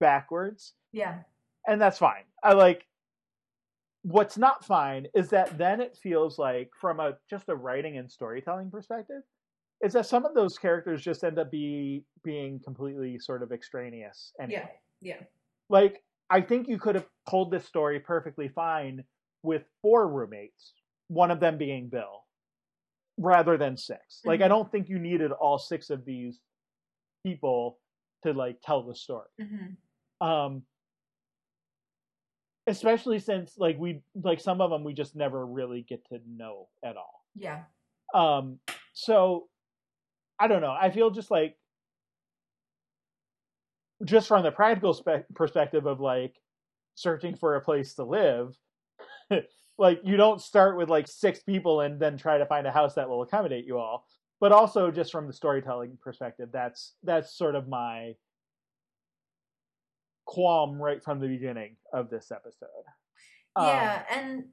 backwards. 0.02 0.74
Yeah. 0.92 1.20
And 1.66 1.80
that's 1.80 1.98
fine. 1.98 2.24
I 2.42 2.52
like 2.52 2.86
what's 4.02 4.36
not 4.36 4.64
fine 4.64 5.06
is 5.14 5.28
that 5.28 5.56
then 5.56 5.80
it 5.80 5.96
feels 6.02 6.38
like 6.38 6.70
from 6.80 7.00
a 7.00 7.12
just 7.30 7.48
a 7.48 7.54
writing 7.54 7.98
and 7.98 8.10
storytelling 8.10 8.70
perspective 8.70 9.22
is 9.82 9.92
that 9.92 10.06
some 10.06 10.24
of 10.24 10.34
those 10.34 10.58
characters 10.58 11.02
just 11.02 11.24
end 11.24 11.38
up 11.38 11.50
be 11.50 12.04
being 12.24 12.60
completely 12.64 13.18
sort 13.18 13.42
of 13.42 13.52
extraneous 13.52 14.32
anyway. 14.40 14.62
Yeah. 15.00 15.14
Yeah. 15.14 15.26
Like 15.68 16.02
I 16.30 16.40
think 16.40 16.68
you 16.68 16.78
could 16.78 16.94
have 16.94 17.06
told 17.28 17.50
this 17.50 17.66
story 17.66 18.00
perfectly 18.00 18.48
fine 18.48 19.04
with 19.42 19.62
four 19.82 20.08
roommates, 20.08 20.72
one 21.08 21.30
of 21.30 21.40
them 21.40 21.58
being 21.58 21.88
Bill, 21.88 22.24
rather 23.18 23.56
than 23.56 23.76
6 23.76 23.98
mm-hmm. 23.98 24.28
Like 24.28 24.40
I 24.40 24.44
mm-hmm. 24.44 24.50
don't 24.50 24.72
think 24.72 24.88
you 24.88 24.98
needed 24.98 25.32
all 25.32 25.58
six 25.58 25.90
of 25.90 26.04
these 26.04 26.40
people 27.24 27.78
to 28.24 28.32
like 28.32 28.56
tell 28.64 28.82
the 28.84 28.94
story. 28.94 29.28
Mm-hmm. 29.40 30.26
Um 30.26 30.62
especially 32.66 33.18
since 33.18 33.54
like 33.58 33.76
we 33.78 34.02
like 34.22 34.40
some 34.40 34.60
of 34.60 34.70
them 34.70 34.84
we 34.84 34.92
just 34.92 35.16
never 35.16 35.44
really 35.44 35.84
get 35.88 36.04
to 36.08 36.18
know 36.28 36.68
at 36.84 36.96
all. 36.96 37.24
Yeah. 37.34 37.62
Um 38.14 38.58
so 38.92 39.48
i 40.38 40.48
don't 40.48 40.60
know 40.60 40.74
i 40.78 40.90
feel 40.90 41.10
just 41.10 41.30
like 41.30 41.56
just 44.04 44.28
from 44.28 44.42
the 44.42 44.50
practical 44.50 44.92
spe- 44.92 45.26
perspective 45.34 45.86
of 45.86 46.00
like 46.00 46.34
searching 46.94 47.34
for 47.36 47.56
a 47.56 47.60
place 47.60 47.94
to 47.94 48.04
live 48.04 48.56
like 49.78 50.00
you 50.04 50.16
don't 50.16 50.40
start 50.40 50.76
with 50.76 50.88
like 50.88 51.08
six 51.08 51.42
people 51.42 51.80
and 51.80 51.98
then 52.00 52.16
try 52.16 52.38
to 52.38 52.46
find 52.46 52.66
a 52.66 52.70
house 52.70 52.94
that 52.94 53.08
will 53.08 53.22
accommodate 53.22 53.64
you 53.64 53.78
all. 53.78 54.06
But 54.40 54.52
also 54.52 54.90
just 54.90 55.12
from 55.12 55.26
the 55.26 55.32
storytelling 55.32 55.96
perspective 56.02 56.48
that's 56.52 56.94
that's 57.02 57.36
sort 57.36 57.54
of 57.54 57.68
my 57.68 58.12
qualm 60.24 60.80
right 60.80 61.02
from 61.02 61.20
the 61.20 61.28
beginning 61.28 61.76
of 61.92 62.10
this 62.10 62.30
episode. 62.30 62.68
Yeah, 63.56 64.02
um, 64.10 64.18
and 64.18 64.44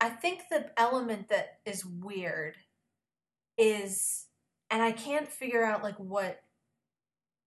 I 0.00 0.10
think 0.10 0.42
the 0.50 0.70
element 0.78 1.28
that 1.28 1.60
is 1.64 1.84
weird 1.84 2.56
is, 3.56 4.26
and 4.70 4.82
I 4.82 4.92
can't 4.92 5.28
figure 5.28 5.64
out 5.64 5.82
like 5.82 5.96
what 5.96 6.42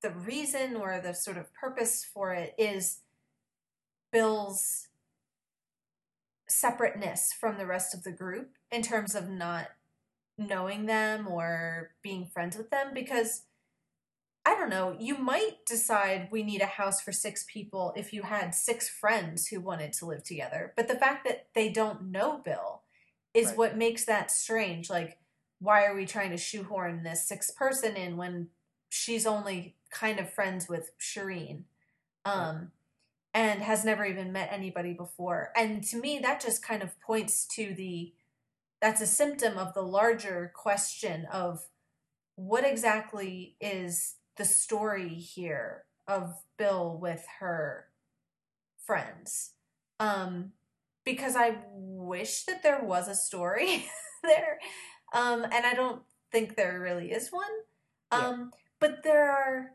the 0.01 0.11
reason 0.11 0.75
or 0.75 0.99
the 0.99 1.13
sort 1.13 1.37
of 1.37 1.53
purpose 1.53 2.05
for 2.11 2.33
it 2.33 2.55
is 2.57 3.01
Bill's 4.11 4.87
separateness 6.47 7.31
from 7.39 7.57
the 7.57 7.67
rest 7.67 7.93
of 7.93 8.03
the 8.03 8.11
group 8.11 8.51
in 8.71 8.81
terms 8.81 9.13
of 9.13 9.29
not 9.29 9.67
knowing 10.37 10.85
them 10.85 11.27
or 11.27 11.91
being 12.01 12.25
friends 12.25 12.57
with 12.57 12.69
them 12.71 12.87
because 12.93 13.43
I 14.45 14.55
don't 14.55 14.69
know, 14.69 14.95
you 14.99 15.17
might 15.17 15.65
decide 15.67 16.29
we 16.31 16.43
need 16.43 16.61
a 16.61 16.65
house 16.65 17.01
for 17.01 17.11
six 17.11 17.45
people 17.47 17.93
if 17.95 18.13
you 18.13 18.23
had 18.23 18.55
six 18.55 18.89
friends 18.89 19.47
who 19.47 19.59
wanted 19.59 19.93
to 19.93 20.05
live 20.05 20.23
together. 20.23 20.73
But 20.75 20.87
the 20.87 20.95
fact 20.95 21.25
that 21.27 21.47
they 21.53 21.69
don't 21.69 22.11
know 22.11 22.41
Bill 22.43 22.83
is 23.33 23.47
right. 23.47 23.57
what 23.57 23.77
makes 23.77 24.05
that 24.05 24.31
strange. 24.31 24.89
Like, 24.89 25.17
why 25.59 25.85
are 25.85 25.95
we 25.95 26.05
trying 26.05 26.31
to 26.31 26.37
shoehorn 26.37 27.03
this 27.03 27.27
sixth 27.27 27.55
person 27.55 27.95
in 27.95 28.17
when 28.17 28.47
she's 28.89 29.25
only 29.25 29.75
kind 29.91 30.19
of 30.19 30.31
friends 30.31 30.67
with 30.67 30.91
Shireen? 30.99 31.63
Um, 32.25 32.55
right. 32.55 32.67
and 33.33 33.61
has 33.61 33.85
never 33.85 34.05
even 34.05 34.31
met 34.31 34.49
anybody 34.51 34.93
before. 34.93 35.51
And 35.55 35.83
to 35.85 35.99
me, 35.99 36.19
that 36.19 36.41
just 36.41 36.63
kind 36.63 36.83
of 36.83 36.99
points 36.99 37.45
to 37.55 37.73
the 37.73 38.13
that's 38.81 39.01
a 39.01 39.07
symptom 39.07 39.57
of 39.57 39.73
the 39.73 39.81
larger 39.81 40.51
question 40.55 41.25
of 41.31 41.67
what 42.35 42.65
exactly 42.65 43.55
is 43.59 44.15
the 44.39 44.45
story 44.45 45.09
here 45.09 45.83
of 46.07 46.33
Bill 46.57 46.97
with 46.99 47.23
her 47.39 47.85
friends. 48.83 49.51
Um, 49.99 50.53
because 51.05 51.35
I 51.35 51.57
wish 51.71 52.45
that 52.45 52.63
there 52.63 52.81
was 52.81 53.07
a 53.07 53.15
story 53.15 53.85
there. 54.23 54.57
Um, 55.13 55.43
and 55.43 55.65
I 55.65 55.73
don't 55.75 56.01
think 56.31 56.55
there 56.55 56.79
really 56.79 57.11
is 57.11 57.29
one. 57.29 57.43
Um, 58.11 58.21
yeah. 58.21 58.59
but 58.79 59.03
there 59.03 59.29
are 59.29 59.71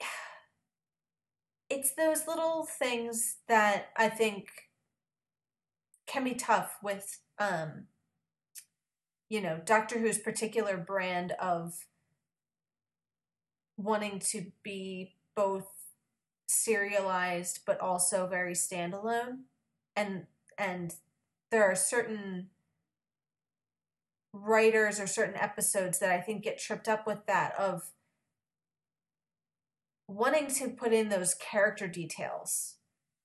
it's 1.70 1.94
those 1.94 2.26
little 2.26 2.66
things 2.66 3.36
that 3.48 3.86
I 3.96 4.08
think 4.10 4.48
can 6.06 6.24
be 6.24 6.34
tough 6.34 6.76
with 6.82 7.20
um 7.38 7.86
you 9.30 9.40
know, 9.40 9.58
Doctor 9.64 9.98
Who's 9.98 10.18
particular 10.18 10.76
brand 10.76 11.32
of 11.40 11.74
wanting 13.76 14.18
to 14.18 14.52
be 14.62 15.14
both 15.34 15.66
serialized 16.46 17.60
but 17.66 17.80
also 17.80 18.26
very 18.26 18.54
standalone. 18.54 19.42
And 19.96 20.26
and 20.58 20.94
there 21.50 21.64
are 21.64 21.74
certain 21.74 22.48
writers 24.32 24.98
or 24.98 25.06
certain 25.06 25.36
episodes 25.36 25.98
that 26.00 26.10
I 26.10 26.20
think 26.20 26.42
get 26.42 26.58
tripped 26.58 26.88
up 26.88 27.06
with 27.06 27.26
that 27.26 27.54
of 27.58 27.90
wanting 30.08 30.48
to 30.48 30.68
put 30.68 30.92
in 30.92 31.08
those 31.08 31.34
character 31.34 31.86
details 31.88 32.76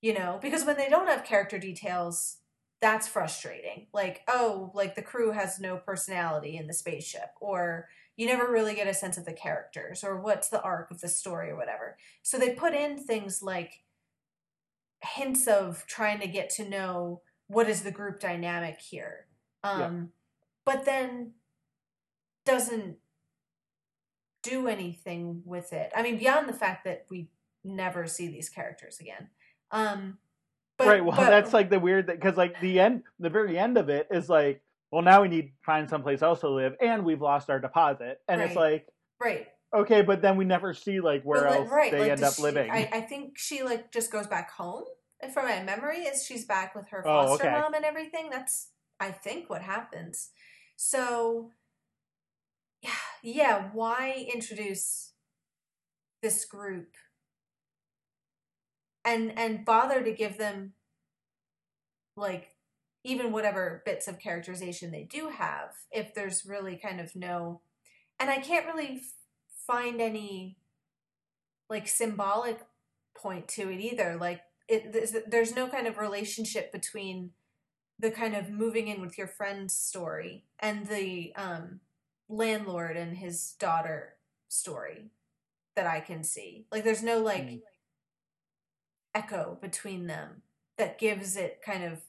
you 0.02 0.14
know? 0.14 0.40
Because 0.42 0.66
when 0.66 0.78
they 0.78 0.90
don't 0.90 1.08
have 1.08 1.24
character 1.24 1.60
details 1.60 2.38
that's 2.82 3.10
frustrating. 3.10 3.88
Like 3.94 4.22
oh 4.28 4.72
like 4.74 4.96
the 4.96 5.02
crew 5.02 5.32
has 5.32 5.60
no 5.60 5.78
personality 5.78 6.56
in 6.56 6.68
the 6.68 6.74
spaceship 6.74 7.32
or 7.42 7.90
you 8.20 8.26
never 8.26 8.52
really 8.52 8.76
get 8.76 8.86
a 8.86 8.94
sense 8.94 9.18
of 9.18 9.24
the 9.24 9.32
characters 9.32 10.04
or 10.04 10.20
what's 10.20 10.50
the 10.50 10.62
arc 10.62 10.92
of 10.92 11.00
the 11.00 11.08
story 11.08 11.52
or 11.52 11.56
whatever. 11.56 11.96
So 12.22 12.38
they 12.38 12.50
put 12.50 12.74
in 12.74 12.98
things 12.98 13.42
like 13.42 13.80
hints 15.02 15.48
of 15.48 15.86
trying 15.88 16.20
to 16.20 16.28
get 16.28 16.50
to 16.50 16.68
know 16.68 17.22
what 17.48 17.70
is 17.70 17.84
the 17.84 17.92
group 17.92 18.20
dynamic 18.20 18.82
here. 18.82 19.28
Um, 19.64 19.80
yeah. 19.80 19.92
But 20.66 20.84
then 20.84 21.32
doesn't 22.46 22.98
do 24.44 24.68
anything 24.68 25.42
with 25.46 25.72
it. 25.72 25.90
I 25.96 26.02
mean, 26.02 26.18
beyond 26.18 26.50
the 26.50 26.54
fact 26.54 26.84
that 26.84 27.06
we 27.10 27.30
never 27.64 28.06
see 28.06 28.28
these 28.28 28.50
characters 28.50 29.00
again. 29.00 29.30
Um, 29.72 30.18
but, 30.78 30.88
right. 30.88 31.06
Well, 31.06 31.16
but, 31.16 31.30
that's 31.30 31.54
like 31.54 31.70
the 31.70 31.80
weird 31.80 32.08
thing 32.08 32.18
because 32.18 32.36
like 32.36 32.60
the 32.60 32.82
end, 32.82 33.04
the 33.18 33.30
very 33.30 33.58
end 33.58 33.78
of 33.78 33.88
it 33.88 34.10
is 34.12 34.28
like 34.28 34.62
well, 34.92 35.02
now 35.02 35.22
we 35.22 35.28
need 35.28 35.42
to 35.42 35.52
find 35.66 35.90
someplace 35.90 36.22
else 36.22 36.42
to 36.42 36.50
live, 36.50 36.74
and 36.82 37.06
we've 37.06 37.22
lost 37.22 37.50
our 37.50 37.60
deposit. 37.60 38.20
And 38.28 38.40
right. 38.40 38.48
it's 38.48 38.56
like, 38.56 38.88
right. 39.22 39.48
Okay, 39.74 40.02
but 40.02 40.22
then 40.22 40.36
we 40.36 40.46
never 40.46 40.74
see 40.74 41.00
like 41.00 41.24
where 41.24 41.44
well, 41.44 41.54
else 41.62 41.70
right. 41.70 41.92
they 41.92 42.00
like, 42.00 42.12
end 42.12 42.24
up 42.24 42.34
she, 42.34 42.42
living. 42.42 42.72
I, 42.72 42.90
I, 42.92 43.02
think 43.02 43.38
she 43.38 43.62
like 43.62 43.92
just 43.92 44.12
goes 44.12 44.26
back 44.26 44.52
home. 44.52 44.84
And 45.22 45.32
from 45.32 45.46
my 45.46 45.62
memory, 45.62 46.00
is 46.00 46.26
she's 46.26 46.46
back 46.46 46.74
with 46.74 46.90
her 46.90 47.08
oh, 47.08 47.28
foster 47.28 47.46
oh, 47.46 47.50
okay. 47.50 47.60
mom 47.60 47.74
and 47.76 47.86
everything. 47.86 48.30
That's 48.32 48.70
I 49.00 49.12
think 49.12 49.50
what 49.50 49.62
happens. 49.62 50.30
So, 50.76 51.52
yeah, 52.82 52.90
yeah. 53.24 53.70
Why 53.74 54.26
introduce 54.34 55.14
this 56.24 56.46
group 56.46 56.96
and 59.06 59.38
and 59.38 59.66
bother 59.66 60.04
to 60.04 60.12
give 60.12 60.38
them 60.38 60.74
like 62.18 62.50
even 63.04 63.32
whatever 63.32 63.82
bits 63.86 64.08
of 64.08 64.20
characterization 64.20 64.92
they 64.92 65.04
do 65.04 65.30
have, 65.30 65.72
if 65.92 66.14
there's 66.14 66.46
really 66.46 66.76
kind 66.76 67.00
of 67.00 67.16
no, 67.16 67.62
and 68.20 68.30
I 68.30 68.40
can't 68.40 68.66
really 68.66 69.02
find 69.66 70.02
any 70.02 70.58
like 71.70 71.88
symbolic 71.88 72.60
point 73.16 73.48
to 73.50 73.70
it 73.70 73.80
either. 73.80 74.18
Like 74.20 74.42
it, 74.68 74.92
there's, 75.30 75.56
no 75.56 75.68
kind 75.68 75.88
of 75.88 75.98
relationship 75.98 76.72
between 76.72 77.32
the 78.00 78.12
kind 78.12 78.36
of 78.36 78.50
moving 78.50 78.88
in 78.88 79.02
with 79.02 79.18
your 79.18 79.28
friend's 79.28 79.74
story 79.74 80.46
and 80.60 80.88
the 80.88 81.34
um 81.36 81.82
landlord 82.30 82.96
and 82.96 83.18
his 83.18 83.56
daughter 83.60 84.16
story 84.48 85.12
that 85.76 85.88
I 85.88 86.00
can 86.00 86.24
see. 86.24 86.66
Like 86.72 86.84
there's 86.84 87.04
no 87.04 87.20
like 87.20 87.44
Mm. 87.44 87.62
echo 89.14 89.58
between 89.62 90.08
them 90.08 90.44
that 90.78 91.00
gives 91.00 91.36
it 91.36 91.62
kind 91.66 91.84
of 91.84 92.02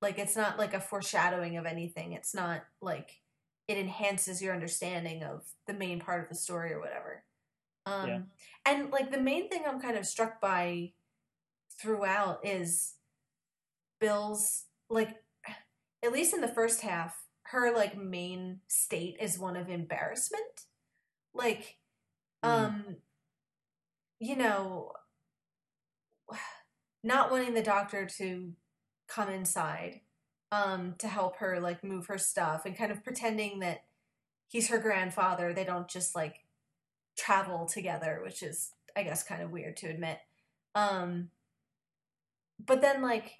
like 0.00 0.18
it's 0.18 0.36
not 0.36 0.58
like 0.58 0.74
a 0.74 0.80
foreshadowing 0.80 1.56
of 1.56 1.66
anything. 1.66 2.12
It's 2.12 2.34
not 2.34 2.62
like 2.80 3.20
it 3.66 3.76
enhances 3.78 4.40
your 4.40 4.54
understanding 4.54 5.22
of 5.22 5.44
the 5.66 5.74
main 5.74 6.00
part 6.00 6.22
of 6.22 6.28
the 6.28 6.34
story 6.34 6.72
or 6.72 6.80
whatever. 6.80 7.24
Um 7.86 8.08
Yeah. 8.08 8.20
and 8.66 8.90
like 8.90 9.10
the 9.10 9.20
main 9.20 9.48
thing 9.48 9.62
I'm 9.66 9.80
kind 9.80 9.96
of 9.96 10.06
struck 10.06 10.40
by 10.40 10.92
throughout 11.80 12.44
is 12.46 12.94
Bill's 14.00 14.64
like 14.88 15.16
at 16.04 16.12
least 16.12 16.32
in 16.34 16.40
the 16.40 16.48
first 16.48 16.82
half, 16.82 17.24
her 17.44 17.74
like 17.74 17.96
main 17.96 18.60
state 18.68 19.16
is 19.20 19.38
one 19.38 19.56
of 19.56 19.68
embarrassment. 19.68 20.66
Like 21.34 21.76
Mm. 22.44 22.48
um 22.48 22.96
you 24.20 24.36
know 24.36 24.92
not 27.02 27.30
wanting 27.32 27.54
the 27.54 27.62
doctor 27.62 28.06
to 28.18 28.52
come 29.08 29.28
inside 29.30 30.00
um 30.52 30.94
to 30.98 31.08
help 31.08 31.36
her 31.36 31.60
like 31.60 31.84
move 31.84 32.06
her 32.06 32.18
stuff 32.18 32.64
and 32.64 32.76
kind 32.76 32.92
of 32.92 33.04
pretending 33.04 33.60
that 33.60 33.84
he's 34.48 34.68
her 34.68 34.78
grandfather. 34.78 35.52
They 35.52 35.64
don't 35.64 35.88
just 35.88 36.14
like 36.14 36.36
travel 37.16 37.66
together 37.66 38.20
which 38.22 38.44
is 38.44 38.70
i 38.96 39.02
guess 39.02 39.24
kind 39.24 39.42
of 39.42 39.50
weird 39.50 39.76
to 39.76 39.88
admit. 39.88 40.18
Um 40.74 41.30
but 42.64 42.80
then 42.80 43.02
like 43.02 43.32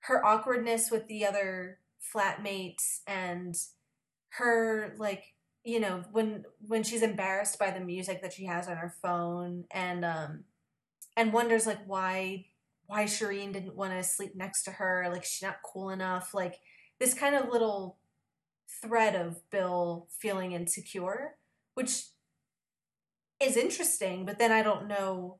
her 0.00 0.24
awkwardness 0.24 0.90
with 0.90 1.06
the 1.08 1.26
other 1.26 1.78
flatmates 2.14 3.00
and 3.06 3.56
her 4.30 4.94
like 4.98 5.34
you 5.64 5.78
know 5.78 6.02
when 6.12 6.44
when 6.66 6.82
she's 6.82 7.02
embarrassed 7.02 7.58
by 7.58 7.70
the 7.70 7.80
music 7.80 8.22
that 8.22 8.32
she 8.32 8.46
has 8.46 8.66
on 8.66 8.76
her 8.76 8.94
phone 9.02 9.64
and 9.70 10.04
um 10.04 10.44
and 11.16 11.32
wonders 11.32 11.66
like 11.66 11.78
why 11.86 12.46
why 12.92 13.04
Shireen 13.04 13.54
didn't 13.54 13.74
want 13.74 13.94
to 13.94 14.02
sleep 14.02 14.36
next 14.36 14.64
to 14.64 14.70
her 14.72 15.08
like 15.10 15.24
she's 15.24 15.42
not 15.42 15.62
cool 15.64 15.88
enough 15.88 16.34
like 16.34 16.60
this 17.00 17.14
kind 17.14 17.34
of 17.34 17.48
little 17.48 17.96
thread 18.82 19.14
of 19.14 19.40
Bill 19.50 20.08
feeling 20.20 20.52
insecure 20.52 21.36
which 21.72 22.04
is 23.40 23.56
interesting 23.56 24.26
but 24.26 24.38
then 24.38 24.52
I 24.52 24.62
don't 24.62 24.88
know 24.88 25.38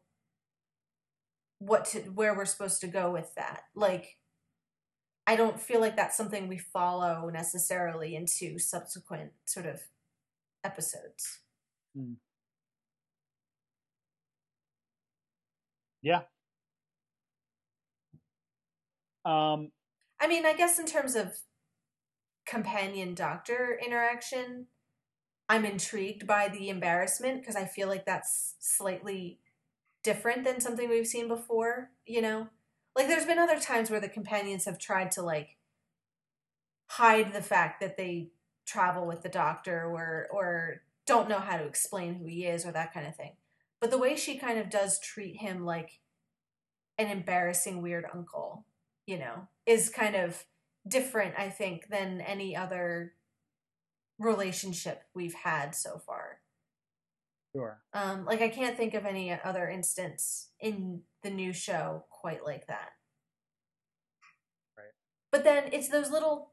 what 1.59 1.85
to 1.85 2.01
where 2.01 2.35
we're 2.35 2.47
supposed 2.47 2.81
to 2.81 2.87
go 2.87 3.11
with 3.11 3.35
that. 3.35 3.65
Like 3.75 4.17
I 5.27 5.37
don't 5.37 5.61
feel 5.61 5.81
like 5.81 5.95
that's 5.95 6.17
something 6.17 6.49
we 6.49 6.57
follow 6.57 7.31
necessarily 7.31 8.17
into 8.17 8.59
subsequent 8.59 9.33
sort 9.45 9.67
of 9.67 9.83
episodes. 10.65 11.41
Hmm. 11.95 12.15
Um, 19.25 19.71
I 20.21 20.27
mean, 20.27 20.47
I 20.47 20.55
guess 20.55 20.79
in 20.79 20.87
terms 20.87 21.15
of 21.15 21.37
companion 22.47 23.15
doctor 23.15 23.79
interaction, 23.85 24.67
I'm 25.49 25.65
intrigued 25.65 26.27
by 26.27 26.49
the 26.49 26.69
embarrassment 26.69 27.41
because 27.41 27.57
I 27.57 27.65
feel 27.65 27.89
like 27.89 28.07
that's 28.07 28.55
slightly 28.61 29.39
different 30.03 30.45
than 30.45 30.61
something 30.61 30.89
we've 30.89 31.07
seen 31.07 31.29
before, 31.29 31.91
you 32.07 32.23
know? 32.23 32.49
Like 32.97 33.09
there's 33.09 33.27
been 33.27 33.39
other 33.39 33.59
times 33.59 33.91
where 33.91 34.01
the 34.01 34.09
companions 34.09 34.65
have 34.65 34.79
tried 34.79 35.11
to 35.13 35.23
like 35.23 35.57
hide 36.89 37.33
the 37.33 37.43
fact 37.43 37.81
that 37.81 37.97
they 37.97 38.31
travel 38.67 39.07
with 39.07 39.23
the 39.23 39.29
doctor 39.29 39.85
or 39.85 40.29
or 40.31 40.83
don't 41.07 41.29
know 41.29 41.39
how 41.39 41.57
to 41.57 41.65
explain 41.65 42.15
who 42.15 42.27
he 42.27 42.45
is 42.45 42.65
or 42.65 42.73
that 42.73 42.93
kind 42.93 43.07
of 43.07 43.17
thing. 43.17 43.33
But 43.81 43.91
the 43.91 43.99
way 43.99 44.15
she 44.15 44.39
kind 44.39 44.59
of 44.59 44.71
does 44.71 45.01
treat 45.01 45.41
him 45.41 45.65
like 45.65 45.99
an 46.99 47.09
embarrassing 47.09 47.83
weird 47.83 48.05
uncle, 48.15 48.65
you 49.07 49.19
know, 49.19 49.49
is 49.67 49.89
kind 49.89 50.17
of 50.17 50.45
different, 50.87 51.35
I 51.39 51.49
think, 51.49 51.89
than 51.89 52.21
any 52.21 52.57
other 52.57 53.15
relationship 54.19 55.03
we've 55.15 55.35
had 55.35 55.75
so 55.75 55.99
far. 55.99 56.39
sure. 57.55 57.81
Um, 57.93 58.25
like 58.25 58.41
I 58.41 58.49
can't 58.49 58.77
think 58.77 58.95
of 58.95 59.05
any 59.05 59.33
other 59.45 59.69
instance 59.69 60.49
in 60.61 61.03
the 61.23 61.31
new 61.31 61.53
show 61.53 62.05
quite 62.11 62.45
like 62.45 62.67
that. 62.69 62.93
Right. 64.77 64.93
But 65.31 65.45
then 65.45 65.65
it's 65.73 65.89
those 65.89 66.11
little 66.11 66.51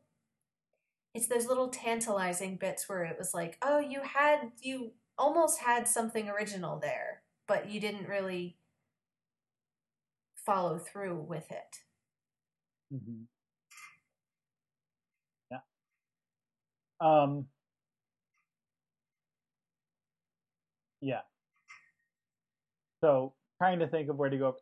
it's 1.15 1.27
those 1.27 1.47
little 1.47 1.69
tantalizing 1.69 2.57
bits 2.57 2.87
where 2.87 3.03
it 3.03 3.17
was 3.17 3.33
like, 3.33 3.57
oh, 3.61 3.79
you 3.79 4.01
had 4.01 4.51
you 4.61 4.91
almost 5.17 5.59
had 5.59 5.87
something 5.87 6.29
original 6.29 6.79
there, 6.79 7.23
but 7.47 7.69
you 7.69 7.79
didn't 7.79 8.07
really 8.07 8.57
follow 10.35 10.77
through 10.77 11.15
with 11.27 11.51
it. 11.51 11.79
Hmm 12.91 13.27
Yeah. 15.51 15.59
Um. 17.01 17.47
Yeah. 21.01 21.21
So 23.01 23.33
trying 23.57 23.79
to 23.79 23.87
think 23.87 24.09
of 24.09 24.17
where 24.17 24.29
to 24.29 24.37
go. 24.37 24.55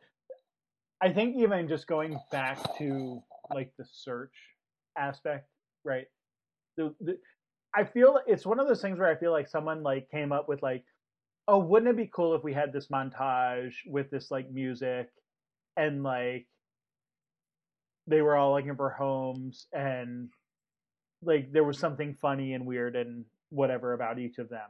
I 1.02 1.12
think 1.14 1.36
even 1.38 1.68
just 1.68 1.88
going 1.88 2.20
back 2.32 2.60
to 2.78 3.22
like 3.54 3.72
the 3.78 3.86
search 3.86 4.34
aspect, 4.98 5.48
right? 5.84 6.06
The, 6.78 6.94
the 7.02 7.18
I 7.76 7.86
feel 7.86 8.20
it's 8.28 8.45
one 8.45 8.60
of 8.60 8.68
those 8.68 8.82
things 8.82 8.99
where 8.99 9.10
I 9.10 9.16
feel 9.20 9.32
like 9.32 9.48
someone 9.49 9.84
like 9.84 10.10
came 10.12 10.32
up 10.32 10.49
with 10.49 10.64
like, 10.64 10.84
oh, 11.48 11.60
wouldn't 11.60 11.91
it 11.91 11.98
be 11.98 12.10
cool 12.14 12.36
if 12.36 12.44
we 12.44 12.54
had 12.54 12.74
this 12.74 12.88
montage 12.88 13.74
with 13.88 14.10
this 14.12 14.32
like 14.32 14.52
music 14.52 15.10
and 15.78 16.04
like 16.04 16.48
they 18.08 18.22
were 18.22 18.36
all 18.36 18.54
looking 18.56 18.76
for 18.76 18.90
homes 18.90 19.68
and 19.74 20.30
like 21.22 21.52
there 21.52 21.64
was 21.64 21.78
something 21.78 22.16
funny 22.22 22.54
and 22.54 22.66
weird 22.66 22.96
and 22.96 23.26
whatever 23.50 23.94
about 23.94 24.20
each 24.20 24.38
of 24.38 24.50
them 24.50 24.70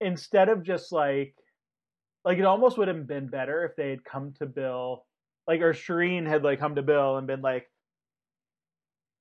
instead 0.00 0.48
of 0.48 0.62
just 0.62 0.92
like 0.92 1.34
like 2.24 2.38
it 2.38 2.44
almost 2.44 2.76
would 2.76 2.88
have 2.88 3.06
been 3.06 3.28
better 3.28 3.64
if 3.64 3.76
they 3.76 3.90
had 3.90 4.04
come 4.04 4.32
to 4.38 4.46
bill 4.46 5.04
like 5.46 5.60
or 5.60 5.72
Shireen 5.72 6.26
had 6.26 6.42
like 6.42 6.58
come 6.58 6.74
to 6.74 6.82
bill 6.82 7.16
and 7.16 7.26
been 7.26 7.40
like 7.42 7.70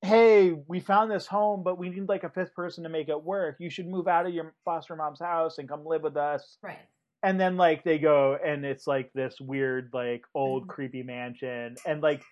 hey 0.02 0.52
we 0.68 0.80
found 0.80 1.10
this 1.10 1.26
home 1.26 1.64
but 1.64 1.78
we 1.78 1.90
need 1.90 2.10
like 2.10 2.24
a 2.24 2.30
fifth 2.30 2.54
person 2.54 2.84
to 2.84 2.90
make 2.90 3.10
it 3.10 3.24
work 3.24 3.56
you 3.60 3.70
should 3.70 3.88
move 3.88 4.08
out 4.08 4.26
of 4.26 4.34
your 4.34 4.54
foster 4.66 4.96
mom's 4.96 5.20
house 5.20 5.58
and 5.58 5.70
come 5.70 5.86
live 5.86 6.04
with 6.04 6.18
us 6.18 6.58
Right. 6.62 6.78
and 7.24 7.40
then 7.40 7.58
like 7.58 7.84
they 7.84 7.98
go 7.98 8.38
and 8.46 8.66
it's 8.66 8.86
like 8.88 9.12
this 9.14 9.40
weird 9.40 9.90
like 9.94 10.24
old 10.36 10.66
Mhm. 10.66 10.70
creepy 10.70 11.04
mansion 11.04 11.76
and 11.86 12.02
like 12.02 12.24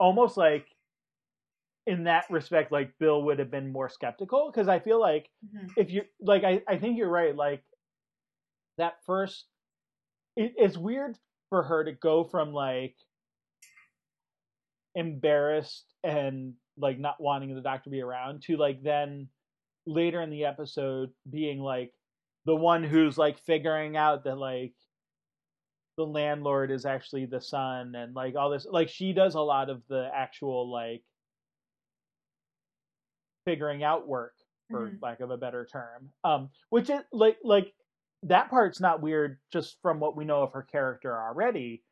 almost 0.00 0.36
like 0.36 0.66
in 1.86 2.04
that 2.04 2.24
respect 2.30 2.72
like 2.72 2.92
bill 2.98 3.22
would 3.22 3.38
have 3.38 3.50
been 3.50 3.70
more 3.72 3.88
skeptical 3.88 4.50
because 4.50 4.68
i 4.68 4.78
feel 4.78 5.00
like 5.00 5.30
Mhm. 5.54 5.70
if 5.76 5.90
you 5.90 6.02
like 6.20 6.42
I, 6.44 6.62
I 6.66 6.78
think 6.78 6.98
you're 6.98 7.08
right 7.08 7.34
like 7.36 7.62
that 8.78 8.94
first 9.06 9.46
it, 10.36 10.54
it's 10.56 10.76
weird 10.76 11.16
for 11.48 11.62
her 11.62 11.84
to 11.84 11.92
go 11.92 12.24
from 12.24 12.52
like 12.52 12.96
embarrassed 14.94 15.84
and 16.02 16.54
like 16.76 16.98
not 16.98 17.20
wanting 17.20 17.54
the 17.54 17.60
doctor 17.60 17.84
to 17.84 17.90
be 17.90 18.00
around 18.00 18.42
to 18.42 18.56
like 18.56 18.82
then 18.82 19.28
later 19.86 20.20
in 20.22 20.30
the 20.30 20.44
episode 20.44 21.10
being 21.28 21.60
like 21.60 21.92
the 22.46 22.54
one 22.56 22.82
who's 22.82 23.18
like 23.18 23.38
figuring 23.40 23.96
out 23.96 24.24
that 24.24 24.36
like 24.38 24.72
the 26.00 26.06
landlord 26.06 26.70
is 26.70 26.86
actually 26.86 27.26
the 27.26 27.40
son 27.40 27.94
and 27.94 28.14
like 28.14 28.34
all 28.34 28.48
this 28.48 28.66
like 28.70 28.88
she 28.88 29.12
does 29.12 29.34
a 29.34 29.40
lot 29.40 29.68
of 29.68 29.82
the 29.88 30.10
actual 30.14 30.70
like 30.70 31.02
figuring 33.44 33.82
out 33.82 34.08
work 34.08 34.34
for 34.70 34.88
Mhm. 34.88 35.02
lack 35.02 35.20
of 35.20 35.30
a 35.30 35.36
better 35.36 35.66
term 35.66 36.10
um 36.24 36.50
which 36.70 36.88
is 36.88 37.02
like 37.12 37.38
like 37.44 37.74
that 38.22 38.48
part's 38.48 38.80
not 38.80 39.02
weird 39.02 39.38
just 39.52 39.78
from 39.82 40.00
what 40.00 40.16
we 40.16 40.24
know 40.24 40.42
of 40.42 40.52
her 40.52 40.62
character 40.62 41.14
already 41.18 41.82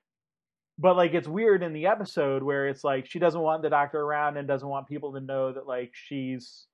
but 0.79 0.97
like 0.97 1.13
it's 1.13 1.29
weird 1.29 1.63
in 1.63 1.73
the 1.75 1.87
episode 1.87 2.43
where 2.43 2.67
it's 2.69 2.85
like 2.85 3.05
she 3.07 3.19
doesn't 3.19 3.41
want 3.41 3.63
the 3.63 3.71
doctor 3.71 4.01
around 4.01 4.37
and 4.39 4.49
doesn't 4.49 4.69
want 4.69 4.87
people 4.89 5.13
to 5.13 5.21
know 5.21 5.53
that 5.53 5.67
like 5.67 5.91
she's 5.93 6.67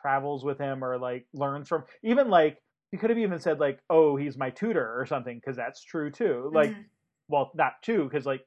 travels 0.00 0.44
with 0.44 0.58
him 0.58 0.82
or 0.84 0.96
like 0.98 1.26
learns 1.34 1.68
from 1.68 1.84
even 2.02 2.30
like 2.30 2.58
you 2.92 2.98
could 2.98 3.10
have 3.10 3.18
even 3.18 3.38
said 3.38 3.60
like 3.60 3.80
oh 3.90 4.16
he's 4.16 4.36
my 4.36 4.50
tutor 4.50 4.98
or 4.98 5.06
something 5.06 5.36
because 5.36 5.56
that's 5.56 5.82
true 5.82 6.10
too 6.10 6.50
like 6.54 6.70
Mhm. 6.70 6.84
well 7.28 7.50
not 7.54 7.74
too 7.82 8.04
because 8.04 8.24
like 8.26 8.46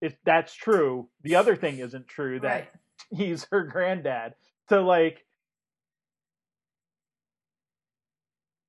if 0.00 0.14
that's 0.24 0.54
true 0.54 1.08
the 1.22 1.36
other 1.36 1.56
thing 1.56 1.78
isn't 1.78 2.08
true 2.08 2.40
that 2.40 2.48
right. 2.48 2.68
he's 3.10 3.46
her 3.50 3.62
granddad. 3.64 4.34
So 4.68 4.84
like 4.84 5.24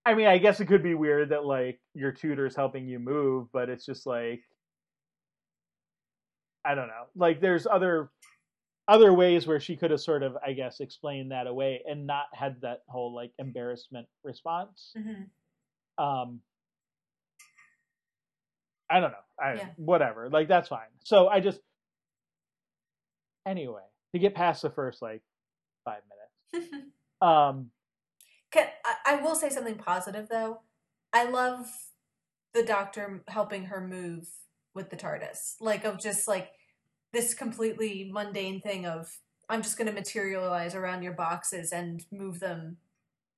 I 0.04 0.16
mean, 0.16 0.26
I 0.26 0.40
guess 0.40 0.60
it 0.60 0.66
could 0.66 0.82
be 0.82 0.96
weird 0.96 1.30
that 1.30 1.46
like 1.46 1.80
your 1.94 2.12
tutor's 2.12 2.56
helping 2.56 2.88
you 2.88 2.98
move, 2.98 3.52
but 3.52 3.70
it's 3.70 3.86
just 3.86 4.06
like 4.08 4.42
I 6.66 6.76
don't 6.76 6.88
know. 6.88 7.06
Like 7.16 7.40
there's 7.42 7.68
other 7.68 8.10
other 8.92 9.14
ways 9.14 9.48
where 9.48 9.62
she 9.62 9.78
could 9.78 9.90
have 9.92 10.02
sort 10.02 10.22
of, 10.22 10.36
I 10.46 10.52
guess, 10.52 10.82
explained 10.82 11.32
that 11.32 11.48
away 11.48 11.82
and 11.90 12.06
not 12.06 12.26
had 12.34 12.60
that 12.62 12.82
whole 12.90 13.16
like 13.16 13.32
embarrassment 13.40 14.06
response. 14.22 14.92
hmm 14.94 16.04
Um, 16.04 16.42
I 18.90 19.00
don't 19.00 19.12
know. 19.12 19.18
I 19.40 19.54
Yeah. 19.54 19.70
whatever. 19.78 20.30
Like 20.30 20.50
that's 20.50 20.68
fine. 20.68 20.92
So 21.06 21.30
I 21.30 21.40
just 21.40 21.62
anyway 23.46 23.84
to 24.14 24.20
get 24.20 24.36
past 24.36 24.62
the 24.62 24.70
first 24.70 25.02
like 25.02 25.22
five 25.86 26.02
minutes. 26.54 26.76
Um, 27.22 27.70
Can, 28.52 28.66
I, 28.84 29.14
I 29.14 29.16
will 29.22 29.36
say 29.36 29.50
something 29.50 29.76
positive 29.76 30.28
though. 30.28 30.62
I 31.14 31.26
love 31.26 31.68
the 32.56 32.64
doctor 32.64 33.24
helping 33.28 33.66
her 33.66 33.80
move 33.80 34.28
with 34.74 34.90
the 34.90 34.96
TARDIS. 34.98 35.58
Like 35.60 35.86
of 35.86 36.00
just 36.00 36.28
like 36.28 36.50
this 37.14 37.34
completely 37.34 38.10
mundane 38.12 38.62
thing 38.62 38.86
of 38.86 39.20
I'm 39.50 39.62
just 39.62 39.78
going 39.78 39.88
to 39.88 39.94
materialize 39.94 40.76
around 40.76 41.04
your 41.04 41.12
boxes 41.14 41.74
and 41.74 42.04
move 42.12 42.40
them, 42.40 42.78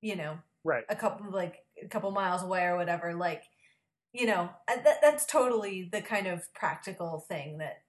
you 0.00 0.14
know, 0.14 0.38
right. 0.62 0.84
a 0.88 0.94
couple 0.94 1.30
like 1.32 1.64
a 1.82 1.88
couple 1.88 2.10
miles 2.12 2.42
away 2.42 2.62
or 2.62 2.76
whatever. 2.76 3.14
Like, 3.14 3.42
you 4.12 4.26
know, 4.26 4.50
that 4.68 5.00
that's 5.02 5.26
totally 5.26 5.88
the 5.90 6.00
kind 6.00 6.28
of 6.28 6.52
practical 6.54 7.24
thing 7.28 7.58
that 7.58 7.82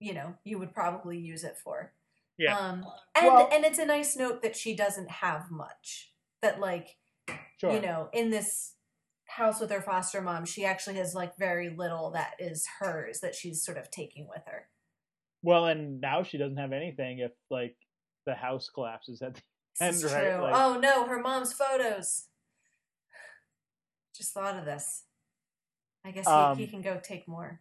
you 0.00 0.14
know 0.14 0.34
you 0.44 0.58
would 0.58 0.74
probably 0.74 1.18
use 1.18 1.44
it 1.44 1.56
for. 1.62 1.92
Yeah. 2.38 2.58
Um, 2.58 2.84
and 3.14 3.26
Well- 3.26 3.48
and 3.52 3.64
it's 3.64 3.78
a 3.78 3.86
nice 3.86 4.16
note 4.16 4.42
that 4.42 4.56
she 4.56 4.74
doesn't 4.74 5.10
have 5.10 5.50
much. 5.50 6.12
That 6.42 6.58
like 6.58 6.96
Sure. 7.58 7.72
you 7.72 7.80
know 7.80 8.08
in 8.12 8.30
this 8.30 8.74
house 9.28 9.60
with 9.60 9.70
her 9.70 9.82
foster 9.82 10.20
mom, 10.20 10.44
she 10.44 10.64
actually 10.64 10.96
has 10.96 11.14
like 11.14 11.36
very 11.36 11.70
little 11.70 12.10
that 12.12 12.34
is 12.40 12.66
hers 12.80 13.20
that 13.20 13.36
she's 13.36 13.64
sort 13.64 13.78
of 13.78 13.90
taking 13.92 14.26
with 14.26 14.42
her. 14.46 14.69
Well, 15.42 15.66
and 15.66 16.00
now 16.00 16.22
she 16.22 16.36
doesn't 16.38 16.58
have 16.58 16.72
anything 16.72 17.20
if 17.20 17.32
like 17.50 17.76
the 18.26 18.34
house 18.34 18.68
collapses 18.72 19.22
at 19.22 19.34
the 19.34 19.42
This 19.80 19.96
is 19.96 20.04
And, 20.04 20.12
right, 20.14 20.32
true. 20.36 20.42
like- 20.42 20.54
oh 20.54 20.78
no, 20.78 21.06
her 21.06 21.18
mom's 21.20 21.52
photos. 21.52 22.26
Just 24.14 24.32
thought 24.34 24.56
of 24.56 24.64
this. 24.66 25.04
I 26.04 26.10
guess 26.10 26.26
he, 26.26 26.32
Um, 26.32 26.58
he 26.58 26.66
can 26.66 26.82
go 26.82 26.98
take 27.02 27.26
more. 27.28 27.60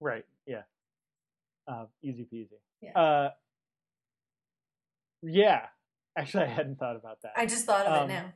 right. 0.00 0.24
Yeah. 0.46 0.62
Uh, 1.66 1.86
easy 2.02 2.26
peasy. 2.32 2.58
Yeah. 2.80 2.98
Uh, 2.98 3.30
yeah. 5.22 5.66
Actually, 6.16 6.44
I 6.44 6.48
hadn't 6.48 6.76
thought 6.78 6.96
about 6.96 7.22
that. 7.22 7.32
I 7.36 7.46
just 7.46 7.66
thought 7.66 7.86
of 7.86 8.02
um, 8.04 8.10
it 8.10 8.12
now. 8.14 8.32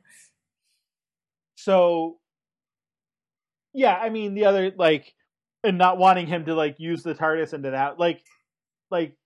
so 1.55 2.19
yeah 3.73 3.95
i 3.95 4.09
mean 4.09 4.33
the 4.35 4.45
other 4.45 4.71
like 4.77 5.13
and 5.65 5.77
not 5.77 5.97
wanting 5.97 6.27
him 6.27 6.45
to 6.45 6.53
like 6.55 6.75
use 6.79 7.03
the 7.03 7.15
tardis 7.15 7.53
into 7.53 7.71
that 7.71 7.99
like 7.99 8.23
like 8.91 9.17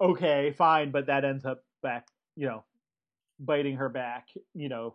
okay 0.00 0.52
fine 0.56 0.90
but 0.90 1.06
that 1.06 1.24
ends 1.24 1.44
up 1.44 1.62
back 1.82 2.06
you 2.36 2.46
know 2.46 2.64
biting 3.40 3.76
her 3.76 3.88
back 3.88 4.28
you 4.54 4.68
know 4.68 4.94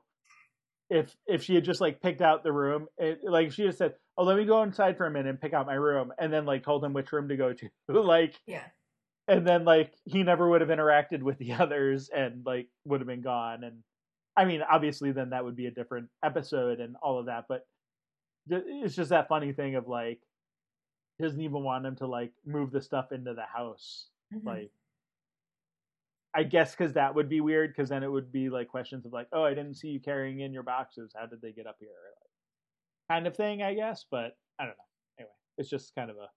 if 0.90 1.14
if 1.28 1.44
she 1.44 1.56
had 1.56 1.64
just 1.64 1.82
like 1.82 2.02
picked 2.02 2.22
out 2.22 2.44
the 2.44 2.52
room 2.52 2.88
it, 2.98 3.20
like 3.24 3.52
she 3.52 3.64
just 3.64 3.78
said 3.78 3.94
oh 4.18 4.24
let 4.24 4.38
me 4.38 4.46
go 4.46 4.62
inside 4.64 4.98
for 4.98 5.06
a 5.06 5.12
minute 5.12 5.30
and 5.30 5.42
pick 5.42 5.54
out 5.54 5.66
my 5.66 5.74
room 5.74 6.12
and 6.20 6.32
then 6.32 6.46
like 6.46 6.64
told 6.64 6.84
him 6.84 6.94
which 6.94 7.12
room 7.12 7.28
to 7.30 7.36
go 7.38 7.54
to 7.54 7.70
like 7.90 8.36
Yeah. 8.46 8.64
and 9.28 9.48
then 9.48 9.66
like 9.66 9.92
he 10.06 10.24
never 10.24 10.48
would 10.48 10.62
have 10.62 10.70
interacted 10.70 11.22
with 11.24 11.38
the 11.38 11.54
others 11.60 12.10
and 12.16 12.46
like 12.46 12.68
would 12.86 13.02
have 13.02 13.08
been 13.08 13.22
gone 13.22 13.64
and 13.64 13.80
i 14.38 14.46
mean 14.46 14.62
obviously 14.62 15.12
then 15.12 15.32
that 15.32 15.44
would 15.44 15.56
be 15.56 15.66
a 15.68 15.72
different 15.72 16.10
episode 16.24 16.80
and 16.80 16.96
all 17.02 17.20
of 17.20 17.26
that 17.26 17.46
but 17.50 17.66
it's 18.50 18.96
just 18.96 19.10
that 19.10 19.28
funny 19.28 19.54
thing 19.54 19.76
of 19.76 19.88
like 19.88 20.20
doesn't 21.22 21.42
even 21.42 21.64
want 21.64 21.86
him 21.86 21.96
to 21.96 22.08
like 22.08 22.34
move 22.46 22.72
the 22.72 22.82
stuff 22.82 23.12
into 23.12 23.34
the 23.34 23.44
house. 23.46 24.08
Mhm. 24.34 24.46
like 24.46 24.72
i 26.34 26.42
guess 26.44 26.72
because 26.76 26.94
that 26.94 27.14
would 27.14 27.30
be 27.30 27.40
weird 27.42 27.70
because 27.72 27.90
then 27.90 28.02
it 28.02 28.12
would 28.12 28.32
be 28.32 28.50
like 28.50 28.68
questions 28.68 29.06
of 29.06 29.14
like 29.14 29.28
oh 29.32 29.44
i 29.44 29.54
didn't 29.54 29.76
see 29.76 29.90
you 29.90 30.00
carrying 30.00 30.40
in 30.40 30.52
your 30.54 30.64
boxes. 30.64 31.14
How 31.16 31.28
did 31.28 31.42
they 31.42 31.52
get 31.52 31.68
up 31.68 31.78
here? 31.80 31.90
Like, 31.90 33.16
kind 33.18 33.28
of 33.28 33.36
thing 33.36 33.62
i 33.62 33.74
guess 33.76 34.06
but 34.10 34.38
i 34.60 34.66
don't 34.66 34.78
know. 34.78 34.84
Anyway 35.20 35.34
it's 35.60 35.70
just 35.70 35.94
kind 35.94 36.10
of 36.10 36.18
a 36.18 36.28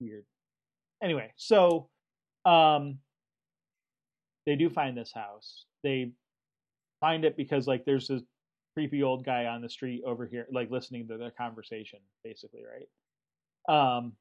weird. 0.00 0.24
Anyway 1.02 1.32
so 1.36 1.90
um 2.46 2.98
they 4.46 4.56
do 4.56 4.68
find 4.70 4.96
this 4.96 5.12
house. 5.12 5.66
They 5.84 6.12
find 7.00 7.24
it 7.24 7.36
because 7.36 7.66
like 7.66 7.84
there's 7.84 8.08
this 8.08 8.22
creepy 8.74 9.02
old 9.02 9.24
guy 9.24 9.46
on 9.46 9.60
the 9.60 9.68
street 9.68 10.02
over 10.06 10.26
here 10.26 10.46
like 10.52 10.70
listening 10.70 11.06
to 11.08 11.16
their 11.18 11.30
conversation 11.30 11.98
basically 12.24 12.62
right 12.64 12.88
um 13.74 14.12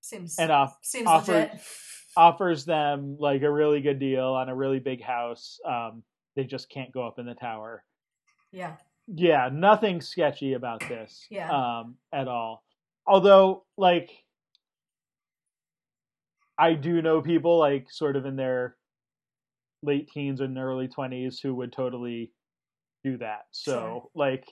seems 0.00 0.38
and 0.38 0.50
off 0.50 0.78
seems 0.82 1.06
offer- 1.06 1.32
legit. 1.32 1.60
offers 2.16 2.64
them 2.64 3.16
like 3.18 3.42
a 3.42 3.50
really 3.50 3.80
good 3.80 3.98
deal 3.98 4.26
on 4.34 4.48
a 4.48 4.54
really 4.54 4.78
big 4.78 5.02
house 5.02 5.58
um 5.66 6.02
they 6.36 6.44
just 6.44 6.68
can't 6.70 6.92
go 6.92 7.06
up 7.06 7.18
in 7.18 7.26
the 7.26 7.34
tower 7.34 7.82
Yeah. 8.52 8.76
yeah 9.06 9.48
nothing 9.52 10.00
sketchy 10.00 10.52
about 10.54 10.80
this 10.88 11.26
Yeah. 11.30 11.50
um 11.50 11.96
at 12.12 12.28
all 12.28 12.62
although 13.06 13.64
like 13.76 14.10
i 16.58 16.74
do 16.74 17.02
know 17.02 17.20
people 17.22 17.58
like 17.58 17.90
sort 17.90 18.16
of 18.16 18.26
in 18.26 18.36
their 18.36 18.76
late 19.82 20.08
teens 20.12 20.40
and 20.40 20.58
early 20.58 20.88
20s 20.88 21.36
who 21.42 21.54
would 21.54 21.72
totally 21.72 22.32
do 23.04 23.18
that. 23.18 23.46
So 23.52 24.10
like 24.14 24.46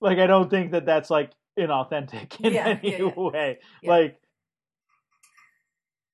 like 0.00 0.18
i 0.18 0.26
don't 0.26 0.48
think 0.50 0.72
that 0.72 0.86
that's 0.86 1.10
like 1.10 1.32
inauthentic 1.58 2.40
in 2.40 2.54
Yeah, 2.54 2.68
any 2.68 2.90
yeah, 2.90 2.98
yeah. 2.98 3.12
way. 3.16 3.58
Like 3.84 4.20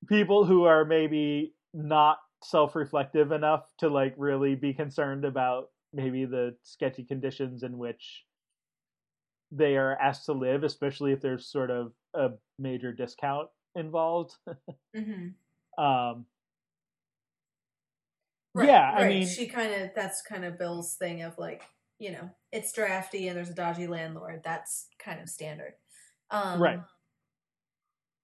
people 0.08 0.44
who 0.44 0.64
are 0.64 0.84
maybe 0.84 1.54
not 1.74 2.18
self-reflective 2.42 3.32
enough 3.32 3.64
to 3.78 3.88
like 3.88 4.14
really 4.16 4.54
be 4.54 4.72
concerned 4.72 5.24
about 5.24 5.70
maybe 5.92 6.24
the 6.24 6.54
sketchy 6.62 7.04
conditions 7.04 7.62
in 7.62 7.78
which 7.78 8.24
they 9.52 9.76
are 9.76 9.96
asked 9.98 10.26
to 10.26 10.32
live 10.32 10.64
especially 10.64 11.12
if 11.12 11.20
there's 11.20 11.46
sort 11.50 11.70
of 11.70 11.92
a 12.14 12.30
major 12.58 12.92
discount 12.92 13.48
involved. 13.74 14.34
Hmm 14.94 15.28
um 15.78 16.24
Right, 18.56 18.68
Yeah, 18.68 18.90
I 18.96 19.02
right. 19.02 19.08
mean- 19.10 19.28
she 19.28 19.46
kind 19.46 19.72
of 19.82 19.90
that's 19.94 20.22
kind 20.22 20.44
of 20.44 20.58
Bill's 20.58 20.94
thing 20.96 21.22
of 21.22 21.36
like, 21.38 21.62
you 21.98 22.12
know, 22.12 22.30
it's 22.52 22.72
drafty 22.72 23.28
and 23.28 23.36
there's 23.36 23.50
a 23.50 23.54
dodgy 23.54 23.86
landlord. 23.86 24.42
That's 24.44 24.88
kind 24.98 25.20
of 25.20 25.28
standard. 25.28 25.74
Um, 26.30 26.60
Right. 26.60 26.80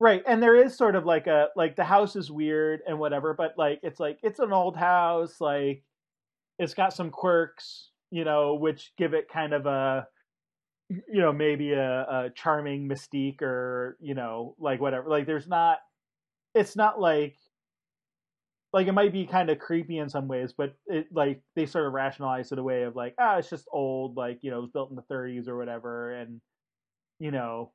right 0.00 0.22
and 0.26 0.42
there 0.42 0.56
is 0.56 0.76
sort 0.76 0.96
of 0.96 1.04
like 1.06 1.26
a 1.28 1.48
like 1.54 1.76
the 1.76 1.84
house 1.84 2.16
is 2.16 2.30
weird 2.32 2.80
and 2.88 2.98
whatever 2.98 3.32
but 3.34 3.54
like 3.56 3.78
it's 3.84 4.00
like 4.00 4.18
it's 4.22 4.40
an 4.40 4.52
old 4.52 4.76
house 4.76 5.40
like 5.40 5.84
it's 6.58 6.74
got 6.74 6.92
some 6.92 7.10
quirks 7.10 7.90
you 8.10 8.24
know 8.24 8.54
which 8.54 8.92
give 8.98 9.14
it 9.14 9.28
kind 9.32 9.52
of 9.52 9.66
a 9.66 10.06
you 10.90 11.20
know 11.20 11.32
maybe 11.32 11.72
a, 11.72 12.00
a 12.02 12.30
charming 12.34 12.88
mystique 12.88 13.40
or 13.40 13.96
you 14.00 14.14
know 14.14 14.56
like 14.58 14.80
whatever 14.80 15.08
like 15.08 15.26
there's 15.26 15.46
not 15.46 15.78
it's 16.54 16.74
not 16.74 17.00
like 17.00 17.36
like 18.72 18.86
it 18.86 18.92
might 18.92 19.12
be 19.12 19.26
kind 19.26 19.50
of 19.50 19.58
creepy 19.58 19.98
in 19.98 20.08
some 20.08 20.28
ways 20.28 20.52
but 20.56 20.74
it 20.86 21.06
like 21.12 21.42
they 21.56 21.66
sort 21.66 21.86
of 21.86 21.92
rationalize 21.92 22.52
it 22.52 22.58
away 22.58 22.82
of 22.82 22.96
like 22.96 23.14
ah 23.20 23.36
it's 23.38 23.50
just 23.50 23.66
old 23.72 24.16
like 24.16 24.38
you 24.42 24.50
know 24.50 24.58
it 24.58 24.62
was 24.62 24.70
built 24.70 24.90
in 24.90 24.96
the 24.96 25.02
30s 25.02 25.48
or 25.48 25.56
whatever 25.56 26.12
and 26.14 26.40
you 27.18 27.30
know 27.30 27.72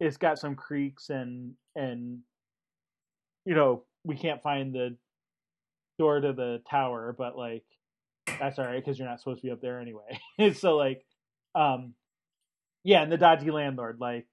it's 0.00 0.16
got 0.16 0.38
some 0.38 0.54
creaks 0.56 1.10
and 1.10 1.52
and 1.76 2.18
you 3.44 3.54
know 3.54 3.84
we 4.04 4.16
can't 4.16 4.42
find 4.42 4.74
the 4.74 4.96
door 5.98 6.20
to 6.20 6.32
the 6.32 6.60
tower 6.68 7.14
but 7.16 7.36
like 7.36 7.64
that's 8.40 8.58
all 8.58 8.64
right 8.64 8.82
because 8.84 8.98
you're 8.98 9.08
not 9.08 9.20
supposed 9.20 9.40
to 9.40 9.46
be 9.46 9.52
up 9.52 9.60
there 9.60 9.80
anyway. 9.80 10.18
So 10.54 10.76
like 10.76 11.04
um 11.54 11.94
yeah 12.84 13.02
and 13.02 13.12
the 13.12 13.18
dodgy 13.18 13.50
landlord 13.50 13.98
like 14.00 14.26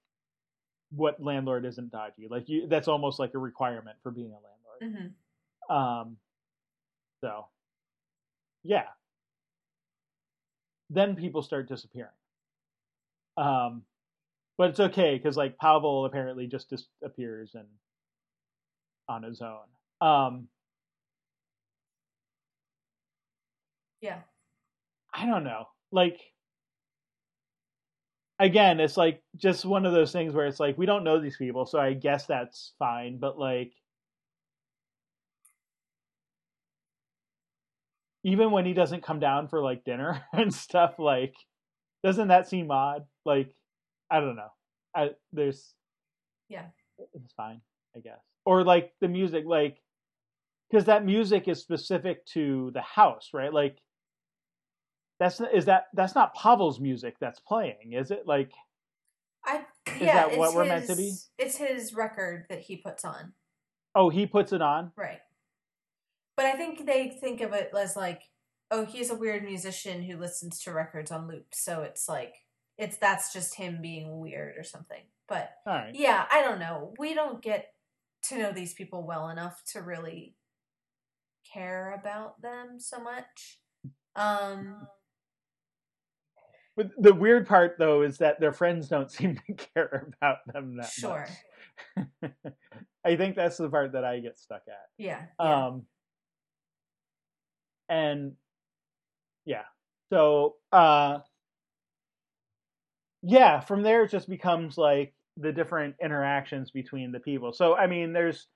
what 0.90 1.22
landlord 1.22 1.64
isn't 1.66 1.92
dodgy? 1.92 2.26
Like 2.30 2.48
you 2.48 2.66
that's 2.68 2.88
almost 2.88 3.18
like 3.18 3.34
a 3.34 3.38
requirement 3.38 3.96
for 4.02 4.10
being 4.10 4.32
a 4.32 4.82
landlord. 4.82 4.82
Mhm. 4.82 5.12
Um 5.70 6.16
so 7.22 7.46
yeah. 8.64 8.84
Then 10.90 11.14
people 11.16 11.42
start 11.42 11.68
disappearing. 11.68 12.10
Um 13.36 13.82
but 14.58 14.70
it's 14.70 14.80
okay 14.80 15.16
because 15.16 15.36
like 15.36 15.56
pavel 15.58 16.04
apparently 16.04 16.46
just 16.46 16.68
disappears 16.70 17.54
and 17.54 17.66
on 19.08 19.22
his 19.22 19.42
own. 19.42 19.66
Um 20.00 20.48
Yeah. 24.00 24.20
i 25.14 25.26
don't 25.26 25.44
know. 25.44 25.66
Like 25.92 26.20
again 28.38 28.80
it's 28.80 28.96
like 28.96 29.22
just 29.36 29.64
one 29.66 29.84
of 29.86 29.92
those 29.92 30.12
things 30.12 30.32
where 30.34 30.46
it's 30.46 30.60
like 30.60 30.78
we 30.78 30.86
don't 30.86 31.04
know 31.04 31.20
these 31.20 31.36
people 31.36 31.66
so 31.66 31.78
i 31.78 31.92
guess 31.92 32.26
that's 32.26 32.72
fine 32.78 33.18
but 33.18 33.38
like 33.38 33.72
even 38.24 38.50
when 38.50 38.66
he 38.66 38.72
doesn't 38.74 39.02
come 39.02 39.18
down 39.20 39.48
for 39.48 39.62
like 39.62 39.84
dinner 39.84 40.22
and 40.32 40.52
stuff 40.52 40.94
like 40.98 41.34
doesn't 42.02 42.28
that 42.28 42.48
seem 42.48 42.70
odd 42.70 43.04
like 43.24 43.54
i 44.10 44.20
don't 44.20 44.36
know 44.36 44.50
i 44.94 45.10
there's 45.32 45.74
Yeah. 46.48 46.66
it's 47.14 47.32
fine, 47.34 47.60
I 47.96 48.00
guess. 48.00 48.18
Or 48.44 48.64
like 48.64 48.92
the 49.00 49.08
music, 49.08 49.44
like 49.46 49.78
because 50.70 50.86
that 50.86 51.04
music 51.04 51.46
is 51.48 51.60
specific 51.60 52.24
to 52.34 52.70
the 52.74 52.80
house, 52.82 53.30
right? 53.32 53.52
Like 53.52 53.78
that's 55.18 55.40
is 55.52 55.66
that 55.66 55.84
that's 55.94 56.14
not 56.14 56.34
Pavel's 56.34 56.80
music 56.80 57.16
that's 57.20 57.38
playing, 57.40 57.92
is 57.92 58.10
it? 58.10 58.22
Like 58.26 58.50
I 59.44 59.58
Is 59.86 60.00
yeah, 60.00 60.28
that 60.28 60.38
what 60.38 60.54
we're 60.54 60.64
meant 60.64 60.86
to 60.86 60.96
be? 60.96 61.12
It's 61.38 61.56
his 61.56 61.94
record 61.94 62.46
that 62.48 62.60
he 62.60 62.76
puts 62.76 63.04
on, 63.04 63.32
oh, 63.94 64.08
he 64.08 64.26
puts 64.26 64.52
it 64.52 64.62
on. 64.62 64.92
right? 64.96 65.20
But 66.36 66.46
I 66.46 66.52
think 66.52 66.86
they 66.86 67.08
think 67.08 67.40
of 67.40 67.52
it 67.52 67.70
as 67.76 67.96
like, 67.96 68.22
oh, 68.70 68.84
he's 68.84 69.10
a 69.10 69.16
weird 69.16 69.44
musician 69.44 70.02
who 70.02 70.16
listens 70.16 70.60
to 70.60 70.72
records 70.72 71.10
on 71.10 71.28
loop, 71.28 71.46
so 71.52 71.82
it's 71.82 72.08
like 72.08 72.34
it's 72.78 72.96
that's 72.96 73.32
just 73.32 73.56
him 73.56 73.80
being 73.82 74.20
weird 74.20 74.56
or 74.56 74.64
something. 74.64 75.02
But 75.28 75.50
right. 75.66 75.92
yeah, 75.94 76.26
I 76.32 76.42
don't 76.42 76.58
know. 76.58 76.94
We 76.98 77.14
don't 77.14 77.42
get 77.42 77.68
to 78.28 78.38
know 78.38 78.52
these 78.52 78.74
people 78.74 79.06
well 79.06 79.28
enough 79.28 79.62
to 79.72 79.82
really 79.82 80.34
care 81.52 81.94
about 81.98 82.40
them 82.42 82.78
so 82.78 83.00
much. 83.00 83.60
Um, 84.16 84.86
But 86.76 86.90
the 86.98 87.14
weird 87.14 87.46
part 87.46 87.76
though 87.78 88.02
is 88.02 88.18
that 88.18 88.40
their 88.40 88.52
friends 88.52 88.88
don't 88.88 89.10
seem 89.18 89.38
to 89.46 89.54
care 89.74 90.12
about 90.16 90.38
them 90.52 90.76
that 90.76 90.90
sure, 90.90 91.28
much. 91.96 92.32
I 93.04 93.16
think 93.16 93.36
that's 93.36 93.56
the 93.56 93.68
part 93.68 93.92
that 93.92 94.04
I 94.04 94.20
get 94.20 94.38
stuck 94.38 94.62
at. 94.68 94.88
yeah, 94.98 95.22
yeah. 95.38 95.66
Um 95.66 95.86
and 97.90 98.34
yeah. 99.46 99.64
So 100.12 100.56
uh 100.72 101.18
yeah, 103.22 103.60
from 103.60 103.82
there 103.82 104.04
it 104.04 104.10
just 104.10 104.28
becomes 104.28 104.78
like 104.78 105.14
the 105.36 105.52
different 105.52 105.96
interactions 106.02 106.70
between 106.70 107.12
the 107.12 107.20
people. 107.20 107.52
So 107.52 107.76
I 107.76 107.86
mean 107.86 108.12
there's 108.12 108.48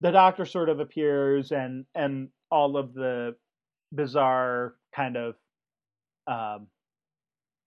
the 0.00 0.12
doctor 0.12 0.46
sort 0.46 0.70
of 0.70 0.80
appears 0.80 1.52
and 1.52 1.84
and 1.94 2.30
all 2.50 2.76
of 2.76 2.94
the 2.94 3.36
bizarre 3.94 4.74
kind 4.94 5.16
of 5.16 5.34
um 6.26 6.68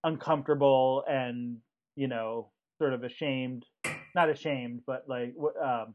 uncomfortable 0.04 1.04
and 1.08 1.58
you 1.96 2.08
know 2.08 2.50
sort 2.78 2.92
of 2.92 3.04
ashamed 3.04 3.64
not 4.14 4.30
ashamed 4.30 4.80
but 4.86 5.04
like 5.08 5.32
what 5.36 5.54
um 5.62 5.94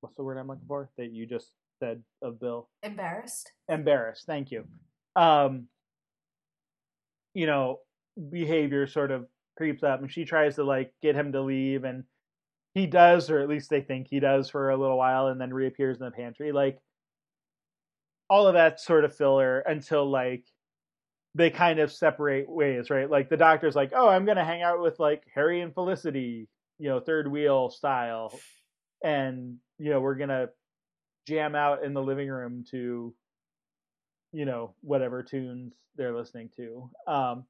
what's 0.00 0.16
the 0.16 0.22
word 0.22 0.38
i'm 0.38 0.48
looking 0.48 0.64
for 0.68 0.90
that 0.98 1.12
you 1.12 1.26
just 1.26 1.52
said 1.80 2.02
of 2.22 2.38
bill. 2.38 2.68
Embarrassed. 2.82 3.50
embarrassed. 3.68 4.26
Thank 4.26 4.50
you. 4.50 4.64
Um 5.16 5.66
you 7.34 7.46
know 7.46 7.78
behavior 8.30 8.86
sort 8.86 9.10
of 9.10 9.26
creeps 9.56 9.82
up 9.82 10.00
and 10.00 10.10
she 10.12 10.24
tries 10.24 10.56
to 10.56 10.64
like 10.64 10.92
get 11.02 11.14
him 11.14 11.32
to 11.32 11.40
leave 11.40 11.84
and 11.84 12.04
he 12.74 12.86
does 12.86 13.30
or 13.30 13.40
at 13.40 13.48
least 13.48 13.70
they 13.70 13.80
think 13.80 14.06
he 14.08 14.20
does 14.20 14.48
for 14.48 14.70
a 14.70 14.76
little 14.76 14.98
while 14.98 15.26
and 15.28 15.40
then 15.40 15.52
reappears 15.52 15.98
in 15.98 16.04
the 16.04 16.10
pantry. 16.10 16.52
Like 16.52 16.78
all 18.28 18.46
of 18.46 18.54
that 18.54 18.80
sort 18.80 19.04
of 19.04 19.14
filler 19.14 19.60
until 19.60 20.08
like 20.08 20.44
they 21.34 21.50
kind 21.50 21.78
of 21.80 21.92
separate 21.92 22.48
ways 22.48 22.90
right? 22.90 23.10
Like 23.10 23.28
the 23.28 23.36
doctor's 23.36 23.74
like 23.74 23.92
oh 23.94 24.08
i'm 24.08 24.24
gonna 24.24 24.44
hang 24.44 24.62
out 24.62 24.80
with 24.80 24.98
like 25.00 25.22
harry 25.34 25.60
and 25.60 25.74
felicity 25.74 26.48
you 26.80 26.88
know 26.88 26.98
third 26.98 27.30
wheel 27.30 27.70
style. 27.70 28.36
And 29.04 29.58
you 29.78 29.90
know 29.90 30.00
we're 30.00 30.16
gonna 30.16 30.48
jam 31.26 31.54
out 31.54 31.84
in 31.84 31.94
the 31.94 32.02
living 32.02 32.28
room 32.28 32.64
to 32.70 33.14
you 34.32 34.44
know 34.44 34.74
whatever 34.80 35.22
tunes 35.22 35.74
they're 35.96 36.14
listening 36.14 36.48
to 36.56 36.90
um 37.06 37.44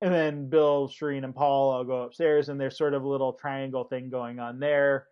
and 0.00 0.12
then 0.12 0.48
bill 0.48 0.88
shireen 0.88 1.24
and 1.24 1.34
paul 1.34 1.70
all 1.70 1.84
go 1.84 2.02
upstairs 2.02 2.48
and 2.48 2.60
there's 2.60 2.76
sort 2.76 2.94
of 2.94 3.02
a 3.02 3.08
little 3.08 3.32
triangle 3.32 3.84
thing 3.84 4.10
going 4.10 4.38
on 4.38 4.58
there 4.58 5.08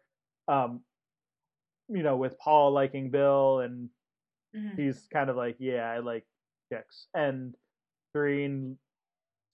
um 0.49 0.85
you 1.89 2.03
know 2.03 2.17
with 2.17 2.39
paul 2.39 2.73
liking 2.73 3.11
bill 3.11 3.61
and 3.61 3.89
Mhm. 4.55 4.77
he's 4.77 5.07
kind 5.13 5.31
of 5.31 5.37
like 5.37 5.57
yeah 5.59 5.91
i 5.91 5.99
like 5.99 6.27
chicks 6.71 7.09
and 7.15 7.57
shireen 8.15 8.77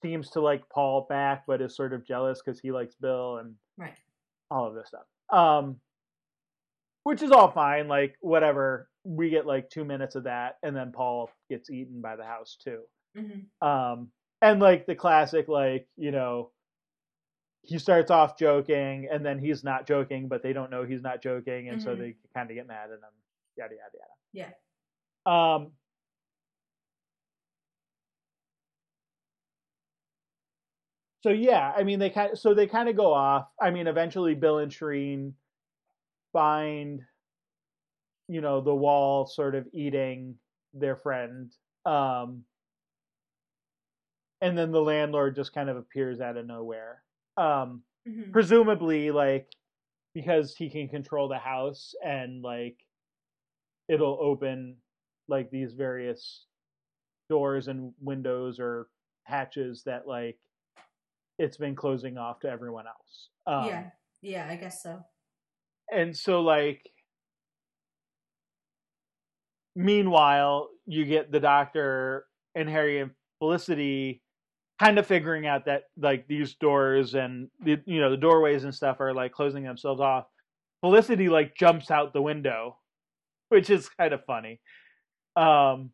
seems 0.03 0.31
to 0.31 0.41
like 0.41 0.69
paul 0.69 1.03
back 1.09 1.45
but 1.47 1.61
is 1.63 1.77
sort 1.77 1.93
of 1.93 2.05
jealous 2.05 2.41
because 2.45 2.61
he 2.61 2.73
likes 2.73 2.95
bill 2.97 3.39
and 3.39 3.55
Right. 3.77 3.97
all 4.51 4.67
of 4.67 4.75
this 4.75 4.89
stuff. 4.89 5.07
Um, 5.31 5.81
which 7.09 7.23
is 7.23 7.31
all 7.31 7.51
fine. 7.51 7.89
Like 7.89 8.17
whatever, 8.21 8.91
we 9.03 9.31
get 9.31 9.47
like 9.47 9.71
two 9.71 9.83
minutes 9.83 10.15
of 10.15 10.25
that, 10.25 10.57
and 10.63 10.77
then 10.77 10.93
Paul 10.93 11.31
gets 11.49 11.71
eaten 11.71 12.03
by 12.03 12.17
the 12.17 12.25
house 12.25 12.59
too. 12.63 12.83
hmm 13.17 13.67
Um, 13.67 14.11
and 14.43 14.61
like 14.61 14.85
the 14.85 14.95
classic, 14.95 15.49
like 15.49 15.89
you 15.97 16.11
know, 16.11 16.51
he 17.63 17.79
starts 17.79 18.11
off 18.11 18.39
joking, 18.39 19.09
and 19.11 19.25
then 19.25 19.39
he's 19.39 19.65
not 19.65 19.87
joking, 19.87 20.29
but 20.29 20.43
they 20.43 20.53
don't 20.53 20.71
know 20.71 20.85
he's 20.85 21.01
not 21.01 21.23
joking, 21.23 21.71
and 21.71 21.81
so 21.81 21.97
Mhm. 21.97 21.99
they 21.99 22.17
kind 22.35 22.51
of 22.51 22.57
get 22.57 22.67
mad 22.67 22.91
at 22.91 22.99
him. 22.99 23.15
Yada 23.57 23.75
yada 23.75 23.99
yada. 24.35 24.53
Yeah. 25.27 25.55
Um. 25.55 25.73
So 31.23 31.31
yeah, 31.31 31.73
I 31.75 31.85
mean 31.85 32.01
they 32.01 32.11
kind 32.11 32.33
of, 32.33 32.39
so 32.39 32.53
they 32.53 32.67
kind 32.67 32.91
of 32.91 32.97
go 32.97 33.15
off. 33.15 33.49
I 33.61 33.71
mean, 33.71 33.87
eventually 33.87 34.35
Bill 34.35 34.59
and 34.59 34.71
Shireen 34.71 35.33
find, 36.33 37.01
you 38.29 38.41
know, 38.41 38.61
the 38.61 38.75
wall 38.75 39.27
sort 39.27 39.55
of 39.55 39.67
eating 39.73 40.37
their 40.75 40.97
friend. 40.97 41.53
Um, 41.85 42.45
and 44.41 44.57
then 44.57 44.71
the 44.71 44.81
landlord 44.81 45.35
just 45.35 45.53
kind 45.53 45.69
of 45.69 45.77
appears 45.77 46.21
out 46.21 46.37
of 46.37 46.47
nowhere. 46.47 47.03
Um, 47.37 47.83
hmm 48.07 48.31
presumably 48.33 49.11
like 49.11 49.49
because 50.15 50.55
he 50.57 50.69
can 50.71 50.89
control 50.89 51.29
the 51.29 51.39
house 51.39 51.95
and 52.05 52.43
like 52.43 52.77
it'll 53.89 54.19
open 54.21 54.77
like 55.29 55.51
these 55.51 55.73
various 55.73 56.47
doors 57.29 57.69
and 57.69 57.93
windows 58.01 58.59
or 58.59 58.89
hatches 59.25 59.83
that 59.85 60.07
like 60.07 60.39
it's 61.39 61.57
been 61.57 61.77
closing 61.77 62.19
off 62.19 62.41
to 62.41 62.49
everyone 62.49 62.87
else. 62.87 63.29
Um, 63.47 63.69
yeah, 63.69 63.85
yeah, 64.23 64.49
I 64.51 64.57
guess 64.57 64.83
so. 64.83 65.05
And 65.93 66.17
so 66.17 66.41
like 66.41 66.83
meanwhile 69.75 70.69
you 70.87 71.05
get 71.05 71.31
the 71.31 71.41
doctor 71.41 72.25
and 72.55 72.69
harry 72.69 73.01
and 73.01 73.11
felicity 73.39 74.21
kind 74.79 74.99
of 74.99 75.07
figuring 75.07 75.47
out 75.47 75.65
that 75.65 75.85
like 75.97 76.27
these 76.29 76.55
doors 76.55 77.15
and 77.15 77.49
the 77.65 77.79
you 77.85 78.01
know 78.01 78.11
the 78.11 78.17
doorways 78.17 78.65
and 78.65 78.75
stuff 78.75 79.01
are 79.01 79.13
like 79.13 79.33
closing 79.33 79.65
themselves 79.65 80.01
off. 80.01 80.27
Felicity 80.81 81.29
like 81.29 81.57
jumps 81.57 81.91
out 81.91 82.13
the 82.13 82.23
window 82.23 82.77
which 83.49 83.71
is 83.71 83.89
kind 83.89 84.13
of 84.13 84.25
funny. 84.25 84.61
Um 85.37 85.91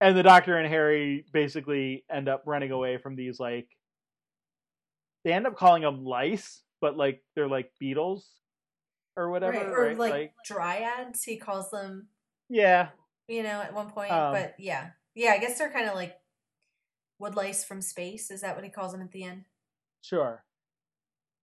and 0.00 0.16
the 0.16 0.22
doctor 0.22 0.56
and 0.56 0.68
harry 0.68 1.24
basically 1.32 2.04
end 2.10 2.28
up 2.28 2.42
running 2.46 2.70
away 2.70 2.98
from 2.98 3.16
these 3.16 3.38
like 3.40 3.68
they 5.24 5.32
end 5.32 5.46
up 5.46 5.56
calling 5.56 5.82
them 5.82 6.04
lice 6.04 6.62
but 6.80 6.96
like 6.96 7.20
they're 7.34 7.48
like 7.48 7.70
beetles 7.80 8.28
or 9.18 9.30
whatever 9.30 9.58
right. 9.58 9.66
Or 9.66 9.82
right? 9.82 9.98
like, 9.98 10.32
dryads, 10.46 11.24
he 11.24 11.36
calls 11.36 11.70
them, 11.70 12.08
yeah 12.48 12.88
you 13.28 13.42
know, 13.42 13.60
at 13.60 13.74
one 13.74 13.90
point. 13.90 14.10
Um, 14.10 14.32
but 14.32 14.54
yeah, 14.58 14.90
yeah, 15.14 15.32
I 15.32 15.38
guess 15.38 15.58
they're 15.58 15.70
kind 15.70 15.88
of 15.88 15.94
like 15.94 16.16
wood 17.18 17.36
lice 17.36 17.64
from 17.64 17.82
space. 17.82 18.30
Is 18.30 18.40
that 18.40 18.56
what 18.56 18.64
he 18.64 18.70
calls 18.70 18.92
them 18.92 19.02
at 19.02 19.12
the 19.12 19.22
end? 19.22 19.44
Sure. 20.02 20.42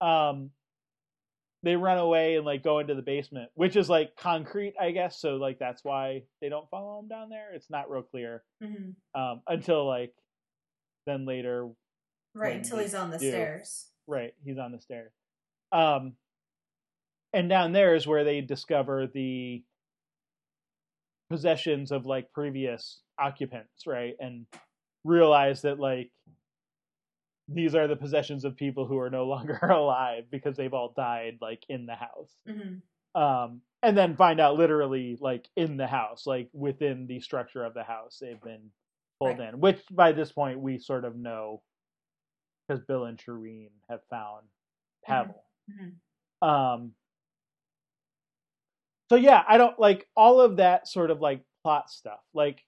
Um, 0.00 0.50
they 1.62 1.76
run 1.76 1.98
away 1.98 2.36
and 2.36 2.44
like 2.44 2.62
go 2.62 2.80
into 2.80 2.94
the 2.94 3.02
basement, 3.02 3.50
which 3.54 3.76
is 3.76 3.88
like 3.88 4.16
concrete, 4.16 4.74
I 4.80 4.90
guess. 4.90 5.20
So 5.20 5.36
like 5.36 5.58
that's 5.58 5.84
why 5.84 6.24
they 6.42 6.48
don't 6.48 6.68
follow 6.68 6.98
him 6.98 7.08
down 7.08 7.30
there. 7.30 7.54
It's 7.54 7.70
not 7.70 7.90
real 7.90 8.02
clear 8.02 8.42
hmm 8.60 8.90
um, 9.14 9.40
until 9.46 9.86
like 9.86 10.12
then 11.06 11.24
later. 11.24 11.68
Right 12.34 12.56
until 12.56 12.78
he's 12.78 12.94
on 12.94 13.10
the 13.10 13.18
do. 13.18 13.30
stairs. 13.30 13.86
Right, 14.06 14.34
he's 14.44 14.58
on 14.58 14.72
the 14.72 14.78
stairs. 14.78 15.12
Um, 15.72 16.12
and 17.36 17.48
down 17.50 17.72
there 17.72 17.94
is 17.94 18.06
where 18.06 18.24
they 18.24 18.40
discover 18.40 19.06
the 19.06 19.62
possessions 21.30 21.92
of 21.92 22.06
like 22.06 22.32
previous 22.32 23.02
occupants, 23.20 23.86
right, 23.86 24.14
and 24.18 24.46
realize 25.04 25.62
that 25.62 25.78
like 25.78 26.10
these 27.48 27.74
are 27.74 27.86
the 27.86 27.94
possessions 27.96 28.44
of 28.44 28.56
people 28.56 28.86
who 28.86 28.98
are 28.98 29.10
no 29.10 29.26
longer 29.34 29.58
alive 29.62 30.24
because 30.30 30.56
they've 30.56 30.74
all 30.74 30.94
died 30.96 31.38
like 31.42 31.62
in 31.68 31.86
the 31.86 31.94
house. 31.94 32.34
hmm 32.48 33.20
Um, 33.20 33.60
and 33.82 33.96
then 33.96 34.16
find 34.16 34.40
out 34.40 34.56
literally 34.56 35.18
like 35.20 35.46
in 35.56 35.76
the 35.76 35.86
house, 35.86 36.26
like 36.26 36.48
within 36.54 37.06
the 37.06 37.20
structure 37.20 37.64
of 37.64 37.74
the 37.74 37.84
house, 37.84 38.18
they've 38.20 38.40
been 38.42 38.70
pulled 39.20 39.38
Right. 39.38 39.52
in. 39.52 39.60
Which 39.60 39.80
by 39.90 40.12
this 40.12 40.32
point 40.32 40.58
we 40.60 40.78
sort 40.78 41.04
of 41.04 41.16
know 41.16 41.62
because 42.66 42.82
Bill 42.86 43.04
and 43.04 43.18
Shireen 43.18 43.68
have 43.90 44.00
found 44.10 44.46
Pavel. 45.04 45.44
hmm 45.70 46.46
Um, 46.46 46.92
so 49.08 49.16
yeah, 49.16 49.42
I 49.48 49.56
don't 49.58 49.78
like 49.78 50.06
all 50.16 50.40
of 50.40 50.56
that 50.56 50.88
sort 50.88 51.10
of 51.10 51.20
like 51.20 51.42
plot 51.62 51.90
stuff. 51.90 52.20
Like, 52.34 52.62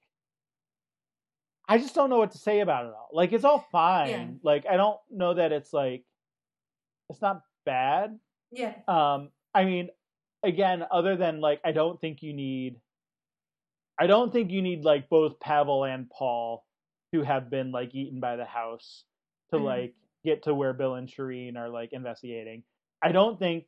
I 1.69 1.79
just 1.79 1.95
don't 1.95 2.11
know 2.11 2.19
what 2.19 2.33
to 2.33 2.39
say 2.39 2.61
about 2.61 2.87
it 2.87 2.93
all. 2.93 3.11
Like, 3.13 3.33
it's 3.33 3.45
all 3.45 3.67
fine. 3.71 4.09
Yeah. 4.11 4.27
Like, 4.43 4.65
I 4.67 4.77
don't 4.77 4.99
know 5.11 5.35
that 5.35 5.53
it's 5.53 5.73
like, 5.73 6.05
it's 7.11 7.21
not 7.21 7.43
bad. 7.67 8.19
Yeah. 8.51 8.75
Um, 8.89 9.31
I 9.55 9.65
mean, 9.65 9.91
again, 10.43 10.85
other 10.91 11.17
than 11.17 11.41
like, 11.41 11.61
I 11.65 11.73
don't 11.73 12.01
think 12.01 12.23
you 12.23 12.33
need. 12.33 12.77
I 14.01 14.07
don't 14.07 14.33
think 14.33 14.53
you 14.53 14.63
need 14.63 14.85
like 14.85 15.09
both 15.09 15.41
Pavel 15.41 15.85
and 15.85 16.09
Paul 16.09 16.65
to 17.13 17.23
have 17.23 17.51
been 17.51 17.73
like 17.73 17.95
eaten 17.95 18.21
by 18.21 18.37
the 18.37 18.45
house 18.45 19.05
to 19.53 19.59
Mhm. 19.59 19.65
like 19.65 19.95
get 20.25 20.45
to 20.45 20.55
where 20.55 20.73
Bill 20.73 20.95
and 20.95 21.09
Shireen 21.09 21.57
are 21.57 21.69
like 21.69 21.93
investigating. 21.93 22.63
I 23.03 23.11
don't 23.13 23.39
think 23.39 23.67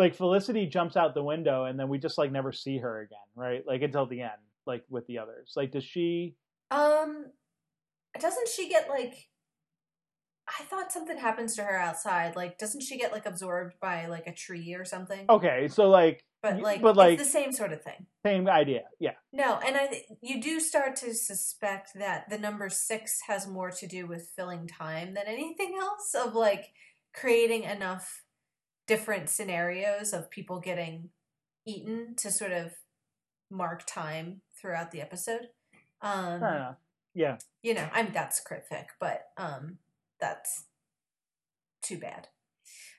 like 0.00 0.14
Felicity 0.14 0.66
jumps 0.66 0.96
out 0.96 1.14
the 1.14 1.22
window 1.22 1.66
and 1.66 1.78
then 1.78 1.88
we 1.88 1.98
just 1.98 2.16
like 2.16 2.32
never 2.32 2.52
see 2.52 2.78
her 2.78 3.02
again, 3.02 3.18
right? 3.36 3.62
Like 3.66 3.82
until 3.82 4.06
the 4.06 4.22
end, 4.22 4.40
like 4.66 4.82
with 4.88 5.06
the 5.06 5.18
others. 5.18 5.52
Like 5.56 5.72
does 5.72 5.84
she 5.84 6.36
Um, 6.70 7.26
doesn't 8.18 8.48
she 8.48 8.68
get 8.68 8.88
like? 8.88 9.28
I 10.48 10.64
thought 10.64 10.90
something 10.90 11.16
happens 11.18 11.54
to 11.56 11.62
her 11.62 11.76
outside. 11.78 12.34
Like, 12.34 12.58
doesn't 12.58 12.80
she 12.80 12.98
get 12.98 13.12
like 13.12 13.26
absorbed 13.26 13.74
by 13.80 14.06
like 14.06 14.26
a 14.26 14.34
tree 14.34 14.74
or 14.74 14.84
something? 14.84 15.26
Okay, 15.28 15.68
so 15.68 15.88
like 15.88 16.24
but 16.42 16.60
like, 16.60 16.80
but 16.80 16.96
like 16.96 17.18
it's 17.18 17.24
the 17.24 17.38
same 17.38 17.52
sort 17.52 17.72
of 17.72 17.82
thing. 17.82 18.06
same 18.24 18.48
idea. 18.48 18.84
Yeah. 18.98 19.12
No, 19.32 19.60
and 19.64 19.76
I 19.76 19.86
th- 19.86 20.06
you 20.22 20.40
do 20.40 20.58
start 20.58 20.96
to 20.96 21.14
suspect 21.14 21.90
that 21.94 22.30
the 22.30 22.38
number 22.38 22.70
six 22.70 23.20
has 23.28 23.46
more 23.46 23.70
to 23.70 23.86
do 23.86 24.06
with 24.06 24.32
filling 24.34 24.66
time 24.66 25.12
than 25.14 25.24
anything 25.26 25.76
else. 25.78 26.14
Of 26.14 26.34
like 26.34 26.72
creating 27.14 27.64
enough 27.64 28.22
different 28.90 29.30
scenarios 29.30 30.12
of 30.12 30.28
people 30.32 30.58
getting 30.58 31.10
eaten 31.64 32.12
to 32.16 32.28
sort 32.28 32.50
of 32.50 32.72
mark 33.48 33.86
time 33.86 34.40
throughout 34.60 34.90
the 34.90 35.00
episode. 35.00 35.46
Um, 36.02 36.42
enough. 36.42 36.76
Yeah. 37.14 37.38
you 37.62 37.72
know, 37.72 37.88
I'm 37.92 38.10
that's 38.12 38.40
cryptic, 38.40 38.88
but 38.98 39.28
um, 39.36 39.78
that's 40.20 40.64
too 41.82 41.98
bad. 41.98 42.26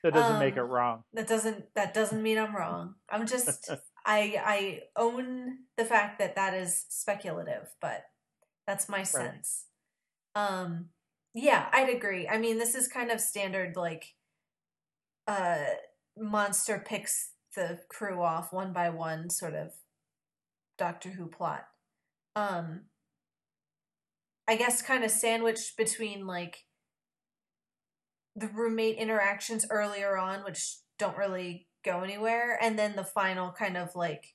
That 0.02 0.14
doesn't 0.14 0.38
make 0.38 0.56
it 0.56 0.60
Um, 0.60 0.70
wrong. 0.70 1.04
That 1.12 1.28
doesn't 1.28 1.74
that 1.74 1.92
doesn't 1.92 2.22
mean 2.22 2.38
I'm 2.38 2.56
wrong. 2.56 2.94
I'm 3.10 3.26
just 3.26 3.70
I 4.06 4.40
I 4.42 4.80
own 4.96 5.58
the 5.76 5.84
fact 5.84 6.18
that 6.20 6.36
that 6.36 6.54
is 6.54 6.86
speculative, 6.88 7.68
but 7.82 8.06
that's 8.66 8.88
my 8.88 9.02
sense. 9.02 9.66
Um, 10.34 10.86
yeah, 11.34 11.66
I'd 11.70 11.90
agree. 11.90 12.26
I 12.28 12.38
mean, 12.38 12.56
this 12.56 12.74
is 12.74 12.88
kind 12.88 13.10
of 13.10 13.20
standard 13.20 13.76
like 13.76 14.14
uh 15.26 15.64
monster 16.16 16.82
picks 16.84 17.32
the 17.56 17.80
crew 17.88 18.22
off 18.22 18.52
one 18.52 18.72
by 18.72 18.90
one 18.90 19.30
sort 19.30 19.54
of 19.54 19.72
Doctor 20.78 21.10
Who 21.10 21.26
plot. 21.26 21.64
Um 22.34 22.82
I 24.48 24.56
guess 24.56 24.82
kind 24.82 25.04
of 25.04 25.10
sandwiched 25.10 25.76
between 25.76 26.26
like 26.26 26.64
the 28.34 28.48
roommate 28.48 28.96
interactions 28.96 29.66
earlier 29.70 30.16
on, 30.16 30.40
which 30.40 30.78
don't 30.98 31.16
really 31.16 31.68
go 31.84 32.00
anywhere, 32.00 32.58
and 32.60 32.78
then 32.78 32.96
the 32.96 33.04
final 33.04 33.52
kind 33.52 33.76
of 33.76 33.94
like 33.94 34.34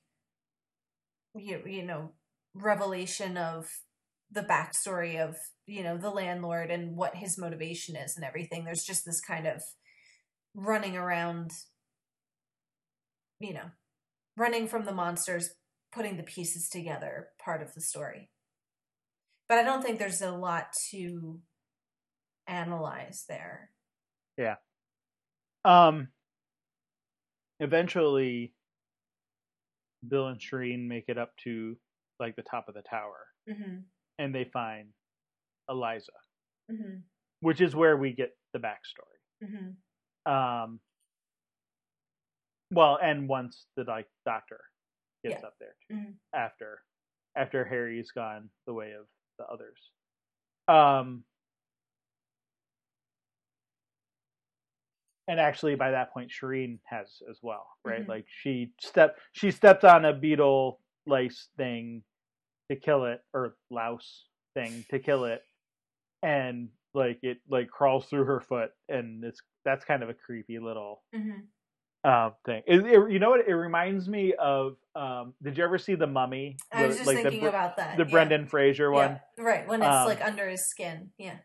you, 1.35 1.61
you 1.65 1.83
know 1.83 2.13
revelation 2.53 3.37
of 3.37 3.67
the 4.31 4.41
backstory 4.41 5.19
of 5.23 5.35
you 5.65 5.83
know 5.83 5.97
the 5.97 6.09
landlord 6.09 6.71
and 6.71 6.95
what 6.95 7.15
his 7.15 7.37
motivation 7.37 7.95
is 7.95 8.15
and 8.15 8.25
everything. 8.25 8.63
There's 8.63 8.83
just 8.83 9.05
this 9.05 9.21
kind 9.21 9.47
of 9.47 9.61
running 10.57 10.97
around, 10.97 11.51
you 13.39 13.53
know, 13.53 13.69
running 14.35 14.67
from 14.67 14.83
the 14.85 14.91
monsters, 14.91 15.51
putting 15.93 16.17
the 16.17 16.23
pieces 16.23 16.67
together 16.67 17.29
part 17.39 17.61
of 17.61 17.73
the 17.75 17.81
story. 17.81 18.29
But 19.47 19.59
I 19.59 19.63
don't 19.63 19.81
think 19.81 19.99
there's 19.99 20.21
a 20.21 20.31
lot 20.31 20.73
to 20.91 21.39
analyze 22.47 23.23
there. 23.29 23.69
Yeah. 24.37 24.55
Um 25.63 26.09
eventually 27.59 28.53
Bill 30.07 30.27
and 30.27 30.39
Shireen 30.39 30.87
make 30.87 31.05
it 31.07 31.17
up 31.17 31.31
to 31.43 31.75
like 32.19 32.35
the 32.35 32.43
top 32.43 32.67
of 32.67 32.75
the 32.75 32.83
tower 32.89 33.15
Mm-hmm. 33.49 33.77
and 34.19 34.35
they 34.35 34.43
find 34.51 34.89
Eliza, 35.69 36.11
Mm-hmm. 36.71 36.97
which 37.39 37.61
is 37.61 37.73
where 37.75 37.95
we 37.95 38.11
get 38.11 38.31
the 38.53 38.59
backstory. 38.59 39.21
Mm-hmm. 39.43 39.69
Um 40.27 40.79
well, 42.71 42.99
and 43.01 43.29
once 43.29 43.65
the 43.77 43.83
like 43.85 44.07
doctor 44.25 44.59
gets 45.23 45.41
Yeah. 45.41 45.47
up 45.47 45.55
there 45.59 45.75
too, 45.87 45.95
Mhm. 45.95 46.15
after 46.33 46.83
after 47.35 47.63
Harry's 47.63 48.11
gone 48.11 48.49
the 48.65 48.73
way 48.73 48.91
of 48.93 49.07
the 49.37 49.45
others. 49.47 49.91
Um 50.67 51.23
and 55.29 55.39
actually 55.39 55.75
by 55.75 55.91
that 55.91 56.11
point 56.13 56.31
Shireen 56.31 56.79
has 56.85 57.21
as 57.29 57.39
well, 57.41 57.67
right? 57.83 58.03
Mhm. 58.03 58.07
Like 58.07 58.25
she 58.27 58.73
stepped 58.79 59.19
she 59.33 59.51
stepped 59.51 59.83
on 59.85 60.05
a 60.05 60.13
beetle 60.13 60.81
lice 61.05 61.49
thing 61.57 62.03
to 62.69 62.75
kill 62.75 63.05
it 63.05 63.23
or 63.33 63.57
louse 63.69 64.27
thing 64.53 64.83
to 64.89 64.99
kill 64.99 65.25
it 65.25 65.47
and 66.23 66.69
like 66.93 67.19
it 67.23 67.39
like 67.47 67.69
crawls 67.69 68.07
through 68.07 68.25
her 68.25 68.41
foot 68.41 68.71
and 68.89 69.23
it's 69.23 69.41
that's 69.67 69.83
kind 69.85 70.01
of 70.01 70.09
a 70.09 70.13
creepy 70.13 70.59
little 70.59 71.03
Mm-hmm. 71.13 71.39
uh, 72.03 72.29
thing. 72.45 72.63
It, 72.65 72.85
it- 72.85 73.11
you 73.11 73.19
know 73.19 73.31
what? 73.31 73.47
It 73.47 73.53
reminds 73.53 74.07
me 74.07 74.33
of. 74.39 74.77
Um, 74.95 75.33
did 75.43 75.57
you 75.57 75.63
ever 75.63 75.77
see 75.77 75.93
the 75.95 76.07
Mummy? 76.07 76.57
I 76.71 76.85
was 76.87 76.95
The- 76.95 77.03
just 77.03 77.07
like 77.07 77.17
thinking 77.23 77.43
the, 77.43 77.49
about 77.49 77.77
that. 77.77 77.97
the 77.97 78.05
yeah. 78.05 78.09
Brendan 78.11 78.47
Fraser 78.47 78.89
one. 78.91 79.19
Yeah, 79.37 79.43
right. 79.43 79.67
When 79.67 79.81
it's 79.81 79.89
Um, 79.91 80.07
like 80.07 80.23
under 80.23 80.47
his 80.49 80.65
skin. 80.67 81.11
Yeah. 81.17 81.35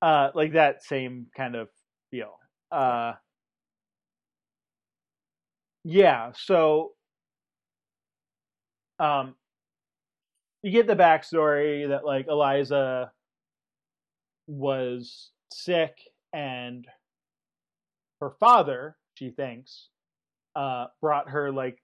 Uh, 0.00 0.30
like 0.34 0.54
that 0.54 0.82
same 0.82 1.26
kind 1.36 1.54
of 1.54 1.68
feel. 2.10 2.32
Uh, 2.72 3.12
yeah. 5.84 6.32
So, 6.34 6.92
um, 8.98 9.34
you 10.62 10.72
get 10.72 10.86
the 10.88 10.96
backstory 10.96 11.88
that 11.88 12.04
like 12.04 12.26
Eliza 12.28 13.12
was 14.48 15.30
sick 15.52 15.96
and 16.32 16.86
her 18.22 18.30
father, 18.38 18.96
she 19.14 19.30
thinks, 19.30 19.88
uh, 20.54 20.86
brought 21.00 21.28
her 21.28 21.50
like. 21.50 21.78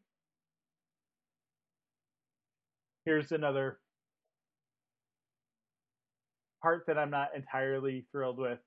Here's 3.04 3.32
another 3.32 3.78
part 6.62 6.84
that 6.86 6.96
I'm 6.96 7.10
not 7.10 7.30
entirely 7.34 8.06
thrilled 8.12 8.38
with. 8.38 8.60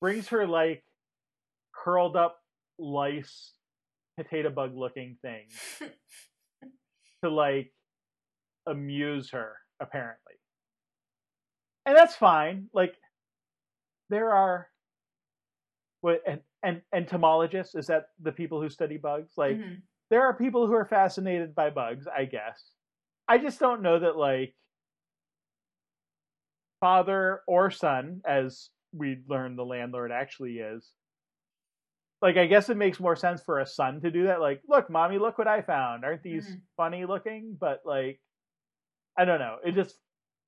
Brings 0.00 0.28
her 0.28 0.46
like 0.46 0.84
curled 1.74 2.16
up 2.16 2.38
lice 2.78 3.52
potato 4.16 4.50
bug 4.50 4.76
looking 4.76 5.16
thing 5.20 5.46
to 7.24 7.30
like 7.30 7.72
amuse 8.66 9.30
her 9.30 9.54
apparently 9.80 10.34
and 11.86 11.96
that's 11.96 12.14
fine 12.14 12.66
like 12.74 12.94
there 14.10 14.32
are 14.32 14.68
what 16.00 16.22
and, 16.26 16.40
and 16.62 16.82
entomologists 16.94 17.74
is 17.74 17.86
that 17.88 18.06
the 18.20 18.32
people 18.32 18.60
who 18.60 18.68
study 18.68 18.96
bugs? 18.98 19.32
Like 19.36 19.56
Mhm. 19.58 19.82
there 20.10 20.22
are 20.22 20.34
people 20.34 20.66
who 20.66 20.72
are 20.74 20.86
fascinated 20.86 21.54
by 21.54 21.70
bugs 21.70 22.06
i 22.06 22.24
guess. 22.24 22.72
I 23.28 23.38
just 23.38 23.60
don't 23.60 23.82
know 23.82 23.98
that 23.98 24.16
like 24.16 24.54
father 26.80 27.42
or 27.46 27.70
son 27.70 28.20
as 28.26 28.70
we 28.92 29.18
learn 29.28 29.56
the 29.56 29.64
landlord 29.64 30.12
actually 30.12 30.58
is. 30.58 30.92
Like 32.22 32.36
i 32.36 32.46
guess 32.46 32.68
it 32.68 32.76
makes 32.76 32.98
more 33.00 33.16
sense 33.16 33.42
for 33.42 33.60
a 33.60 33.66
son 33.66 34.00
to 34.00 34.10
do 34.10 34.24
that. 34.24 34.40
Like 34.40 34.62
look 34.68 34.90
mommy 34.90 35.18
look 35.18 35.38
what 35.38 35.48
i 35.48 35.62
found. 35.62 36.04
Aren't 36.04 36.22
these 36.22 36.46
Mhm. 36.46 36.60
funny 36.76 37.04
looking? 37.04 37.56
But 37.58 37.80
like 37.84 38.20
i 39.16 39.24
don't 39.24 39.40
know. 39.40 39.58
It 39.64 39.72
just 39.74 39.98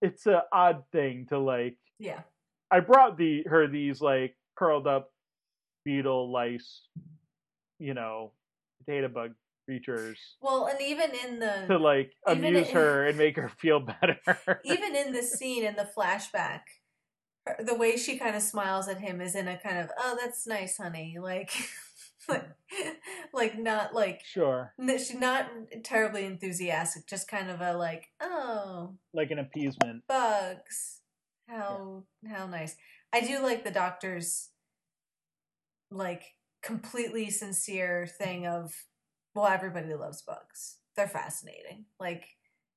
it's 0.03 0.27
a 0.27 0.45
odd 0.53 0.85
thing 0.93 1.27
to 1.27 1.39
like 1.39 1.77
Yeah. 1.99 2.23
i 2.71 2.81
brought 2.81 3.17
the 3.19 3.43
her 3.49 3.67
these 3.69 4.01
like 4.01 4.37
curled 4.57 4.87
up 4.87 5.13
beetle 5.85 6.31
lice 6.33 6.83
you 7.79 7.95
know 7.95 8.33
potato 8.79 9.09
bug 9.09 9.33
creatures 9.67 10.19
Well, 10.41 10.67
and 10.67 10.81
even 10.81 11.11
in 11.25 11.39
the 11.39 11.67
to 11.69 11.79
like 11.79 12.13
amuse 12.27 12.69
in- 12.69 12.75
her 12.75 13.07
and 13.07 13.17
make 13.17 13.37
her 13.37 13.49
feel 13.61 13.79
better. 13.81 14.19
Even 14.65 14.97
in 14.97 15.13
the 15.13 15.23
scene 15.23 15.65
in 15.65 15.77
the 15.77 15.89
flashback, 15.97 16.63
the 17.65 17.75
way 17.77 17.97
she 17.97 18.19
kind 18.19 18.35
of 18.35 18.43
smiles 18.43 18.89
at 18.89 18.99
him 19.01 19.21
is 19.21 19.35
in 19.37 19.47
a 19.47 19.57
kind 19.59 19.79
of 19.79 19.91
oh 19.99 20.17
that's 20.21 20.47
nice, 20.47 20.77
honey, 20.77 21.19
like 21.21 21.53
like, 22.29 22.49
like 23.33 23.59
not 23.59 23.95
like 23.95 24.23
sure. 24.25 24.73
she's 24.81 25.15
not 25.15 25.49
terribly 25.85 26.25
enthusiastic, 26.25 27.07
just 27.07 27.29
kind 27.29 27.49
of 27.51 27.61
a 27.61 27.73
like 27.77 28.09
oh 28.21 28.95
like 29.15 29.31
an 29.31 29.39
appeasement. 29.39 30.03
bugs, 30.09 31.01
how 31.49 32.05
how 32.29 32.47
nice. 32.47 32.77
I 33.13 33.21
do 33.21 33.41
like 33.41 33.65
the 33.65 33.71
doctor's 33.71 34.50
like 35.91 36.23
completely 36.63 37.31
sincere 37.31 38.07
thing 38.07 38.47
of 38.47 38.73
well 39.35 39.47
everybody 39.47 39.95
loves 39.95 40.23
bugs. 40.23 40.77
They're 40.97 41.09
fascinating. 41.09 41.87
Like 41.99 42.27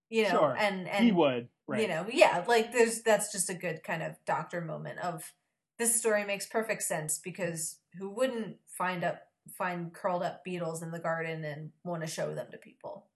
you 0.09 0.23
know 0.23 0.29
Sure. 0.29 0.57
and 0.59 0.87
and 0.87 1.05
he 1.05 1.11
would 1.11 1.47
right. 1.67 1.81
you 1.81 1.87
know 1.87 2.05
yeah 2.11 2.43
like 2.47 2.71
there's 2.71 3.01
that's 3.01 3.31
just 3.31 3.49
a 3.49 3.55
good 3.55 3.83
kind 3.83 4.03
of 4.03 4.15
doctor 4.25 4.61
moment 4.61 4.99
of 4.99 5.33
this 5.79 5.95
story 5.95 6.23
makes 6.23 6.45
perfect 6.45 6.83
sense 6.83 7.17
because 7.17 7.79
who 7.97 8.09
wouldn't 8.11 8.57
find 8.67 9.03
up 9.03 9.21
find 9.57 9.91
curled 9.91 10.21
up 10.21 10.43
beetles 10.43 10.83
in 10.83 10.91
the 10.91 10.99
garden 10.99 11.43
and 11.43 11.71
want 11.83 12.01
to 12.01 12.07
show 12.07 12.33
them 12.33 12.47
to 12.51 12.57
people? 12.57 13.07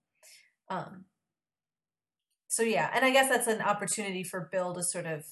Um 0.68 1.04
so 2.48 2.62
yeah 2.62 2.90
and 2.94 3.04
i 3.04 3.10
guess 3.10 3.28
that's 3.28 3.46
an 3.46 3.60
opportunity 3.60 4.24
for 4.24 4.48
bill 4.50 4.74
to 4.74 4.82
sort 4.82 5.06
of 5.06 5.24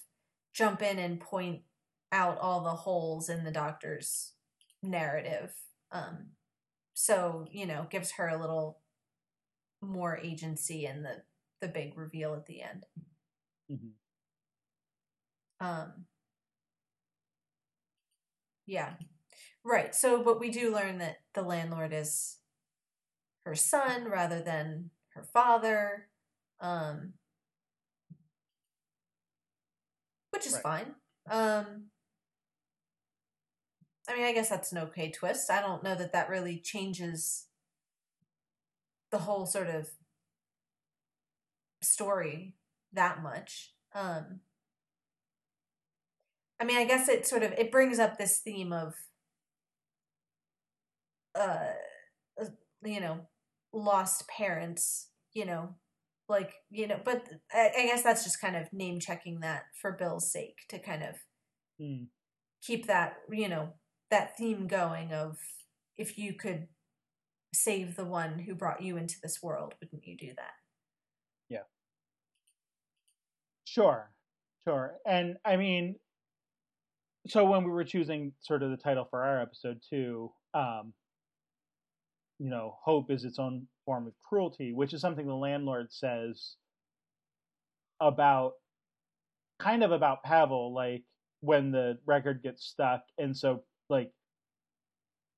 jump 0.53 0.83
in 0.83 0.99
and 0.99 1.19
point 1.19 1.63
out 2.13 2.39
all 2.39 2.63
the 2.63 2.71
holes 2.71 3.29
in 3.29 3.43
the 3.43 3.51
doctor's 3.51 4.33
narrative 4.91 5.53
um 5.93 6.29
so 6.95 7.47
you 7.51 7.67
know 7.67 7.87
gives 7.91 8.13
her 8.13 8.29
a 8.29 8.41
little 8.41 8.81
more 9.81 10.19
agency 10.19 10.87
in 10.87 11.03
the 11.03 11.23
the 11.61 11.69
big 11.69 11.97
reveal 11.97 12.35
at 12.35 12.47
the 12.47 12.63
end 12.63 12.85
Mhm. 13.71 13.95
um 15.61 16.07
yeah 18.67 18.95
right 19.65 19.95
so 19.95 20.23
but 20.23 20.41
we 20.41 20.51
do 20.51 20.73
learn 20.73 20.99
that 20.99 21.19
the 21.35 21.43
landlord 21.43 21.93
is 21.93 22.39
her 23.45 23.55
son 23.55 24.05
rather 24.09 24.41
than 24.43 24.91
her 25.15 25.23
father 25.23 26.09
um 26.61 27.13
which 30.31 30.47
is 30.47 30.55
Right. 30.55 30.63
fine 30.63 30.95
um 31.31 31.91
i 34.09 34.15
mean 34.15 34.25
i 34.25 34.33
guess 34.33 34.49
that's 34.49 34.73
an 34.73 34.79
okay 34.79 35.11
twist 35.11 35.51
i 35.51 35.61
don't 35.61 35.83
know 35.83 35.95
that 35.95 36.13
that 36.13 36.29
really 36.29 36.59
changes 36.59 37.47
the 39.11 39.19
whole 39.19 39.47
sort 39.47 39.69
of 39.69 39.89
story 41.83 42.55
that 42.93 43.23
much 43.23 43.73
um 43.95 44.41
i 46.61 46.65
mean 46.65 46.77
i 46.77 46.85
guess 46.85 47.09
it 47.09 47.27
sort 47.27 47.43
of 47.43 47.53
it 47.53 47.71
brings 47.71 47.99
up 47.99 48.19
this 48.19 48.39
theme 48.39 48.73
of 48.73 48.95
uh 51.35 51.73
uh, 52.41 52.45
you 52.85 53.01
know 53.01 53.21
lost 53.73 54.27
parents 54.29 55.09
you 55.35 55.45
know 55.45 55.75
like 56.29 56.55
you 56.71 56.87
know 56.87 56.99
but 57.05 57.29
I, 57.53 57.71
I 57.79 57.87
guess 57.87 58.03
that's 58.03 58.25
just 58.25 58.41
kind 58.41 58.57
of 58.57 58.73
name 58.73 59.01
checking 59.01 59.41
that 59.41 59.65
for 59.81 59.93
bill's 59.93 60.31
sake 60.31 60.59
to 60.71 60.79
kind 60.79 61.03
of 61.03 61.17
Hmm. 61.79 62.05
keep 62.63 62.87
that 62.87 63.17
you 63.31 63.49
know 63.49 63.75
that 64.11 64.37
theme 64.37 64.67
going 64.67 65.13
of 65.13 65.39
if 65.97 66.19
you 66.19 66.33
could 66.35 66.69
save 67.55 67.97
the 67.97 68.05
one 68.05 68.39
who 68.39 68.55
brought 68.55 68.83
you 68.83 68.97
into 68.97 69.17
this 69.23 69.43
world 69.43 69.75
wouldn't 69.81 70.07
you 70.07 70.17
do 70.17 70.29
that 70.37 70.53
Yeah. 71.49 71.63
Sure, 73.65 74.11
sure. 74.67 74.95
And 75.07 75.37
I 75.45 75.57
mean, 75.57 75.97
so 77.29 77.45
when 77.45 77.65
we 77.65 77.71
were 77.71 77.85
choosing 77.85 78.33
sort 78.41 78.63
of 78.63 78.71
the 78.71 78.77
title 78.77 79.07
for 79.11 79.23
our 79.25 79.41
episode 79.43 79.81
too, 79.89 80.33
um, 80.55 80.93
you 82.39 82.51
know, 82.51 82.77
hope 82.83 83.11
is 83.11 83.25
its 83.25 83.39
own 83.39 83.67
form 83.85 84.07
of 84.07 84.13
cruelty, 84.29 84.73
which 84.73 84.93
is 84.93 85.01
something 85.01 85.27
the 85.27 85.35
landlord 85.35 85.93
says 85.93 86.57
about 88.01 88.53
kind 89.59 89.83
of 89.83 89.91
about 89.93 90.23
Pavel, 90.23 90.75
like 90.75 91.03
when 91.41 91.71
the 91.73 91.99
record 92.07 92.43
gets 92.43 92.65
stuck, 92.67 93.03
and 93.19 93.37
so 93.37 93.65
like 93.89 94.13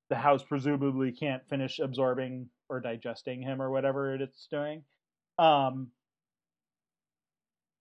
the 0.09 0.15
house 0.15 0.43
presumably 0.43 1.11
can't 1.11 1.47
finish 1.49 1.79
absorbing 1.79 2.49
or 2.69 2.79
digesting 2.79 3.41
him 3.41 3.61
or 3.61 3.69
whatever 3.69 4.15
it's 4.15 4.47
doing. 4.47 4.83
Um, 5.37 5.91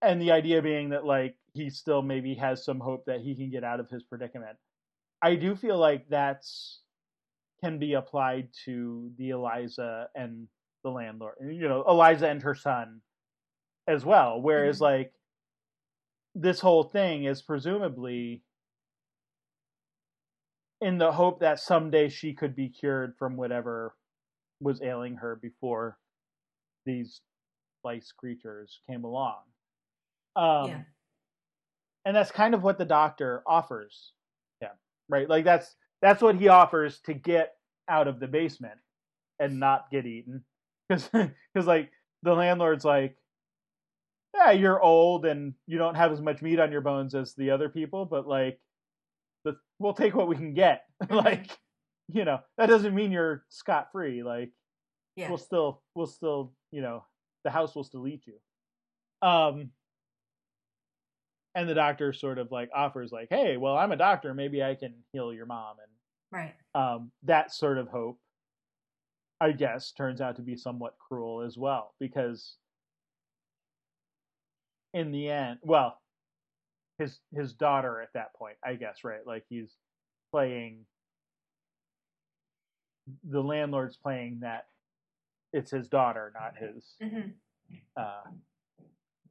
and 0.02 0.20
the 0.20 0.32
idea 0.32 0.62
being 0.62 0.90
that 0.90 1.04
like 1.04 1.36
he 1.54 1.70
still 1.70 2.02
maybe 2.02 2.34
has 2.34 2.64
some 2.64 2.80
hope 2.80 3.04
that 3.06 3.20
he 3.20 3.34
can 3.34 3.50
get 3.50 3.64
out 3.64 3.80
of 3.80 3.90
his 3.90 4.02
predicament. 4.02 4.56
I 5.22 5.34
do 5.34 5.56
feel 5.56 5.78
like 5.78 6.08
that's 6.08 6.82
can 7.62 7.78
be 7.78 7.94
applied 7.94 8.50
to 8.64 9.10
the 9.16 9.30
Eliza 9.30 10.08
and 10.14 10.48
the 10.84 10.90
landlord, 10.90 11.34
you 11.40 11.68
know, 11.68 11.84
Eliza 11.88 12.28
and 12.28 12.42
her 12.42 12.54
son 12.54 13.00
as 13.88 14.04
well. 14.04 14.40
Whereas 14.40 14.78
Mhm. 14.78 14.82
like 14.82 15.14
this 16.34 16.60
whole 16.60 16.84
thing 16.84 17.24
is 17.24 17.42
presumably 17.42 18.44
in 20.80 20.98
the 20.98 21.12
hope 21.12 21.40
that 21.40 21.58
someday 21.58 22.08
she 22.08 22.34
could 22.34 22.54
be 22.54 22.68
cured 22.68 23.14
from 23.18 23.36
whatever 23.36 23.94
was 24.60 24.82
ailing 24.82 25.16
her 25.16 25.36
before 25.36 25.98
these 26.86 27.20
lice 27.84 28.12
creatures 28.16 28.80
came 28.88 29.04
along. 29.04 29.36
Um, 30.36 30.68
yeah 30.68 30.80
and 32.08 32.16
that's 32.16 32.30
kind 32.30 32.54
of 32.54 32.62
what 32.62 32.78
the 32.78 32.86
doctor 32.86 33.42
offers 33.46 34.12
Yeah, 34.62 34.70
right? 35.10 35.28
Like 35.28 35.44
that's 35.44 35.76
that's 36.00 36.22
what 36.22 36.36
he 36.36 36.48
offers 36.48 37.00
to 37.00 37.12
get 37.12 37.52
out 37.86 38.08
of 38.08 38.18
the 38.18 38.26
basement 38.26 38.78
and 39.38 39.60
not 39.60 39.90
get 39.90 40.06
eaten, 40.06 40.42
because 40.88 41.08
because 41.12 41.66
like 41.66 41.90
the 42.22 42.32
landlord's 42.32 42.84
like, 42.84 43.16
yeah, 44.34 44.52
you're 44.52 44.82
old 44.82 45.26
and 45.26 45.52
you 45.66 45.76
don't 45.76 45.96
have 45.96 46.10
as 46.10 46.22
much 46.22 46.40
meat 46.40 46.58
on 46.58 46.72
your 46.72 46.80
bones 46.80 47.14
as 47.14 47.34
the 47.34 47.50
other 47.50 47.68
people, 47.68 48.06
but 48.06 48.26
like, 48.26 48.58
we'll 49.78 49.94
take 49.94 50.14
what 50.14 50.28
we 50.28 50.36
can 50.36 50.54
get. 50.54 50.84
like, 51.10 51.50
you 52.08 52.24
know, 52.24 52.40
that 52.56 52.66
doesn't 52.66 52.94
mean 52.94 53.12
you're 53.12 53.44
scot 53.48 53.88
free. 53.92 54.22
Like, 54.22 54.50
yeah. 55.16 55.28
we'll 55.28 55.38
still 55.38 55.82
we'll 55.94 56.06
still 56.06 56.52
you 56.70 56.80
know 56.80 57.04
the 57.44 57.50
house 57.50 57.74
will 57.74 57.84
still 57.84 58.06
eat 58.06 58.24
you. 58.26 59.28
Um 59.28 59.70
and 61.54 61.68
the 61.68 61.74
doctor 61.74 62.12
sort 62.12 62.38
of 62.38 62.52
like 62.52 62.70
offers 62.74 63.10
like 63.10 63.28
hey 63.30 63.56
well 63.56 63.76
i'm 63.76 63.92
a 63.92 63.96
doctor. 63.96 64.34
Maybe 64.34 64.62
i 64.62 64.74
can 64.74 64.94
heal 65.12 65.32
your 65.32 65.46
mom. 65.46 65.76
And 65.82 66.40
right. 66.40 66.54
um 66.74 67.10
that 67.24 67.52
sort 67.52 67.78
of 67.78 67.88
hope 67.88 68.18
i 69.40 69.52
guess 69.52 69.92
turns 69.92 70.20
out 70.20 70.36
to 70.36 70.42
be 70.42 70.56
somewhat 70.56 70.94
cruel 70.98 71.42
as 71.42 71.56
well 71.56 71.94
because 72.00 72.56
in 74.92 75.12
the 75.12 75.30
end 75.30 75.58
well 75.62 75.98
his 76.98 77.20
his 77.34 77.52
daughter 77.52 78.00
at 78.00 78.12
that 78.14 78.34
point 78.34 78.56
i 78.64 78.74
guess 78.74 79.04
right 79.04 79.26
like 79.26 79.44
he's 79.48 79.76
playing 80.30 80.84
the 83.30 83.42
landlord's 83.42 83.96
playing 83.96 84.38
that 84.40 84.66
it's 85.52 85.70
his 85.70 85.88
daughter 85.88 86.32
not 86.34 86.56
his 86.56 86.94
hmm 87.00 87.30
uh, 87.96 88.22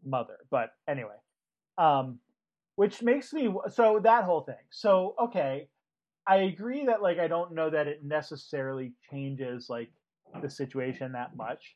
mother. 0.05 0.37
But 0.49 0.71
anyway, 0.87 1.15
um, 1.77 2.19
which 2.75 3.01
makes 3.01 3.33
me 3.33 3.53
so 3.71 3.99
that 4.03 4.23
whole 4.23 4.41
thing. 4.41 4.55
So 4.69 5.15
okay, 5.19 5.67
I 6.27 6.37
agree 6.37 6.85
that 6.85 7.01
like 7.01 7.19
I 7.19 7.27
don't 7.27 7.53
know 7.53 7.69
that 7.69 7.87
it 7.87 8.03
necessarily 8.03 8.93
changes 9.11 9.69
like 9.69 9.89
the 10.41 10.49
situation 10.49 11.13
that 11.13 11.35
much. 11.35 11.75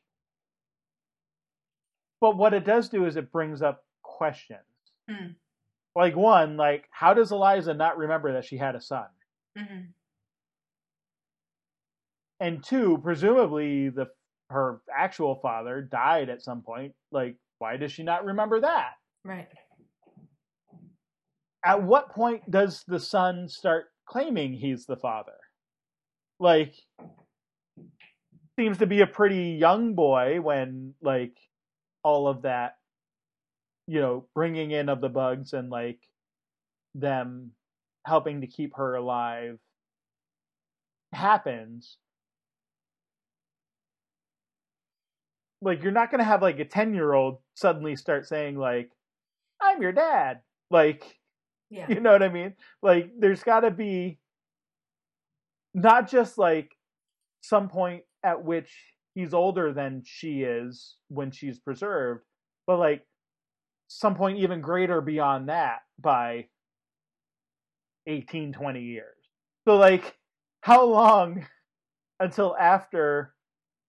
But 2.20 2.36
what 2.36 2.54
it 2.54 2.64
does 2.64 2.88
do 2.88 3.06
is 3.06 3.16
it 3.16 3.32
brings 3.32 3.62
up 3.62 3.84
questions. 4.02 4.60
Hmm. 5.10 5.32
Like 5.94 6.16
one, 6.16 6.56
like 6.56 6.88
how 6.90 7.14
does 7.14 7.32
Eliza 7.32 7.74
not 7.74 7.98
remember 7.98 8.32
that 8.34 8.44
she 8.44 8.56
had 8.56 8.74
a 8.74 8.80
son? 8.80 9.06
hmm 9.56 9.80
And 12.40 12.64
two, 12.64 12.98
presumably 13.02 13.88
the 13.88 14.06
her 14.50 14.80
actual 14.94 15.36
father 15.36 15.80
died 15.80 16.28
at 16.28 16.42
some 16.42 16.62
point. 16.62 16.94
Like 17.10 17.36
why 17.58 17.76
does 17.76 17.92
she 17.92 18.02
not 18.02 18.24
remember 18.24 18.60
that? 18.60 18.92
right 19.24 19.48
at 21.64 21.82
what 21.82 22.10
point 22.10 22.50
does 22.50 22.84
the 22.86 22.98
son 23.00 23.48
start 23.48 23.86
claiming 24.06 24.52
he's 24.52 24.86
the 24.86 24.96
father? 24.96 25.32
Like, 26.40 26.74
seems 28.58 28.78
to 28.78 28.86
be 28.86 29.00
a 29.00 29.06
pretty 29.06 29.56
young 29.60 29.94
boy 29.94 30.40
when, 30.40 30.94
like, 31.00 31.36
all 32.02 32.26
of 32.26 32.42
that, 32.42 32.76
you 33.86 34.00
know, 34.00 34.26
bringing 34.34 34.70
in 34.70 34.88
of 34.88 35.00
the 35.00 35.08
bugs 35.08 35.52
and, 35.52 35.70
like, 35.70 36.00
them 36.94 37.52
helping 38.06 38.40
to 38.40 38.46
keep 38.46 38.76
her 38.76 38.94
alive 38.94 39.58
happens. 41.12 41.98
Like, 45.60 45.82
you're 45.82 45.92
not 45.92 46.10
going 46.10 46.18
to 46.18 46.24
have, 46.24 46.42
like, 46.42 46.58
a 46.58 46.64
10 46.64 46.94
year 46.94 47.12
old 47.12 47.38
suddenly 47.54 47.96
start 47.96 48.26
saying, 48.26 48.56
like, 48.56 48.90
I'm 49.60 49.80
your 49.82 49.92
dad. 49.92 50.40
Like, 50.70 51.18
yeah 51.70 51.86
you 51.88 52.00
know 52.00 52.12
what 52.12 52.22
I 52.22 52.28
mean? 52.28 52.54
Like, 52.82 53.12
there's 53.18 53.42
got 53.42 53.60
to 53.60 53.70
be 53.70 54.18
not 55.74 56.08
just 56.10 56.38
like 56.38 56.76
some 57.42 57.68
point 57.68 58.02
at 58.24 58.44
which 58.44 58.70
he's 59.14 59.34
older 59.34 59.72
than 59.72 60.02
she 60.04 60.42
is 60.42 60.96
when 61.08 61.30
she's 61.30 61.58
preserved, 61.58 62.22
but 62.66 62.78
like 62.78 63.04
some 63.98 64.14
point 64.14 64.38
even 64.38 64.60
greater 64.60 65.00
beyond 65.00 65.48
that 65.48 65.80
by 65.98 66.46
18, 68.06 68.52
20 68.52 68.80
years. 68.80 69.16
So, 69.66 69.76
like, 69.76 70.16
how 70.60 70.84
long 70.84 71.46
until 72.20 72.56
after 72.58 73.34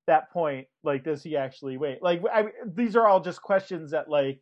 that 0.07 0.31
point, 0.31 0.67
like, 0.84 1.03
does 1.03 1.23
he 1.23 1.38
actually 1.38 1.77
wait? 1.77 2.01
Like, 2.01 2.21
I, 2.31 2.47
these 2.65 2.95
are 2.95 3.07
all 3.07 3.21
just 3.21 3.41
questions 3.41 3.91
that, 3.91 4.09
like, 4.09 4.41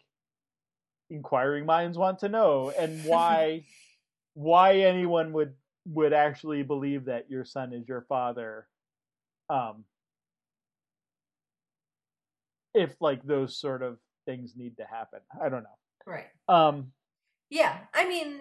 inquiring 1.09 1.65
minds 1.65 1.97
want 1.97 2.19
to 2.19 2.29
know 2.29 2.71
and 2.79 3.03
why 3.05 3.61
why 4.33 4.77
anyone 4.77 5.33
would 5.33 5.53
would 5.85 6.13
actually 6.13 6.63
believe 6.63 7.05
that 7.05 7.29
your 7.29 7.43
son 7.43 7.73
is 7.73 7.85
your 7.85 8.05
father 8.07 8.65
um 9.49 9.83
if 12.73 12.95
like 13.01 13.21
those 13.23 13.59
sort 13.59 13.83
of 13.83 13.97
things 14.25 14.53
need 14.55 14.77
to 14.77 14.85
happen 14.85 15.19
i 15.41 15.49
don't 15.49 15.63
know 15.63 15.77
Right. 16.05 16.27
um 16.47 16.93
Yeah. 17.49 17.77
I 17.93 18.07
mean, 18.07 18.39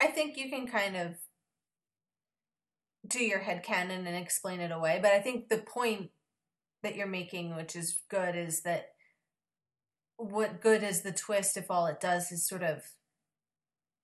I 0.00 0.06
think 0.06 0.36
you 0.36 0.48
can 0.48 0.66
kind 0.66 0.96
of 0.96 1.16
do 3.06 3.22
your 3.22 3.40
head 3.40 3.62
canon 3.62 4.06
and 4.06 4.16
explain 4.16 4.60
it 4.60 4.70
away, 4.70 5.00
but 5.02 5.12
I 5.12 5.20
think 5.20 5.48
the 5.48 5.58
point 5.58 6.10
that 6.82 6.96
you're 6.96 7.06
making, 7.06 7.56
which 7.56 7.74
is 7.74 8.02
good, 8.08 8.36
is 8.36 8.62
that 8.62 8.92
what 10.16 10.60
good 10.60 10.82
is 10.82 11.02
the 11.02 11.12
twist 11.12 11.56
if 11.56 11.70
all 11.70 11.86
it 11.86 12.00
does 12.00 12.30
is 12.32 12.46
sort 12.46 12.62
of 12.62 12.82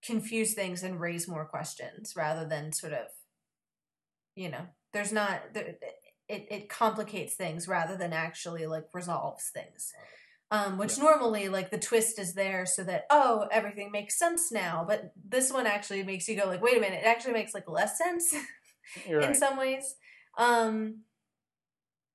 confuse 0.04 0.54
things 0.54 0.82
and 0.82 1.00
raise 1.00 1.26
more 1.28 1.46
questions 1.46 2.14
rather 2.16 2.46
than 2.46 2.72
sort 2.72 2.92
of, 2.92 3.06
you 4.36 4.48
know, 4.48 4.66
there's 4.92 5.12
not, 5.12 5.54
there, 5.54 5.76
it, 6.34 6.46
it 6.50 6.68
complicates 6.68 7.34
things 7.34 7.68
rather 7.68 7.96
than 7.96 8.12
actually 8.12 8.66
like 8.66 8.84
resolves 8.92 9.50
things. 9.52 9.92
Um, 10.50 10.78
which 10.78 10.98
normally 10.98 11.48
like 11.48 11.70
the 11.70 11.78
twist 11.78 12.18
is 12.18 12.34
there 12.34 12.66
so 12.66 12.84
that 12.84 13.06
oh 13.10 13.48
everything 13.50 13.90
makes 13.90 14.18
sense 14.18 14.52
now 14.52 14.84
but 14.86 15.12
this 15.28 15.50
one 15.50 15.66
actually 15.66 16.04
makes 16.04 16.28
you 16.28 16.36
go 16.36 16.46
like 16.46 16.62
wait 16.62 16.76
a 16.76 16.80
minute 16.80 17.00
it 17.02 17.06
actually 17.06 17.32
makes 17.32 17.54
like 17.54 17.68
less 17.68 17.98
sense 17.98 18.34
in 19.06 19.16
right. 19.16 19.36
some 19.36 19.56
ways. 19.56 19.96
Um 20.36 21.00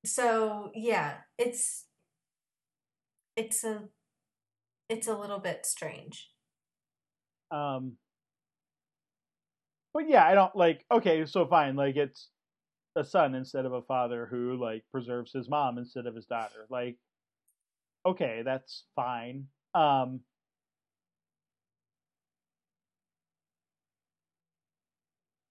so 0.06 0.72
yeah 0.76 1.16
it's 1.38 1.86
it's 3.36 3.64
a 3.64 3.90
it's 4.90 5.08
a 5.08 5.18
little 5.18 5.40
bit 5.40 5.66
strange. 5.66 6.30
Um 7.52 7.98
but 9.94 10.08
yeah 10.08 10.26
i 10.26 10.34
don't 10.34 10.56
like 10.56 10.86
okay 10.92 11.26
so 11.26 11.46
fine 11.46 11.76
like 11.76 11.96
it's 11.96 12.30
a 12.96 13.04
son 13.04 13.36
instead 13.36 13.66
of 13.66 13.74
a 13.74 13.82
father 13.84 14.26
who 14.26 14.58
like 14.58 14.84
preserves 14.92 15.32
his 15.34 15.50
mom 15.50 15.78
instead 15.78 16.06
of 16.08 16.16
his 16.16 16.26
daughter. 16.26 16.66
Like 16.70 16.98
okay 18.06 18.42
that's 18.44 18.86
fine. 18.96 19.48
Um 19.74 20.22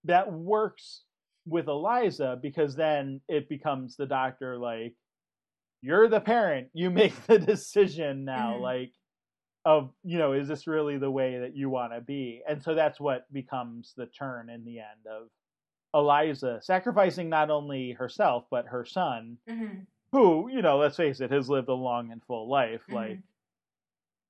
that 0.05 0.33
works 0.33 1.05
with 1.47 1.69
eliza 1.69 2.39
because 2.43 2.75
then 2.77 3.21
it 3.29 3.49
becomes 3.49 3.97
the 3.97 4.07
doctor 4.07 4.59
like 4.59 4.95
you're 5.83 6.09
the 6.09 6.21
parent. 6.21 6.69
You 6.75 6.91
make 7.03 7.15
the 7.27 7.39
decision 7.39 8.25
now 8.25 8.57
Mhm. 8.57 8.63
like 8.63 8.93
of 9.65 9.93
you 10.05 10.19
know 10.19 10.33
is 10.35 10.49
this 10.49 10.67
really 10.67 10.99
the 10.99 11.11
way 11.11 11.39
that 11.41 11.57
you 11.57 11.71
want 11.71 11.93
to 11.93 12.01
be? 12.01 12.43
And 12.49 12.63
so 12.63 12.75
that's 12.75 13.01
what 13.01 13.33
becomes 13.33 13.95
the 13.97 14.07
turn 14.07 14.51
in 14.51 14.65
the 14.65 14.81
end 14.81 15.07
of 15.11 15.29
eliza 15.95 16.59
sacrificing 16.63 17.29
not 17.29 17.51
only 17.51 17.93
herself 17.93 18.45
but 18.51 18.67
her 18.67 18.85
son 18.85 19.39
mm-hmm. 19.49 19.79
who 20.13 20.49
you 20.51 20.61
know 20.63 20.77
let's 20.79 20.97
face 20.97 21.21
it 21.21 21.31
has 21.31 21.49
lived 21.49 21.69
a 21.69 21.75
long 21.75 22.13
and 22.13 22.23
full 22.25 22.49
life 22.49 22.83
Mhm. 22.91 22.95
like 22.95 23.19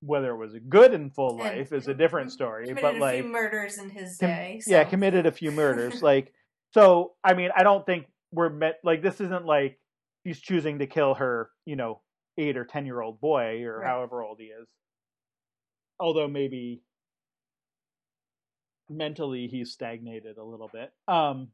whether 0.00 0.30
it 0.30 0.36
was 0.36 0.54
a 0.54 0.60
good 0.60 0.94
and 0.94 1.12
full 1.12 1.30
And- 1.30 1.38
life 1.40 1.72
is 1.72 1.88
a 1.88 1.94
different 2.02 2.30
story 2.30 2.72
but 2.72 2.94
a 2.94 2.98
like 2.98 3.22
few 3.22 3.32
murders 3.32 3.78
in 3.78 3.90
his 3.90 4.16
com- 4.18 4.28
day 4.28 4.60
yeah 4.66 4.84
committed 4.84 5.26
a 5.26 5.32
few 5.32 5.50
murders 5.50 6.00
like 6.10 6.32
so 6.72 7.14
i 7.24 7.34
mean 7.34 7.50
i 7.56 7.62
don't 7.64 7.84
think 7.84 8.06
we're 8.32 8.50
meant 8.50 8.76
like 8.84 9.02
this 9.02 9.20
isn't 9.20 9.44
like 9.44 9.78
she's 10.24 10.40
choosing 10.40 10.78
to 10.78 10.86
kill 10.86 11.14
her 11.14 11.50
you 11.66 11.74
know 11.74 12.00
eight 12.36 12.56
or 12.56 12.64
ten 12.64 12.86
year 12.86 13.00
old 13.00 13.20
boy 13.20 13.64
or 13.64 13.80
Right. 13.80 13.86
however 13.88 14.22
old 14.22 14.38
he 14.38 14.46
is 14.46 14.66
although 15.98 16.28
maybe 16.28 16.82
mentally 18.90 19.48
he's 19.48 19.72
stagnated 19.72 20.38
a 20.38 20.44
little 20.44 20.68
bit 20.72 20.92
um 21.08 21.48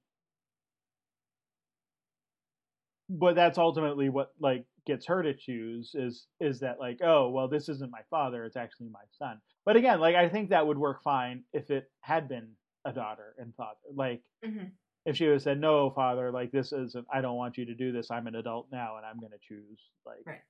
but 3.09 3.35
that's 3.35 3.59
ultimately 3.59 4.09
what 4.09 4.33
like 4.41 4.65
gets 4.87 5.07
her 5.07 5.23
to 5.23 5.35
choose 5.35 5.93
is 5.95 6.27
is 6.41 6.61
that 6.61 6.79
like 6.81 6.99
oh 7.03 7.29
well 7.29 7.49
this 7.49 7.69
isn't 7.69 7.91
my 7.91 8.01
father 8.11 8.45
it's 8.45 8.57
actually 8.57 8.89
my 8.89 9.05
son 9.19 9.41
but 9.65 9.77
again 9.77 10.01
like 10.01 10.15
i 10.15 10.29
think 10.29 10.51
that 10.51 10.67
would 10.67 10.79
work 10.79 11.03
fine 11.03 11.43
if 11.53 11.71
it 11.71 11.91
had 12.01 12.29
been 12.29 12.49
a 12.85 12.93
daughter 12.93 13.35
and 13.39 13.55
father 13.55 13.79
like 13.95 14.23
Mhm. 14.45 14.71
if 15.07 15.17
she 15.17 15.25
would 15.25 15.35
have 15.35 15.43
said 15.43 15.61
no 15.61 15.91
father 15.91 16.31
like 16.31 16.51
this 16.51 16.73
isn't 16.73 17.07
i 17.13 17.21
don't 17.21 17.37
want 17.37 17.57
you 17.59 17.65
to 17.67 17.75
do 17.75 17.93
this 17.93 18.11
i'm 18.11 18.27
an 18.27 18.35
adult 18.37 18.69
now 18.73 18.97
and 18.97 19.07
i'm 19.07 19.19
going 19.21 19.33
to 19.33 19.39
choose 19.39 19.81
like 20.07 20.27
Right. 20.27 20.41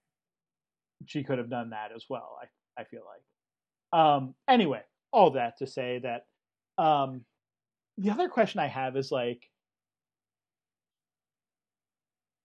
she 1.06 1.22
could 1.22 1.38
have 1.38 1.50
done 1.50 1.70
that 1.70 1.90
as 1.94 2.04
well 2.08 2.38
i 2.42 2.80
i 2.80 2.84
feel 2.84 3.02
like 3.06 4.00
um 4.00 4.34
anyway 4.48 4.82
all 5.12 5.30
that 5.30 5.58
to 5.58 5.66
say 5.66 6.00
that 6.02 6.26
um 6.78 7.24
the 7.98 8.10
other 8.10 8.28
question 8.28 8.60
i 8.60 8.66
have 8.66 8.96
is 8.96 9.10
like 9.12 9.50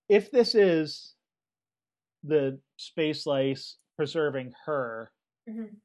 if 0.09 0.31
this 0.31 0.55
is 0.55 1.15
the 2.23 2.59
space 2.77 3.25
lice 3.25 3.77
preserving 3.95 4.53
her 4.65 5.11
Mhm. 5.47 5.75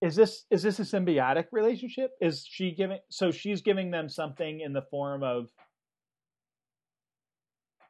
is 0.00 0.14
this 0.16 0.44
is 0.50 0.62
this 0.62 0.78
a 0.78 0.82
symbiotic 0.82 1.46
relationship? 1.52 2.12
Is 2.20 2.46
she 2.46 2.72
giving 2.72 3.00
so 3.10 3.30
she's 3.30 3.62
giving 3.62 3.90
them 3.90 4.08
something 4.08 4.60
in 4.60 4.72
the 4.72 4.82
form 4.82 5.22
of 5.22 5.50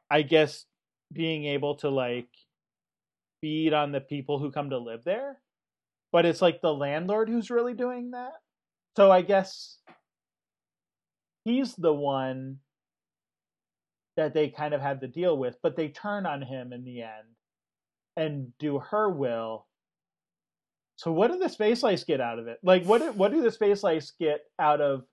i 0.09 0.21
guess 0.21 0.65
being 1.11 1.45
able 1.45 1.75
to 1.75 1.89
like 1.89 2.29
feed 3.41 3.73
on 3.73 3.91
the 3.91 4.01
people 4.01 4.39
who 4.39 4.51
come 4.51 4.69
to 4.71 4.77
live 4.77 5.03
there? 5.03 5.41
But 6.11 6.25
it's 6.25 6.41
like 6.41 6.61
the 6.61 6.73
landlord 6.73 7.29
who's 7.29 7.49
really 7.51 7.73
doing 7.73 8.11
that 8.11 8.33
so 8.97 9.11
i 9.11 9.21
guess 9.21 9.77
he's 11.45 11.75
the 11.75 11.93
one 11.93 12.57
that 14.15 14.33
they 14.33 14.49
kind 14.49 14.73
of 14.73 14.81
had 14.81 15.01
to 15.01 15.07
deal 15.07 15.37
with 15.37 15.55
but 15.61 15.75
they 15.75 15.89
turn 15.89 16.25
on 16.25 16.41
him 16.41 16.73
in 16.73 16.83
the 16.83 17.01
end 17.01 17.35
and 18.15 18.51
do 18.57 18.79
her 18.79 19.09
will 19.09 19.67
so 20.97 21.11
what 21.11 21.31
do 21.31 21.37
the 21.37 21.47
space 21.47 21.83
lice 21.83 22.03
get 22.03 22.19
out 22.19 22.39
of 22.39 22.47
it? 22.47 22.57
Like 22.63 22.83
what 22.83 23.15
what 23.15 23.31
do 23.31 23.41
the 23.41 23.51
space 23.51 23.83
lice 23.83 24.11
get 24.19 24.41
out 24.59 24.81
of 24.81 25.03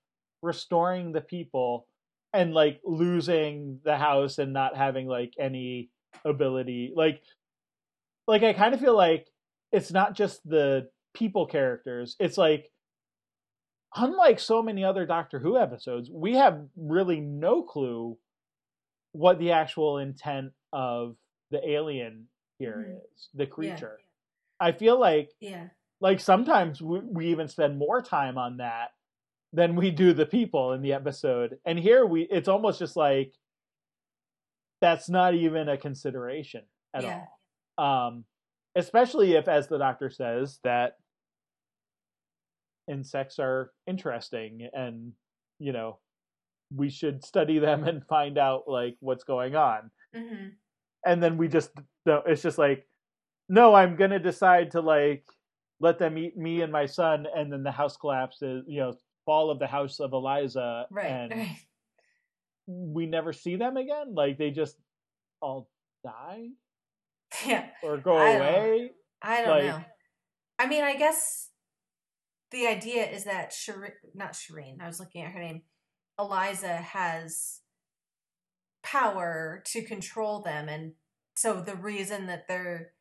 restoring 0.43 1.12
the 1.12 1.20
people 1.20 1.86
and 2.32 2.55
like 2.55 2.81
losing 2.85 3.81
the 3.85 3.97
house 3.97 4.39
and 4.39 4.52
not 4.52 4.77
having 4.77 5.06
like 5.06 5.35
any 5.39 5.90
ability? 6.24 6.93
Like 6.97 7.23
like 8.27 8.43
I 8.43 8.55
kind 8.55 8.73
of 8.73 8.81
feel 8.81 8.97
like 8.97 9.28
it's 9.73 9.93
not 9.93 10.15
just 10.15 10.40
the 10.48 10.89
people 11.12 11.47
characters. 11.47 12.16
It's 12.19 12.39
like 12.39 12.70
unlike 13.97 14.39
so 14.41 14.62
many 14.62 14.85
other 14.85 15.07
Doctor 15.07 15.39
Who 15.39 15.59
episodes, 15.59 16.11
we 16.11 16.35
have 16.35 16.66
really 16.77 17.21
no 17.21 17.62
clue 17.62 18.19
what 19.12 19.39
the 19.39 19.53
actual 19.53 19.99
intent 19.99 20.53
of 20.73 21.16
the 21.51 21.66
alien 21.69 22.29
here 22.59 22.87
Mhm. 22.89 23.15
is, 23.15 23.29
the 23.35 23.45
Yeah. 23.45 23.51
creature. 23.51 24.01
I 24.61 24.73
feel 24.73 24.99
like 24.99 25.31
yeah 25.41 25.69
like 26.01 26.21
sometimes 26.21 26.83
we, 26.83 27.01
we 27.01 27.27
even 27.29 27.49
spend 27.49 27.79
more 27.79 28.03
time 28.03 28.37
on 28.37 28.59
that 28.59 28.93
than 29.53 29.77
we 29.77 29.91
do 29.91 30.12
the 30.12 30.27
people 30.27 30.73
in 30.73 30.83
the 30.83 30.93
episode 30.93 31.59
and 31.65 31.79
here 31.79 32.05
we 32.07 32.23
it's 32.23 32.49
almost 32.49 32.79
just 32.79 32.97
like 32.97 33.33
that's 34.81 35.09
not 35.09 35.35
even 35.35 35.69
a 35.69 35.77
consideration 35.79 36.62
at 36.95 37.05
Yeah. 37.05 37.27
all 37.79 38.07
um 38.09 38.25
especially 38.77 39.35
if 39.35 39.49
as 39.49 39.69
the 39.69 39.79
doctor 39.79 40.11
says 40.11 40.59
that 40.65 40.99
insects 42.90 43.39
are 43.39 43.70
interesting 43.86 44.69
and 44.73 45.12
you 45.59 45.73
know 45.73 45.98
we 46.74 46.90
should 46.90 47.24
study 47.24 47.59
them 47.59 47.85
and 47.85 48.05
find 48.06 48.39
out 48.39 48.65
like 48.66 48.97
what's 49.01 49.24
going 49.24 49.55
on. 49.56 49.90
Hmm 50.15 50.48
and 51.06 51.23
then 51.23 51.36
we 51.36 51.48
just 51.48 51.70
no 52.06 52.23
it's 52.27 52.40
just 52.40 52.56
like 52.56 52.86
no 53.51 53.74
i'm 53.74 53.94
gonna 53.94 54.19
decide 54.19 54.70
to 54.70 54.81
like 54.81 55.23
let 55.78 55.98
them 55.98 56.16
eat 56.16 56.35
me 56.35 56.62
and 56.62 56.73
my 56.73 56.86
son 56.86 57.27
and 57.36 57.52
then 57.52 57.62
the 57.62 57.70
house 57.70 57.97
collapses 57.98 58.65
you 58.66 58.81
know 58.81 58.94
fall 59.27 59.51
of 59.51 59.59
the 59.59 59.66
house 59.66 60.01
of 60.01 60.15
eliza 60.15 60.86
right 60.90 61.06
and 61.11 61.32
right. 61.32 61.56
we 62.66 63.06
never 63.06 63.32
see 63.32 63.56
them 63.56 63.77
again? 63.77 64.15
Like 64.15 64.39
they 64.39 64.51
just 64.51 64.77
all 65.40 65.69
die? 66.05 66.48
Yeah. 67.47 67.66
Or 67.82 67.97
go 67.98 68.16
I 68.16 68.31
away? 68.31 68.90
I 69.20 69.40
don't 69.43 69.51
Like- 69.51 69.65
know. 69.65 69.85
I 70.59 70.66
mean, 70.69 70.85
I 70.85 70.94
guess 70.97 71.51
the 72.55 72.67
idea 72.67 73.05
is 73.05 73.25
that 73.25 73.51
Shireen, 73.51 73.93
not 74.15 74.33
Shireen, 74.33 74.81
I 74.81 74.87
was 74.87 75.01
looking 75.01 75.23
at 75.23 75.33
her 75.33 75.41
name, 75.41 75.63
Eliza 76.19 76.77
has 76.77 77.61
power 78.83 79.63
to 79.67 79.83
control 79.83 80.41
them. 80.41 80.69
And 80.69 80.93
so 81.35 81.61
the 81.61 81.75
reason 81.75 82.27
that 82.29 82.47
they're 82.47 82.93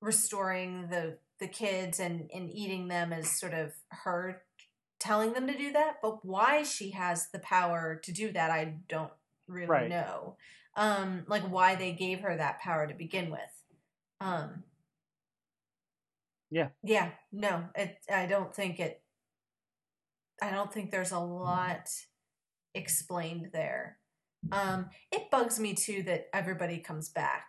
restoring 0.00 0.88
the, 0.90 1.18
the 1.38 1.48
kids 1.48 2.00
and, 2.00 2.30
and 2.34 2.50
eating 2.50 2.88
them 2.88 3.12
is 3.12 3.38
sort 3.38 3.52
of 3.52 3.72
her 3.90 4.42
telling 4.98 5.34
them 5.34 5.46
to 5.46 5.56
do 5.56 5.72
that. 5.72 5.96
But 6.00 6.24
why 6.24 6.62
she 6.62 6.92
has 6.92 7.28
the 7.30 7.40
power 7.40 8.00
to 8.02 8.12
do 8.12 8.32
that, 8.32 8.50
I 8.50 8.76
don't 8.88 9.12
really 9.46 9.68
Right. 9.68 9.90
know. 9.90 10.36
Um, 10.74 11.24
like 11.26 11.42
why 11.42 11.74
they 11.74 11.92
gave 11.92 12.20
her 12.20 12.34
that 12.34 12.60
power 12.60 12.86
to 12.86 12.94
begin 12.94 13.30
with. 13.30 13.40
Um, 14.20 14.64
Yeah. 16.52 16.68
yeah, 16.84 17.12
no, 17.32 17.64
it. 17.74 17.96
I 18.12 18.26
don't 18.26 18.54
think 18.54 18.78
it. 18.78 19.02
I 20.42 20.50
don't 20.50 20.70
think 20.70 20.90
there's 20.90 21.12
a 21.12 21.18
lot 21.18 21.88
explained 22.74 23.48
there. 23.54 23.96
Um, 24.50 24.90
it 25.10 25.30
bugs 25.30 25.58
me 25.58 25.72
too 25.72 26.02
that 26.02 26.26
everybody 26.34 26.78
comes 26.78 27.08
back. 27.08 27.46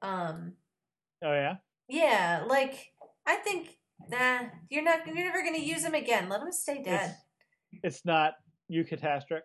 Um, 0.00 0.54
Oh 1.22 1.32
yeah. 1.34 1.56
yeah, 1.88 2.44
like 2.46 2.92
I 3.26 3.36
think 3.36 3.76
nah, 4.08 4.40
you're 4.70 4.84
not 4.84 5.06
you're 5.06 5.16
never 5.16 5.42
gonna 5.44 5.58
use 5.58 5.82
them 5.82 5.94
again. 5.94 6.30
Let 6.30 6.40
them 6.40 6.52
stay 6.52 6.82
dead. 6.82 7.14
It's 7.82 8.06
not 8.06 8.34
eucatastrophic. 8.72 9.42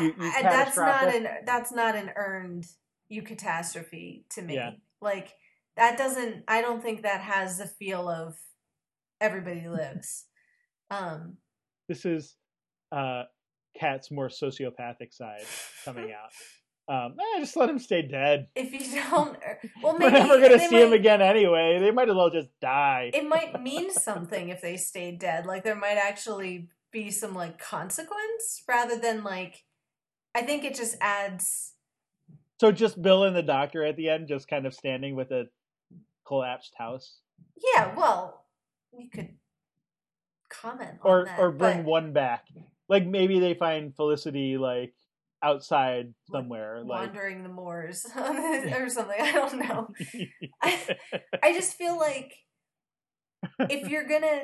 You- 0.00 0.14
you 0.18 0.32
I- 0.34 0.42
that's 0.42 0.76
not 0.76 1.14
an 1.14 1.28
that's 1.44 1.70
not 1.70 1.94
an 1.94 2.10
earned 2.16 2.66
eucatastrophe 3.12 4.24
to 4.30 4.42
me. 4.42 4.54
Yeah. 4.54 4.70
Like 5.00 5.34
that 5.76 5.96
doesn't 5.98 6.44
I 6.48 6.60
don't 6.60 6.82
think 6.82 7.02
that 7.02 7.20
has 7.20 7.58
the 7.58 7.66
feel 7.66 8.08
of 8.08 8.36
everybody 9.20 9.68
lives. 9.80 10.26
Um 10.90 11.36
This 11.88 12.04
is 12.04 12.36
uh 12.90 13.24
Cat's 13.78 14.10
more 14.10 14.28
sociopathic 14.28 15.12
side 15.12 15.44
coming 15.84 16.12
out. 16.12 16.30
Um, 16.88 17.14
eh, 17.18 17.38
just 17.40 17.56
let 17.56 17.70
him 17.70 17.78
stay 17.78 18.02
dead. 18.02 18.48
if 18.56 18.72
you 18.72 19.00
don't 19.10 19.38
well 19.82 19.96
We're 20.00 20.10
never 20.10 20.40
gonna 20.40 20.58
see 20.58 20.82
him 20.82 20.92
again 20.92 21.22
anyway. 21.22 21.78
They 21.80 21.92
might 21.92 22.08
as 22.08 22.16
well 22.16 22.28
just 22.28 22.48
die. 22.60 23.10
It 23.14 23.26
might 23.26 23.62
mean 23.62 23.92
something 23.92 24.48
if 24.48 24.60
they 24.60 24.76
stay 24.76 25.12
dead. 25.12 25.46
Like 25.46 25.62
there 25.64 25.76
might 25.76 25.96
actually 25.96 26.68
be 26.90 27.10
some 27.10 27.34
like 27.34 27.58
consequence 27.58 28.62
rather 28.68 28.98
than 28.98 29.22
like 29.24 29.64
I 30.34 30.42
think 30.42 30.64
it 30.64 30.74
just 30.74 30.96
adds 31.00 31.74
So 32.60 32.72
just 32.72 33.00
Bill 33.00 33.24
and 33.24 33.34
the 33.36 33.42
doctor 33.42 33.84
at 33.84 33.96
the 33.96 34.08
end, 34.08 34.28
just 34.28 34.48
kind 34.48 34.66
of 34.66 34.74
standing 34.74 35.14
with 35.14 35.30
a 35.30 35.44
collapsed 36.32 36.72
house, 36.78 37.18
yeah, 37.74 37.94
well, 37.94 38.46
we 38.90 39.08
could 39.10 39.28
comment 40.48 40.98
on 41.02 41.10
or 41.10 41.24
that, 41.26 41.38
or 41.38 41.50
bring 41.52 41.78
but- 41.78 41.84
one 41.86 42.12
back. 42.12 42.46
Like 42.88 43.06
maybe 43.06 43.38
they 43.38 43.54
find 43.54 43.94
Felicity 43.94 44.56
like 44.58 44.94
outside 45.42 46.14
Like, 46.28 46.42
somewhere. 46.42 46.82
Like 46.84 47.06
wandering 47.06 47.42
the 47.42 47.48
moors 47.48 48.06
or 48.16 48.88
something. 48.88 49.20
I 49.20 49.32
don't 49.32 49.58
know. 49.58 49.88
I 51.42 51.52
just 51.52 51.74
feel 51.76 51.96
like 51.98 52.34
if 53.60 53.88
you're 53.88 54.06
gonna 54.06 54.42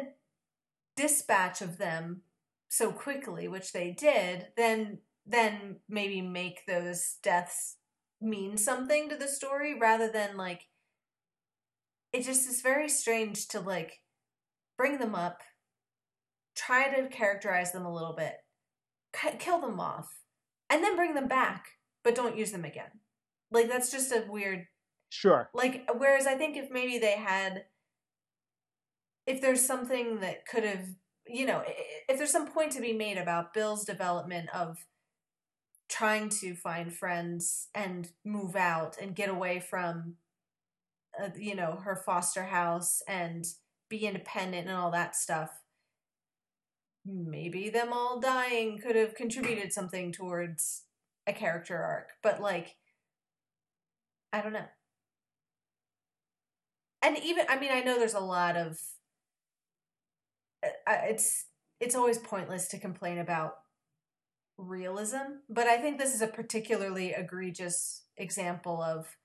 dispatch 0.97 1.63
of 1.63 1.79
them 1.79 2.23
so 2.69 2.91
quickly, 2.93 3.49
which 3.49 3.73
they 3.73 3.93
did, 3.93 4.49
then 4.57 4.99
then 5.27 5.77
maybe 5.89 6.23
make 6.23 6.61
those 6.67 7.17
deaths 7.23 7.77
mean 8.21 8.57
something 8.57 9.11
to 9.11 9.17
the 9.17 9.29
story 9.29 9.79
rather 9.79 10.11
than 10.11 10.37
like 10.37 10.63
it 12.13 12.25
just 12.25 12.49
is 12.49 12.63
very 12.63 12.89
strange 12.89 13.49
to 13.49 13.61
like 13.61 14.01
bring 14.77 14.99
them 14.99 15.15
up, 15.15 15.43
try 16.57 16.89
to 16.89 17.09
characterize 17.09 17.73
them 17.73 17.85
a 17.85 17.93
little 17.93 18.15
bit, 18.15 18.35
ki- 19.15 19.39
kill 19.39 19.61
them 19.61 19.81
off, 19.81 20.09
and 20.71 20.83
then 20.83 20.97
bring 20.97 21.15
them 21.15 21.29
back, 21.29 21.67
but 22.05 22.15
don't 22.15 22.39
use 22.39 22.53
them 22.53 22.65
again. 22.65 23.01
Like 23.51 23.69
that's 23.69 23.91
just 23.91 24.13
a 24.13 24.25
weird 24.29 24.67
sure. 25.11 25.51
like 25.55 25.89
whereas 25.97 26.27
i 26.27 26.35
think 26.35 26.57
if 26.57 26.71
maybe 26.71 26.99
they 26.99 27.13
had 27.13 27.65
if 29.27 29.41
there's 29.41 29.65
something 29.65 30.21
that 30.21 30.47
could 30.47 30.65
have 30.65 30.85
you 31.27 31.47
know 31.47 31.63
if 32.09 32.19
there's 32.19 32.31
some 32.31 32.47
point 32.47 32.73
to 32.73 32.81
be 32.81 32.93
made 32.93 33.19
about 33.19 33.55
bill's 33.55 33.85
development 33.85 34.49
of 34.55 34.79
trying 35.89 36.29
to 36.29 36.55
find 36.55 36.93
friends 36.93 37.69
and 37.75 38.11
move 38.25 38.55
out 38.55 38.97
and 39.01 39.17
get 39.17 39.31
away 39.31 39.59
from 39.59 40.15
uh, 41.23 41.29
you 41.37 41.55
know 41.55 41.81
her 41.85 41.97
foster 41.97 42.45
house 42.45 43.03
and 43.09 43.47
be 43.89 44.07
independent 44.07 44.69
and 44.69 44.77
all 44.77 44.91
that 44.91 45.17
stuff 45.17 45.51
maybe 47.05 47.71
them 47.71 47.93
all 47.93 48.21
dying 48.21 48.79
could 48.79 48.97
have 48.97 49.15
contributed 49.15 49.73
something 49.73 50.13
towards 50.13 50.85
a 51.27 51.33
character 51.33 51.77
arc 51.77 52.11
but 52.23 52.41
like 52.41 52.77
i 54.33 54.41
don't 54.41 54.53
know. 54.53 54.67
And 57.03 57.17
even 57.19 57.47
i 57.49 57.59
mean 57.59 57.71
i 57.73 57.81
know 57.81 57.99
there's 57.99 58.15
a 58.15 58.21
lot 58.21 58.57
of 58.57 58.79
uh, 60.65 60.91
uh, 60.91 61.01
it's 61.05 61.47
it's 61.81 61.95
always 61.95 62.19
pointless 62.19 62.69
to 62.69 62.79
complain 62.79 63.19
about 63.19 63.55
realism 64.59 65.39
but 65.49 65.67
i 65.69 65.77
think 65.77 65.99
this 65.99 66.15
is 66.15 66.21
a 66.21 66.27
particularly 66.27 67.13
egregious 67.17 68.03
example 68.17 68.83
of 68.83 69.17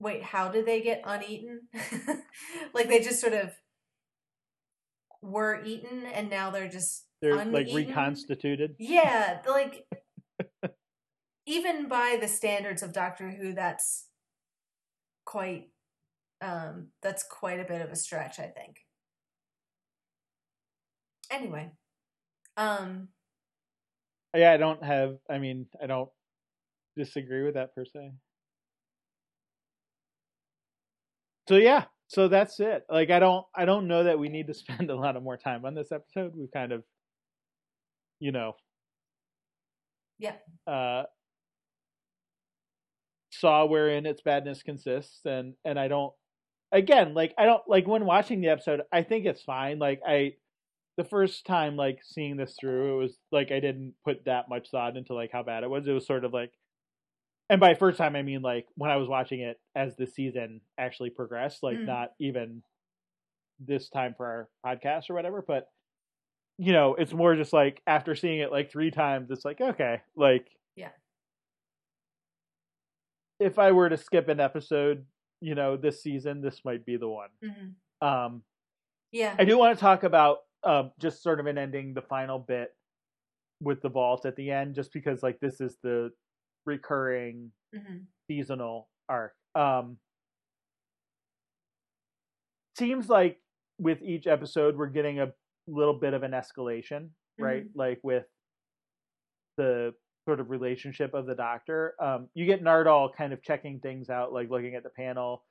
wait 0.00 0.22
how 0.22 0.48
did 0.48 0.66
they 0.66 0.80
get 0.80 1.02
uneaten 1.04 1.60
like 2.74 2.88
they 2.88 3.00
just 3.00 3.20
sort 3.20 3.32
of 3.34 3.52
were 5.22 5.62
eaten 5.64 6.04
and 6.06 6.30
now 6.30 6.50
they're 6.50 6.68
just 6.68 7.04
They're 7.20 7.44
like 7.44 7.68
reconstituted. 7.72 8.74
yeah 8.78 9.42
like 9.48 9.86
even 11.46 11.88
by 11.88 12.16
the 12.20 12.28
standards 12.28 12.82
of 12.82 12.92
doctor 12.92 13.30
who 13.30 13.52
that's 13.52 14.06
quite 15.26 15.68
um 16.40 16.88
that's 17.02 17.22
quite 17.22 17.60
a 17.60 17.64
bit 17.64 17.82
of 17.82 17.90
a 17.90 17.96
stretch 17.96 18.38
i 18.38 18.46
think 18.46 18.78
anyway 21.30 21.70
um 22.56 23.08
Yeah, 24.34 24.52
I 24.52 24.56
don't 24.58 24.82
have. 24.84 25.18
I 25.28 25.38
mean, 25.38 25.66
I 25.82 25.86
don't 25.86 26.08
disagree 26.96 27.42
with 27.44 27.54
that 27.54 27.74
per 27.74 27.84
se. 27.84 28.12
So 31.50 31.56
yeah, 31.56 31.86
so 32.06 32.28
that's 32.28 32.60
it. 32.60 32.84
Like 32.88 33.10
I 33.10 33.18
don't, 33.18 33.44
I 33.56 33.64
don't 33.64 33.88
know 33.88 34.04
that 34.04 34.20
we 34.20 34.28
need 34.28 34.46
to 34.46 34.54
spend 34.62 34.88
a 34.88 34.94
lot 34.94 35.16
of 35.16 35.24
more 35.24 35.36
time 35.36 35.64
on 35.64 35.74
this 35.74 35.90
episode. 35.90 36.32
We've 36.36 36.52
kind 36.52 36.70
of, 36.70 36.84
you 38.20 38.30
know, 38.30 38.52
Yeah. 40.20 40.36
uh, 40.68 41.06
saw 43.32 43.64
wherein 43.66 44.06
its 44.06 44.22
badness 44.22 44.62
consists, 44.62 45.24
and 45.24 45.54
and 45.64 45.78
I 45.78 45.88
don't. 45.88 46.12
Again, 46.72 47.14
like 47.14 47.34
I 47.36 47.46
don't 47.46 47.62
like 47.68 47.88
when 47.88 48.04
watching 48.06 48.40
the 48.40 48.48
episode. 48.48 48.82
I 48.92 49.02
think 49.02 49.26
it's 49.26 49.42
fine. 49.42 49.80
Like 49.80 50.00
I, 50.06 50.34
the 50.98 51.04
first 51.04 51.46
time 51.46 51.76
like 51.76 52.00
seeing 52.04 52.36
this 52.36 52.56
through, 52.60 52.94
it 52.94 53.02
was 53.02 53.18
like 53.32 53.52
I 53.52 53.60
didn't 53.60 53.94
put 54.04 54.26
that 54.26 54.48
much 54.48 54.70
thought 54.70 54.96
into 54.96 55.14
like 55.14 55.30
how 55.32 55.42
bad 55.42 55.64
it 55.64 55.70
was. 55.70 55.88
It 55.88 55.92
was 55.92 56.06
sort 56.06 56.24
of 56.24 56.32
like, 56.32 56.52
and 57.50 57.60
by 57.60 57.74
first 57.74 57.98
time 57.98 58.16
I 58.16 58.22
mean 58.22 58.40
like 58.40 58.66
when 58.76 58.90
I 58.90 58.96
was 58.96 59.08
watching 59.08 59.40
it 59.40 59.60
as 59.74 59.94
the 59.96 60.06
season 60.06 60.62
actually 60.78 61.10
progressed, 61.10 61.62
like 61.62 61.78
Mm. 61.78 61.86
not 61.86 62.12
even 62.18 62.62
this 63.58 63.90
time 63.90 64.14
for 64.16 64.48
our 64.64 64.76
podcast 64.76 65.10
or 65.10 65.14
whatever, 65.14 65.42
but 65.46 65.68
you 66.56 66.72
know, 66.72 66.94
it's 66.94 67.12
more 67.12 67.34
just 67.36 67.52
like 67.52 67.82
after 67.86 68.14
seeing 68.14 68.38
it 68.40 68.50
like 68.52 68.70
three 68.70 68.90
times, 68.90 69.30
it's 69.30 69.44
like 69.44 69.60
okay, 69.60 70.00
like 70.16 70.46
Yeah. 70.76 70.90
If 73.38 73.58
I 73.58 73.72
were 73.72 73.88
to 73.88 73.96
skip 73.96 74.28
an 74.28 74.40
episode, 74.40 75.06
you 75.40 75.54
know, 75.54 75.76
this 75.76 76.02
season, 76.02 76.42
this 76.42 76.64
might 76.64 76.84
be 76.84 76.96
the 76.96 77.08
one. 77.08 77.30
mhm. 77.42 77.74
Um, 78.06 78.42
yeah 79.12 79.34
I 79.38 79.44
do 79.44 79.58
want 79.58 79.76
to 79.76 79.80
talk 79.80 80.04
about 80.04 80.38
um, 80.62 80.92
just 80.98 81.22
sort 81.22 81.40
of 81.40 81.46
an 81.46 81.58
ending, 81.58 81.94
the 81.94 82.02
final 82.02 82.38
bit 82.38 82.74
with 83.60 83.80
the 83.82 83.88
vault 83.88 84.24
at 84.26 84.36
the 84.36 84.50
end, 84.50 84.74
just 84.74 84.92
because 84.92 85.22
like 85.22 85.40
this 85.40 85.60
is 85.60 85.76
the 85.82 86.12
recurring 86.70 87.50
mhm. 87.74 88.06
seasonal 88.28 88.88
arc. 89.08 89.34
Um, 89.54 89.98
seems 92.78 93.08
like 93.08 93.38
with 93.78 94.00
each 94.02 94.26
episode 94.26 94.76
we're 94.76 94.86
getting 94.86 95.20
a 95.20 95.32
little 95.66 95.94
bit 95.94 96.14
of 96.14 96.22
an 96.22 96.32
escalation, 96.32 97.10
right? 97.38 97.66
Like 97.74 97.98
with 98.02 98.26
the 99.56 99.92
sort 100.26 100.40
of 100.40 100.50
relationship 100.50 101.12
of 101.14 101.26
the 101.26 101.34
doctor. 101.34 101.94
Um, 102.00 102.28
you 102.34 102.46
get 102.46 102.62
Nardole 102.62 103.10
kind 103.14 103.32
of 103.32 103.42
checking 103.42 103.80
things 103.80 104.10
out, 104.10 104.32
like 104.32 104.50
looking 104.50 104.74
at 104.76 104.82
the 104.84 104.90
panel, 104.90 105.44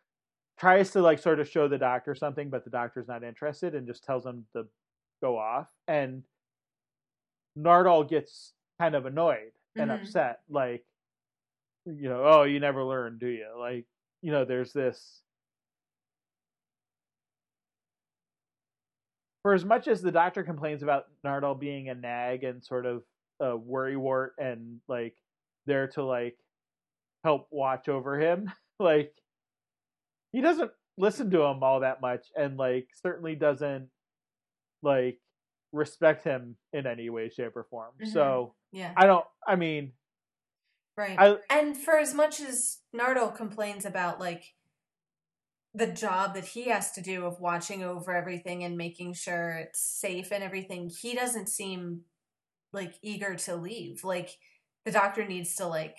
tries 0.60 0.92
to 0.92 1.02
like 1.02 1.20
sort 1.20 1.40
of 1.40 1.50
show 1.50 1.68
the 1.68 1.78
doctor 1.78 2.16
something, 2.16 2.50
but 2.50 2.64
the 2.64 2.70
doctor's 2.70 3.08
not 3.08 3.24
interested 3.24 3.76
and 3.76 3.88
just 3.88 4.04
tells 4.04 4.26
him 4.26 4.46
to 4.56 4.64
go 5.22 5.38
off. 5.38 5.68
And 5.88 6.24
Nardole 7.58 8.08
gets 8.08 8.54
kind 8.80 8.96
of 8.96 9.06
annoyed 9.06 9.52
and 9.76 9.92
Mhm. 9.92 10.00
upset, 10.02 10.42
like, 10.50 10.86
you 11.86 12.10
know, 12.10 12.24
oh, 12.26 12.44
you 12.44 12.60
never 12.60 12.84
learn, 12.84 13.18
do 13.18 13.28
you? 13.28 13.48
Like, 13.58 13.86
you 14.22 14.32
know, 14.32 14.46
there's 14.46 14.74
this. 14.74 15.22
For 19.44 19.54
as 19.54 19.64
much 19.64 19.88
as 19.88 20.02
the 20.02 20.12
doctor 20.12 20.44
complains 20.44 20.84
about 20.84 21.06
Nardole 21.26 21.60
being 21.60 21.90
a 21.90 21.96
nag 21.96 22.44
and 22.44 22.64
sort 22.64 22.86
of 22.86 23.04
a 23.40 23.58
worrywart 23.58 24.32
and 24.38 24.82
like 24.90 25.16
there 25.66 25.88
to 25.90 26.04
like 26.04 26.38
help 27.24 27.48
watch 27.50 27.88
over 27.88 28.20
him, 28.20 28.52
like 28.80 29.14
he 30.34 30.42
doesn't 30.42 30.72
listen 30.98 31.32
to 31.32 31.42
him 31.44 31.64
all 31.64 31.80
that 31.80 32.02
much 32.02 32.28
and 32.38 32.58
like 32.58 32.90
certainly 33.02 33.34
doesn't 33.34 33.88
like 34.84 35.18
respect 35.72 36.24
him 36.26 36.58
in 36.74 36.86
any 36.86 37.10
way 37.10 37.30
shape 37.30 37.56
or 37.56 37.64
form 37.70 37.92
Mhm. 38.02 38.12
so 38.12 38.54
yeah 38.74 38.92
i 38.98 39.06
don't 39.06 39.26
i 39.48 39.56
mean 39.56 39.94
right 41.00 41.18
I- 41.18 41.38
and 41.50 41.76
for 41.76 41.98
as 41.98 42.14
much 42.14 42.40
as 42.42 42.80
nardo 42.94 43.30
complains 43.30 43.86
about 43.86 44.20
like 44.20 44.44
the 45.74 45.88
job 45.88 46.34
that 46.34 46.46
he 46.46 46.70
has 46.70 46.92
to 46.94 47.02
do 47.02 47.26
of 47.26 47.40
watching 47.40 47.84
over 47.84 48.14
everything 48.14 48.64
and 48.64 48.78
making 48.78 49.14
sure 49.14 49.52
it's 49.52 49.80
safe 49.82 50.32
and 50.32 50.44
everything, 50.44 50.90
he 50.90 51.14
doesn't 51.14 51.48
seem 51.48 52.02
like 52.74 52.96
eager 53.02 53.36
to 53.36 53.56
leave. 53.56 54.04
Like 54.04 54.32
the 54.86 54.92
doctor 54.92 55.26
needs 55.26 55.56
to 55.56 55.68
like 55.68 55.96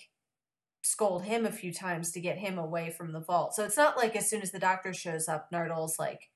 scold 0.82 1.24
him 1.24 1.47
a 1.47 1.52
few 1.52 1.72
times 1.72 2.10
to 2.12 2.20
get 2.20 2.39
him 2.39 2.59
away 2.59 2.90
from 2.90 3.12
the 3.12 3.20
vault. 3.20 3.55
So 3.55 3.64
it's 3.64 3.77
not 3.77 3.97
like 3.97 4.16
as 4.16 4.28
soon 4.28 4.43
as 4.43 4.51
the 4.51 4.59
doctor 4.59 4.93
shows 4.93 5.28
up, 5.28 5.51
Nardole's 5.52 5.98
like, 5.98 6.31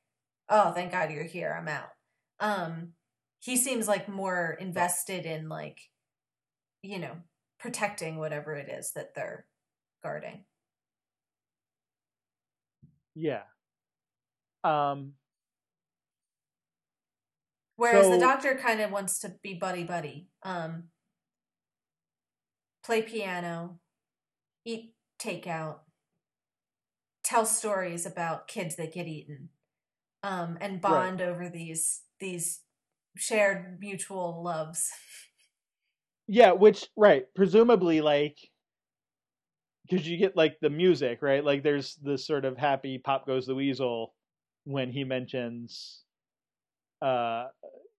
"Oh, 0.49 0.73
thank 0.73 0.93
God 0.93 1.11
you're 1.11 1.25
here. 1.25 1.57
I'm 1.59 1.69
out." 1.69 1.89
Um, 2.41 2.93
he 3.41 3.57
seems 3.57 3.89
like 3.89 4.09
more 4.09 4.57
invested 4.61 5.27
in 5.27 5.49
like, 5.49 5.81
you 6.83 6.99
know, 6.99 7.17
protecting 7.65 8.19
whatever 8.19 8.55
it 8.55 8.69
is 8.69 8.93
that 8.93 9.15
they're 9.15 9.47
guarding. 10.03 10.45
Yeah. 13.15 13.45
Um. 14.63 15.15
Whereas 17.77 18.11
the 18.11 18.19
doctor 18.19 18.55
kind 18.55 18.83
of 18.83 18.91
wants 18.91 19.19
to 19.21 19.35
be 19.43 19.55
buddy 19.55 19.83
buddy. 19.83 20.29
Um, 20.43 20.91
play 22.85 23.01
piano, 23.01 23.81
eat 24.67 24.93
takeout, 25.19 25.79
tell 27.25 27.47
stories 27.47 28.05
about 28.05 28.47
kids 28.47 28.77
that 28.77 28.93
get 28.93 29.07
eaten, 29.07 29.49
um, 30.23 30.59
and 30.61 30.83
bond 30.83 31.23
over 31.23 31.49
these 31.49 32.03
these 32.21 32.61
shared 33.17 33.79
mutual 33.81 34.43
loves. 34.45 34.91
Yeah, 36.27 36.53
which 36.53 36.87
right, 36.97 37.27
presumably 37.35 38.01
like 38.01 38.39
because 39.89 40.09
you 40.09 40.17
get 40.17 40.37
like 40.37 40.57
the 40.61 40.71
music, 40.71 41.21
right? 41.23 41.45
Like 41.45 41.63
there's 41.63 41.97
this 41.97 42.27
sort 42.27 42.45
of 42.45 42.57
happy 42.57 42.99
pop 42.99 43.27
goes 43.27 43.47
the 43.47 43.55
weasel 43.55 44.15
when 44.65 44.91
he 44.91 45.05
mentions 45.05 46.03
uh 47.03 47.47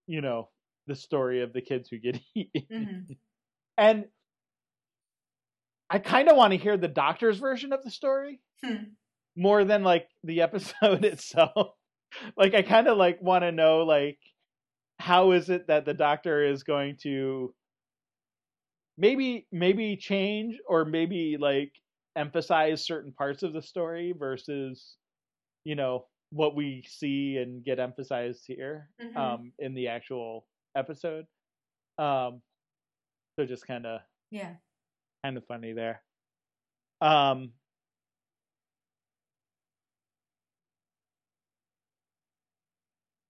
you 0.08 0.22
know, 0.22 0.50
the 0.88 0.96
story 0.96 1.42
of 1.42 1.54
the 1.54 1.62
kids 1.62 1.90
who 1.90 1.98
get 1.98 2.20
eaten. 2.36 2.64
Mhm. 2.72 3.18
And 3.78 4.06
I 5.90 6.00
kind 6.00 6.30
of 6.30 6.36
want 6.38 6.52
to 6.52 6.58
hear 6.58 6.78
the 6.78 6.88
doctor's 6.88 7.38
version 7.40 7.74
of 7.74 7.84
the 7.84 7.92
story 7.92 8.40
Hmm. 8.64 8.94
more 9.36 9.64
than 9.66 9.84
like 9.84 10.08
the 10.24 10.42
episode 10.42 11.06
itself. 11.06 11.76
like 12.38 12.54
I 12.56 12.62
kind 12.62 12.88
of 12.88 12.98
like 12.98 13.22
want 13.22 13.44
to 13.44 13.52
know 13.52 13.80
like 13.84 14.20
how 15.00 15.32
is 15.32 15.50
it 15.50 15.68
that 15.68 15.86
the 15.86 15.94
doctor 15.94 16.44
is 16.44 16.64
going 16.64 16.98
to 17.04 17.54
maybe 18.98 19.48
maybe 19.52 19.98
change 19.98 20.60
or 20.68 20.86
maybe 20.86 21.38
like 21.40 21.72
emphasize 22.16 22.86
certain 22.86 23.12
parts 23.14 23.44
of 23.44 23.54
the 23.54 23.62
story 23.62 24.14
versus 24.18 24.96
you 25.64 25.76
know 25.76 26.06
what 26.32 26.56
we 26.56 26.84
see 26.88 27.38
and 27.38 27.64
get 27.64 27.80
emphasized 27.80 28.44
here 28.48 28.90
Mhm. 29.02 29.18
um 29.18 29.52
in 29.60 29.74
the 29.74 29.88
actual 29.88 30.48
episode 30.76 31.26
um 31.98 32.42
so 33.38 33.46
just 33.46 33.68
kind 33.68 33.86
of 33.86 34.02
yeah. 34.32 34.56
kind 35.24 35.38
of 35.38 35.46
funny 35.46 35.74
there 35.74 36.02
um 37.02 37.52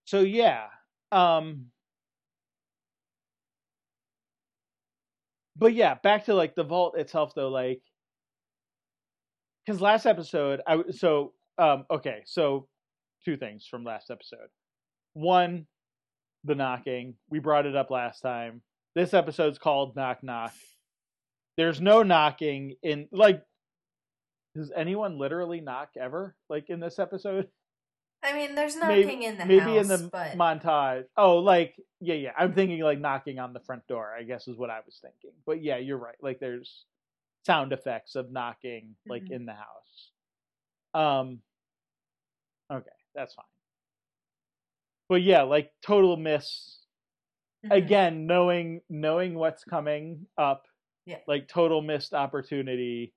so 0.05 0.21
yeah 0.21 0.67
um 1.11 1.67
but 5.55 5.73
yeah 5.73 5.95
back 6.03 6.25
to 6.25 6.33
like 6.33 6.55
the 6.55 6.63
vault 6.63 6.97
itself 6.97 7.33
though 7.35 7.49
like 7.49 7.81
because 9.65 9.81
last 9.81 10.05
episode 10.05 10.61
I 10.67 10.83
so 10.91 11.33
um 11.57 11.85
okay 11.89 12.21
so 12.25 12.67
two 13.25 13.35
things 13.35 13.65
from 13.69 13.83
last 13.83 14.11
episode. 14.11 14.47
One 15.13 15.65
the 16.43 16.55
knocking. 16.55 17.15
We 17.29 17.39
brought 17.39 17.65
it 17.65 17.75
up 17.75 17.89
last 17.89 18.21
time. 18.21 18.61
This 18.93 19.13
episode's 19.13 19.57
called 19.57 19.95
knock 19.95 20.19
knock. 20.23 20.53
There's 21.57 21.81
no 21.81 22.03
knocking 22.03 22.75
in 22.83 23.07
like 23.11 23.41
does 24.55 24.71
anyone 24.73 25.17
literally 25.17 25.59
knock 25.59 25.89
ever 25.99 26.35
like 26.49 26.69
in 26.69 26.79
this 26.79 26.99
episode 26.99 27.47
I 28.25 28.33
mean, 28.33 28.55
there's 28.55 28.75
Maybe- 28.75 29.25
in 29.25 29.37
the 29.37 29.45
maybe 29.45 29.59
house, 29.61 29.81
in 29.83 29.87
the 29.87 30.09
but 30.11 30.31
montage 30.37 31.05
oh 31.17 31.37
like 31.37 31.75
yeah 32.01 32.15
yeah 32.15 32.31
i'm 32.37 32.53
thinking 32.53 32.81
like 32.81 32.99
knocking 32.99 33.39
on 33.39 33.53
the 33.53 33.59
front 33.61 33.85
door 33.87 34.13
i 34.17 34.23
guess 34.23 34.47
is 34.47 34.57
what 34.57 34.69
i 34.69 34.79
was 34.85 34.97
thinking 35.01 35.31
but 35.45 35.61
yeah 35.63 35.77
you're 35.77 35.97
right 35.97 36.15
like 36.21 36.39
there's 36.39 36.85
sound 37.45 37.71
effects 37.71 38.15
of 38.15 38.31
knocking 38.31 38.95
like 39.07 39.23
Mhm. 39.23 39.31
in 39.31 39.45
the 39.45 39.53
house 39.53 40.11
um 40.93 41.39
okay 42.71 42.89
that's 43.13 43.33
fine 43.33 43.45
but 45.09 45.21
yeah 45.21 45.43
like 45.43 45.71
total 45.81 46.17
miss 46.17 46.79
Mhm. 47.65 47.71
again 47.75 48.25
knowing 48.27 48.81
knowing 48.89 49.35
what's 49.35 49.63
coming 49.63 50.27
up 50.37 50.65
Yeah. 51.05 51.19
like 51.27 51.47
total 51.47 51.81
missed 51.81 52.13
opportunity 52.13 53.13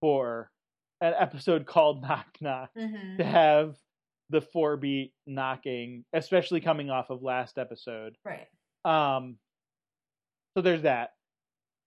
for 0.00 0.50
an 1.00 1.14
episode 1.18 1.66
called 1.66 2.00
knock 2.02 2.26
knock 2.40 2.70
Mhm. 2.76 3.18
to 3.18 3.24
have 3.24 3.76
the 4.32 4.40
four 4.40 4.76
beat 4.76 5.12
knocking 5.26 6.04
especially 6.14 6.60
coming 6.60 6.90
off 6.90 7.10
of 7.10 7.22
last 7.22 7.58
episode. 7.58 8.16
Right. 8.24 8.48
um 8.84 9.36
so 10.56 10.62
there's 10.62 10.82
that. 10.82 11.10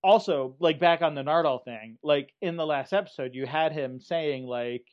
Also 0.04 0.56
like 0.60 0.80
back 0.80 1.02
on 1.02 1.16
the 1.16 1.24
nardole 1.24 1.66
thing 1.66 1.98
like 2.04 2.32
in 2.42 2.56
the 2.56 2.66
last 2.66 2.94
episode 2.94 3.34
you 3.34 3.46
had 3.46 3.74
him 3.74 4.00
saying 4.00 4.46
like 4.46 4.86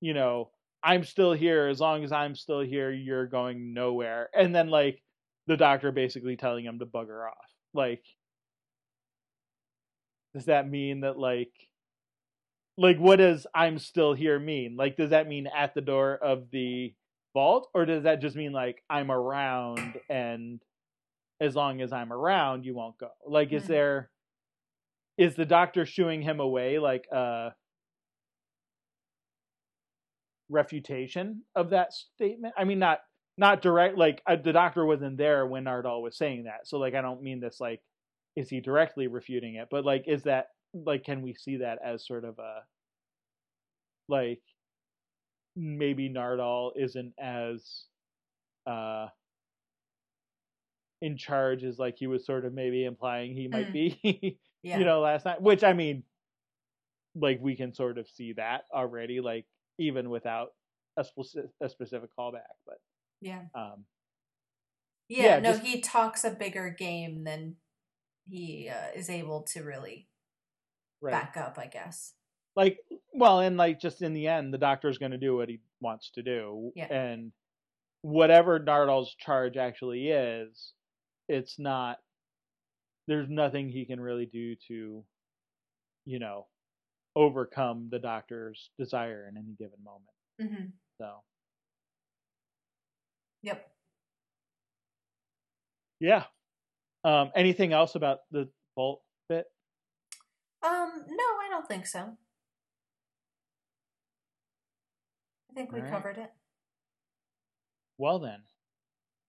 you 0.00 0.14
know 0.14 0.50
i'm 0.84 1.04
still 1.04 1.32
here. 1.32 1.68
As 1.68 1.80
long 1.80 2.04
as 2.04 2.12
i'm 2.12 2.34
still 2.36 2.60
here 2.60 2.92
you're 2.92 3.26
going 3.26 3.72
nowhere. 3.72 4.28
And 4.36 4.54
then 4.54 4.68
like 4.68 5.02
the 5.46 5.56
doctor 5.56 5.90
basically 5.90 6.36
telling 6.36 6.64
him 6.64 6.78
to 6.78 6.86
bugger 6.86 7.26
off. 7.26 7.50
Like 7.72 8.04
does 10.34 10.44
that 10.46 10.68
mean 10.68 11.00
that 11.00 11.18
like 11.18 11.52
like 12.78 12.98
what 12.98 13.16
does 13.16 13.46
i'm 13.54 13.78
still 13.78 14.14
here 14.14 14.38
mean? 14.38 14.76
Like 14.76 14.96
does 14.96 15.10
that 15.10 15.28
mean 15.28 15.46
at 15.46 15.74
the 15.74 15.80
door 15.80 16.14
of 16.16 16.50
the 16.50 16.94
vault 17.34 17.68
or 17.74 17.84
does 17.86 18.02
that 18.04 18.20
just 18.20 18.36
mean 18.36 18.52
like 18.52 18.82
i'm 18.90 19.10
around 19.10 19.98
and 20.10 20.60
as 21.40 21.56
long 21.56 21.80
as 21.80 21.92
i'm 21.92 22.12
around 22.12 22.64
you 22.64 22.74
won't 22.74 22.98
go? 22.98 23.08
Like 23.26 23.52
is 23.52 23.64
Mhm. 23.64 23.68
there 23.68 24.10
is 25.18 25.34
the 25.34 25.44
doctor 25.46 25.84
shooing 25.86 26.22
him 26.22 26.40
away 26.40 26.78
like 26.78 27.06
a 27.12 27.54
refutation 30.48 31.42
of 31.54 31.70
that 31.70 31.92
statement? 31.92 32.54
I 32.56 32.64
mean 32.64 32.78
not 32.78 33.00
not 33.38 33.62
direct 33.62 33.96
like 33.96 34.22
uh, 34.26 34.36
the 34.36 34.52
doctor 34.52 34.84
wasn't 34.84 35.16
there 35.16 35.46
when 35.46 35.64
nardole 35.64 36.02
was 36.02 36.16
saying 36.18 36.44
that 36.44 36.66
so 36.66 36.78
like 36.78 36.94
i 36.94 37.00
don't 37.00 37.22
mean 37.22 37.40
this 37.40 37.60
like 37.60 37.80
is 38.36 38.50
he 38.50 38.60
directly 38.60 39.06
refuting 39.06 39.54
it 39.54 39.68
but 39.70 39.86
like 39.86 40.04
is 40.06 40.24
that 40.24 40.48
like 40.74 41.04
can 41.04 41.22
we 41.22 41.34
see 41.34 41.58
that 41.58 41.78
as 41.84 42.06
sort 42.06 42.24
of 42.24 42.38
a 42.38 42.60
like 44.08 44.40
maybe 45.54 46.08
nardole 46.08 46.72
isn't 46.76 47.12
as 47.18 47.84
uh 48.66 49.06
in 51.00 51.16
charge 51.16 51.64
as 51.64 51.78
like 51.78 51.96
he 51.98 52.06
was 52.06 52.24
sort 52.24 52.44
of 52.44 52.52
maybe 52.54 52.84
implying 52.84 53.34
he 53.34 53.48
might 53.48 53.68
Mm. 53.68 53.72
be 53.72 54.38
Yeah. 54.62 54.78
you 54.78 54.84
know 54.84 55.00
last 55.00 55.24
night 55.24 55.42
which 55.42 55.64
i 55.64 55.72
mean 55.72 56.04
like 57.16 57.38
we 57.40 57.56
can 57.56 57.74
sort 57.74 57.98
of 57.98 58.08
see 58.08 58.32
that 58.34 58.62
already 58.72 59.20
like 59.20 59.44
even 59.78 60.08
without 60.08 60.50
a, 60.96 61.02
speci- 61.04 61.48
a 61.60 61.68
specific 61.68 62.10
callback 62.18 62.54
but 62.66 62.78
yeah. 63.20 63.42
um 63.54 63.84
Yeah, 65.08 65.24
Yeah, 65.24 65.38
no, 65.40 65.52
just- 65.52 65.64
he 65.64 65.80
talks 65.80 66.24
a 66.24 66.30
bigger 66.30 66.70
game 66.70 67.24
than 67.24 67.56
he 68.30 68.68
uh, 68.70 68.92
is 68.94 69.10
able 69.10 69.42
to 69.52 69.62
really 69.62 70.08
right. 71.02 71.12
back 71.12 71.36
up, 71.36 71.58
I 71.58 71.66
guess. 71.66 72.14
like 72.56 72.78
well 73.14 73.40
and 73.40 73.56
like 73.56 73.80
just 73.80 74.02
in 74.02 74.12
the 74.14 74.26
end 74.28 74.52
the 74.52 74.58
doctor's 74.58 74.98
going 74.98 75.12
to 75.12 75.18
do 75.18 75.36
what 75.36 75.48
he 75.48 75.60
wants 75.80 76.10
to 76.14 76.22
do. 76.22 76.72
Yeah. 76.74 76.92
and 76.92 77.32
whatever 78.02 78.58
nardole's 78.58 79.14
charge 79.14 79.56
actually 79.56 80.08
is 80.08 80.72
it's 81.28 81.58
not 81.58 81.98
there's 83.08 83.28
nothing 83.28 83.68
he 83.68 83.84
can 83.84 84.00
really 84.00 84.26
do 84.26 84.54
to 84.68 85.04
you 86.04 86.18
know 86.18 86.46
overcome 87.14 87.88
the 87.90 87.98
doctor's 87.98 88.70
desire 88.78 89.28
in 89.30 89.36
any 89.36 89.54
given 89.58 89.78
moment. 89.84 90.08
Hmm 90.40 90.70
so. 90.98 91.22
Yep. 93.42 93.66
yeah. 96.00 96.24
Um 97.04 97.30
anything 97.34 97.72
else 97.72 97.94
about 97.96 98.20
the 98.30 98.48
bit 98.76 98.98
Um, 100.64 101.04
no, 101.08 101.24
I 101.24 101.48
don't 101.50 101.66
think 101.66 101.86
so. 101.86 102.16
I 105.50 105.54
think 105.54 105.72
we 105.72 105.80
right. 105.80 105.90
covered 105.90 106.18
it. 106.18 106.30
well 107.98 108.18
then 108.18 108.42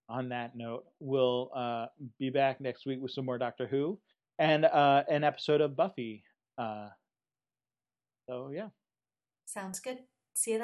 on 0.08 0.30
that 0.30 0.56
note 0.56 0.84
we'll 1.00 1.50
uh 1.54 1.86
be 2.18 2.30
back 2.30 2.60
next 2.60 2.86
week 2.86 2.98
with 3.00 3.10
some 3.10 3.26
more 3.26 3.36
doctor 3.38 3.66
who 3.66 3.98
and 4.38 4.64
uh 4.64 5.02
an 5.10 5.22
episode 5.22 5.60
of 5.60 5.76
buffy 5.76 6.22
uh 6.58 6.88
so 8.28 8.50
yeah 8.54 8.68
Sounds 9.46 9.78
good. 9.78 9.98
See 10.32 10.52
you 10.52 10.58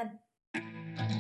then. 0.55 1.17